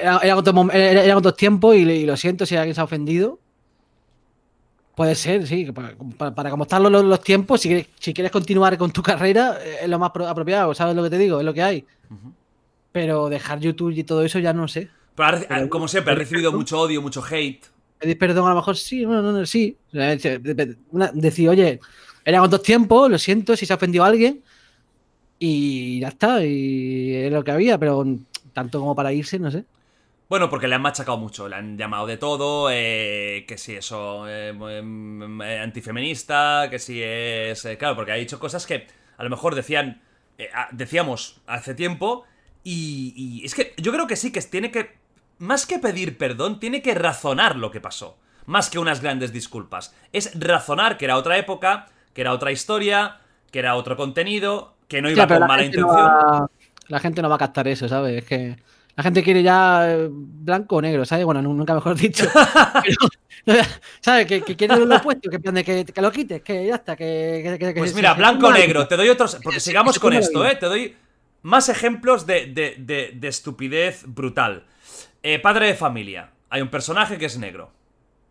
[0.00, 1.04] Era- Eran otros, mom- era-
[1.36, 3.38] tiempos y, y lo siento si alguien se ha ofendido.
[4.94, 5.70] Puede ser, sí.
[5.72, 9.56] Para, para, para como están los, tiempos, si quieres, si quieres continuar con tu carrera,
[9.62, 11.38] eh, es lo más pro- apropiado, ¿sabes lo que te digo?
[11.38, 11.84] Es lo que hay.
[12.90, 14.88] Pero dejar YouTube y todo eso ya no sé.
[15.14, 17.64] Pero, ha reci- como siempre, ha recibido mucho odio, mucho hate.
[17.98, 19.76] Pedir perdón a lo mejor sí, no, no, no, sí.
[21.14, 21.80] Decir, oye,
[22.24, 24.42] eran otros tiempos, lo siento si se ha ofendido a alguien.
[25.40, 28.04] Y ya está, y es lo que había, pero
[28.58, 29.60] tanto como para irse, no sé.
[30.28, 34.28] Bueno, porque le han machacado mucho, le han llamado de todo, eh, que si eso,
[34.28, 37.64] eh, em, antifeminista, que si es...
[37.64, 38.86] eh, claro, porque ha dicho cosas que
[39.16, 40.02] a lo mejor decían,
[40.36, 42.26] eh, decíamos hace tiempo,
[42.62, 44.98] y, y es que yo creo que sí, que tiene que,
[45.38, 49.94] más que pedir perdón, tiene que razonar lo que pasó, más que unas grandes disculpas.
[50.12, 53.20] Es razonar que era otra época, que era otra historia,
[53.50, 56.12] que era otro contenido, que no iba con la mala no intención.
[56.26, 56.48] va-
[56.88, 58.18] la gente no va a captar eso, ¿sabes?
[58.18, 58.56] Es que
[58.96, 61.24] la gente quiere ya eh, blanco o negro, ¿sabes?
[61.24, 62.24] Bueno, nu- nunca mejor dicho.
[63.44, 63.62] Pero,
[64.00, 64.26] ¿Sabes?
[64.26, 67.56] Que, que quiere lo opuesto, que, de que, que lo quites, que ya está, que...
[67.58, 69.38] que- Pues mira, blanco o negro, te doy otros.
[69.42, 70.44] Porque sigamos con esto.
[70.44, 70.56] ¿eh?
[70.56, 70.96] Te doy
[71.42, 74.64] más ejemplos de, de- de- de estupidez brutal.
[75.22, 76.30] Eh, padre de familia.
[76.50, 77.70] Hay un personaje que es negro.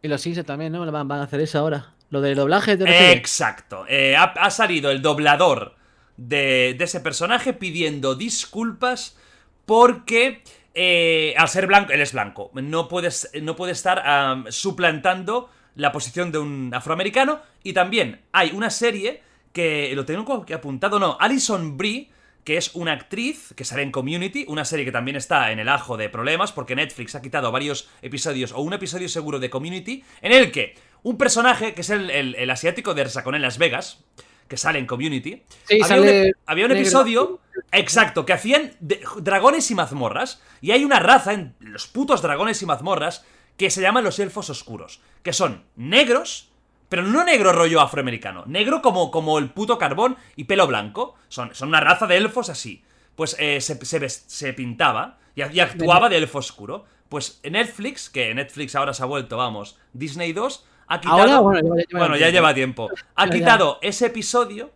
[0.01, 0.89] Y los Simpsons también, ¿no?
[0.91, 1.93] Van, van a hacer eso ahora.
[2.09, 3.15] Lo del doblaje, ¿te refieres?
[3.17, 3.85] Exacto.
[3.89, 5.75] Eh, ha, ha salido el doblador
[6.17, 9.17] de, ese personaje pidiendo disculpas
[9.65, 10.41] porque
[10.73, 12.51] eh, al ser blanco, él es blanco.
[12.53, 17.41] No, puedes, no puede estar suplantando la posición de un afroamericano.
[17.63, 19.21] Y también hay una serie
[19.53, 22.11] que lo tengo que apuntado, no, Alison Brie,
[22.43, 25.67] que es una actriz que sale en Community, una serie que también está en el
[25.67, 30.03] ajo de problemas, porque Netflix ha quitado varios episodios, o un episodio seguro de Community,
[30.21, 33.57] en el que un personaje, que es el, el- el asiático de Resacón en Las
[33.57, 34.05] Vegas,
[34.47, 36.81] que sale en Community, Sí, había, sale un, había un negro.
[36.81, 37.39] episodio,
[37.71, 42.61] exacto, que hacían de- dragones y mazmorras, y hay una raza en los putos dragones
[42.61, 43.25] y mazmorras
[43.57, 46.49] que se llaman los elfos oscuros, que son negros,
[46.89, 51.15] pero no negro rollo afroamericano, negro como, como el puto carbón y pelo blanco.
[51.27, 52.83] Son, son una raza de elfos así.
[53.15, 56.85] Pues eh, se, se se pintaba y, y actuaba de elfo oscuro.
[57.09, 61.19] Pues Netflix, que Netflix ahora se ha vuelto, vamos, Disney 2, ha quitado...
[61.19, 62.89] Ahora, bueno, lleva- lleva bueno, ya lleva tiempo.
[63.15, 64.71] Ha quitado ese episodio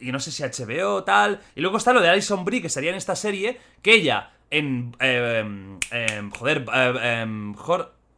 [0.00, 1.40] y no sé si HBO o tal.
[1.54, 4.96] Y luego está lo de Alison Brie, que sería en esta serie, que ella en...
[5.00, 5.44] eh,
[5.90, 7.54] em, joder, eh, em,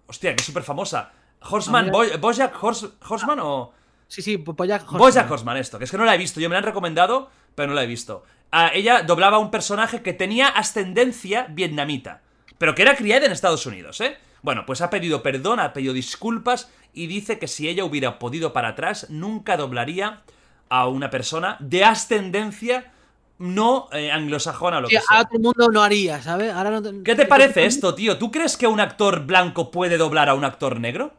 [0.06, 1.10] hostia, que es súper famosa.
[1.40, 3.72] Horseman, Ah, Boy- Bojack Horse- Horseman o...
[4.06, 4.78] Sí, sí, pues ya.
[4.78, 7.30] Bojack Horseman, esto, que es que no la he visto, yo me la han recomendado,
[7.54, 8.24] pero no la he visto.
[8.50, 12.20] Ah, ella doblaba a un personaje que tenía ascendencia vietnamita,
[12.58, 14.18] pero que era criada en Estados Unidos, ¿eh?
[14.42, 18.52] Bueno, pues ha pedido perdón, ha pedido disculpas y dice que si ella hubiera podido
[18.52, 20.22] para atrás, nunca doblaría
[20.68, 22.92] a una persona de ascendencia
[23.38, 26.52] no eh, anglosajona lo Sí, que ahora todo el mundo no haría, ¿sabes?
[26.52, 28.16] Ahora no ¿Qué te parece esto, tío?
[28.16, 31.12] ¿Tú crees que un actor blanco puede doblar a un actor negro?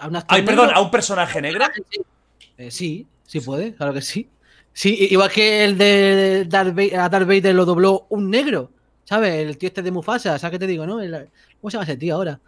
[0.00, 1.66] A un actor Ay, perdón, a un personaje negro.
[2.56, 4.30] Eh, sí, sí puede, claro que sí.
[4.72, 8.70] Sí, igual que el de Darth Vader, a Darth Vader lo dobló un negro,
[9.08, 9.46] ¿sabes?
[9.46, 11.00] El tío este de Mufasa, ¿sabes qué te digo, no?
[11.00, 11.30] El-
[11.60, 12.38] ¿Cómo se llama ese tío ahora?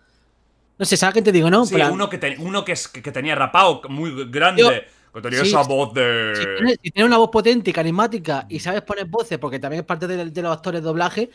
[0.78, 1.60] No sé, ¿sabes qué te digo, no?
[1.60, 4.62] En Sí, plan, uno que, te- uno que, es- que- que tenía rapado muy grande.
[4.62, 4.70] Yo-
[5.14, 6.32] que tenía sí, esa voz de.
[6.36, 9.80] si tienes, si tienes una voz potente y carismática y sabes poner voces, porque también
[9.80, 11.30] es parte de, de los actores de doblaje,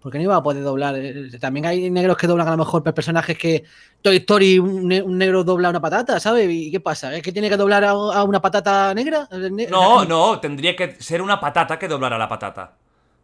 [0.00, 0.94] ¿por qué no iba a poder doblar?
[0.96, 3.64] Eh, También hay negros que doblan a lo mejor per- personajes que
[4.02, 6.48] Toy Story, un, ne- un negro dobla una patata, ¿sabes?
[6.48, 7.12] ¿Y qué pasa?
[7.16, 9.28] ¿Es que tiene que doblar a, a una patata negra?
[9.32, 12.74] Ne- No, o no, tendría que ser una patata que doblara la patata.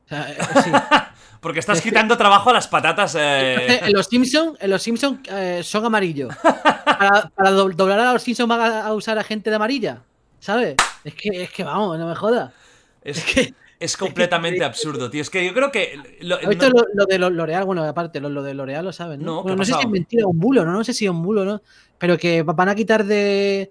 [0.09, 0.71] sea, eh, sí.
[1.45, 3.15] Porque estás quitando trabajo a las patatas.
[3.21, 3.81] Eh...
[3.85, 6.35] en los Simpsons los Simpson, eh, son amarillos.
[6.43, 10.03] Para, para do- doblar a los Simpsons van a, usar a gente de amarilla.
[10.41, 10.77] ¿Sabes?
[11.05, 12.51] Es que, es que vamos, no me jodas.
[13.03, 15.21] Es, que- es completamente absurdo, tío.
[15.21, 16.16] Es que yo creo que.
[16.23, 17.65] lo- ¿Has visto no- lo, lo de lo- L'Oreal?
[17.66, 19.27] Bueno, aparte, lo, lo de L'Oreal lo sabes, ¿no?
[19.27, 20.73] No, ¿qué Bueno, ha no sé si es mentira o un bulo, ¿no?
[20.73, 21.61] No sé si es un bulo, ¿no?
[21.99, 23.71] Pero que van a quitar de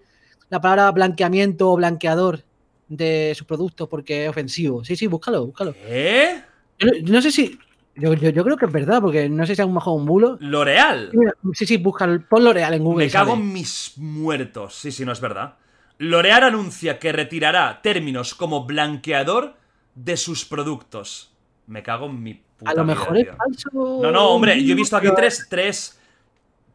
[0.50, 2.44] la palabra blanqueamiento o blanqueador
[2.88, 4.84] de sus productos porque es ofensivo.
[4.86, 5.74] Sí, sí, búscalo, búscalo.
[5.86, 6.44] ¿Eh?
[6.80, 7.58] Yo, no- sé si.
[7.96, 10.06] Yo, yo- yo creo que es verdad, porque no sé si es un mejor un
[10.06, 10.38] bulo.
[10.40, 11.12] L'Oreal.
[11.54, 12.20] Sí, sí, búscalo.
[12.28, 13.06] Pon L'Oreal en Google.
[13.06, 14.74] Me cago en mis muertos.
[14.76, 15.56] Sí, sí, no es verdad.
[16.00, 19.54] L'Oreal anuncia que retirará términos como blanqueador
[19.94, 21.32] de sus productos.
[21.68, 23.70] Me cago en mi puta A lo vida, mejor es falso.
[24.02, 26.00] No, no, hombre, yo he visto aquí tres, tres,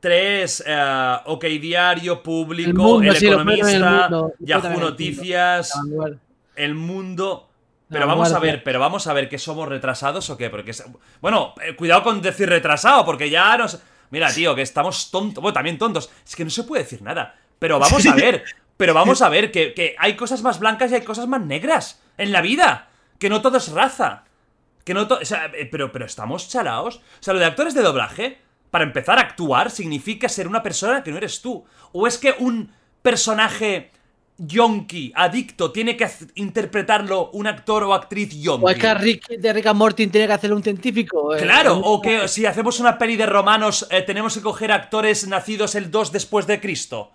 [0.00, 4.32] tres, eh, OK Diario, Público, Mundo, El en el Economista, Mundo.
[4.38, 4.90] Yahoo Mundo.
[4.90, 5.72] Noticias.
[6.54, 7.47] El Mundo...
[7.88, 10.72] Pero vamos a ver, pero vamos a ver que somos retrasados o qué, porque...
[10.72, 10.84] es-
[11.20, 13.80] Bueno, eh, cuidado con decir retrasado, porque ya nos...
[14.10, 17.34] Mira, tío, que estamos tontos, bueno, también tontos, es que no se puede decir nada,
[17.58, 18.44] pero vamos a ver,
[18.76, 22.00] pero vamos a ver que, que hay cosas más blancas y hay cosas más negras
[22.16, 22.88] en la vida,
[23.18, 24.24] que no todo es raza.
[24.84, 26.96] Que no o sea, eh, pero, pero estamos chalaos.
[26.96, 28.38] O sea, lo de actores de doblaje,
[28.70, 31.66] para empezar a actuar, significa ser una persona que no eres tú.
[31.92, 33.90] O es que un personaje
[34.38, 38.64] yonki, adicto, tiene que interpretarlo un actor o actriz yonki.
[38.64, 41.34] O es que Rick, de Rick and Morty tiene que hacerlo un científico.
[41.34, 45.26] eh, Claro, o que si hacemos una peli de romanos, eh, tenemos que coger actores
[45.26, 47.10] nacidos el 2 después de Cristo.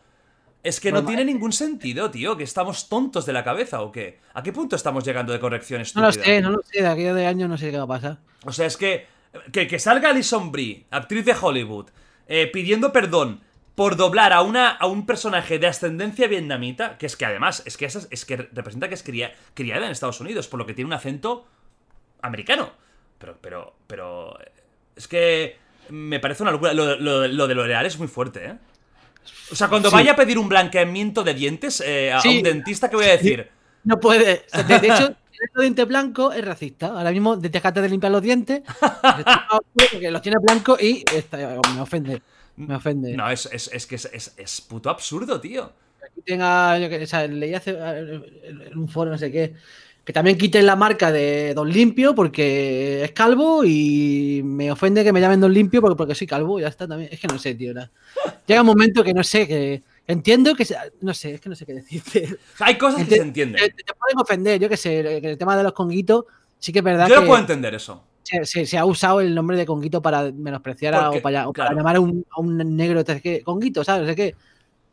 [0.61, 4.19] Es que no tiene ningún sentido, tío, que estamos tontos de la cabeza o qué.
[4.33, 6.81] ¿A qué punto estamos llegando de corrección No lo sé, no lo sé.
[6.81, 8.17] De aquí a de años no sé qué va a pasar.
[8.45, 9.07] O sea, es que.
[9.51, 11.87] Que, que salga Alison Brie, actriz de Hollywood,
[12.27, 13.41] eh, pidiendo perdón
[13.75, 17.75] por doblar a, una, a un personaje de ascendencia vietnamita, que es que además, es
[17.77, 20.87] que, es que representa que es cria- criada en Estados Unidos, por lo que tiene
[20.87, 21.47] un acento
[22.21, 22.71] americano.
[23.17, 24.39] Pero, pero, pero.
[24.41, 24.51] eh,
[24.95, 25.57] Es que.
[25.89, 26.73] Me parece una locura.
[26.73, 28.53] Lo, lo- lo de L'Oreal es muy fuerte, ¿eh?
[29.51, 29.95] O sea, cuando Sí.
[29.95, 32.37] vaya a pedir un blanqueamiento de dientes eh, a, Sí.
[32.37, 33.49] un dentista, ¿qué voy a decir?
[33.83, 34.45] No puede.
[34.67, 36.87] De, de hecho, tener los dientes blancos es racista.
[36.87, 38.61] Ahora mismo, déjate de limpiar los dientes.
[39.73, 41.37] Porque los tienes blancos y está-
[41.75, 42.21] me ofende.
[42.55, 43.15] Me ofende.
[43.15, 45.71] No, es, es, es que es, es, es puto absurdo, tío.
[46.15, 49.53] que tenga, o sea, leí hace en un foro, no sé qué,
[50.03, 55.13] que también quiten la marca de Don Limpio porque es calvo y me ofende que
[55.13, 57.09] me llamen Don Limpio porque, porque soy calvo, ya está también.
[57.11, 57.73] Es que no sé, tío.
[58.45, 60.67] Llega un momento que no sé, que entiendo que,
[61.01, 62.37] no sé, es que no sé qué decirte.
[62.59, 63.61] Hay cosas que se entienden.
[63.61, 66.25] Te, te pueden ofender, yo que sé, que el tema de los conguitos,
[66.59, 68.03] sí que es verdad Yo que no puedo entender eso.
[68.23, 71.53] Se, se- se ha usado el nombre de conguito para menospreciar a- o para, o
[71.53, 73.03] llamar a un, a un negro
[73.43, 74.07] conguito, ¿sabes?
[74.09, 74.35] Sé qué.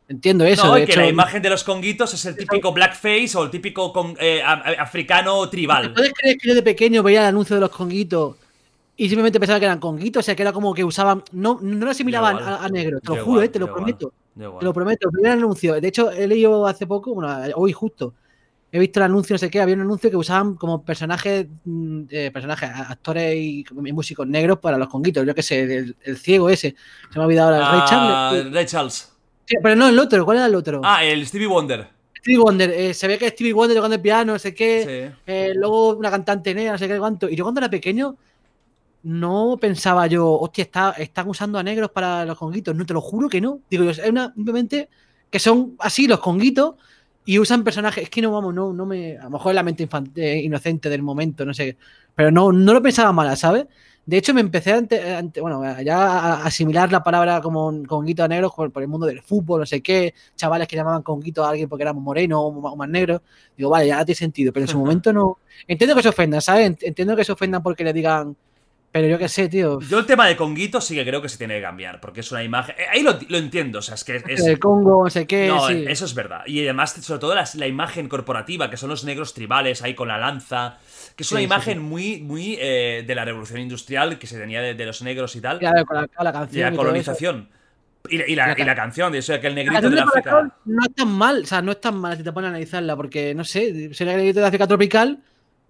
[0.09, 0.65] Entiendo eso.
[0.67, 3.43] no, de y que hecho, la imagen de los conguitos es el típico blackface o
[3.45, 5.93] el típico con- eh, africano ¿Te tribal.
[5.93, 8.35] puedes creer que yo de pequeño veía el anuncio de los conguitos
[8.97, 10.19] y simplemente pensaba que eran conguitos?
[10.19, 11.23] O sea, que era como que usaban.
[11.31, 12.53] No, no lo asimilaban igual.
[12.53, 14.11] a, a negro, te lo juro, eh, te lo prometo.
[14.35, 14.59] Igual.
[14.59, 15.07] Te lo prometo.
[15.07, 15.79] El primer anuncio.
[15.79, 18.13] De hecho, he leído hace poco, bueno, hoy justo.
[18.73, 22.03] He visto el anuncio, no sé qué, había un anuncio que usaban como personajes, mm,
[22.09, 25.25] eh, personajes, actores y, y músicos negros para los conguitos.
[25.25, 26.75] Yo qué sé, el, el ciego ese.
[27.11, 28.53] Se me ha olvidado ahora, el Ray Ah, Charles.
[28.53, 29.13] Ray Charles.
[29.45, 30.79] Sí, pero no, el otro, ¿cuál era el otro?
[30.83, 31.87] Ah, el Stevie Wonder.
[32.17, 32.69] Stevie Wonder.
[32.71, 35.11] eh, se ve que Stevie Wonder tocando el piano, no sé qué.
[35.11, 35.21] Sí.
[35.27, 37.27] Eh, luego una cantante negra, no sé qué cuánto.
[37.27, 38.15] Y yo cuando era pequeño,
[39.03, 42.75] no pensaba yo, hostia, está, están usando a negros para los conguitos.
[42.75, 43.59] No, te lo juro que no.
[43.69, 44.87] Digo yo, es una, simplemente
[45.29, 46.75] que son así los conguitos
[47.25, 48.03] y usan personajes.
[48.05, 49.17] Es que no, vamos, no, no me.
[49.17, 51.77] A lo mejor es la mente infante- inocente del momento, no sé.
[52.15, 53.65] Pero no, no lo pensaba mala, ¿sabes?
[54.05, 55.97] De hecho, me empecé ante- ante- bueno, ya
[56.41, 59.65] a asimilar la palabra como conguito a negros por, por el mundo del fútbol, no
[59.65, 60.13] sé qué.
[60.35, 63.21] Chavales que llamaban conguito a alguien porque éramos morenos o más, o más negros.
[63.55, 64.51] Digo, vale, ya tiene sentido.
[64.51, 65.37] Pero en su momento no.
[65.67, 66.69] Entiendo que se ofendan, ¿sabes?
[66.71, 68.35] Ent- Entiendo que se ofendan porque le digan.
[68.91, 69.79] Pero yo qué sé, tío.
[69.79, 72.31] Yo el tema de Conguito sí que creo que se tiene que cambiar, porque es
[72.33, 72.75] una imagen...
[72.77, 74.45] eh, Ahí lo, lo entiendo, o sea, es que es...
[74.45, 75.47] El Congo, no sé qué.
[75.47, 75.85] No, sí.
[75.87, 76.41] eso es verdad.
[76.45, 80.09] Y además, sobre todo las- la imagen corporativa, que son los negros tribales ahí con
[80.09, 80.77] la lanza,
[81.15, 84.37] que es una Sí, sí, imagen muy, muy eh, de la revolución industrial que se
[84.37, 86.61] tenía de, de los negros y tal, Claro, con la, con la canción.
[86.63, 86.77] la y eso.
[86.77, 87.49] colonización.
[88.09, 89.89] Y la, y la- La y la canción de eso, de que el La negrito
[89.89, 90.53] de de África.
[90.65, 92.97] No es tan mal, o sea, no es tan mal si te pones a analizarla,
[92.97, 95.19] porque no sé, ser el negrito de África tropical,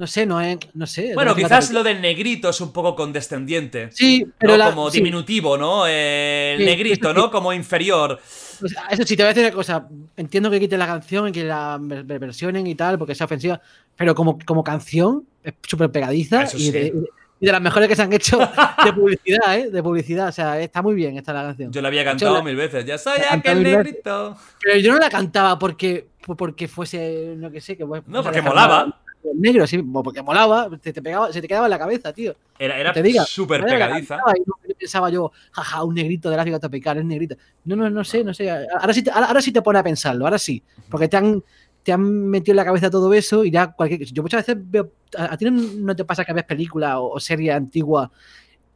[0.02, 1.14] no sé, no es, no sé.
[1.14, 3.90] Bueno, quizás lo del negrito es un poco condescendiente.
[3.92, 4.32] Sí, ¿no?
[4.40, 5.86] pero la, como sí, diminutivo, ¿no?
[5.88, 7.30] Eh, el Sí, negrito, ¿no?
[7.30, 8.20] Como inferior.
[8.60, 9.88] pues, eso sí, te voy a decir una cosa,
[10.18, 13.26] entiendo que quiten la canción y que la ver- ver- versionen y tal, porque sea
[13.26, 13.62] ofensiva,
[13.96, 16.94] pero como, como canción es súper pegadiza y, de,
[17.40, 19.70] y de las mejores que se han hecho de publicidad, ¿eh?
[19.70, 21.72] De publicidad, o sea, está muy bien esta la canción.
[21.72, 22.86] Yo la había hecho, cantado la- mil veces.
[22.86, 23.78] Ya soy aquel veces.
[23.78, 24.36] negrito.
[24.64, 26.08] Pero yo no la cantaba porque,
[26.38, 29.01] porque fuese, no que sé, que No, porque molaba.
[29.36, 32.36] Negro, sí, porque molaba, te, te pegaba, se te quedaba en la cabeza, tío.
[32.58, 32.94] Era, era
[33.26, 34.16] súper pegadiza.
[34.36, 37.36] y no- pensaba yo, jaja, un negrito del África tropical, es negrito.
[37.66, 38.50] No, no, no sé, no sé.
[38.50, 40.64] Ahora sí te, ahora, ahora sí te pone a pensarlo, ahora sí.
[40.90, 41.44] Porque te han,
[41.84, 44.04] te han metido en la cabeza todo eso y ya cualquier.
[44.06, 44.92] Yo muchas veces veo.
[45.18, 48.10] A, a ti no, no te pasa que ves películas o, o series antiguas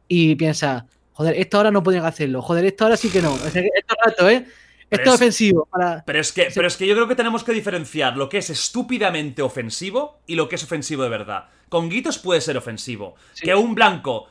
[0.08, 3.34] y piensas, joder, esto ahora no podrían hacerlo, joder, esto ahora sí que no.
[3.46, 4.46] Esto rato, ¿eh?
[4.88, 5.66] Pero Esto es ofensivo.
[5.70, 6.04] Para...
[6.04, 6.52] Pero es, que, Sí.
[6.54, 10.36] pero es que yo creo que tenemos que diferenciar lo que es estúpidamente ofensivo y
[10.36, 11.46] lo que es ofensivo de verdad.
[11.68, 13.16] Con guitos puede ser ofensivo.
[13.32, 13.44] Sí.
[13.46, 14.28] Que un blanco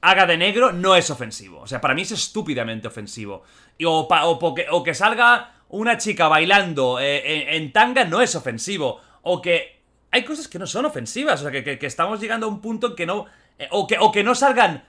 [0.00, 1.60] haga de negro no es ofensivo.
[1.60, 3.44] O sea, para mí es estúpidamente ofensivo.
[3.78, 8.04] Y o, pa- o poque- o que salga una chica bailando eh, en, en tanga
[8.04, 9.00] no es ofensivo.
[9.22, 9.80] O que
[10.10, 11.40] hay cosas que no son ofensivas.
[11.40, 13.26] O sea, que, que- que estamos llegando a un punto en que no...
[13.58, 14.84] eh, o, que, o que no salgan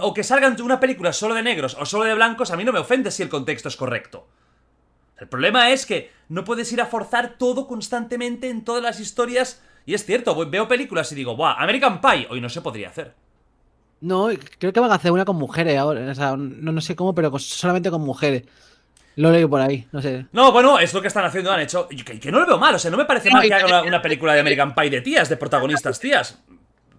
[0.00, 2.72] o que salgan una película solo de negros o solo de blancos, a mí no
[2.72, 4.26] me ofende si el contexto es correcto.
[5.18, 9.62] El problema es que no puedes ir a forzar todo constantemente en todas las historias.
[9.86, 11.56] Y es cierto, veo películas y digo, ¡buah!
[11.58, 13.14] American Pie, hoy no se podría hacer.
[14.00, 14.28] No,
[14.58, 16.10] creo que van a hacer una con mujeres ahora.
[16.10, 18.44] O sea, no, no sé cómo, pero solamente con mujeres.
[19.16, 20.26] Lo leo por ahí, no sé.
[20.32, 21.88] No, bueno, es lo que están haciendo, han hecho.
[21.90, 23.68] y Que, que no lo veo mal, o sea, no me parece mal que hagan
[23.70, 26.42] una, una película de American Pie de tías, de protagonistas tías.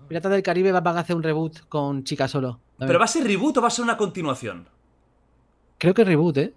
[0.07, 2.59] Piratas del Caribe van a hacer un reboot con chica solo.
[2.79, 4.67] Pero va a ser reboot o va a ser una continuación.
[5.77, 6.53] Creo que reboot, ¿eh?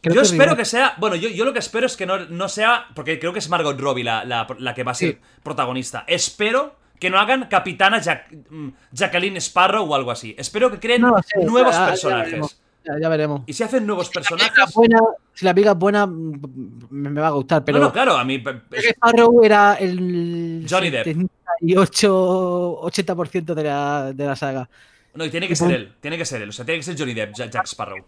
[0.00, 0.58] Creo yo espero reboot.
[0.58, 0.94] que sea.
[0.98, 2.86] Bueno, yo, yo lo que espero es que no, no sea.
[2.94, 5.18] Porque creo que es Margot Robbie la, la- la que va a ser Sí.
[5.42, 6.04] protagonista.
[6.06, 10.34] Espero que no hagan Capitana Jack- mm, Jacqueline Sparrow o algo así.
[10.38, 11.16] Espero que creen No
[11.46, 12.26] nuevos ya- ya personajes.
[12.30, 12.60] veremos.
[12.84, 13.42] Ya, ya veremos.
[13.46, 14.74] y si hacen nuevos Si personajes.
[14.74, 14.98] buena,
[15.34, 17.62] si la pica es buena, mm, me, me va a gustar.
[17.64, 18.42] Pero no, no, claro, a mí.
[18.70, 21.28] es- Sparrow era el Johnny Depp.
[21.60, 24.68] 78, 80% de la, de la saga.
[25.14, 25.92] no, y tiene que ser él.
[26.00, 26.48] Tiene que ser él.
[26.48, 28.04] O sea, tiene que ser Johnny Depp, Ja- Jack Sparrow.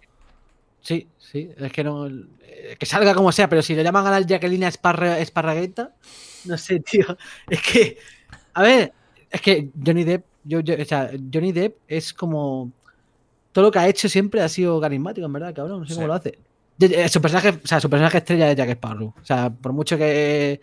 [0.83, 2.07] Sí, sí, es que no.
[2.09, 5.93] eh, Que salga como sea, pero si le llaman a la Jacqueline Esparra, Esparragueta,
[6.47, 7.17] no sé, tío.
[7.49, 7.99] Es que,
[8.55, 8.93] a ver,
[9.31, 12.73] es que Johnny Depp, yo, yo- o sea, Johnny Depp es como.
[13.53, 15.81] Todo lo que ha hecho siempre ha sido carismático, en verdad, cabrón.
[15.81, 15.97] No sé Sí.
[15.97, 16.39] cómo lo hace.
[16.81, 19.13] Eh, Su personaje, o sea, su personaje estrella es Jack Sparrow.
[19.21, 20.61] O sea, por mucho que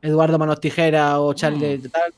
[0.00, 1.82] Eduardo Manos Tijera o Charlie Mm.
[1.90, 2.12] tal,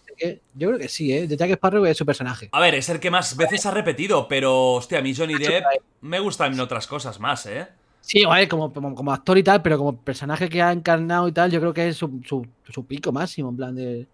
[0.55, 1.27] yo creo que sí, ¿eh?
[1.29, 2.49] Jack Sparrow es su personaje.
[2.53, 4.73] A ver, es el que más veces ha repetido, pero.
[4.75, 5.65] Hostia, a mí Johnny Depp
[6.03, 7.67] me gustan otras cosas más, ¿eh?
[8.01, 11.33] Sí, igual, como, como, como actor y tal, pero como personaje que ha encarnado y
[11.33, 14.07] tal, yo creo que es su, su, su pico máximo, en plan de.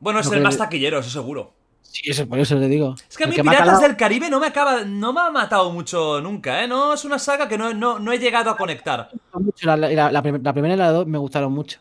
[0.00, 1.52] Bueno, es el más taquillero, eso seguro.
[1.82, 2.94] Sí, eso, por eso le digo.
[3.08, 4.84] Es que a mí que Piratas calado- del Caribe no me acaba.
[4.84, 6.68] No me ha matado mucho nunca, ¿eh?
[6.68, 9.10] No es una saga que no, no, no he llegado a conectar.
[9.62, 11.78] La, la- la prim- la primera y la dos me gustaron mucho.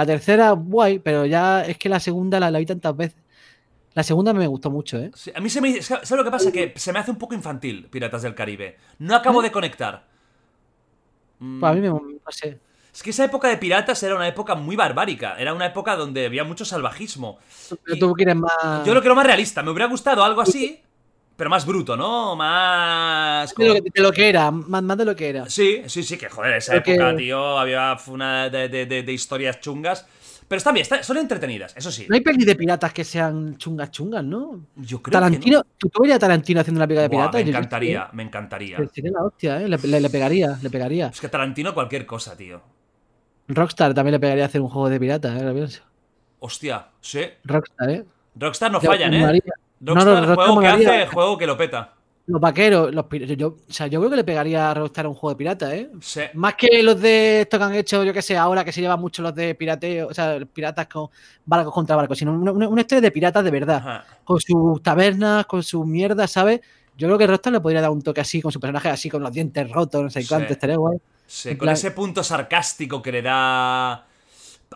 [0.00, 3.20] La tercera, guay, pero ya es que la segunda la, la vi tantas veces.
[3.92, 5.10] La segunda me gustó mucho, ¿eh?
[5.14, 5.82] Sí, a mí se me.
[5.82, 6.50] ¿Sabes lo que pasa?
[6.50, 8.76] Que se me hace un poco infantil Piratas del Caribe.
[8.98, 10.06] No acabo de conectar.
[11.38, 11.88] Mm, Pues a mí me.
[11.88, 12.00] No
[12.30, 12.58] sé.
[12.94, 15.36] Es que esa época de piratas era una época muy barbárica.
[15.38, 17.38] Era una época donde había mucho salvajismo.
[17.84, 18.84] Pero Y- tú quieres más.
[18.86, 19.62] Yo lo quiero más realista.
[19.62, 20.80] Me hubiera gustado algo así,
[21.40, 22.36] pero más bruto, ¿no?
[22.36, 23.54] Más.
[23.54, 25.48] de, lo que, de lo que era, más, más de lo que era.
[25.48, 30.06] Sí, sí, sí, que joder, esa Porque- época, tío, había una de, de- historias chungas.
[30.46, 32.04] Pero están bien, está- son entretenidas, eso sí.
[32.10, 34.66] No hay pelis de piratas que sean chungas chungas, ¿no?
[34.76, 37.34] Yo creo Tarantino, ¿tú, tú verías a Tarantino haciendo una película de que piratas?
[37.40, 38.76] me Yo- encantaría, me encantaría.
[38.92, 39.66] Sería la hostia, ¿eh?
[39.68, 41.06] Le, le- le pegaría, le pegaría.
[41.06, 42.60] Es que Tarantino cualquier cosa, tío.
[43.48, 45.44] Rockstar también le pegaría hacer un juego de piratas, ¿eh?
[45.44, 45.80] Lo pienso.
[46.40, 47.22] Hostia, sí.
[47.44, 48.04] Rockstar, ¿eh?
[48.34, 49.20] Rockstar no fallan, ¿eh?
[49.20, 49.42] molaría.
[49.80, 51.94] Rockstar, No, no, juego que hace, juego que lo peta.
[52.26, 55.30] Los vaqueros, los yo, o sea, yo creo que le pegaría a Rockstar un juego
[55.34, 55.90] de pirata, ¿eh?
[56.00, 56.20] Sí.
[56.34, 59.00] Más que los de esto que han hecho, yo que sé, ahora que se llevan
[59.00, 61.08] mucho los de pirateo, o sea, piratas con
[61.44, 64.04] barcos contra barcos, sino una, una, una historia de piratas de verdad, Ajá.
[64.22, 66.60] con sus tabernas, con sus mierdas, ¿sabes?
[66.96, 69.22] Yo creo que Rockstar le podría dar un toque así, con su personaje así, con
[69.22, 70.28] los dientes rotos, no sé Sí.
[70.28, 70.98] cuánto, estaría guay.
[71.26, 74.06] Sí, En con plan- ese punto sarcástico que le da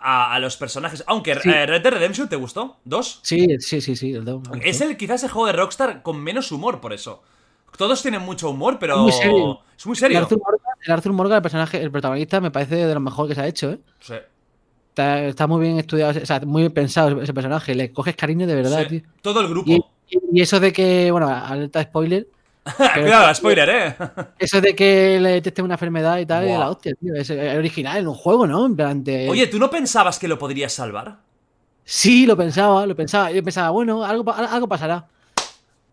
[0.00, 1.04] a, a los personajes.
[1.06, 1.48] Aunque Sí.
[1.50, 2.76] eh, Red Dead Redemption, ¿te gustó?
[2.84, 3.20] ¿Dos?
[3.22, 4.12] Sí, sí, sí, sí.
[4.12, 4.40] el.
[4.62, 7.22] Es el quizás el juego de Rockstar con menos humor, por eso.
[7.76, 8.94] Todos tienen mucho humor, pero.
[8.96, 9.60] Es muy serio.
[9.76, 10.22] Es muy El.
[10.22, 13.34] Arthur, Morgan, el Arthur Morgan, el personaje, el protagonista, me parece de lo mejor que
[13.34, 13.78] se ha hecho, ¿eh?
[14.00, 14.14] Sí.
[14.90, 17.74] Está, está muy bien estudiado, o sea, muy bien pensado ese personaje.
[17.74, 19.00] Le coges cariño de verdad, Sí.
[19.00, 19.08] tío.
[19.22, 19.68] Todo el grupo.
[19.68, 19.76] Y,
[20.08, 22.28] y- y eso de que, bueno, alerta spoiler.
[22.94, 23.96] Cuidado, spoiler, ¿eh?
[24.38, 26.58] Eso de que le detecte una enfermedad y tal, es Buah.
[26.60, 27.14] la hostia, tío.
[27.14, 28.64] Es original en un juego, ¿no?
[28.66, 31.18] En plan de- Oye, ¿tú no pensabas que lo podrías salvar?
[31.84, 33.30] Sí, lo pensaba, lo pensaba.
[33.30, 35.06] Yo pensaba, bueno, algo, algo pasará.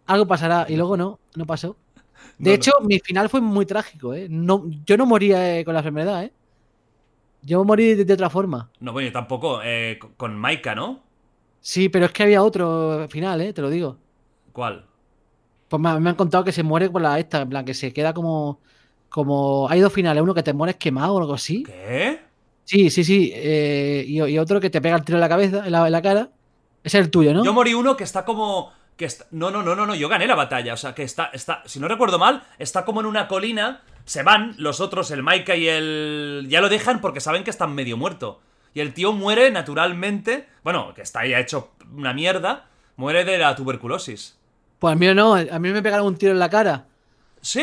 [0.07, 0.65] Algo pasará.
[0.69, 1.75] Y luego no, no pasó.
[2.37, 4.27] De No, hecho, mi final fue muy trágico, ¿eh?
[4.29, 6.31] No, yo no moría eh, con la enfermedad, ¿eh?
[7.43, 8.69] Yo morí de, de otra forma.
[8.79, 9.61] No, bueno, yo tampoco.
[9.63, 11.01] eh, con- con Maika, ¿no?
[11.59, 13.53] Sí, pero es que había otro final, ¿eh?
[13.53, 13.97] Te lo digo.
[14.53, 14.85] ¿Cuál?
[15.71, 17.93] Pues me, me han contado que se muere por la esta, en plan, que se
[17.93, 18.59] queda como.
[19.07, 21.63] como Hay dos finales, uno que te mueres quemado o algo así.
[21.63, 22.19] ¿Qué?
[22.65, 23.31] Sí, sí, sí.
[23.33, 25.93] eh, y, y otro que te pega el tiro en la cabeza, en la, en
[25.93, 26.29] la cara.
[26.83, 27.45] Ese es el tuyo, ¿no?
[27.45, 28.73] Yo morí uno que está como.
[28.97, 29.27] Que está...
[29.31, 30.73] No, no, no, no, no, yo gané la batalla.
[30.73, 31.63] O sea, que está, está.
[31.65, 33.81] Si no recuerdo mal, está como en una colina.
[34.03, 36.47] Se van los otros, el Maika y el.
[36.49, 38.41] Ya lo dejan porque saben que están medio muerto.
[38.73, 40.49] Y el tío muere naturalmente.
[40.65, 42.65] Bueno, que está ya hecho una mierda.
[42.97, 44.37] Muere de la tuberculosis.
[44.81, 46.87] Pues a mí no, a mí me pegaron un tiro en la cara.
[47.39, 47.61] ¡Sí!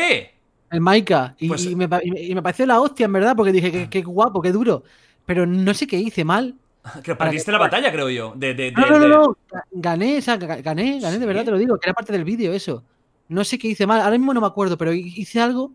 [0.71, 1.35] El Maika.
[1.37, 3.89] Y, Pues- y me, pa- y me- pareció la hostia, en verdad, porque dije que
[3.89, 4.83] qué guapo, qué duro.
[5.25, 6.55] Pero no sé qué hice mal.
[7.03, 8.31] Que perdiste la batalla, creo yo.
[8.37, 9.37] De, de, No, de- no, no, no.
[9.51, 12.13] ga- Gané, o sea, ga- gané, gané, de verdad te lo digo, que era parte
[12.13, 12.85] del vídeo eso.
[13.27, 15.73] No sé qué hice mal, ahora mismo no me acuerdo, pero hi- hice algo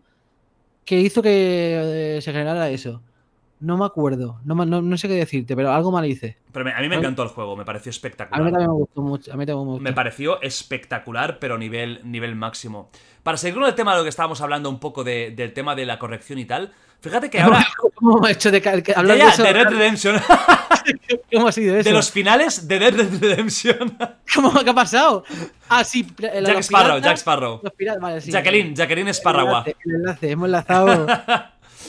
[0.83, 3.03] que hizo que eh, se generara eso.
[3.65, 6.37] No me acuerdo, no, no, no sé qué decirte, pero algo mal hice.
[6.51, 8.51] Pero me- a mí me encantó el juego, me pareció A mí espectacular.
[8.51, 9.83] también me gustó mucho, a mí también me gustó.
[9.83, 12.89] Me pareció espectacular, pero nivel, nivel máximo.
[13.23, 15.73] Para seguir con el tema de lo que estábamos hablando un poco de- del tema
[15.75, 16.71] de la corrección y tal,
[17.01, 17.65] fíjate que ahora...
[17.95, 19.43] ¿Cómo hemos hecho de, que- hablar ya, de eso?
[19.43, 20.21] de Red Redemption,
[21.33, 21.89] ¿Cómo ha sido eso?
[21.89, 23.97] de los finales de Red Redemption.
[24.35, 25.23] ¿Cómo qué ha pasado?
[25.69, 27.59] Ah, sí, Jack Sparrow, Jack Sparrow.
[27.63, 28.31] los piratas, vale, sí.
[28.31, 29.47] Jacqueline, Jacqueline El Sparrow.
[29.47, 31.07] enlace, el enlace, hemos enlazado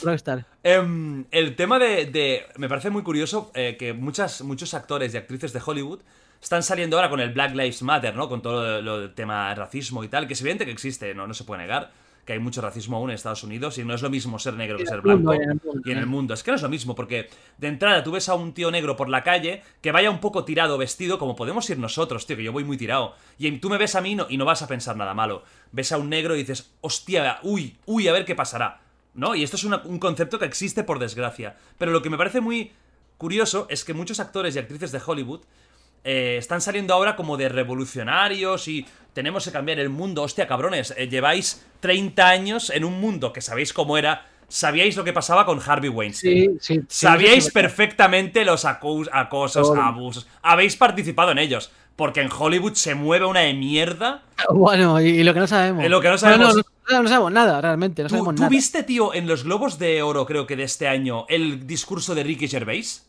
[0.02, 0.46] Rockstar.
[0.62, 5.16] Em, el tema de, de- Me parece muy curioso eh, que muchas, muchos actores y
[5.16, 6.00] actrices de Hollywood
[6.42, 8.28] están saliendo ahora con el Black Lives Matter, ¿no?
[8.28, 11.34] Con todo lo, del tema racismo y tal, que es evidente que existe, no, no
[11.34, 11.90] se puede negar,
[12.26, 14.76] que hay mucho racismo aún en Estados Unidos y no es lo mismo ser negro
[14.76, 15.32] que ser blanco.
[15.32, 16.06] en el mundo, y en el eh.
[16.06, 16.34] mundo.
[16.34, 17.28] Es que no es lo mismo, porque
[17.58, 20.44] de entrada tú ves a un tío negro por la calle que vaya un poco
[20.44, 23.14] tirado vestido, como podemos ir nosotros, tío, que yo voy muy tirado.
[23.38, 25.42] Y tú me ves a mí no- y no vas a pensar nada malo.
[25.72, 28.80] Ves a un negro y dices, hostia, uy, uy, a ver qué pasará.
[29.16, 29.34] ¿No?
[29.34, 31.56] Y esto es una- un concepto que existe por desgracia.
[31.78, 32.70] Pero lo que me parece muy
[33.18, 35.40] curioso es que muchos actores y actrices de Hollywood
[36.08, 40.22] eh, están saliendo ahora como de revolucionarios y tenemos que cambiar el mundo.
[40.22, 44.26] Hostia, cabrones, eh, lleváis 30 años en un mundo que sabéis cómo era.
[44.48, 46.58] Sabíais lo que pasaba con Harvey Weinstein.
[46.60, 46.80] Sí, sí.
[46.80, 50.28] sí, Sabíais sí, perfectamente los acosos, abusos.
[50.42, 51.72] Habéis participado en ellos.
[51.96, 54.22] Porque en Hollywood se mueve una de mierda.
[54.50, 55.84] Bueno, y, y lo que no sabemos.
[55.88, 58.02] Lo que no No, sabemos- no, no, no sabemos nada, realmente.
[58.02, 58.50] No ¿Tú, sabemos tú nada.
[58.50, 62.22] viste, tío, en los Globos de Oro, creo que de este año, el discurso de
[62.22, 63.06] Ricky Gervais?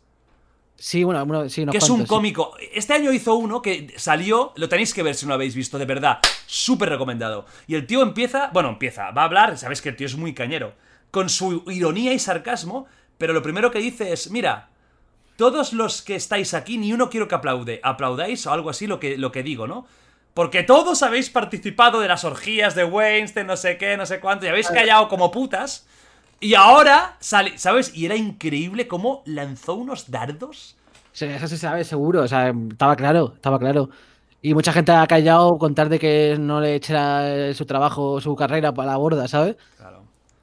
[0.79, 2.07] Sí, bueno, bueno, sí, unos que es un sí.
[2.07, 2.53] cómico.
[2.73, 5.77] Este año hizo uno que salió, lo tenéis que ver si no lo habéis visto,
[5.79, 7.45] de verdad, súper recomendado.
[7.65, 10.33] Y el tío empieza, bueno, empieza, va a hablar, sabes que el tío es muy
[10.35, 10.73] cañero,
[11.09, 12.85] con su ironía y sarcasmo,
[13.17, 14.69] pero lo primero que dice es, mira,
[15.37, 18.99] todos los que estáis aquí, ni uno quiero que aplaude, aplaudáis o algo así lo
[18.99, 19.85] que, lo que digo, ¿no?
[20.33, 24.45] Porque todos habéis participado de las orgías de Weinstein, no sé qué, no sé cuánto,
[24.45, 25.87] y habéis callado como putas.
[26.39, 27.95] Y ahora sale, ¿sabes?
[27.95, 30.75] Y era increíble cómo lanzó unos dardos.
[31.11, 33.89] Sí, eso se sabe seguro, o sea, estaba claro, estaba claro.
[34.41, 38.35] Y mucha gente ha callado con tal de que no le echara su trabajo, su
[38.35, 39.55] carrera para la borda, ¿sabes?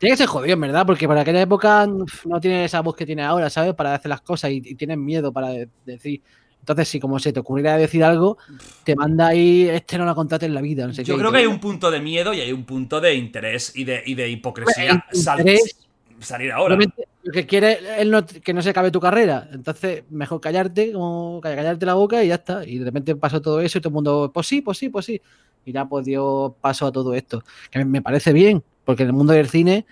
[0.05, 3.07] Tiene que ser jodido, en verdad, porque para aquella época no tiene esa voz que
[3.07, 3.75] tiene ahora, ¿sabes?
[3.75, 6.23] Para hacer las cosas y, y tienen miedo para de- decir.
[6.61, 8.39] Entonces, si como se te ocurriera decir algo,
[8.85, 11.21] te manda ahí, este no la contrate en la vida, no sé Yo qué.
[11.21, 14.03] creo que hay un punto de miedo y hay un punto de interés y de,
[14.07, 15.05] y de hipocresía.
[15.13, 15.77] Sal- interés-
[16.21, 16.77] salir ahora.
[17.23, 19.49] Lo que quiere no, que no se acabe tu carrera.
[19.53, 22.65] Entonces, mejor callarte, como call- callarte la boca y ya está.
[22.67, 25.05] Y de repente pasó todo eso y todo el mundo, pues sí, pues sí, pues
[25.07, 25.21] sí.
[25.67, 27.43] Y ya pues dio paso a todo esto.
[27.71, 29.87] Que me- me parece bien, porque en el mundo del cine,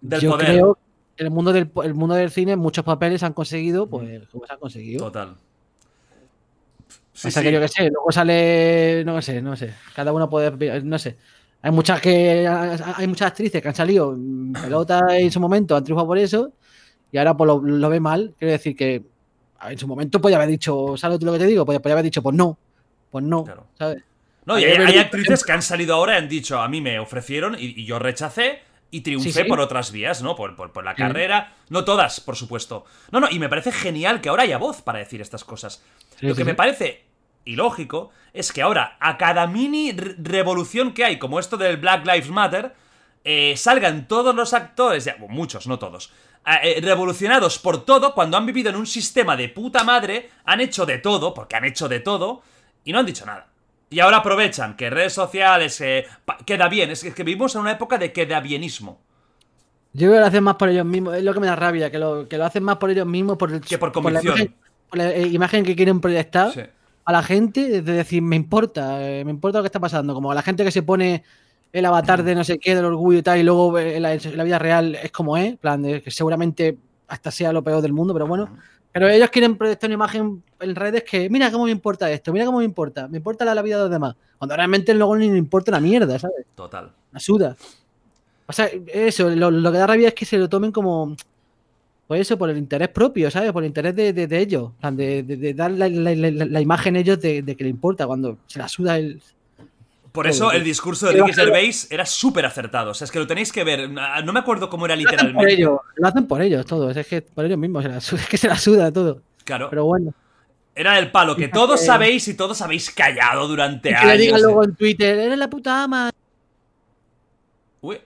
[0.00, 0.46] Del yo poder.
[0.46, 0.78] creo
[1.16, 4.52] en el mundo del el mundo del cine muchos papeles han conseguido, pues, como se
[4.52, 5.04] han conseguido.
[5.06, 5.36] Total.
[7.12, 7.46] Sí, Pasa sí.
[7.46, 9.74] que yo qué sé, luego sale, no sé, no sé.
[9.94, 11.16] Cada uno puede, no sé.
[11.60, 15.84] Hay muchas que hay muchas actrices que han salido en pelota en su momento, han
[15.84, 16.52] triunfado por eso,
[17.12, 18.34] y ahora pues lo, ve mal.
[18.38, 19.04] Quiero decir que
[19.68, 21.64] en su momento podía haber dicho, ¿sabes lo que te digo?
[21.64, 22.58] Podía, haber dicho, pues no,
[23.10, 23.44] pues no,
[23.78, 24.02] ¿sabes?
[24.44, 27.56] No, y hay, actrices que han salido ahora y han dicho, a mí me ofrecieron
[27.58, 30.34] y, yo rechacé y triunfé por otras vías, ¿no?
[30.34, 31.54] Por, por, la carrera.
[31.68, 32.84] No todas, por supuesto.
[33.10, 35.82] No, no, y me parece genial que ahora haya voz para decir estas cosas.
[36.20, 37.04] Lo que me parece
[37.44, 42.28] ilógico es que ahora, a cada mini revolución que hay, como esto del Black Lives
[42.28, 42.74] Matter,
[43.24, 46.12] eh, salgan todos los actores, ya, muchos, no todos,
[46.62, 50.86] eh, revolucionados por todo, cuando han vivido en un sistema de puta madre, han hecho
[50.86, 52.42] de todo, porque han hecho de todo,
[52.84, 53.51] y no han dicho nada.
[53.92, 56.06] Y ahora aprovechan que redes sociales eh,
[56.46, 56.90] queda bien.
[56.90, 58.98] Es que, vivimos en una época de queda bienismo.
[59.92, 61.14] Yo creo que lo hacen más por ellos mismos.
[61.14, 63.36] Es lo que me da rabia, que lo, que lo hacen más por ellos mismos.
[63.36, 64.54] Por el, que por convicción.
[64.88, 66.50] Por la imagen, que quieren proyectar
[67.04, 67.82] a la gente.
[67.82, 70.14] De decir, me importa, me importa lo que está pasando.
[70.14, 71.22] Como a la gente que se pone
[71.72, 74.58] el avatar de no sé qué, del orgullo y tal, y luego en la, vida
[74.58, 76.78] real es como es, plan, de que seguramente
[77.08, 78.56] hasta sea lo peor del mundo, pero bueno.
[78.92, 82.44] Pero ellos quieren proyectar una imagen en redes que, mira cómo me importa esto, mira
[82.44, 84.14] cómo me importa, me importa la, vida de los demás.
[84.38, 86.44] Cuando realmente luego ni me importa la mierda, ¿sabes?
[86.54, 86.92] Total.
[87.10, 87.56] La suda.
[88.46, 91.16] O sea, eso, lo, que da rabia es que se lo tomen como,
[92.06, 93.50] pues eso, por el interés propio, ¿sabes?
[93.50, 97.64] Por el interés de, de, ellos, de, de, dar la, la, imagen ellos de, que
[97.64, 99.22] le importa, cuando se la suda el,
[100.12, 102.90] por eso el discurso de Ricky Gervais era súper acertado.
[102.90, 103.88] O sea, es que lo tenéis que ver.
[103.90, 105.56] No me acuerdo cómo era literalmente.
[105.56, 106.94] Lo hacen por ellos, todos.
[106.94, 107.84] Es que por ellos mismos.
[108.12, 109.22] Es que se la suda todo.
[109.44, 109.68] Claro.
[109.70, 110.12] Pero bueno.
[110.74, 114.12] Era el palo que todos sabéis y todos habéis callado durante y que años.
[114.12, 116.10] le digan luego en Twitter, eres la puta ama.
[117.82, 117.98] Uy.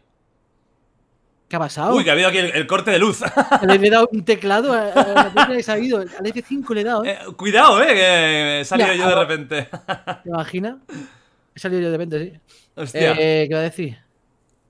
[1.49, 1.95] ¿Qué ha pasado?
[1.95, 3.21] Uy, que ha habido aquí el, corte de luz.
[3.63, 6.01] Le he dado un teclado a, la que ha ido.
[6.01, 7.05] Al F5 le he dado.
[7.05, 7.19] ¿eh?
[7.37, 9.69] cuidado, eh, que he salido yo de repente.
[10.25, 10.77] ¿Te imaginas?
[11.57, 12.41] He salido yo de repente, sí.
[12.75, 13.17] Hostia.
[13.19, 13.97] Eh, ¿Qué va a decir?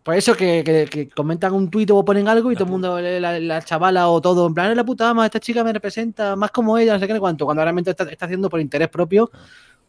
[0.05, 4.07] Por eso que, comentan un tuit o ponen algo y todo el mundo, la, chavala
[4.07, 6.93] o todo, en plan, es la puta ama, esta chica me representa más como ella,
[6.95, 9.29] no sé qué, cuánto, cuando realmente está, haciendo por interés propio,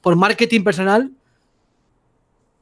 [0.02, 1.11] por marketing personal.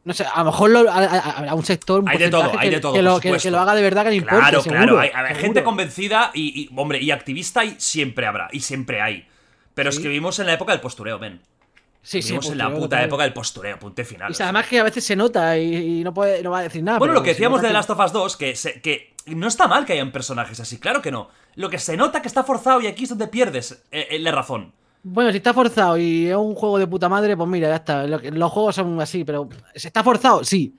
[0.03, 2.03] No sé, a lo mejor a, un sector.
[2.05, 2.93] hay de todo, hay de todo.
[2.93, 4.37] Que lo, que, lo, haga de verdad que le importe.
[4.37, 4.99] Claro, claro.
[4.99, 9.25] Hay, gente convencida y, hombre, y activista y siempre habrá, y siempre hay.
[9.73, 11.39] Pero es que vivimos en la época del postureo, ven.
[12.05, 14.31] Sí, sí, en la puta época del postureo, punto final.
[14.37, 16.99] Y además que a veces se nota y, no, puede, no va a decir nada.
[16.99, 18.53] Bueno, lo que decíamos de The Last of Us 2, que,
[18.83, 21.29] que no está mal que hayan personajes así, claro que no.
[21.55, 24.31] Lo que se nota que está forzado y aquí es donde pierdes eh, eh, la
[24.31, 24.71] razón.
[25.01, 28.05] Bueno, si está forzado y es un juego de puta madre, pues mira, ya está.
[28.05, 30.43] Los juegos son así, pero ¿se está forzado?
[30.43, 30.75] Sí.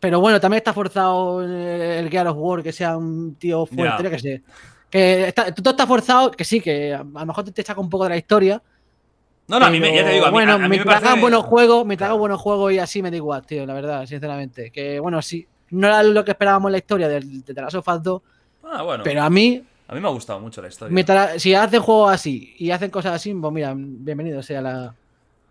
[0.00, 4.18] Pero bueno, también está forzado el Gear of War, que sea un tío fuerte, que
[4.18, 4.42] sé.
[4.88, 8.04] Que está, todo está forzado, que sí, que a lo mejor te saca un poco
[8.04, 8.62] de la historia,
[9.46, 10.84] no, no, a mí me, ya te digo, a mí, bueno, a, mí me, me
[10.84, 11.20] parece...
[11.20, 14.70] buenos juegos, me trago buenos juegos y así me da igual, tío, la verdad, sinceramente.
[14.70, 17.74] Que bueno, sí, no era lo que esperábamos en la historia de, de The Last
[17.76, 18.22] of Us 2.
[18.64, 19.04] Ah, bueno.
[19.04, 19.62] Pero a mí.
[19.86, 21.38] A mí me ha gustado mucho la historia.
[21.38, 24.94] si hacen juegos así y hacen cosas así, pues mira, bienvenido sea la.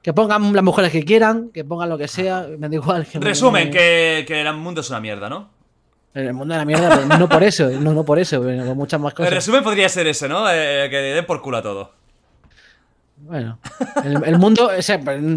[0.01, 3.07] Que pongan las mujeres que quieran, que pongan lo que sea, me da igual.
[3.13, 5.49] Resumen, que, que el mundo es una mierda, ¿no?
[6.13, 8.99] El mundo es una mierda, pero no por eso, no, no por eso, pero muchas
[8.99, 9.31] más cosas.
[9.31, 10.45] El resumen podría ser ese, ¿no?
[10.51, 11.91] Eh, que den por culo a todo.
[13.25, 13.57] Bueno,
[14.03, 14.69] el, mundo,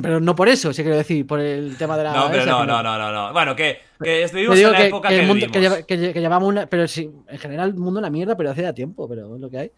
[0.03, 2.13] pero no por eso, sí quiero decir, por el tema de la.
[2.13, 6.13] No, pero no, no, no, no, Bueno, que, que estuvimos en la época que, que,
[6.13, 6.67] que, llevamos una.
[6.67, 9.41] Pero sí, en general, el mundo es una mierda, pero hace ya tiempo, pero es
[9.41, 9.73] lo que hay.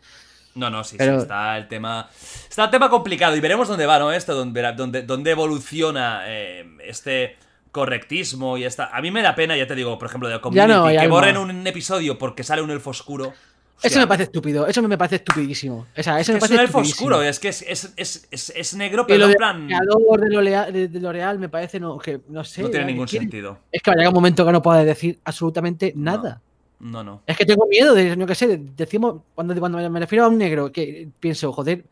[0.55, 2.09] No, no, sí, sí, está el tema.
[2.49, 4.11] Está el tema complicado y veremos dónde va, ¿no?
[4.11, 7.37] Esto, dónde, dónde, dónde evoluciona eh, este
[7.73, 8.87] correctismo y esta.
[8.87, 11.67] A mí me da pena, ya te digo, por ejemplo, de Community, que borren un
[11.67, 13.35] episodio porque sale un elfo oscuro.
[13.83, 15.87] Eso me parece estúpido, eso me parece estupidísimo.
[15.97, 18.75] O sea, eso me parece es un elfo oscuro, es que es, es, es, es
[18.75, 19.69] negro, pero en plan.
[19.71, 22.63] El de L'Oreal me parece, no, que, no sé.
[22.63, 23.59] No tiene ningún sentido.
[23.71, 26.41] Es que va a llegar un momento que no pueda decir absolutamente nada.
[26.81, 27.23] No, no.
[27.27, 30.39] Es que tengo miedo de, no que sé, decimos, cuando, cuando me refiero a un
[30.39, 31.85] negro, que pienso, joder,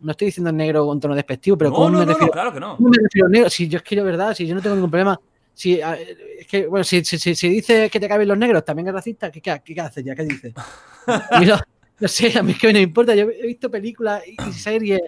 [0.00, 2.32] no estoy diciendo negro con tono despectivo, pero ¿cómo me refiero?
[2.32, 2.76] claro que no.
[2.76, 3.50] ¿Cómo me refiero a negro?
[3.50, 5.18] Si yo es que verdad, si yo no tengo ningún problema.
[5.54, 8.94] Si, es que, bueno, si, si, si, dice que te caben los negros, también es
[8.94, 10.14] racista, ¿qué, qué, qué haces ya?
[10.14, 10.54] ¿Qué dices?
[12.02, 13.14] No sé, a mí es que no me importa.
[13.14, 15.02] Yo he visto películas y series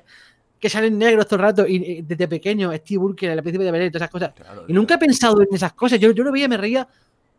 [0.60, 3.90] que salen negros todo el rato y desde pequeño, Steve Burke, el príncipe de Belén,
[3.90, 4.32] todas esas cosas.
[4.68, 5.98] y nunca he pensado en esas cosas.
[5.98, 6.86] Yo, yo lo veía, me reía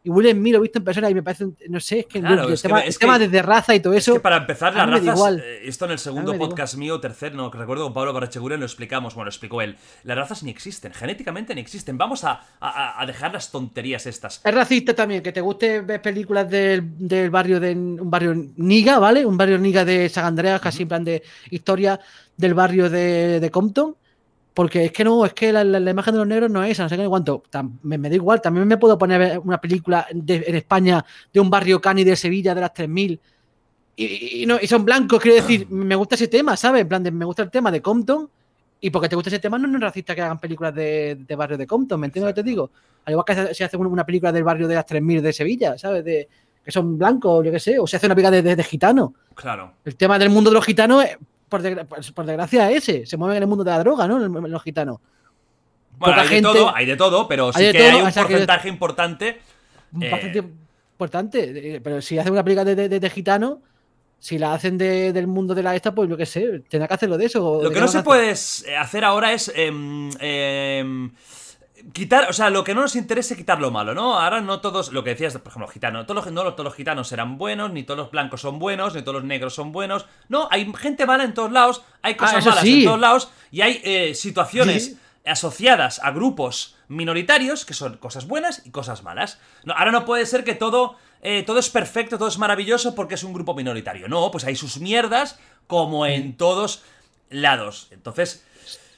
[0.05, 2.19] y Will Smith lo he visto en persona y me parece, no sé, es que
[2.19, 2.61] el,
[2.99, 4.11] tema, desde raza y todo eso.
[4.11, 7.49] Es que para empezar, las razas, eh, esto en el segundo podcast mío, tercero, no,
[7.49, 9.75] que recuerdo con Pablo Barachegura lo explicamos, bueno, lo explicó él.
[10.03, 11.97] Las razas ni existen, genéticamente ni existen.
[11.97, 14.41] Vamos a, a, dejar las tonterías estas.
[14.43, 18.99] Es racista también, que te guste ver películas del, del barrio de un barrio Niga,
[18.99, 19.25] ¿vale?
[19.25, 21.99] Un barrio Niga de San Andreas, casi en plan de historia
[22.37, 23.95] del barrio de, de Compton
[24.55, 26.71] Porque es que no, es que la, la- la imagen de los negros no es
[26.71, 27.43] esa, no sé qué cuánto.
[27.83, 31.49] Me, me da igual, también me puedo poner una película de- en España de un
[31.49, 33.19] barrio cani de Sevilla de las 3000
[33.97, 36.81] y, y no, y son blancos, quiero decir, me gusta ese tema, ¿sabes?
[36.81, 38.29] En plan, de- me gusta el tema de Compton
[38.81, 41.57] y porque te gusta ese tema no es racista que hagan películas de, de barrio
[41.57, 42.71] de Compton, ¿me entiendes lo que te digo?
[43.05, 46.03] Al igual que se hace una película del barrio de las 3000 de Sevilla, ¿sabes?
[46.03, 46.27] De,
[46.63, 49.11] que son blancos, yo qué sé, o se hace una película de, de, de gitanos.
[49.35, 49.73] Claro.
[49.85, 51.17] El tema del mundo de los gitanos, eh,
[51.57, 53.05] por, desgra- por- por desgracia, es ese.
[53.05, 54.19] Se mueven en el mundo de la droga, ¿no?
[54.19, 54.99] Los gitanos.
[55.97, 58.07] Bueno, Poca hay de todo, hay de todo, pero sí Hay que todo, hay un
[58.07, 59.41] o sea que- porcentaje importante.
[59.93, 60.09] Un Eh.
[60.11, 61.81] bastante importante.
[61.83, 63.59] Pero si hacen una película de, de, gitanos,
[64.19, 66.93] si la hacen de- del mundo de la esta, pues yo qué sé, tendrá que
[66.95, 67.61] hacerlo de eso.
[67.63, 68.03] Lo que no se hacer.
[68.05, 71.11] puede eh, hacer ahora es em, em,
[71.93, 74.19] quitar, o sea, lo que no nos interesa es quitar lo malo, ¿no?
[74.19, 77.07] Ahora no todos, lo que decías, por ejemplo, gitanos, todos los, no todos los gitanos
[77.07, 80.05] serán buenos, ni todos los blancos son buenos, ni todos los negros son buenos.
[80.29, 82.79] No, hay gente mala en todos lados, hay cosas Ah, eso malas sí.
[82.79, 84.97] en todos lados, y hay eh, situaciones Sí.
[85.25, 89.39] asociadas a grupos minoritarios que son cosas buenas y cosas malas.
[89.63, 93.15] No, ahora no puede ser que todo, eh, todo es perfecto, todo es maravilloso porque
[93.15, 94.07] es un grupo minoritario.
[94.07, 96.83] No, pues hay sus mierdas como en todos
[97.29, 97.87] lados.
[97.91, 98.45] Entonces,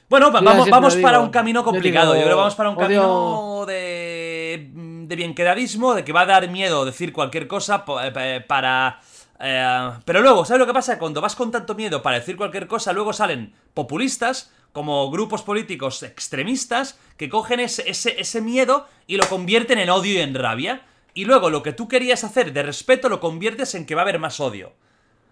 [0.10, 2.14] bueno, va- vamos, para un camino Yo complicado.
[2.14, 6.22] digo, Yo creo que vamos para un odio- camino de, de bienquedadismo, de que va
[6.22, 9.00] a dar miedo decir cualquier cosa eh, para...
[9.40, 10.98] eh, pero luego, ¿sabes lo que pasa?
[10.98, 16.04] Cuando vas con tanto miedo para decir cualquier cosa, luego salen populistas, como grupos políticos
[16.04, 20.84] extremistas, que cogen ese, ese, ese miedo y lo convierten en odio y en rabia.
[21.14, 24.04] Y luego lo que tú querías hacer de respeto lo conviertes en que va a
[24.04, 24.74] haber más odio.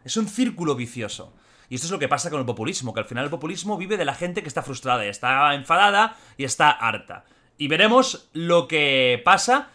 [0.03, 1.31] Es un círculo vicioso.
[1.69, 3.97] Y esto es lo que pasa con el populismo, que al final el populismo vive
[3.97, 7.25] de la gente que está frustrada, está enfadada y está harta.
[7.57, 9.69] Y veremos lo que pasa.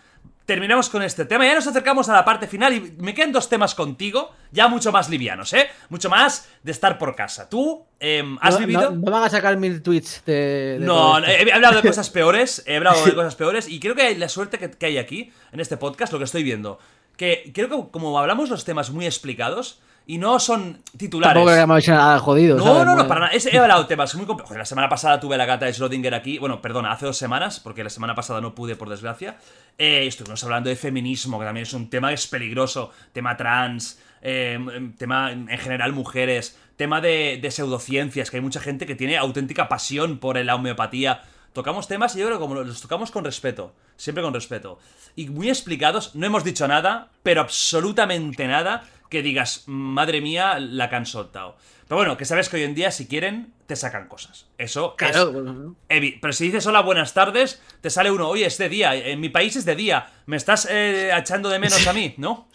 [0.44, 3.48] Terminamos con este tema, ya nos acercamos a la parte final y me quedan dos
[3.48, 5.68] temas contigo, ya mucho más livianos, ¿eh?
[5.90, 7.48] Mucho más de estar por casa.
[7.48, 8.90] ¿Tú em, has no, vivido...?
[8.90, 10.78] No, no van a sacar mil tweets de.
[10.78, 13.94] de No, he he hablado de cosas peores, he hablado de cosas peores y creo
[13.94, 16.80] que la suerte que, que hay aquí, en este podcast, lo que estoy viendo,
[17.16, 21.34] que creo que como hablamos los temas muy explicados y no son titulares...
[21.34, 22.56] Tampoco que me habéis nada jodido.
[22.56, 22.78] No, ¿sabes?
[22.78, 23.32] no, no, Bueno, para nada.
[23.32, 24.56] Es- he hablado de temas muy complejos.
[24.56, 26.38] La semana pasada tuve la gata de Schrödinger aquí.
[26.38, 29.36] Bueno, perdona, hace dos semanas, porque la semana pasada no pude, por desgracia.
[29.78, 32.90] Eh, estuvimos hablando de feminismo, que también es un tema que es peligroso.
[33.12, 34.58] Tema trans, eh,
[34.98, 39.68] tema en general mujeres, tema de, de pseudociencias, que hay mucha gente que tiene auténtica
[39.68, 41.22] pasión por la homeopatía.
[41.52, 44.78] Tocamos temas y yo creo que como los tocamos con respeto, siempre con respeto.
[45.16, 50.88] Y muy explicados, no hemos dicho nada, pero absolutamente nada que digas, madre mía, la
[50.88, 51.56] que han soltado.
[51.86, 54.46] Pero bueno, que sabes que hoy en día, si quieren, te sacan cosas.
[54.58, 58.46] Eso Claro, es bueno, Evi, pero si dices hola, buenas tardes, te sale uno, oye,
[58.46, 61.84] es de día, en mi país es de día, me estás eh, echando de menos
[61.88, 62.48] a mí, ¿no?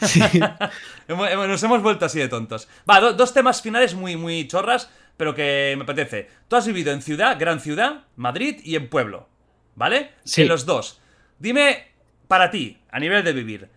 [1.08, 2.68] Hemos- Nos hemos vuelto así de tontos.
[2.88, 6.28] Va, do- dos temas finales muy, muy chorras, pero que me apetece.
[6.48, 9.28] Tú has vivido en ciudad, gran ciudad, Madrid y en pueblo,
[9.74, 10.12] ¿vale?
[10.24, 10.42] Sí.
[10.42, 11.00] En los dos.
[11.38, 11.88] Dime,
[12.26, 13.68] para ti, a nivel de vivir,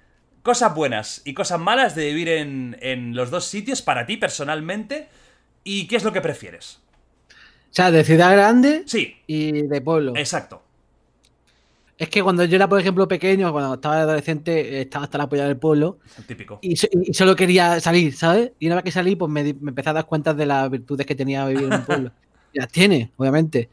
[0.44, 5.10] cosas buenas y cosas malas de vivir en, en los dos sitios, para ti personalmente,
[5.64, 6.80] y qué es lo que prefieres.
[7.72, 10.14] O sea, de ciudad grande Sí, y de pueblo.
[10.16, 10.64] exacto.
[11.98, 15.45] Es que cuando yo era, por ejemplo, pequeño, cuando estaba adolescente, estaba hasta la polla
[15.45, 16.58] del pueblo Típico.
[16.61, 18.53] y, so- y solo quería salir, ¿sabes?
[18.60, 21.06] Y una vez que salí, pues me, me empecé a dar cuenta de las virtudes
[21.06, 22.11] que tenía vivir en un pueblo.
[22.53, 23.70] Y las tiene, obviamente.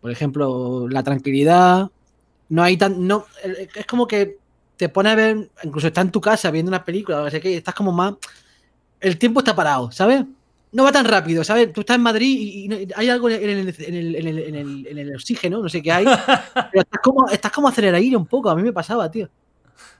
[0.00, 1.90] Por ejemplo, la tranquilidad.
[2.50, 3.06] No hay tan.
[3.06, 4.38] No, es como que
[4.78, 7.50] te pone a ver, incluso está en tu casa viendo una película, no sé qué,
[7.50, 8.14] y estás como más.
[9.00, 10.24] El tiempo está parado, ¿sabes?
[10.72, 11.72] No va tan rápido, ¿sabes?
[11.72, 14.26] Tú estás en Madrid y, y hay algo en el, en, el, en, el, en,
[14.26, 16.04] el, en el- en el oxígeno, no sé qué hay.
[16.72, 19.28] Pero estás como, estás como aceleradillo un poco, a mí me pasaba, tío.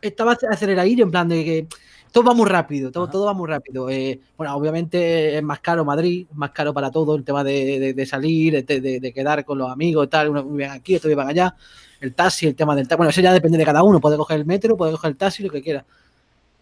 [0.01, 1.67] Estaba aceleradillo en plan de que
[2.13, 3.13] todo va muy rápido, todo, Ajá.
[3.13, 3.89] todo va muy rápido.
[3.91, 7.79] Eh, bueno, obviamente es más caro Madrid, es más caro para todo, el tema de,
[7.81, 11.09] de- de salir, de, de- quedar con los amigos y tal, uno vive aquí, otro
[11.09, 11.55] vive allá,
[12.01, 14.39] el taxi, el tema del taxi, bueno, eso ya depende de cada uno, puede coger
[14.41, 15.85] el metro, puede coger el taxi, lo que quiera.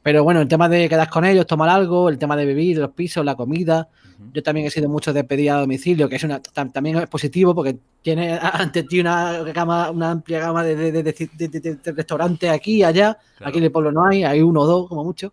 [0.03, 2.91] Pero bueno, el tema de quedar con ellos, tomar algo, el tema de vivir, los
[2.91, 3.89] pisos, la comida,
[4.33, 7.09] yo también he sido mucho de pedir a domicilio, que es una, tam- también es
[7.09, 11.49] positivo porque tiene ante ti una gama, una amplia gama de, de- de-
[11.83, 13.19] de- restaurantes aquí y allá.
[13.37, 13.49] Claro.
[13.51, 15.33] Aquí en el pueblo no hay, hay uno o dos como mucho.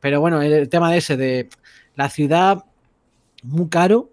[0.00, 1.48] Pero bueno, el, tema de ese, de
[1.96, 2.64] la ciudad
[3.42, 4.10] muy caro,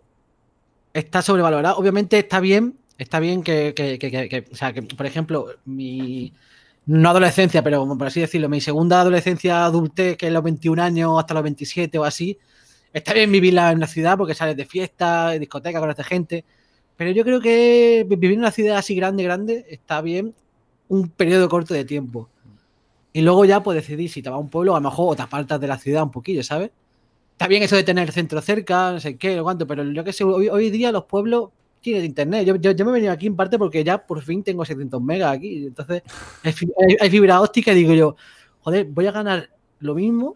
[0.93, 1.77] está sobrevalorado.
[1.77, 6.33] Obviamente está bien, está bien que, que- que- que- o sea, por ejemplo, mi,
[6.85, 11.17] no adolescencia, pero por así decirlo, mi segunda adolescencia adultez, que es los 21 años
[11.19, 12.37] hasta los 27 o así,
[12.93, 16.45] está bien vivirla en la ciudad porque sales de fiesta, de discoteca, conoces gente.
[16.97, 20.33] Pero yo creo que vivir en una ciudad así grande, grande, está bien
[20.89, 22.29] un periodo corto de tiempo.
[23.13, 25.15] Y luego ya puedes decidir si te vas a un pueblo a lo mejor o
[25.15, 26.71] te apartas de la ciudad un poquillo, ¿sabes?
[27.33, 30.03] Está bien eso de tener el centro cerca, no sé qué, no cuánto, pero yo
[30.03, 31.51] que sé, hoy día los pueblos
[31.91, 32.45] tienes internet.
[32.45, 35.35] Yo, yo, me he venido aquí en parte porque ya por fin tengo 700 megas
[35.35, 35.67] aquí.
[35.67, 36.03] Entonces,
[36.43, 38.15] hay, fi- hay- hay fibra óptica y digo yo,
[38.61, 39.49] joder, voy a ganar
[39.79, 40.35] lo mismo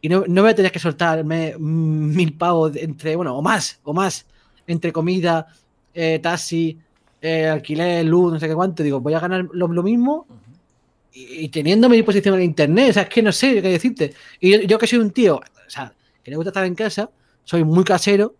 [0.00, 3.80] y no, no voy a tener que soltarme mm, mil pavos entre, bueno, o más,
[3.82, 4.26] o más,
[4.66, 5.46] entre comida,
[5.94, 6.78] eh, taxi,
[7.20, 8.82] eh, alquiler, luz, no sé qué cuánto.
[8.82, 10.26] Digo, voy a ganar lo, mismo
[11.12, 12.90] y, teniendo mi disposición el internet.
[12.90, 14.14] O sea, es que no sé qué decirte.
[14.40, 17.10] Y yo, yo que soy un tío, o sea, que le gusta estar en casa,
[17.44, 18.34] soy muy casero.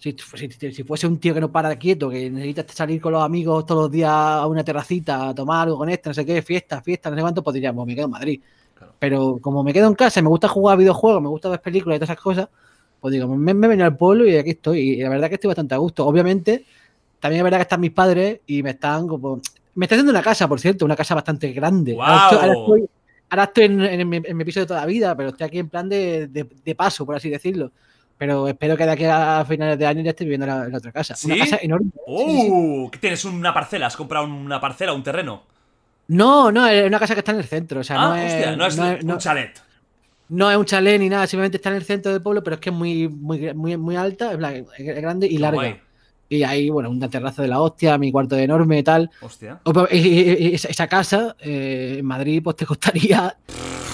[0.00, 0.16] Si,
[0.58, 3.66] si- si fuese un tío que no para quieto, que necesita salir con los amigos
[3.66, 6.80] todos los días a una terracita a tomar algo con este, no sé qué, fiesta,
[6.80, 8.40] fiesta, no sé cuánto, pues diríamos, me quedo en Madrid.
[8.74, 8.94] Claro.
[8.98, 11.60] Pero como me quedo en casa y me gusta jugar a videojuegos, me gusta ver
[11.60, 12.48] películas y todas esas cosas,
[12.98, 14.78] pues digo, me, me he venido al pueblo y aquí estoy.
[14.80, 16.06] Y la verdad que estoy bastante a gusto.
[16.06, 16.64] Obviamente,
[17.18, 19.40] también es verdad que están mis padres y me están como.
[19.74, 21.94] Me está haciendo una casa, por cierto, una casa bastante grande.
[22.00, 22.88] Ahora estoy, ahora estoy-
[23.28, 25.58] ahora estoy en, en mi, en mi piso de toda la vida, pero estoy aquí
[25.58, 27.70] en plan de, de- de paso, por así decirlo.
[28.20, 30.72] Pero espero que de aquí a finales de año ya esté viviendo en la, en
[30.72, 31.14] la otra casa.
[31.24, 31.40] Una ¿Sí?
[31.40, 31.90] casa enorme.
[31.94, 32.48] Sí, sí, sí.
[32.50, 32.90] ¡Uh!
[32.90, 33.86] ¿qué ¿Tienes una parcela?
[33.86, 35.42] ¿Has comprado una parcela, un terreno?
[36.08, 37.80] No, no, es una casa que está en el centro.
[37.80, 39.58] O sea, ah, no, es, no es, no es- un no- chalet.
[40.28, 42.60] no es un chalet ni nada, simplemente está en el centro del pueblo, pero es
[42.60, 44.38] que es muy, muy, muy, muy alta, es
[44.96, 45.56] grande y larga.
[45.56, 45.80] guay.
[46.28, 49.10] Y ahí, bueno, una terraza de la hostia, mi cuarto de enorme y tal.
[49.22, 49.60] Hostia.
[49.90, 53.34] Y Esa casa eh, en Madrid pues te costaría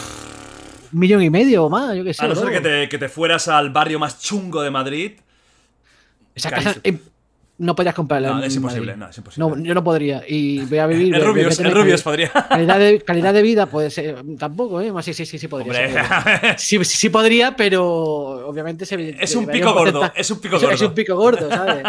[0.99, 2.25] millón y medio o más, yo qué sé.
[2.25, 5.13] A no ser que te, que te fueras al barrio más chungo de Madrid.
[6.35, 6.99] Esa casa eh,
[7.59, 8.29] no podrías comprarla.
[8.33, 9.01] No, es imposible, Madrid.
[9.05, 9.49] no, es imposible.
[9.49, 10.23] No, yo no podría.
[10.29, 11.15] Y voy a vivir.
[11.15, 12.31] el voy- voy a Rubius, tener el Rubius cali- podría.
[12.49, 14.23] Calidad de, calidad de vida, puede ser.
[14.39, 14.93] Tampoco, ¿eh?
[15.03, 15.73] Sí, sí, sí, sí podría.
[15.73, 16.59] sí podría.
[16.59, 17.85] Sí, sí, sí podría, pero
[18.47, 20.71] obviamente se es un pico gordo, es un pico gordo.
[20.73, 21.85] es un pico gordo, ¿sabes?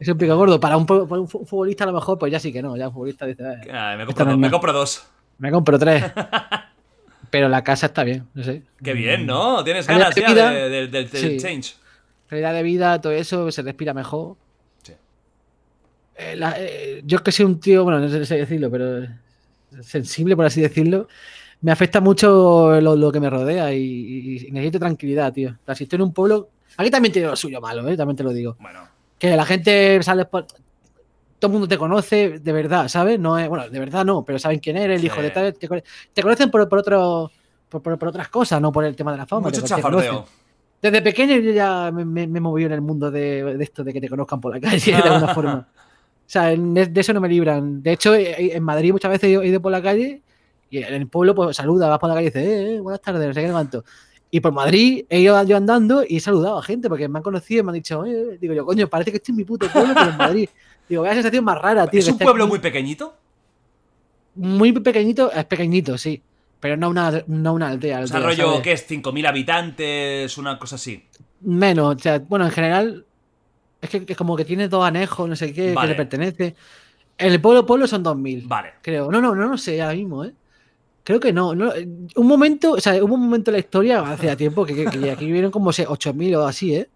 [0.00, 0.58] Es un pico gordo.
[0.60, 2.76] Para un, para un fu- futbolista, a lo mejor, pues ya sí que no.
[2.76, 4.50] Ya un futbolista dice, "Eh, me, Esta compro no dos, es me nada".
[4.52, 5.06] compro dos.
[5.38, 6.04] me compro tres.
[7.30, 8.62] Pero la casa está bien, no sé.
[8.82, 9.62] Qué bien, ¿no?
[9.64, 11.36] Tienes Calidad ganas de ya vida, de- del- sí.
[11.38, 11.74] change.
[12.28, 14.36] Calidad de vida, todo eso, se respira mejor.
[14.82, 14.92] Sí.
[16.16, 19.06] Eh, la- eh, yo es que soy un tío, bueno, no sé sé decirlo, pero
[19.82, 21.08] sensible, por así decirlo.
[21.60, 25.50] Me afecta mucho lo, lo que me rodea y, y necesito tranquilidad, tío.
[25.50, 26.50] O sea, si estoy en un pueblo.
[26.76, 27.96] Aquí también tiene lo suyo malo, ¿eh?
[27.96, 28.56] también te lo digo.
[28.60, 28.86] Bueno,
[29.18, 30.46] Que la gente sale por.
[31.38, 33.18] Todo el mundo te conoce de verdad, ¿sabes?
[33.20, 35.06] No es, bueno, de verdad no, pero saben quién eres, el Sí.
[35.06, 35.54] hijo de tal.
[35.54, 35.68] Te,
[36.12, 37.30] te conocen por, por, otro,
[37.68, 39.48] por, por- por otras cosas, no por el tema de la fama.
[39.48, 40.26] mucho chafardeo.
[40.80, 43.82] Desde pequeño yo ya me, me, me he movido en el mundo de, de esto,
[43.84, 45.68] de que te conozcan por la calle, de alguna forma.
[45.74, 47.82] O sea, de, eso no me libran.
[47.82, 50.22] De hecho, eh, en Madrid muchas veces he ido, por la calle
[50.70, 53.00] y en el pueblo pues saluda, vas por la calle y dices, eh, eh, buenas
[53.00, 53.84] tardes, no sé qué, cuánto.
[54.30, 57.22] Y por Madrid he ido yo andando y he saludado a gente porque me han
[57.22, 59.66] conocido y me han dicho, "Oye", digo yo, coño, parece que estoy en mi puto
[59.72, 60.48] pueblo, pero en Madrid.
[60.88, 62.00] Digo, vaya sensación más rara, tío.
[62.00, 62.50] ¿Es que un pueblo aquí".
[62.50, 63.14] muy pequeñito?
[64.34, 66.22] muy pequeñito, es pequeñito, sí.
[66.60, 68.00] Pero no una, no una aldea.
[68.00, 68.62] O sea, aldea, rollo, ¿sabes?
[68.62, 68.88] ¿qué es?
[68.88, 70.38] ¿5.000 habitantes?
[70.38, 71.04] Una cosa así.
[71.40, 73.04] Menos, o sea, bueno, en general
[73.80, 75.88] es que, que como que tiene dos anejos, no sé qué, Vale.
[75.88, 76.54] que le pertenece.
[77.16, 78.74] En el pueblo pueblo son 2000, Vale.
[78.82, 79.10] creo.
[79.10, 80.32] No, no, no, no sé ahora mismo, ¿eh?
[81.04, 81.72] Creo que no, no.
[82.16, 85.10] Un momento, o sea, hubo un momento en la historia, hace tiempo, que, que, que
[85.10, 86.88] aquí vivieron como se- 8000 o así, ¿eh?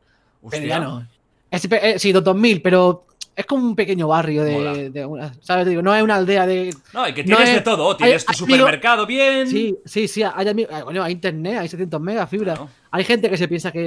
[0.51, 0.81] Pero ya Hostia.
[0.81, 1.07] no.
[1.51, 5.67] Es, eh, sí, 2000, pero es como un pequeño barrio de, de una- ¿sabes?
[5.67, 6.75] Digo, no es una aldea de...
[6.93, 7.97] No, y que No tienes es- de todo.
[7.97, 9.47] Tienes tu digo- supermercado bien.
[9.49, 12.55] Sí, sí, sí, hay, ami- hay- bueno, hay internet, hay 700 megas, fibra.
[12.55, 12.69] Claro.
[12.91, 13.81] Hay gente que se piensa que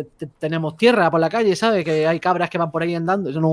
[0.00, 1.84] eh, te- tenemos tierra por la calle, ¿sabes?
[1.84, 3.30] Que hay cabras que van por ahí andando.
[3.30, 3.48] Eso no.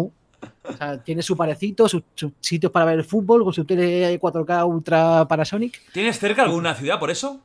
[0.63, 4.19] O sea, tiene su parecito, sus, sus sitios para ver el fútbol, con su tele
[4.19, 5.81] 4K Ultra Panasonic.
[5.91, 7.39] ¿Tienes cerca alguna ciudad por eso?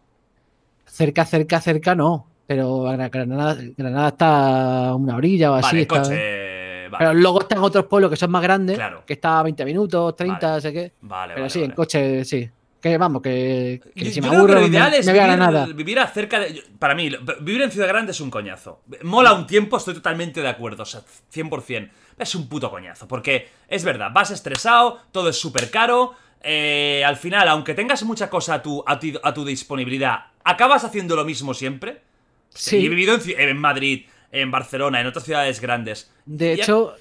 [0.86, 2.26] Cerca, cerca, cerca no.
[2.46, 5.66] Pero Gra- Granada, Granada está a una orilla o así.
[5.66, 6.45] vale, está- coche.
[6.88, 9.02] Vale, Pero luego están otros pueblos que son más grandes, Claro.
[9.06, 10.54] que está a 20 minutos, 30, Vale.
[10.56, 10.92] no sé qué.
[11.02, 11.34] vale.
[11.34, 12.48] Pero vale, sí, en coche, sí.
[12.80, 15.66] Que vamos, que, que Yo- si me aburro, lo ideal es me vivir, Granada.
[15.66, 16.62] vivir acerca de.
[16.78, 18.82] Para mí, vivir en Ciudad Grande es un coñazo.
[19.02, 21.00] Mola un tiempo, estoy totalmente de acuerdo, o sea,
[21.32, 21.90] 100%.
[22.18, 26.14] Es un puto coñazo, porque es verdad, vas estresado, todo es súper caro.
[26.48, 30.84] eh, al final, aunque tengas mucha cosa a tu, a, ti- a tu disponibilidad, acabas
[30.84, 32.02] haciendo lo mismo siempre.
[32.50, 32.76] Sí.
[32.76, 36.10] Y he vivido en, en Madrid, en Barcelona, en otras ciudades grandes.
[36.24, 36.94] De Y- hecho,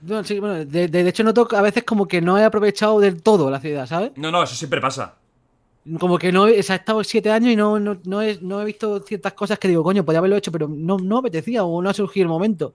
[0.00, 3.00] bueno, sí, bueno, de, de- de hecho noto a veces como que no he aprovechado
[3.00, 4.12] del todo la ciudad, ¿sabes?
[4.16, 5.16] No, no, eso siempre pasa.
[5.98, 8.38] Como que no he, o sea, he estado siete años y no, no, no he,
[8.42, 11.64] no he visto ciertas cosas que digo, coño, podía haberlo hecho, pero no, no apetecía
[11.64, 12.74] o no ha surgido el momento.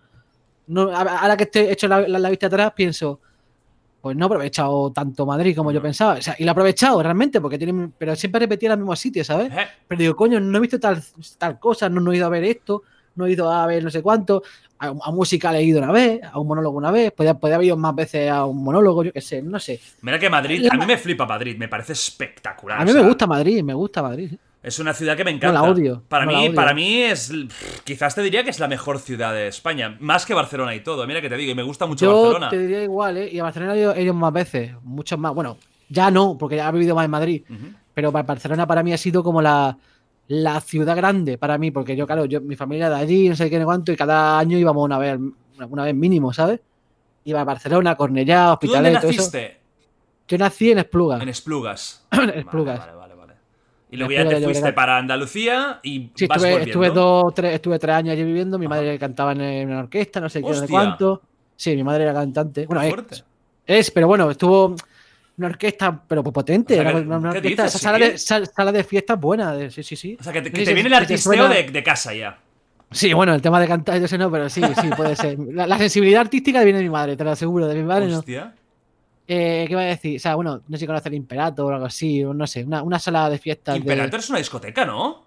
[0.68, 3.20] No, ahora que estoy hecho la, la- la vista atrás, pienso,
[4.02, 6.14] pues no he aprovechado tanto Madrid como yo pensaba.
[6.16, 9.28] O sea, y lo he aprovechado realmente, porque tiene, pero siempre repetía los mismos sitios,
[9.28, 9.52] ¿sabes?
[9.88, 11.02] Pero digo, coño, no he visto tal,
[11.38, 12.82] tal cosa, no, no he ido a ver esto,
[13.16, 14.44] no he ido a ver no sé cuánto,
[14.80, 17.68] a, a música he ido una vez, a un monólogo una vez, podía, podía haber
[17.68, 19.80] ido más veces a un monólogo, yo qué sé, no sé.
[20.02, 22.80] Mira que Madrid, La- a mí me flipa Madrid, me parece espectacular.
[22.80, 24.32] A o mí me gusta Madrid, me gusta Madrid.
[24.62, 25.60] Es una ciudad que me encanta.
[25.60, 26.56] No la odio, Para no la mí, odio.
[26.56, 27.34] para mí es.
[27.84, 29.98] Quizás te diría que es la mejor ciudad de España.
[30.00, 31.06] Más que Barcelona y todo.
[31.06, 32.50] Mira que te digo, y me gusta mucho Yo Barcelona.
[32.50, 33.30] te diría igual, ¿eh?
[33.30, 35.34] Y a Barcelona he ido, he ido más veces, muchas más.
[35.36, 35.58] Bueno,
[35.90, 37.44] ya no, porque ya he vivido más en Madrid.
[37.94, 39.78] Pero Bar- Barcelona para mí ha sido como la,
[40.28, 43.50] la ciudad grande para mí, porque yo, claro, yo, mi familia de allí, no sé
[43.50, 45.20] qué, ni cuánto, y cada año íbamos una vez,
[45.70, 46.62] una, vez mínimo, ¿sabes?
[47.26, 49.22] Iba a Barcelona, Cornellá, ¿Tú dónde Hospitalet, todo eso.
[49.22, 49.60] naciste?
[50.28, 51.22] Yo nací en Espluga.
[51.22, 52.06] En Esplugas.
[52.12, 52.80] En Esplugas.
[52.80, 53.34] Vale, vale, vale.
[53.92, 57.54] Y luego ya Esplugas te fuiste para Andalucía y Sí, vas estuve, estuve, dos, tres,
[57.56, 58.58] estuve tres años allí viviendo.
[58.58, 58.76] Mi Ajá.
[58.76, 61.22] madre cantaba en, una orquesta, no sé qué, no sé cuánto.
[61.56, 62.66] Sí, mi madre era cantante.
[62.66, 63.24] Bueno, es,
[63.66, 64.76] es, pero bueno, estuvo
[65.38, 66.80] una orquesta, pero pues potente.
[66.80, 67.76] O sea, una, una ¿qué orquesta, dices?
[67.76, 69.54] esa sala, de, sal- sala de fiestas buena.
[69.56, 70.18] de- sí, sí, sí.
[70.20, 72.38] O sea, que te, que viene el artisteo de, de casa ya.
[72.92, 75.38] Sí, bueno, el tema de cantar, yo sé no, pero sí, sí, puede ser.
[75.52, 78.24] La, la sensibilidad artística viene de mi madre, te lo aseguro, de mi madre no.
[79.26, 80.18] Eh, ¿Qué iba a decir?
[80.18, 82.64] O sea, bueno, no sé si conoce el Imperator o algo así, o no sé,
[82.66, 83.76] una, una sala de fiestas.
[83.76, 85.24] de- Imperator es una discoteca, ¿no?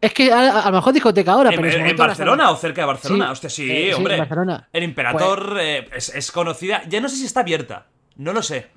[0.00, 1.76] Es que a, a lo mejor discoteca ahora, ¿En, pero.
[1.76, 3.26] en- en Barcelona o cerca de Barcelona?
[3.26, 3.32] Sí.
[3.32, 4.14] Hostia, sí, Eh, sí, hombre.
[4.14, 4.68] en Barcelona.
[4.72, 6.82] El Imperator eh, es, es conocida.
[6.88, 7.86] Ya no sé si está abierta.
[8.16, 8.68] No lo sé.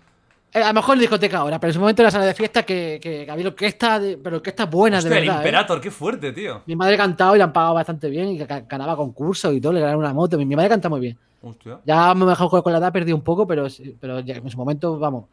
[0.51, 2.63] Eh, a lo mejor en discoteca ahora, pero en su momento era sala de fiesta
[2.63, 5.35] que, que, que había orquestas, de- pero orquestas buenas de el verdad.
[5.35, 5.37] ¿eh?
[5.39, 6.63] Imperator, qué fuerte, tío.
[6.65, 9.79] Mi madre cantaba y le han pagado bastante bien y ganaba concursos y todo, le
[9.81, 10.37] ganaron una moto.
[10.37, 11.17] Mi, mi madre canta muy bien.
[11.41, 11.79] Hostia.
[11.85, 13.67] Ya me mejor con, con la edad perdí un poco, pero,
[13.99, 15.25] pero ya en su momento, vamos.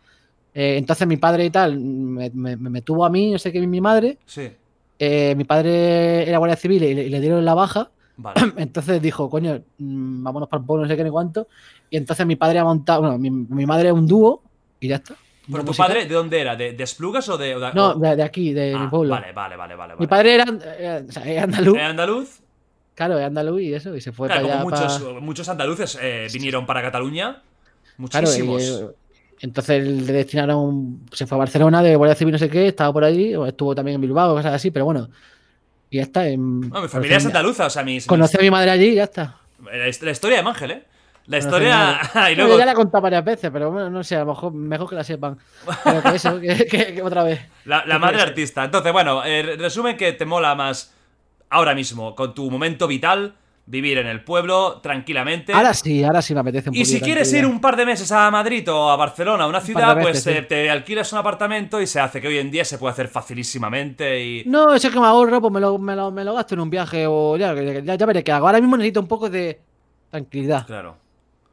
[0.55, 3.67] Eh, entonces mi padre y tal me, me- me tuvo a mí, no sé qué,
[3.67, 4.19] mi madre.
[4.27, 4.51] Sí.
[4.99, 7.91] Eh, mi padre era guardia civil y le, y le dieron la baja.
[8.19, 8.41] Vale.
[8.57, 11.49] Entonces dijo, coño, mm, vámonos para el pueblo, no sé qué ni cuánto.
[11.91, 14.43] Y entonces mi padre ha montado, bueno, mi, mi madre es un dúo
[14.81, 15.15] y ya está.
[15.47, 15.87] ¿Pero tu música.
[15.87, 16.57] padre de dónde era?
[16.57, 17.55] ¿De, de Esplugas o de.?
[17.55, 19.11] o de- No, de, de aquí, de Ah, mi pueblo.
[19.15, 19.95] Vale, vale, vale, vale.
[19.99, 20.45] Mi padre era,
[20.79, 22.41] eh, o sea, es andaluz, ¿En andaluz?
[22.95, 24.83] claro, es andaluz y eso, y se fue Claro, para como allá.
[24.85, 27.43] muchos, para- muchos andaluces eh, vinieron para Cataluña.
[28.11, 28.63] Claro, y, Muchísimos.
[28.63, 28.95] eh,
[29.41, 33.05] entonces le destinaron, se fue a Barcelona de Guardia Civil, no sé qué, estaba por
[33.05, 35.09] allí, o estuvo también en Bilbao, cosas así, pero bueno.
[35.91, 36.27] Y ya está.
[36.27, 38.95] En, No, mi familia es andaluza, o sea, mis, Conocí a mi madre allí y
[38.97, 39.37] ya está.
[39.73, 40.83] La historia de Mangel, ¿eh?
[41.27, 42.01] La historia.
[42.33, 42.59] y luego.
[42.59, 44.95] ya la he contado varias veces, pero bueno, no sé, a lo mejor mejor que
[44.95, 45.39] la sepan.
[45.85, 47.41] Pero que eso, que, que- que otra vez.
[47.65, 48.65] La, la ¿Qué madre artista.
[48.65, 50.95] Entonces, bueno, eh, resumen que te mola más
[51.51, 53.35] ahora mismo, con tu momento vital,
[53.67, 55.53] vivir en el pueblo tranquilamente.
[55.53, 58.11] Ahora sí, ahora sí me apetece un y si quieres ir un par de meses
[58.13, 60.47] a Madrid o a Barcelona, a una ciudad, pues veces, eh, sí.
[60.49, 64.25] te alquilas un apartamento y se hace, que hoy en día se puede hacer facilísimamente
[64.25, 64.45] y...
[64.47, 66.61] No, eso es que me ahorro, pues me lo, me lo, me lo gasto en
[66.61, 68.47] un viaje o ya, ya, ya veré qué hago.
[68.47, 69.61] Ahora mismo necesito un poco de
[70.11, 70.67] tranquilidad.
[70.67, 70.97] Claro.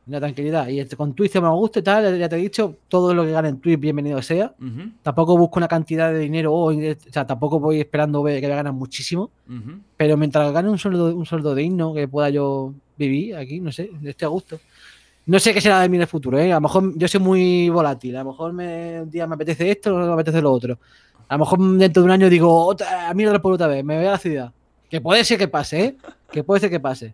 [0.06, 0.68] Una tranquilidad.
[0.68, 3.32] Y este- con Twitch me gusta y tal, ya te he dicho, todo lo que
[3.32, 4.54] gane en Twitch, bienvenido sea.
[5.02, 8.54] Tampoco busco una cantidad de dinero, o, o sea, tampoco voy esperando ver que voy
[8.54, 9.32] a ganar muchísimo.
[9.96, 13.90] Pero mientras gane un sueldo, un sueldo digno, que pueda yo vivir aquí, no sé,
[14.04, 14.60] estoy a gusto.
[15.26, 16.52] No sé qué será de mí en el futuro, ¿eh?
[16.52, 18.14] A lo mejor yo soy muy volátil.
[18.18, 20.78] A lo mejor me, un día me apetece esto, no me apetece lo otro.
[21.30, 24.06] A lo mejor dentro de un año digo, otra, mira por otra vez, me voy
[24.06, 24.52] a la ciudad.
[24.90, 25.96] Que puede ser que pase, ¿eh?
[26.30, 27.14] Que puede ser que pase.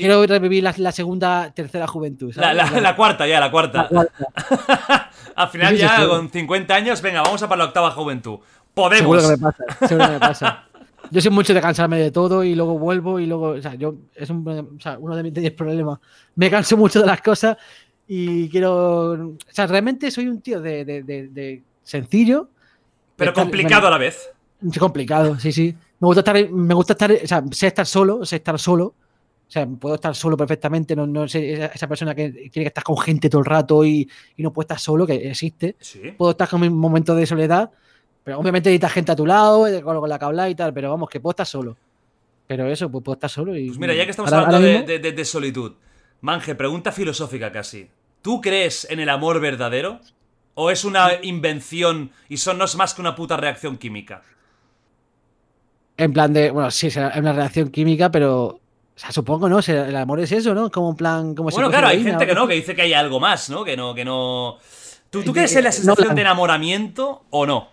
[0.00, 2.32] Quiero revivir la, la segunda, tercera juventud.
[2.36, 2.72] La, ¿sabes?
[2.72, 3.88] la- la cuarta ya, la cuarta.
[5.36, 8.38] Al final Sí, sí, ya con 50 años, venga, vamos a para la octava juventud.
[8.74, 9.22] Seguro Podemos.
[9.22, 10.64] que me pasa, seguro que me pasa.
[11.10, 13.94] Yo soy mucho de cansarme de todo y luego vuelvo y luego, o sea, yo
[14.14, 14.46] es un-
[14.78, 15.98] o sea, uno de mis, de mis problemas.
[16.36, 17.56] Me canso mucho de las cosas
[18.06, 22.48] y quiero, o sea, realmente soy un tío de, de- de- de sencillo,
[23.16, 24.30] Pero estar- complicado a la vez.
[24.78, 25.74] complicado, sí, sí.
[26.00, 28.94] Me gusta estar, me gusta estar, o sea, sé estar solo, sé estar solo.
[29.50, 32.84] O sea, puedo estar solo perfectamente, no, no sé, esa, persona que tiene que estar
[32.84, 36.12] con gente todo el rato y, y no puede estar solo, que existe Sí.
[36.16, 37.68] puedo estar con mis momentos de soledad,
[38.22, 41.08] pero obviamente necesitas gente a tu lado, eh, con, la que y tal, pero vamos,
[41.10, 41.76] que puedo estar solo.
[42.46, 43.66] Pero eso, pues puedo estar solo y...
[43.66, 45.72] Pues mira, ya que estamos ahora- hablando ahora de- de solitud.
[46.20, 47.88] Manje, pregunta filosófica casi.
[48.22, 49.98] ¿Tú crees en el amor verdadero?
[50.54, 54.22] ¿O es una invención y son, no es más que una puta reacción química?
[55.96, 58.60] En plan de, bueno, sí, es una reacción química, pero...
[59.00, 59.60] O sea, supongo, ¿no?
[59.60, 60.70] El amor es eso, ¿no?
[60.70, 61.34] Como un plan...
[61.34, 63.64] Como Bueno, claro, hay gente que no, que dice que hay algo más, ¿no?
[63.64, 64.58] Que no, que no.
[65.08, 67.68] ¿Tú, tú Eh, crees en la eh, sensación no, de enamoramiento o no?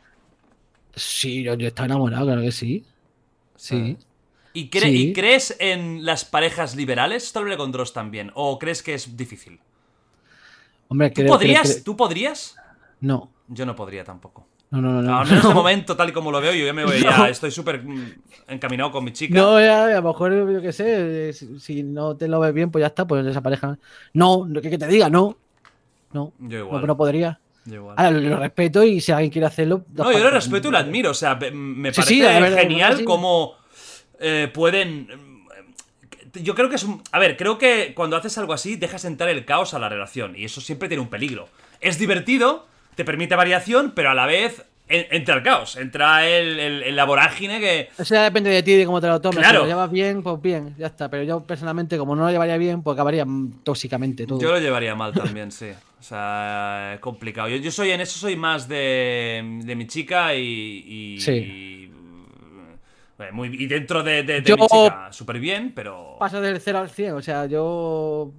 [0.96, 2.86] Sí, yo, yo estaba enamorado, claro que sí.
[3.58, 3.98] Sí.
[4.54, 5.10] ¿Y, cre- Sí.
[5.10, 7.26] y crees en las parejas liberales?
[7.26, 8.32] Esto lo con Dross también.
[8.34, 9.60] ¿O crees que es difícil?
[10.88, 11.62] Hombre, ¿Tú creo- podrías?
[11.64, 12.56] creo- creo- ¿Tú podrías?
[13.02, 13.30] No.
[13.50, 14.48] Yo no podría tampoco.
[14.70, 15.02] No, no, no.
[15.02, 15.20] no.
[15.20, 17.26] Al menos de momento, tal y como lo veo, yo ya me voy, ya No.
[17.28, 18.12] estoy súper mm,
[18.50, 19.34] encaminado con mi chica.
[19.34, 22.70] No, ya, a lo mejor, yo qué sé, eh, si, no te lo ves bien,
[22.70, 23.78] pues ya está, pues esa pareja.
[24.14, 25.38] No, no, que, que te diga, no.
[26.12, 26.88] No, Yo no, igual.
[26.88, 27.40] no podría.
[27.66, 27.96] igual.
[27.98, 29.86] Ahora, lo, lo respeto y si alguien quiere hacerlo.
[29.94, 31.12] No, yo lo respeto y lo admiro.
[31.12, 33.56] O sea, me- Sí, parece sí, la verdad, genial cómo
[34.20, 35.08] eh, pueden.
[36.34, 37.02] Yo creo que es un.
[37.12, 40.36] A ver, creo que cuando haces algo así, dejas entrar el caos a la relación.
[40.36, 41.48] Y eso siempre tiene un peligro.
[41.82, 46.60] Es divertido, te permite variación, pero a la vez en- entra el caos, entra el,
[46.60, 47.90] el- el- la vorágine que...
[48.00, 49.40] O sea, depende de ti, de cómo te lo tomes.
[49.40, 49.60] Claro.
[49.60, 51.10] Si lo llevas bien, pues bien, ya está.
[51.10, 53.26] Pero yo personalmente, como no lo llevaría bien, pues acabaría
[53.64, 54.40] tóxicamente todo.
[54.42, 55.68] Yo lo llevaría mal también, sí.
[56.00, 57.50] O sea, es complicado.
[57.50, 60.84] Yo, yo soy en eso soy más de, de mi chica y...
[60.88, 61.32] y- Sí.
[61.32, 61.92] y-
[63.20, 66.18] eh, muy, y dentro de, de- de Yo- mi chica, súper bien, pero...
[66.20, 68.32] Paso del 0 al 100, o sea, yo.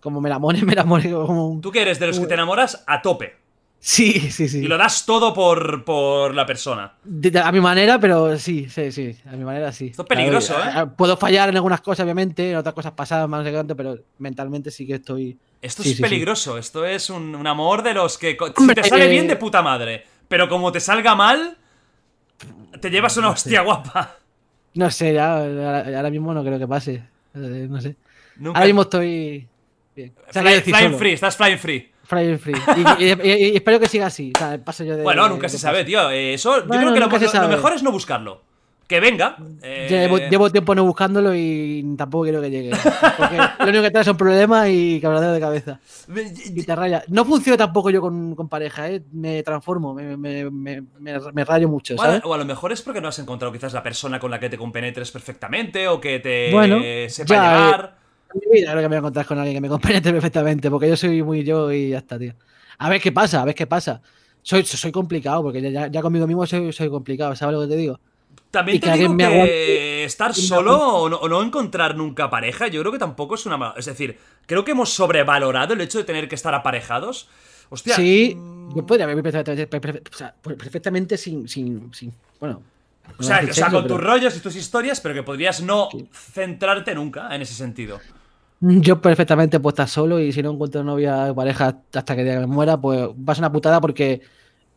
[0.00, 1.60] Como me la mone, me la mone como un.
[1.60, 3.36] Tú que eres de los que te enamoras a tope.
[3.80, 4.58] Sí, sí, sí.
[4.58, 6.94] Y lo das todo por, por la persona.
[7.04, 9.16] De- a mi manera, pero sí, sí, sí.
[9.26, 9.86] A mi manera sí.
[9.88, 10.92] Esto es peligroso, Claro, ¿eh?
[10.96, 13.96] Puedo fallar en algunas cosas, obviamente, en otras cosas pasadas, más no sé cuánto, pero
[14.18, 15.38] mentalmente sí que estoy.
[15.62, 16.02] Esto Sí, es sí, sí.
[16.02, 16.58] peligroso.
[16.58, 18.36] Esto es un, un amor de los que...
[18.36, 20.04] co- Si Hombre, te sale eh, bien, de puta madre.
[20.28, 21.56] Pero como te salga mal,
[22.80, 24.16] te llevas una hostia guapa.
[24.74, 26.94] No sé, ya, ahora, ahora mismo no creo que pase.
[27.34, 27.96] Eh, No sé.
[28.36, 29.46] Nunca- Ahora mismo estoy.
[29.96, 30.12] Bien.
[30.28, 30.98] O sea, Fly- quiero decir, flying solo.
[30.98, 31.90] free, estás flying free.
[32.08, 32.54] Free.
[32.98, 34.32] Y, y- y- y espero que siga así.
[34.34, 35.02] O sea, paso yo de.
[35.02, 36.10] Bueno, nunca de se sabe, tío.
[36.10, 37.06] Eh, Eso, yo creo que lo,
[37.42, 38.42] lo- mejor es no buscarlo.
[38.86, 39.36] Que venga.
[39.60, 42.70] eh, Llevo, llevo tiempo no buscándolo y tampoco quiero que llegue.
[43.18, 45.78] Porque lo único que trae son problemas y cabradero de cabeza.
[46.54, 47.04] Y te raya.
[47.08, 49.02] No funciona tampoco yo con, con pareja, ¿eh?
[49.12, 53.02] Me transformo, me, me, me, me- me rayo mucho, o a lo mejor es porque
[53.02, 56.50] no has encontrado quizás la persona con la que te compenetres perfectamente o que te
[56.50, 56.78] Bueno,
[57.10, 57.94] sepa ya, llevar.
[57.94, 57.97] En
[58.34, 60.88] mi vida creo que me voy a encontrar con alguien que me comprende perfectamente, porque
[60.88, 62.34] yo soy muy yo y ya está, tío.
[62.78, 64.00] A ver qué pasa, a ver qué pasa.
[64.42, 67.76] Soy, soy complicado, porque ya, ya conmigo mismo soy, soy complicado, ¿sabes lo que te
[67.76, 67.98] digo?
[68.50, 69.14] También y te que digo
[70.04, 73.56] estar solo o no, o no encontrar nunca pareja, yo creo que tampoco es una
[73.58, 73.74] mala.
[73.76, 74.16] Es decir,
[74.46, 77.28] creo que hemos sobrevalorado el hecho de tener que estar aparejados.
[77.70, 77.94] Hostia.
[77.96, 79.76] sí, mm, yo podría perfectamente,
[80.10, 82.62] o sea, perfectamente sin, sin, sin- bueno.
[83.18, 86.94] O sea, o con pero- tus rollos y tus historias, pero que podrías no centrarte
[86.94, 88.00] nunca en ese sentido.
[88.60, 92.46] Yo perfectamente puedo estar solo y si no encuentro novia o pareja hasta que me
[92.46, 94.20] muera, pues va a una putada porque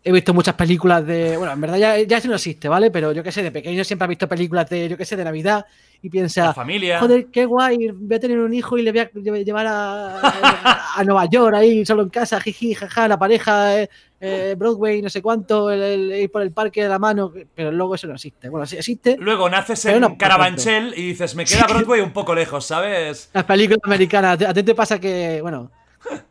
[0.03, 1.38] he visto muchas películas de.
[1.38, 2.89] Bueno, en verdad ya, ya eso no existe, ¿vale?
[2.91, 5.23] Pero yo que sé, de pequeño siempre he visto películas de, yo que sé, de
[5.23, 5.65] Navidad
[6.01, 6.53] y La piensa.
[6.53, 6.99] familia.
[6.99, 10.95] Joder, qué guay, voy a tener un hijo y le voy a lle- llevar a,
[10.95, 13.89] a Nueva York ahí solo en casa, jiji, jaja, la pareja, eh,
[14.19, 17.71] eh, Broadway, no sé cuánto, el, el- ir por el parque de la mano, pero
[17.71, 18.49] luego eso no existe.
[18.49, 19.15] Bueno, sí existe.
[19.19, 21.67] Luego naces en no, Carabanchel y dices, me queda.
[21.67, 23.30] Broadway un poco lejos, ¿sabes?
[23.33, 25.71] Las películas americanas, a ti te pasa que, bueno,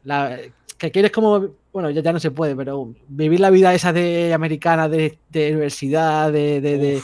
[0.03, 0.37] la-
[0.81, 4.33] que quieres como, bueno, ya, ya no se puede, pero vivir la vida esa de
[4.33, 7.03] americana, de, de universidad, de, de,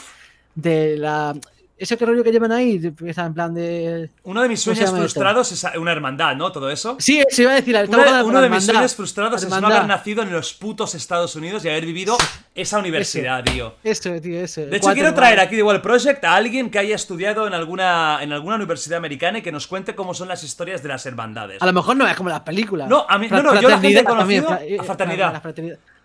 [0.55, 1.35] de, la...
[1.79, 4.09] Ese que rollo que llevan ahí, que está en plan de...
[4.23, 4.97] Uno de mis ¿Cómo se sueños esto?
[5.19, 6.51] frustrados es una hermandad, ¿no?
[6.51, 6.95] Todo eso.
[6.99, 8.73] Sí, se iba a decir, Uno de, uno de mis hermandad.
[8.73, 9.77] sueños frustrados es no Hermandad.
[9.79, 12.17] haber nacido en los putos Estados Unidos y haber vivido
[12.55, 13.75] esa universidad, tío.
[13.83, 14.61] Eso, tío, eso.
[14.65, 18.19] De hecho, quiero traer aquí de Wall Project a alguien que haya estudiado en alguna,
[18.23, 21.61] en alguna universidad americana y que nos cuente cómo son las historias de las hermandades.
[21.61, 22.89] A lo mejor no es como las películas.
[22.89, 25.43] No, a mí- no, no, yo la gente he conocido fra- a fraternidad.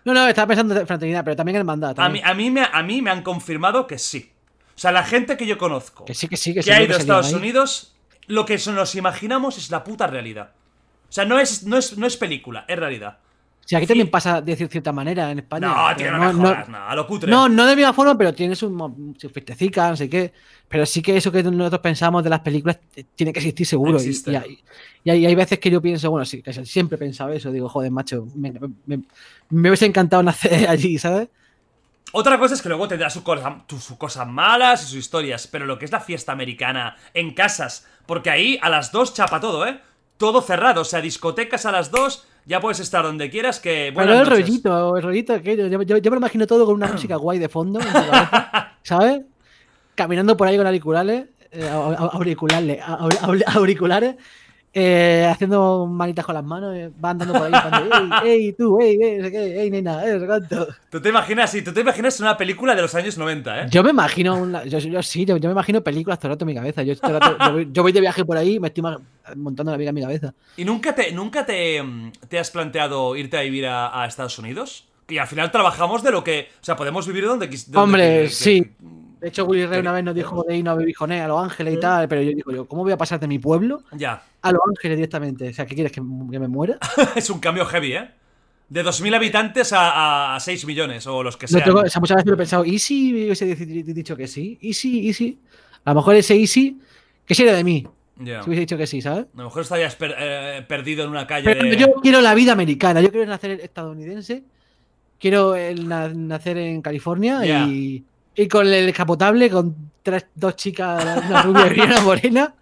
[0.05, 1.91] No, no, estaba pensando en fraternidad, pero también hermandad.
[1.91, 2.23] A también.
[2.25, 4.29] mí, a, mí me, a mí me han confirmado que sí.
[4.83, 6.93] O sea, la gente que yo conozco Que sí, que sí, que, que ha ido
[6.93, 7.35] a Estados ahí.
[7.35, 7.95] Unidos,
[8.27, 10.51] lo que nos imaginamos es la puta realidad.
[11.07, 13.17] O sea, no es, no es, no es película, es realidad.
[13.65, 15.67] Sí, aquí también pasa de cier- cierta manera en España.
[15.67, 17.31] No, tío, no, me jodas, no, a lo cutre.
[17.31, 20.33] No, no de misma forma, pero tiene su, mo- su fiestecica, no sé qué.
[20.67, 23.93] Pero sí que eso que nosotros pensamos de las películas eh, tiene que existir seguro.
[23.93, 24.31] Y, Existe.
[24.33, 24.63] y hay,
[25.05, 27.53] y hay- hay veces que yo pienso, bueno, sí, siempre he pensado eso.
[27.53, 28.51] Digo, joder, macho, me,
[28.85, 28.99] me-
[29.49, 31.29] me hubiese encantado nacer allí, ¿sabes?
[32.11, 35.65] Otra cosa es que luego tendrá sus cosas, sus cosas malas y sus historias, pero
[35.65, 39.65] lo que es la fiesta americana en casas, porque ahí a las dos chapa todo,
[39.65, 39.79] ¿eh?
[40.17, 44.05] Todo cerrado, o sea, discotecas a las dos, ya puedes estar donde quieras, que Pero
[44.07, 44.45] buenas el noches.
[44.47, 45.67] rollito, el rollito aquello.
[45.67, 47.79] Yo, yo- yo me lo imagino todo con una música guay de fondo,
[48.83, 49.21] ¿sabes?
[49.95, 54.15] Caminando por ahí con auriculares, eh, au- au- auriculares, au- au- auriculares,
[54.75, 58.79] eh, haciendo manitas con las manos, eh, va andando por ahí, cuando, ey, ey, tú,
[58.81, 60.67] ey, ey, no sé qué, ey, nena, eh, sé cuánto".
[60.89, 63.67] Tú te imaginas, sí, tú te imaginas una película de los años 90, ¿eh?
[63.69, 66.43] Yo me imagino, una- yo, yo sí, yo, yo me imagino películas todo el rato
[66.45, 66.81] en mi cabeza.
[66.83, 68.83] Yo, todo el rato- yo voy, yo voy de viaje por ahí y me estoy
[69.35, 70.33] montando la vida en mi cabeza.
[70.57, 74.39] ¿Y nunca te, nunca te, mm, te has planteado irte a vivir a, a Estados
[74.39, 74.87] Unidos?
[75.05, 76.47] Que al final trabajamos de lo que.
[76.61, 78.61] O sea, podemos vivir donde donde Hombre, que- sí.
[78.61, 78.71] que-
[79.23, 81.75] De hecho, Willy Ray una vez nos dijo de irnos a él a Los Ángeles
[81.75, 84.21] y tal, pero yo digo, yo, ¿cómo voy a pasar de mi pueblo Ya.
[84.41, 85.47] a Los Ángeles directamente?
[85.47, 85.93] O sea, ¿qué quieres?
[85.93, 86.77] ¿Que, que me muera?
[87.15, 88.11] es un cambio heavy, ¿eh?
[88.67, 91.63] De 2.000 habitantes a, a 6 millones o los que No sean.
[91.63, 94.57] tengo- o sea, muchas veces lo he pensado, ¿y si hubiese dicho que sí?
[94.61, 95.07] ¿Y si?
[95.07, 95.39] ¿Y si?
[95.85, 96.79] A lo mejor ese Easy,
[97.25, 97.87] ¿qué sería de mí?
[98.17, 98.41] Ya.
[98.43, 99.25] Si hubiese dicho que sí, ¿sabes?
[99.33, 101.77] A lo mejor estarías per- eh, perdido en una calle Pero de.
[101.77, 104.43] yo quiero la vida americana, yo quiero nacer estadounidense,
[105.19, 108.03] quiero el na- nacer en California y,
[108.35, 112.53] y con el descapotable, con tres, dos chicas, una rubia y una morena,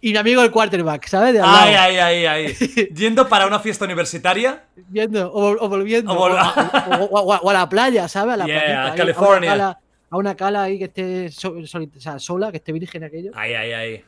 [0.00, 1.32] y mi amigo el quarterback, ¿sabes?
[1.34, 1.84] De al Ay, lado.
[1.84, 2.54] ay, ay, ay.
[2.94, 4.64] Yendo para una fiesta universitaria.
[4.88, 6.12] Viendo, o, o volviendo.
[6.12, 8.34] O vol- o, a, o- la playa, ¿sabes?
[8.34, 9.36] A la Yeah, playita, a ahí, California.
[9.38, 9.78] una cala,
[10.10, 13.30] a una cala ahí que esté o sea, sola, que esté virgen aquello.
[13.34, 14.04] Ay, ay, ay.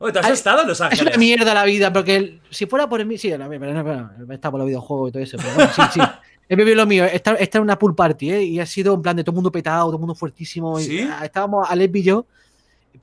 [0.00, 1.06] Oye, ¿tú has Ay, estado en Los Es Ángeles?
[1.08, 4.10] una mierda la vida, porque el- si fuera por mí, sí, no, pero no, pero
[4.26, 5.36] no, está por los videojuegos y todo eso.
[5.38, 6.00] Pero bueno, sí, sí.
[6.48, 7.04] He vivido lo mío.
[7.04, 8.42] Esta, esta es una pool party, ¿eh?
[8.42, 10.78] Y ha sido en plan de todo el mundo petado, todo el mundo fuertísimo.
[10.80, 11.00] y, ¿Sí?
[11.10, 12.26] ah, estábamos Alep y yo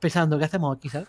[0.00, 1.08] pensando, ¿qué hacemos aquí, sabes?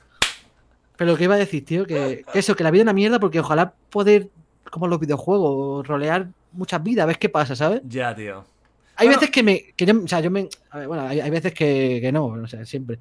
[0.96, 2.94] Pero lo que iba a decir, tío, que, que eso, que la vida es una
[2.94, 4.30] mierda, porque ojalá poder,
[4.72, 7.82] como los videojuegos, rolear muchas vidas, a ver qué pasa, ¿sabes?
[7.88, 8.46] Ya, tío.
[8.96, 9.20] Hay Bueno.
[9.20, 9.66] veces que me.
[9.76, 10.50] Que yo, o sea, yo me.
[10.72, 12.98] a ver, bueno, hay, hay veces que, que no, o sea, siempre.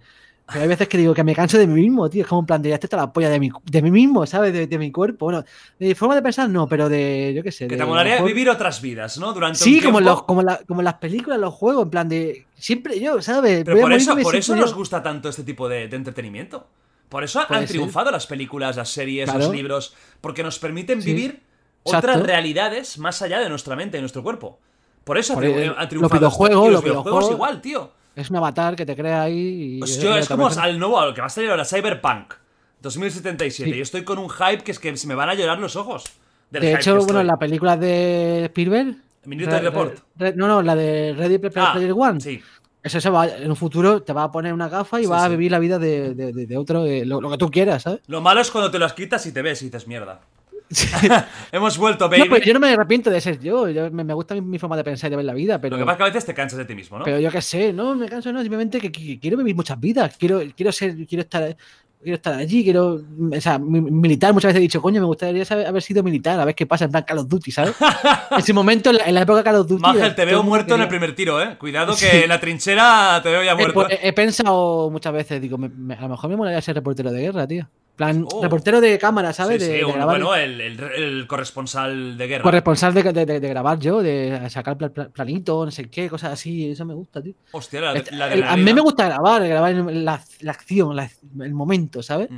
[0.48, 2.22] Pero hay veces que digo que me canso de mí mismo, tío.
[2.22, 4.52] Es como en plan de ya hasta la polla de mí, de mí mismo, ¿sabes?
[4.52, 5.26] De, de mi cuerpo.
[5.26, 5.44] Bueno,
[5.78, 7.32] de forma de pensar, no, pero de.
[7.34, 7.66] Yo qué sé.
[7.66, 9.32] Que de- te molaría mejor- vivir otras vidas, ¿no?
[9.32, 12.46] Durante Sí, un como los, como, la- como las películas, los juegos, en plan de.
[12.54, 13.64] Siempre yo, ¿sabes?
[13.64, 14.60] Pero por eso, por eso yo.
[14.60, 16.66] nos gusta tanto este tipo de, de entretenimiento.
[17.08, 17.68] Por eso han ser.
[17.68, 21.12] triunfado las películas, las series, los libros, porque nos permiten Sí.
[21.12, 21.42] vivir
[21.84, 22.08] Exacto.
[22.10, 24.58] otras realidades más allá de nuestra mente y nuestro cuerpo.
[25.04, 26.18] Por eso ha Por el- ha los triunfado.
[26.20, 27.30] videojuegos, los videojuegos.
[27.32, 27.92] igual, tío.
[28.16, 29.76] Es un avatar que te crea ahí.
[29.76, 32.32] Y Pues yo, es como al nuevo, al que va a salir ahora, Cyberpunk
[32.80, 33.70] 2077.
[33.70, 33.76] Sí.
[33.76, 36.04] Yo estoy con un hype que es que se me van a llorar los ojos.
[36.50, 37.24] Del De hype hecho, que bueno, estoy.
[37.26, 38.96] la película de Spielberg.
[39.24, 39.98] Minority Re- Report.
[40.16, 42.20] Re- no, no, la de Ready Player Ah, Player One.
[42.20, 42.40] sí.
[42.82, 45.24] Eso se va, en un futuro te va a poner una gafa y Sí, vas
[45.24, 47.98] a vivir la vida de, de- otro, de lo, lo que tú quieras, ¿sabes?
[48.06, 50.20] Lo malo es cuando te las quitas y te ves y dices mierda.
[51.52, 52.22] Hemos vuelto, baby.
[52.24, 53.68] No, pero yo no me arrepiento de ser yo.
[53.68, 55.76] yo- me, me gusta mi, mi forma de pensar y de ver la vida, pero,
[55.76, 57.04] Lo que pasa es que a veces te cansas de ti mismo, ¿no?
[57.04, 60.16] pero yo qué sé, no me canso, no, simplemente que, que quiero vivir muchas vidas.
[60.18, 61.56] Quiero, quiero ser, quiero estar,
[62.02, 63.00] quiero estar allí, quiero,
[63.32, 64.32] o sea, mi- militar.
[64.32, 66.84] Muchas veces he dicho, coño, me gustaría saber- haber sido militar, a ver qué pasa
[66.86, 67.74] en plan Call of Duty, ¿sabes?
[67.80, 69.82] en ese momento, en la, en la época de Call of Duty.
[69.82, 71.56] Mangel, te veo muerto en el quería- primer tiro, ¿eh?
[71.58, 72.16] Cuidado que Sí.
[72.24, 73.88] en la trinchera te veo ya He, muerto.
[73.88, 77.10] he- he pensado muchas veces, digo, me- me- a lo mejor me molaría ser reportero
[77.12, 77.68] de guerra, tío.
[77.96, 78.42] Plan, Oh.
[78.42, 79.62] reportero de cámara, ¿sabes?
[79.62, 82.42] Sí, de, sí, de un- grabar- bueno, el, el- el corresponsal de guerra.
[82.42, 86.32] corresponsal de, de- de- de grabar yo, de sacar pla- planito, no sé qué, cosas
[86.34, 87.32] así, eso me gusta, tío.
[87.52, 91.10] Hostia, la, la el- a mí me gusta grabar, grabar en la, la acción, la-
[91.40, 92.28] el momento, ¿sabes?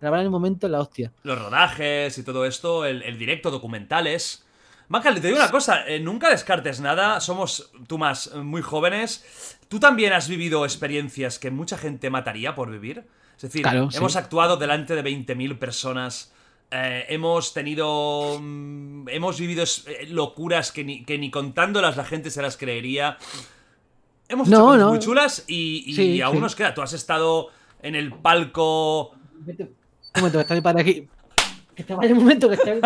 [0.00, 1.12] Grabar en el momento la hostia.
[1.24, 4.44] Los rodajes y todo esto, el, el directo, documentales.
[4.88, 9.58] Mangel, te digo una cosa, eh, nunca descartes nada, somos tú más muy jóvenes.
[9.68, 13.04] ¿Tú también has vivido experiencias que mucha gente mataría por vivir?
[13.36, 13.96] Es decir, Claro, sí.
[13.98, 16.32] hemos actuado delante de 20.000 personas,
[16.70, 18.38] eh, hemos tenido...
[18.40, 23.18] mm, hemos vivido eh, locuras que ni, que ni contándolas la gente se las creería.
[24.28, 24.88] Hemos hecho No, cosas no.
[24.90, 26.40] muy chulas y, y Sí, aún sí.
[26.40, 26.72] nos queda.
[26.74, 27.48] Tú has estado
[27.82, 29.10] en el palco...
[29.10, 31.08] Un momento, que está mi padre aquí.
[31.74, 32.80] Que te vaya un momento, que te,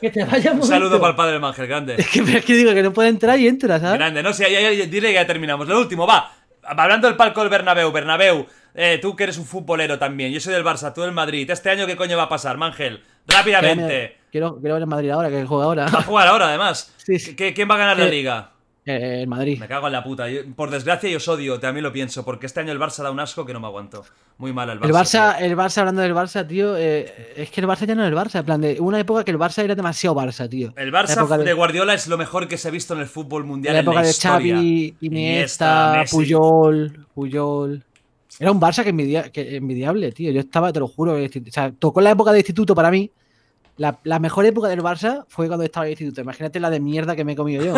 [0.00, 0.66] que te vaya un Un momento.
[0.66, 1.94] saludo para el padre del Mangel, grande.
[1.98, 3.98] Es que, pero es que digo que no puede entrar y entra, ¿sabes?
[3.98, 5.66] Grande, no sé, ya, ya- ya- dile que ya terminamos.
[5.68, 6.32] Lo último, va.
[6.64, 10.52] Hablando del palco del Bernabéu, Bernabéu, eh, tú que eres un futbolero también, yo soy
[10.54, 11.48] del Barça, tú del Madrid.
[11.50, 13.02] ¿Este año qué coño va a pasar, Mangel?
[13.26, 14.16] Rápidamente.
[14.30, 15.86] Quiero, quiero ver el Madrid ahora, que juega ahora.
[15.86, 16.92] Va a jugar ahora, además.
[16.96, 17.36] Sí, sí.
[17.36, 18.48] ¿Qué- ¿Quién va a ganar la Eh, liga?
[18.84, 19.60] Eh, el Madrid.
[19.60, 20.28] Me cago en la puta.
[20.28, 23.10] Yo- por desgracia, yo os odio, también lo pienso, porque este año el Barça da
[23.12, 24.04] un asco que no me aguanto.
[24.38, 24.86] Muy mal el Barça.
[24.86, 25.46] El Barça, tío.
[25.46, 28.16] el Barça, hablando del Barça, tío, eh, es que el Barça ya no es el
[28.16, 28.40] Barça.
[28.40, 30.72] En plan, de una época que el Barça era demasiado Barça, tío.
[30.76, 31.52] El La Barça de...
[31.52, 33.90] Guardiola es lo mejor que se ha visto en el fútbol mundial la en la
[33.92, 34.54] época de historia.
[34.56, 36.16] Xavi, Iniesta, Messi.
[36.16, 37.84] Puyol, Puyol.
[38.40, 40.30] Era un Barça que, envidia- que envidiable, tío.
[40.32, 41.14] Yo estaba, te lo juro.
[41.14, 43.10] O sea, tocó la época de instituto para mí.
[43.76, 46.20] La, la mejor época del Barça fue cuando estaba en el instituto.
[46.20, 47.74] Imagínate la de mierda que me he comido yo.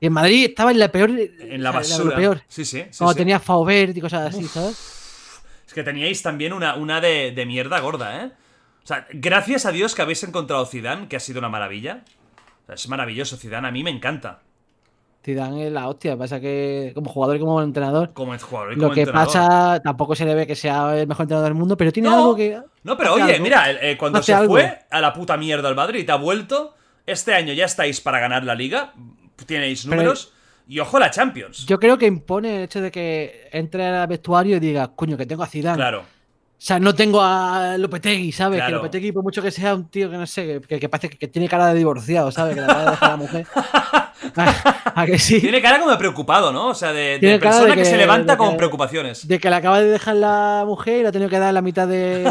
[0.00, 1.10] y en Madrid estaba en la peor.
[1.10, 2.16] En la basura.
[2.16, 2.42] Peor.
[2.48, 2.84] Sí, sí.
[2.90, 3.18] sí, Cuando sí.
[3.18, 4.76] tenía Faubert y cosas así, ¿sabes?
[5.66, 8.30] Es que teníais también una, una de, de mierda gorda, ¿eh?
[8.84, 12.04] O sea, gracias a Dios que habéis encontrado Zidane, que ha sido una maravilla.
[12.62, 14.42] O sea, es maravilloso, Zidane, a mí me encanta.
[15.26, 16.16] Zidane es la hostia.
[16.16, 18.12] Pasa que como jugador y como entrenador.
[18.14, 19.26] Como jugador y Lo como que entrenador.
[19.34, 22.14] pasa, tampoco se le ve que sea el mejor entrenador del mundo, pero tiene No.
[22.16, 22.58] algo que.
[22.84, 23.42] No, pero oye, algo.
[23.42, 24.54] mira, eh, cuando Hace se algo.
[24.54, 26.74] fue a la puta mierda al Madrid, ha vuelto.
[27.04, 28.94] Este año ya estáis para ganar la liga.
[29.46, 30.32] Tenéis Pero- números.
[30.68, 31.64] Y ojo la Champions.
[31.66, 35.26] Yo creo que impone el hecho de que entre al vestuario y diga, coño, que
[35.26, 35.76] tengo a Zidane.
[35.76, 36.02] Claro.
[36.58, 38.56] O sea, no tengo a Lopetegui, ¿sabes?
[38.58, 38.70] Claro.
[38.70, 41.18] Que Lopetegui, por mucho que sea un tío que no sé, que, que parece que,
[41.18, 42.54] que tiene cara de divorciado, ¿sabes?
[42.54, 43.46] Que le acaba de dejar a la mujer.
[44.36, 45.38] ¿A, a que sí?
[45.40, 46.68] Tiene cara como de preocupado, ¿no?
[46.68, 49.28] O sea, de, persona de que, que- se levanta con preocupaciones.
[49.28, 51.60] De que le acaba de dejar la mujer y le ha tenido que dar la
[51.62, 52.24] mitad de,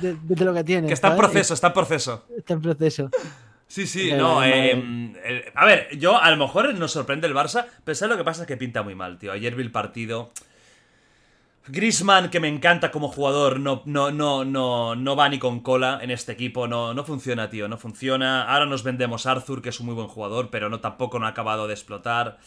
[0.00, 0.88] de, lo que tiene.
[0.88, 2.24] Que está en proceso, está en proceso.
[2.36, 3.10] Está en proceso.
[3.68, 4.40] Sí, sí, no.
[4.40, 8.16] la- eh, a ver, yo a lo mejor nos sorprende el Barça, pero ¿sabes lo
[8.18, 8.42] que pasa?
[8.42, 9.30] Es que pinta muy mal, tío.
[9.32, 10.32] Ayer vi el partido.
[11.68, 16.00] Grisman, que me encanta como jugador, no, no, no, no, no va ni con cola
[16.02, 16.66] en este equipo.
[16.66, 17.68] No, no funciona, tío.
[17.68, 18.42] No funciona.
[18.52, 21.26] Ahora nos vendemos a Arthur, que es un muy buen jugador, pero no tampoco no
[21.26, 22.38] ha acabado de explotar.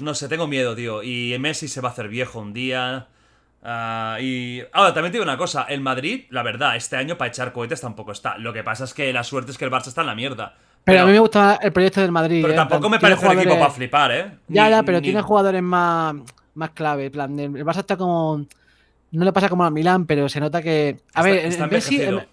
[0.00, 1.02] No sé, tengo miedo, tío.
[1.02, 3.06] Y Messi se va a hacer viejo un día.
[3.62, 7.28] Ah, y ahora también te digo una cosa, el Madrid, la verdad, este año para
[7.28, 8.38] echar cohetes tampoco está.
[8.38, 10.54] Lo que pasa es que la suerte es que el Barça está en la mierda.
[10.84, 12.42] Pero, a mí me gusta el proyecto del Madrid.
[12.42, 14.30] Pero eh, tampoco me parece un equipo para flipar, ¿eh?
[14.46, 16.14] Ya, Ni- ya, pero ni- tiene jugadores más,
[16.56, 17.10] más clave.
[17.10, 18.44] plan, el Barça está como.
[19.12, 20.96] No le pasa como al Milán, pero se nota que.
[21.14, 22.00] A Está- ver, el, está el Messi.
[22.02, 22.26] El,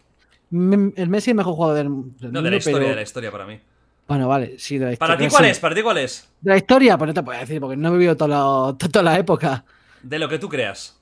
[0.50, 3.02] Messi es el mejor jugador del, del No, de la mundo, historia, pero- de la
[3.02, 3.60] historia para mí.
[4.08, 5.28] Bueno, vale, sí, de la ¿Para historia.
[5.30, 5.50] ti cuál sí.
[5.52, 5.60] es?
[5.60, 6.30] ¿Para ti cuál es?
[6.42, 9.02] De la historia, pues no te puedo decir, porque no he vivido toda la, toda
[9.04, 9.64] la época.
[10.02, 11.00] De lo que tú creas.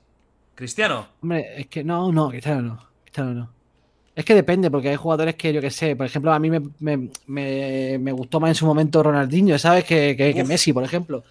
[0.54, 1.08] ¿Cristiano?
[1.20, 2.86] Hombre, es que no, no, Cristiano no.
[3.02, 3.50] Cristiano no.
[4.14, 6.60] Es que depende, porque hay jugadores que yo que sé, por ejemplo, a mí me,
[6.78, 9.84] me- me- me gustó más en su momento Ronaldinho, ¿sabes?
[9.84, 10.44] Que, que-.
[10.44, 11.24] Messi, por ejemplo.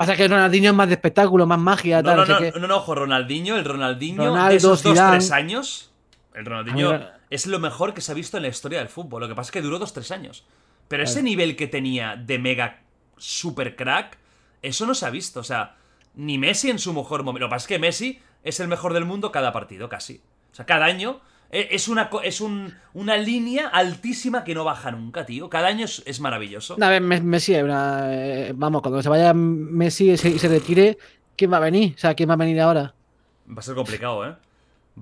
[0.00, 2.16] Pasa que Ronaldinho es más de espectáculo, más magia, No, tal.
[2.16, 5.18] no, no no, no, no, ojo, Ronaldinho, el Ronaldinho Ronaldo, de esos dos, Zidane.
[5.18, 5.92] tres años.
[6.32, 9.20] El Ronaldinho es lo mejor que se ha visto en la historia del fútbol.
[9.20, 10.46] Lo que pasa es que duró dos, tres años.
[10.88, 12.80] Pero ese nivel que tenía de mega
[13.18, 14.16] super crack,
[14.62, 15.40] eso no se ha visto.
[15.40, 15.76] O sea,
[16.14, 17.40] ni Messi en su mejor momento.
[17.44, 20.22] Lo que pasa es que Messi es el mejor del mundo cada partido, casi.
[20.50, 21.20] O sea, cada año
[21.50, 25.48] es una, es un- una línea altísima que no baja nunca, tío.
[25.50, 26.76] Cada año es, es maravilloso.
[26.80, 28.02] A ver, Me- Messi una.
[28.14, 30.96] eh, vamos, cuando se vaya Messi y se, y se retire,
[31.36, 31.94] ¿quién va a venir?
[31.96, 32.94] O sea, ¿quién va a venir ahora?
[33.48, 34.34] Va a ser complicado, ¿eh?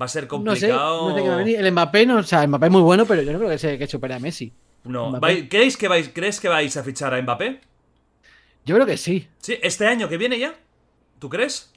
[0.01, 1.09] Va a ser No sé, complicado.
[1.11, 1.59] no sé quién va a venir.
[1.61, 3.59] El Mbappé no, o sea, el Mbappé es muy bueno, pero yo no creo que
[3.59, 4.53] se que supere a Messi.
[4.85, 5.27] No, Mbappé.
[5.27, 7.61] ¿vai- ¿creéis que vais, ¿crees que vais a fichar a Mbappé?
[8.65, 9.27] Yo creo que sí.
[9.39, 10.55] Sí, este año que viene ya.
[11.19, 11.73] ¿Tú crees?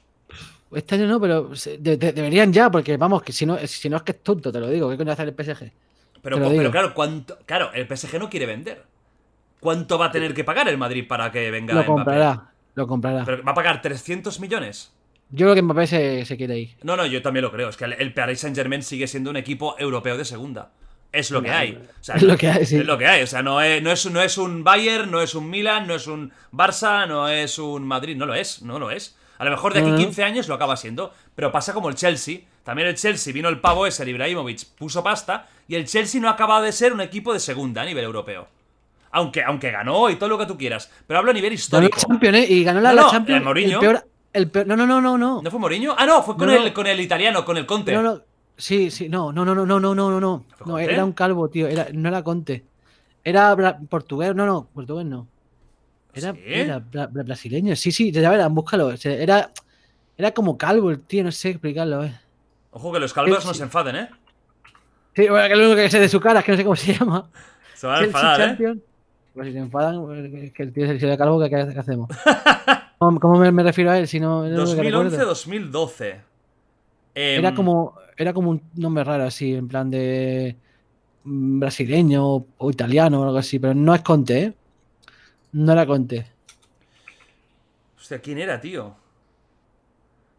[0.74, 3.88] Este año no, pero se- de- de- deberían ya, porque vamos, que si no, si
[3.88, 4.88] no es que es tonto, te lo digo.
[4.90, 5.70] ¿Qué coño hacer el PSG?
[6.22, 6.70] Pero, pero digo.
[6.70, 8.84] claro, ¿cuánto, claro, el PSG no quiere vender.
[9.60, 11.86] ¿Cuánto va a tener que pagar el Madrid para que venga Lo Mbappé?
[11.92, 12.50] comprará.
[12.74, 13.24] Lo comprará.
[13.24, 14.92] ¿Pero ¿Va a pagar 300 millones?
[15.30, 16.70] Yo creo que Mbappé se, se quiere ir.
[16.82, 17.68] No, no, yo también lo creo.
[17.68, 20.70] Es que el, el Paris Saint Germain sigue siendo un equipo europeo de segunda.
[21.12, 21.74] Es lo que hay.
[21.76, 22.76] O sea, Es lo que hay, sí.
[22.76, 23.22] Es lo que hay.
[23.22, 25.94] O sea, no es, no, es, no es un Bayern, no es un Milan, no
[25.94, 28.16] es un Barça, no es un Madrid.
[28.16, 29.16] No lo es, no lo es.
[29.42, 30.02] A lo mejor de aquí No, no.
[30.04, 31.12] 15 años lo acaba siendo.
[31.34, 32.42] Pero pasa como el Chelsea.
[32.62, 35.48] También el Chelsea vino el pavo ese, el Ibrahimovic, puso pasta.
[35.66, 38.46] Y el Chelsea no ha acabado de ser un equipo de segunda a nivel europeo.
[39.10, 40.90] Aunque, aunque ganó y todo lo que tú quieras.
[41.08, 41.98] Pero hablo a nivel Ganó la histórico.
[41.98, 42.46] Champions, ¿eh?
[42.50, 43.38] Y ganó la, No, la no, Champions.
[43.40, 43.80] el Mourinho.
[43.80, 45.42] peor, el peor- no, no, no, no, no.
[45.42, 45.94] ¿No fue Mourinho?
[45.98, 46.52] Ah, no, fue con, No.
[46.54, 47.92] El, con el italiano, con el Conte.
[47.92, 48.20] No, no.
[48.56, 50.78] Sí, sí, no, no, no, no, no, no, no, no, no.
[50.78, 51.66] Era un calvo, tío.
[51.66, 52.64] Era, no era Conte.
[53.24, 53.56] Era
[53.88, 55.26] portugués, no, no, portugués no.
[56.14, 56.40] Era, ¿Sí?
[56.44, 57.74] era bra- bra- brasileño.
[57.76, 58.86] Sí, sí, ya verán, búscalo.
[58.88, 59.50] O sea, Era,
[60.16, 62.12] era como calvo el tío, no sé explicarlo, eh.
[62.70, 63.48] Ojo que los calvos Sí.
[63.48, 64.08] no se enfaden, ¿eh?
[65.14, 66.76] Sí, bueno, que lo único que sé de su cara es que no sé cómo
[66.76, 67.30] se llama.
[67.74, 68.76] Se van a enfadar, ¿eh?
[69.34, 72.08] Pues si se enfadan, pues, que- que el tío se le calvo, ¿qué, qué hacemos?
[72.98, 74.06] ¿Cómo, cómo me, me refiero a él?
[74.06, 75.34] Si no, no es lo que recuerdo.
[75.34, 76.20] 2011-2012.
[77.14, 80.56] Em, Era como, era como un nombre raro así, en plan de
[81.24, 82.24] mm, brasileño
[82.56, 84.52] o italiano o algo así, pero no es Conte, ¿eh?
[85.52, 86.26] No era Conte.
[87.98, 88.94] Hostia, ¿quién era, tío?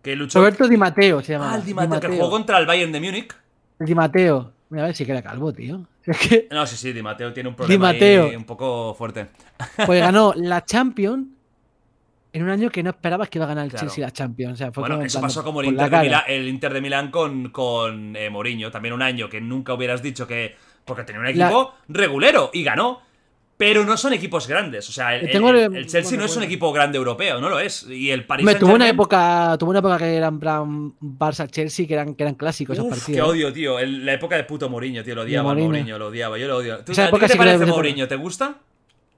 [0.02, 0.40] Que luchó.
[0.40, 1.54] Roberto Di Matteo se llama.
[1.54, 3.34] Ah, el Di Matteo, que jugó contra el Bayern de Múnich.
[3.80, 4.52] Di Matteo.
[4.70, 5.86] Mira, a ver si que era calvo, tío.
[6.06, 8.26] Es que No, sí, sí, Di Matteo tiene un problema Matteo.
[8.26, 9.28] ahí un poco fuerte.
[9.86, 11.28] pues ganó la Champions
[12.34, 13.86] en un año que no esperabas que iba a ganar el Claro.
[13.88, 14.54] Chelsea la Champions.
[14.56, 16.04] O sea, fue Bueno, eso plan, pasó como el la Inter, de.
[16.06, 18.70] Milán, el Inter de Milán con, con eh, Mourinho.
[18.72, 20.56] También un año que nunca hubieras dicho que.
[20.84, 23.02] Porque tenía un La- equipo regulero y ganó.
[23.66, 24.90] Pero no son equipos grandes.
[24.90, 27.50] O sea, el, Tengo el- el- el Chelsea no es un equipo grande europeo, no
[27.50, 27.84] lo es.
[27.90, 31.88] Y el Paris Hombre, tuvo una época, tuvo una época que eran plan Barça Chelsea
[31.88, 33.16] que eran, que eran clásicos esos Uf, partidos.
[33.16, 33.78] qué odio, tío.
[33.80, 35.16] La época de puto Mourinho, tío.
[35.16, 35.70] Lo odiaba Mourinho.
[35.70, 36.38] Mourinho, lo odiaba.
[36.38, 36.84] Yo lo odio.
[36.84, 38.08] ¿Tú, Esa ¿A ti época qué te parece Mourinho?
[38.08, 38.56] ¿Te gusta?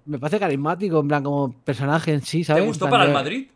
[0.06, 2.62] Me parece carismático, en plan como personaje en sí, ¿sabes?
[2.64, 3.48] ¿Te gustó para el Madrid?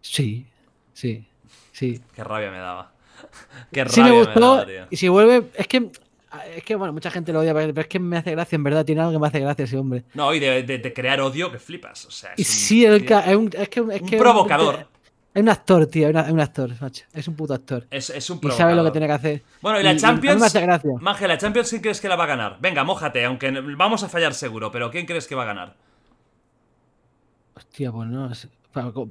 [0.00, 0.46] Sí,
[0.94, 1.26] sí,
[1.72, 2.00] sí.
[2.14, 2.92] Qué rabia me daba.
[3.72, 4.40] Qué rabia Sí me me gustó.
[4.40, 4.86] daba, tío.
[4.90, 5.90] y si vuelve, es que,
[6.56, 8.84] es que, bueno, mucha gente lo odia, pero es que me hace gracia, en verdad.
[8.84, 10.04] Tiene algo que me hace gracia ese hombre.
[10.14, 12.04] No, y de, de- de crear odio que flipas.
[12.06, 14.86] O sea, Y es un, sí, el es, un, es que es un que provocador.
[15.32, 16.08] Es un actor, tío.
[16.08, 17.04] Es es un actor, macho.
[17.12, 17.86] Es un puto actor.
[17.90, 19.42] Es, es un Y sabe lo que tiene que hacer.
[19.62, 20.40] Bueno, y la mí Champions.
[20.40, 20.90] me hace gracia.
[21.00, 22.56] Manje, la Champions, ¿quién crees que la va a ganar?
[22.60, 25.76] Venga, mójate, aunque vamos a fallar seguro, pero ¿quién crees que va a ganar?
[27.54, 28.30] Hostia, pues no.
[28.92, 29.10] co-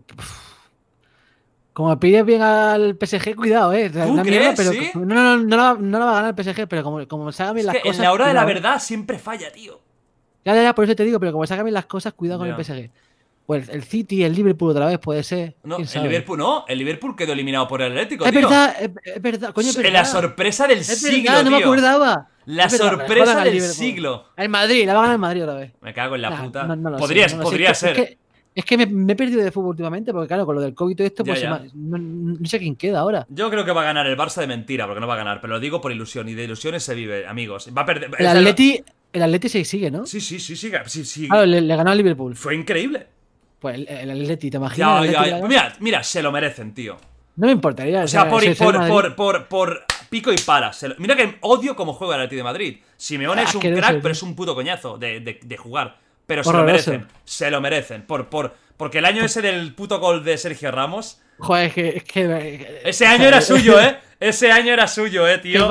[1.79, 3.89] Como pilles bien al PSG, cuidado, eh.
[3.89, 4.91] ¿Tú Una mierda, crees, pero sí?
[4.95, 7.41] no, no, no, la, no la va a ganar el PSG, pero como, como se
[7.41, 7.95] hagan bien Es las que cosas.
[7.99, 8.61] en la hora de la cuidado.
[8.63, 9.79] verdad siempre falla, tío.
[10.43, 12.39] Ya, ya, ya, por eso te digo, pero como se hagan bien las cosas, cuidado
[12.39, 12.89] con el PSG.
[13.45, 15.55] Pues el City, el Liverpool otra vez, puede ser.
[15.63, 16.03] No, ¿quién el?
[16.03, 18.41] Liverpool no, el Liverpool quedó eliminado por el Atlético, Es tío.
[18.41, 19.91] verdad, es, es verdad, coño, es verdad.
[19.93, 22.27] La sorpresa del Es siglo, verdad, no me acordaba.
[22.45, 24.25] La Es sorpresa del siglo.
[24.35, 25.71] El Madrid, la va a ganar el Madrid otra vez.
[25.79, 26.63] Me cago en la Nah, puta.
[26.63, 27.37] no- no sé, podría no sé.
[27.37, 27.95] podría ser.
[27.95, 28.17] Que,
[28.59, 30.99] es que me, me he perdido de fútbol últimamente, porque claro, con lo del COVID
[30.99, 31.49] y esto, Ya, pues ya.
[31.73, 33.25] no, no sé quién queda ahora.
[33.29, 35.41] Yo creo que va a ganar el Barça de mentira, porque no va a ganar,
[35.41, 37.69] pero lo digo por ilusión, y de ilusiones se vive, amigos.
[37.75, 38.11] Va a perder.
[38.17, 40.05] El Atleti, el Atleti se sigue, ¿no?
[40.05, 41.27] Sí, sí, sí, sí, sí, sí.
[41.27, 42.35] Claro, le, le ganó al Liverpool.
[42.35, 43.07] Fue increíble.
[43.59, 45.05] Pues el, el Atleti, ¿te imaginas?
[45.05, 45.47] Ya, Atleti?
[45.47, 46.97] Mira, mira, se lo merecen, tío.
[47.35, 48.03] No me importaría.
[48.03, 50.37] O sea, por, por, por, por, por pico y
[50.89, 52.77] lo- Mira que odio cómo juega el Atleti de Madrid.
[52.97, 55.97] Simeone Ah, es un crack, pero es un puto coñazo de, de- de jugar.
[56.29, 57.07] Pero se lo merecen.
[57.25, 58.03] Se lo merecen.
[58.03, 61.19] Por, por, porque el año ese del puto gol de Sergio Ramos.
[61.39, 61.89] Joder, es que.
[61.97, 63.97] Es que Ese año era suyo, ¿eh?
[64.19, 65.67] Ese año era suyo, ¿eh, tío?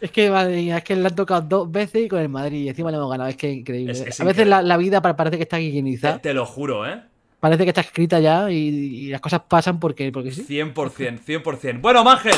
[0.00, 2.64] Es que, madre mía, es que le han tocado dos veces y con el Madrid
[2.64, 3.30] y encima le hemos ganado.
[3.30, 3.92] Es que increíble.
[3.92, 4.50] Es- es a veces increíble.
[4.50, 7.00] la, la vida pa- parece que está Te, higienizada, te lo juro, ¿eh?
[7.40, 10.44] parece que está escrita ya y, y las cosas pasan porque, porque sí.
[10.48, 11.80] 100%, 100%.
[11.80, 12.34] Bueno, Ángel,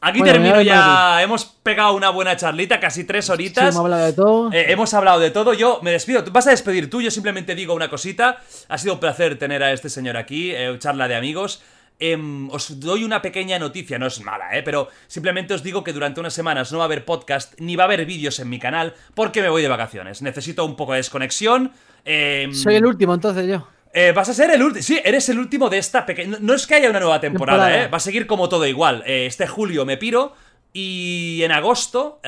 [0.00, 1.22] aquí Bueno, termino ya.
[1.22, 3.64] Hemos pegado una buena charlita, casi tres Sí, horitas.
[3.74, 4.52] hemos hablado de todo.
[4.52, 6.24] Eh, hemos hablado de todo, yo me despido.
[6.32, 8.38] Vas a despedir tú, yo simplemente digo una cosita.
[8.68, 11.62] Ha sido un placer tener a este señor aquí, eh, charla de amigos.
[11.98, 14.62] Em, os doy una pequeña noticia, no es mala, ¿eh?
[14.62, 17.84] Pero simplemente os digo que durante unas semanas no va a haber podcast ni va
[17.84, 20.20] a haber vídeos en mi canal porque me voy de vacaciones.
[20.20, 21.72] Necesito un poco de desconexión.
[22.04, 23.66] em, Soy el último, entonces yo.
[23.92, 24.82] Eh, vas a ser el último.
[24.82, 26.38] Sí, eres el último de esta pequeña.
[26.40, 27.84] No, es que haya una nueva temporada, Temporada.
[27.86, 27.88] ¿eh?
[27.88, 29.02] Va a seguir como todo igual.
[29.06, 30.34] Eh, este julio me piro.
[30.78, 32.20] Y en agosto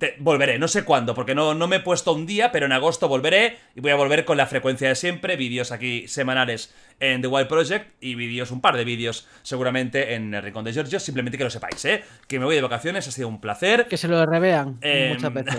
[0.00, 2.72] te- volveré, no sé cuándo, porque no, no me he puesto un día, pero en
[2.72, 7.20] agosto volveré y voy a volver con la frecuencia de siempre, vídeos aquí semanales en
[7.22, 10.98] The Wild Project y vídeos, un par de vídeos seguramente en el Rincón de Giorgio,
[11.00, 12.02] simplemente que lo sepáis, ¿eh?
[12.28, 13.86] Que me voy de vacaciones, ha sido un placer.
[13.88, 15.56] Que se lo revean Eh, muchas veces.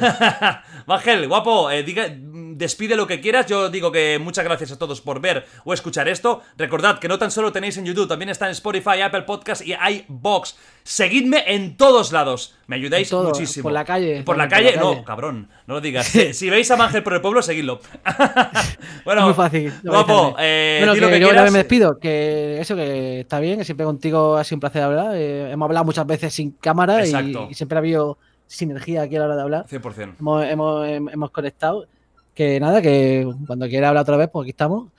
[0.88, 2.14] Ángel, guapo, eh, diga-
[2.56, 3.46] despide lo que quieras.
[3.48, 6.42] Yo digo que muchas gracias a todos por ver o escuchar esto.
[6.58, 9.74] Recordad que no tan solo tenéis en YouTube, también está en Spotify, Apple Podcast y
[9.74, 10.58] iBox.
[10.84, 12.56] Seguidme en todos lados.
[12.68, 13.64] Me ayudáis todo, muchísimo.
[13.64, 16.08] por la calle, Por la calle, por la no, cabrón, no lo digas.
[16.08, 17.80] si, si veis a Ángel por el pueblo, seguidlo.
[19.06, 19.74] bueno, Es muy fácil.
[19.84, 21.52] Guapo, eh, bueno, que, lo que yo quieras.
[21.52, 22.00] me despido.
[22.00, 25.16] Que eso, que está bien, que siempre contigo ha sido un placer hablar.
[25.16, 29.26] eh, hemos hablado muchas veces sin cámara y, siempre ha habido sinergia aquí a la
[29.26, 29.66] hora de hablar.
[29.68, 30.16] 100%.
[30.20, 31.86] Hemos, hemos, hemos conectado.
[32.34, 34.90] Que nada, que cuando quiera hablar otra vez, pues aquí estamos.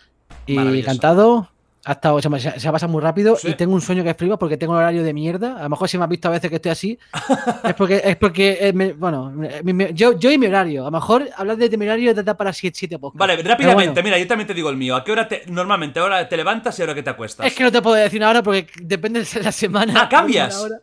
[0.47, 1.49] Y encantado.
[1.89, 3.49] Ha estado, se, me, se ha pasado muy rápido Sí.
[3.51, 5.57] y tengo un sueño que flipa porque tengo un horario de mierda.
[5.61, 6.99] A lo mejor si me has visto a veces que estoy así,
[7.65, 9.31] es porque, es porque eh, me- bueno,
[9.63, 10.83] mi- mi- yo, yo y mi horario.
[10.83, 13.21] A lo mejor hablar de mi horario te da para 7 siete podcasts.
[13.21, 14.97] Vale, rápidamente, bueno, mira, yo también te digo el mío.
[14.97, 17.47] ¿A qué hora te, normalmente ahora te levantas y ahora que te acuestas?
[17.47, 19.95] es que no te puedo decir ahora porque depende de la semana.
[20.03, 20.57] Ah, ¿cambias?
[20.61, 20.81] hora.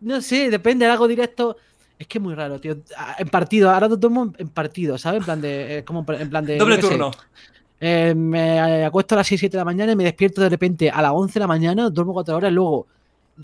[0.00, 1.56] No sé, depende, hago directo.
[1.98, 2.76] Es que es muy raro, tío.
[2.96, 5.20] Ah, En partido, ahora lo tomo en partido, ¿sabes?
[5.20, 5.78] En plan de.
[5.78, 6.56] eh, como en plan de.
[6.58, 6.98] Doble qué sé.
[7.80, 10.90] Eh, me acuesto a las 6, 7 de la mañana y me despierto de repente
[10.90, 12.86] a las 11 de la mañana, duermo 4 horas, luego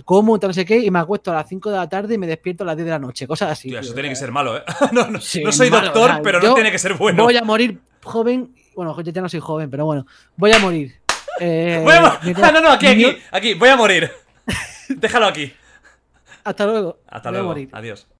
[0.06, 2.18] como, tal, no sé qué, y me acuesto a las 5 de la tarde y
[2.18, 3.68] me despierto a las 10 de la noche, cosas así.
[3.68, 3.80] Tío, tío.
[3.80, 4.62] eso tiene que ser malo, ¿eh?
[4.92, 7.24] no, no, Sí, no soy malo, doctor, o sea, pero no tiene que ser bueno.
[7.24, 8.54] Voy a morir joven.
[8.74, 10.94] Bueno, yo ya no soy joven, pero bueno, voy a morir.
[11.40, 14.10] Eh, Voy a mo- mira, Ah, no, no, aquí, aquí, aquí, voy a morir.
[14.90, 15.50] Déjalo aquí.
[16.44, 16.98] Hasta luego.
[17.08, 17.48] Hasta Voy a luego.
[17.48, 17.68] morir.
[17.72, 18.06] Adiós.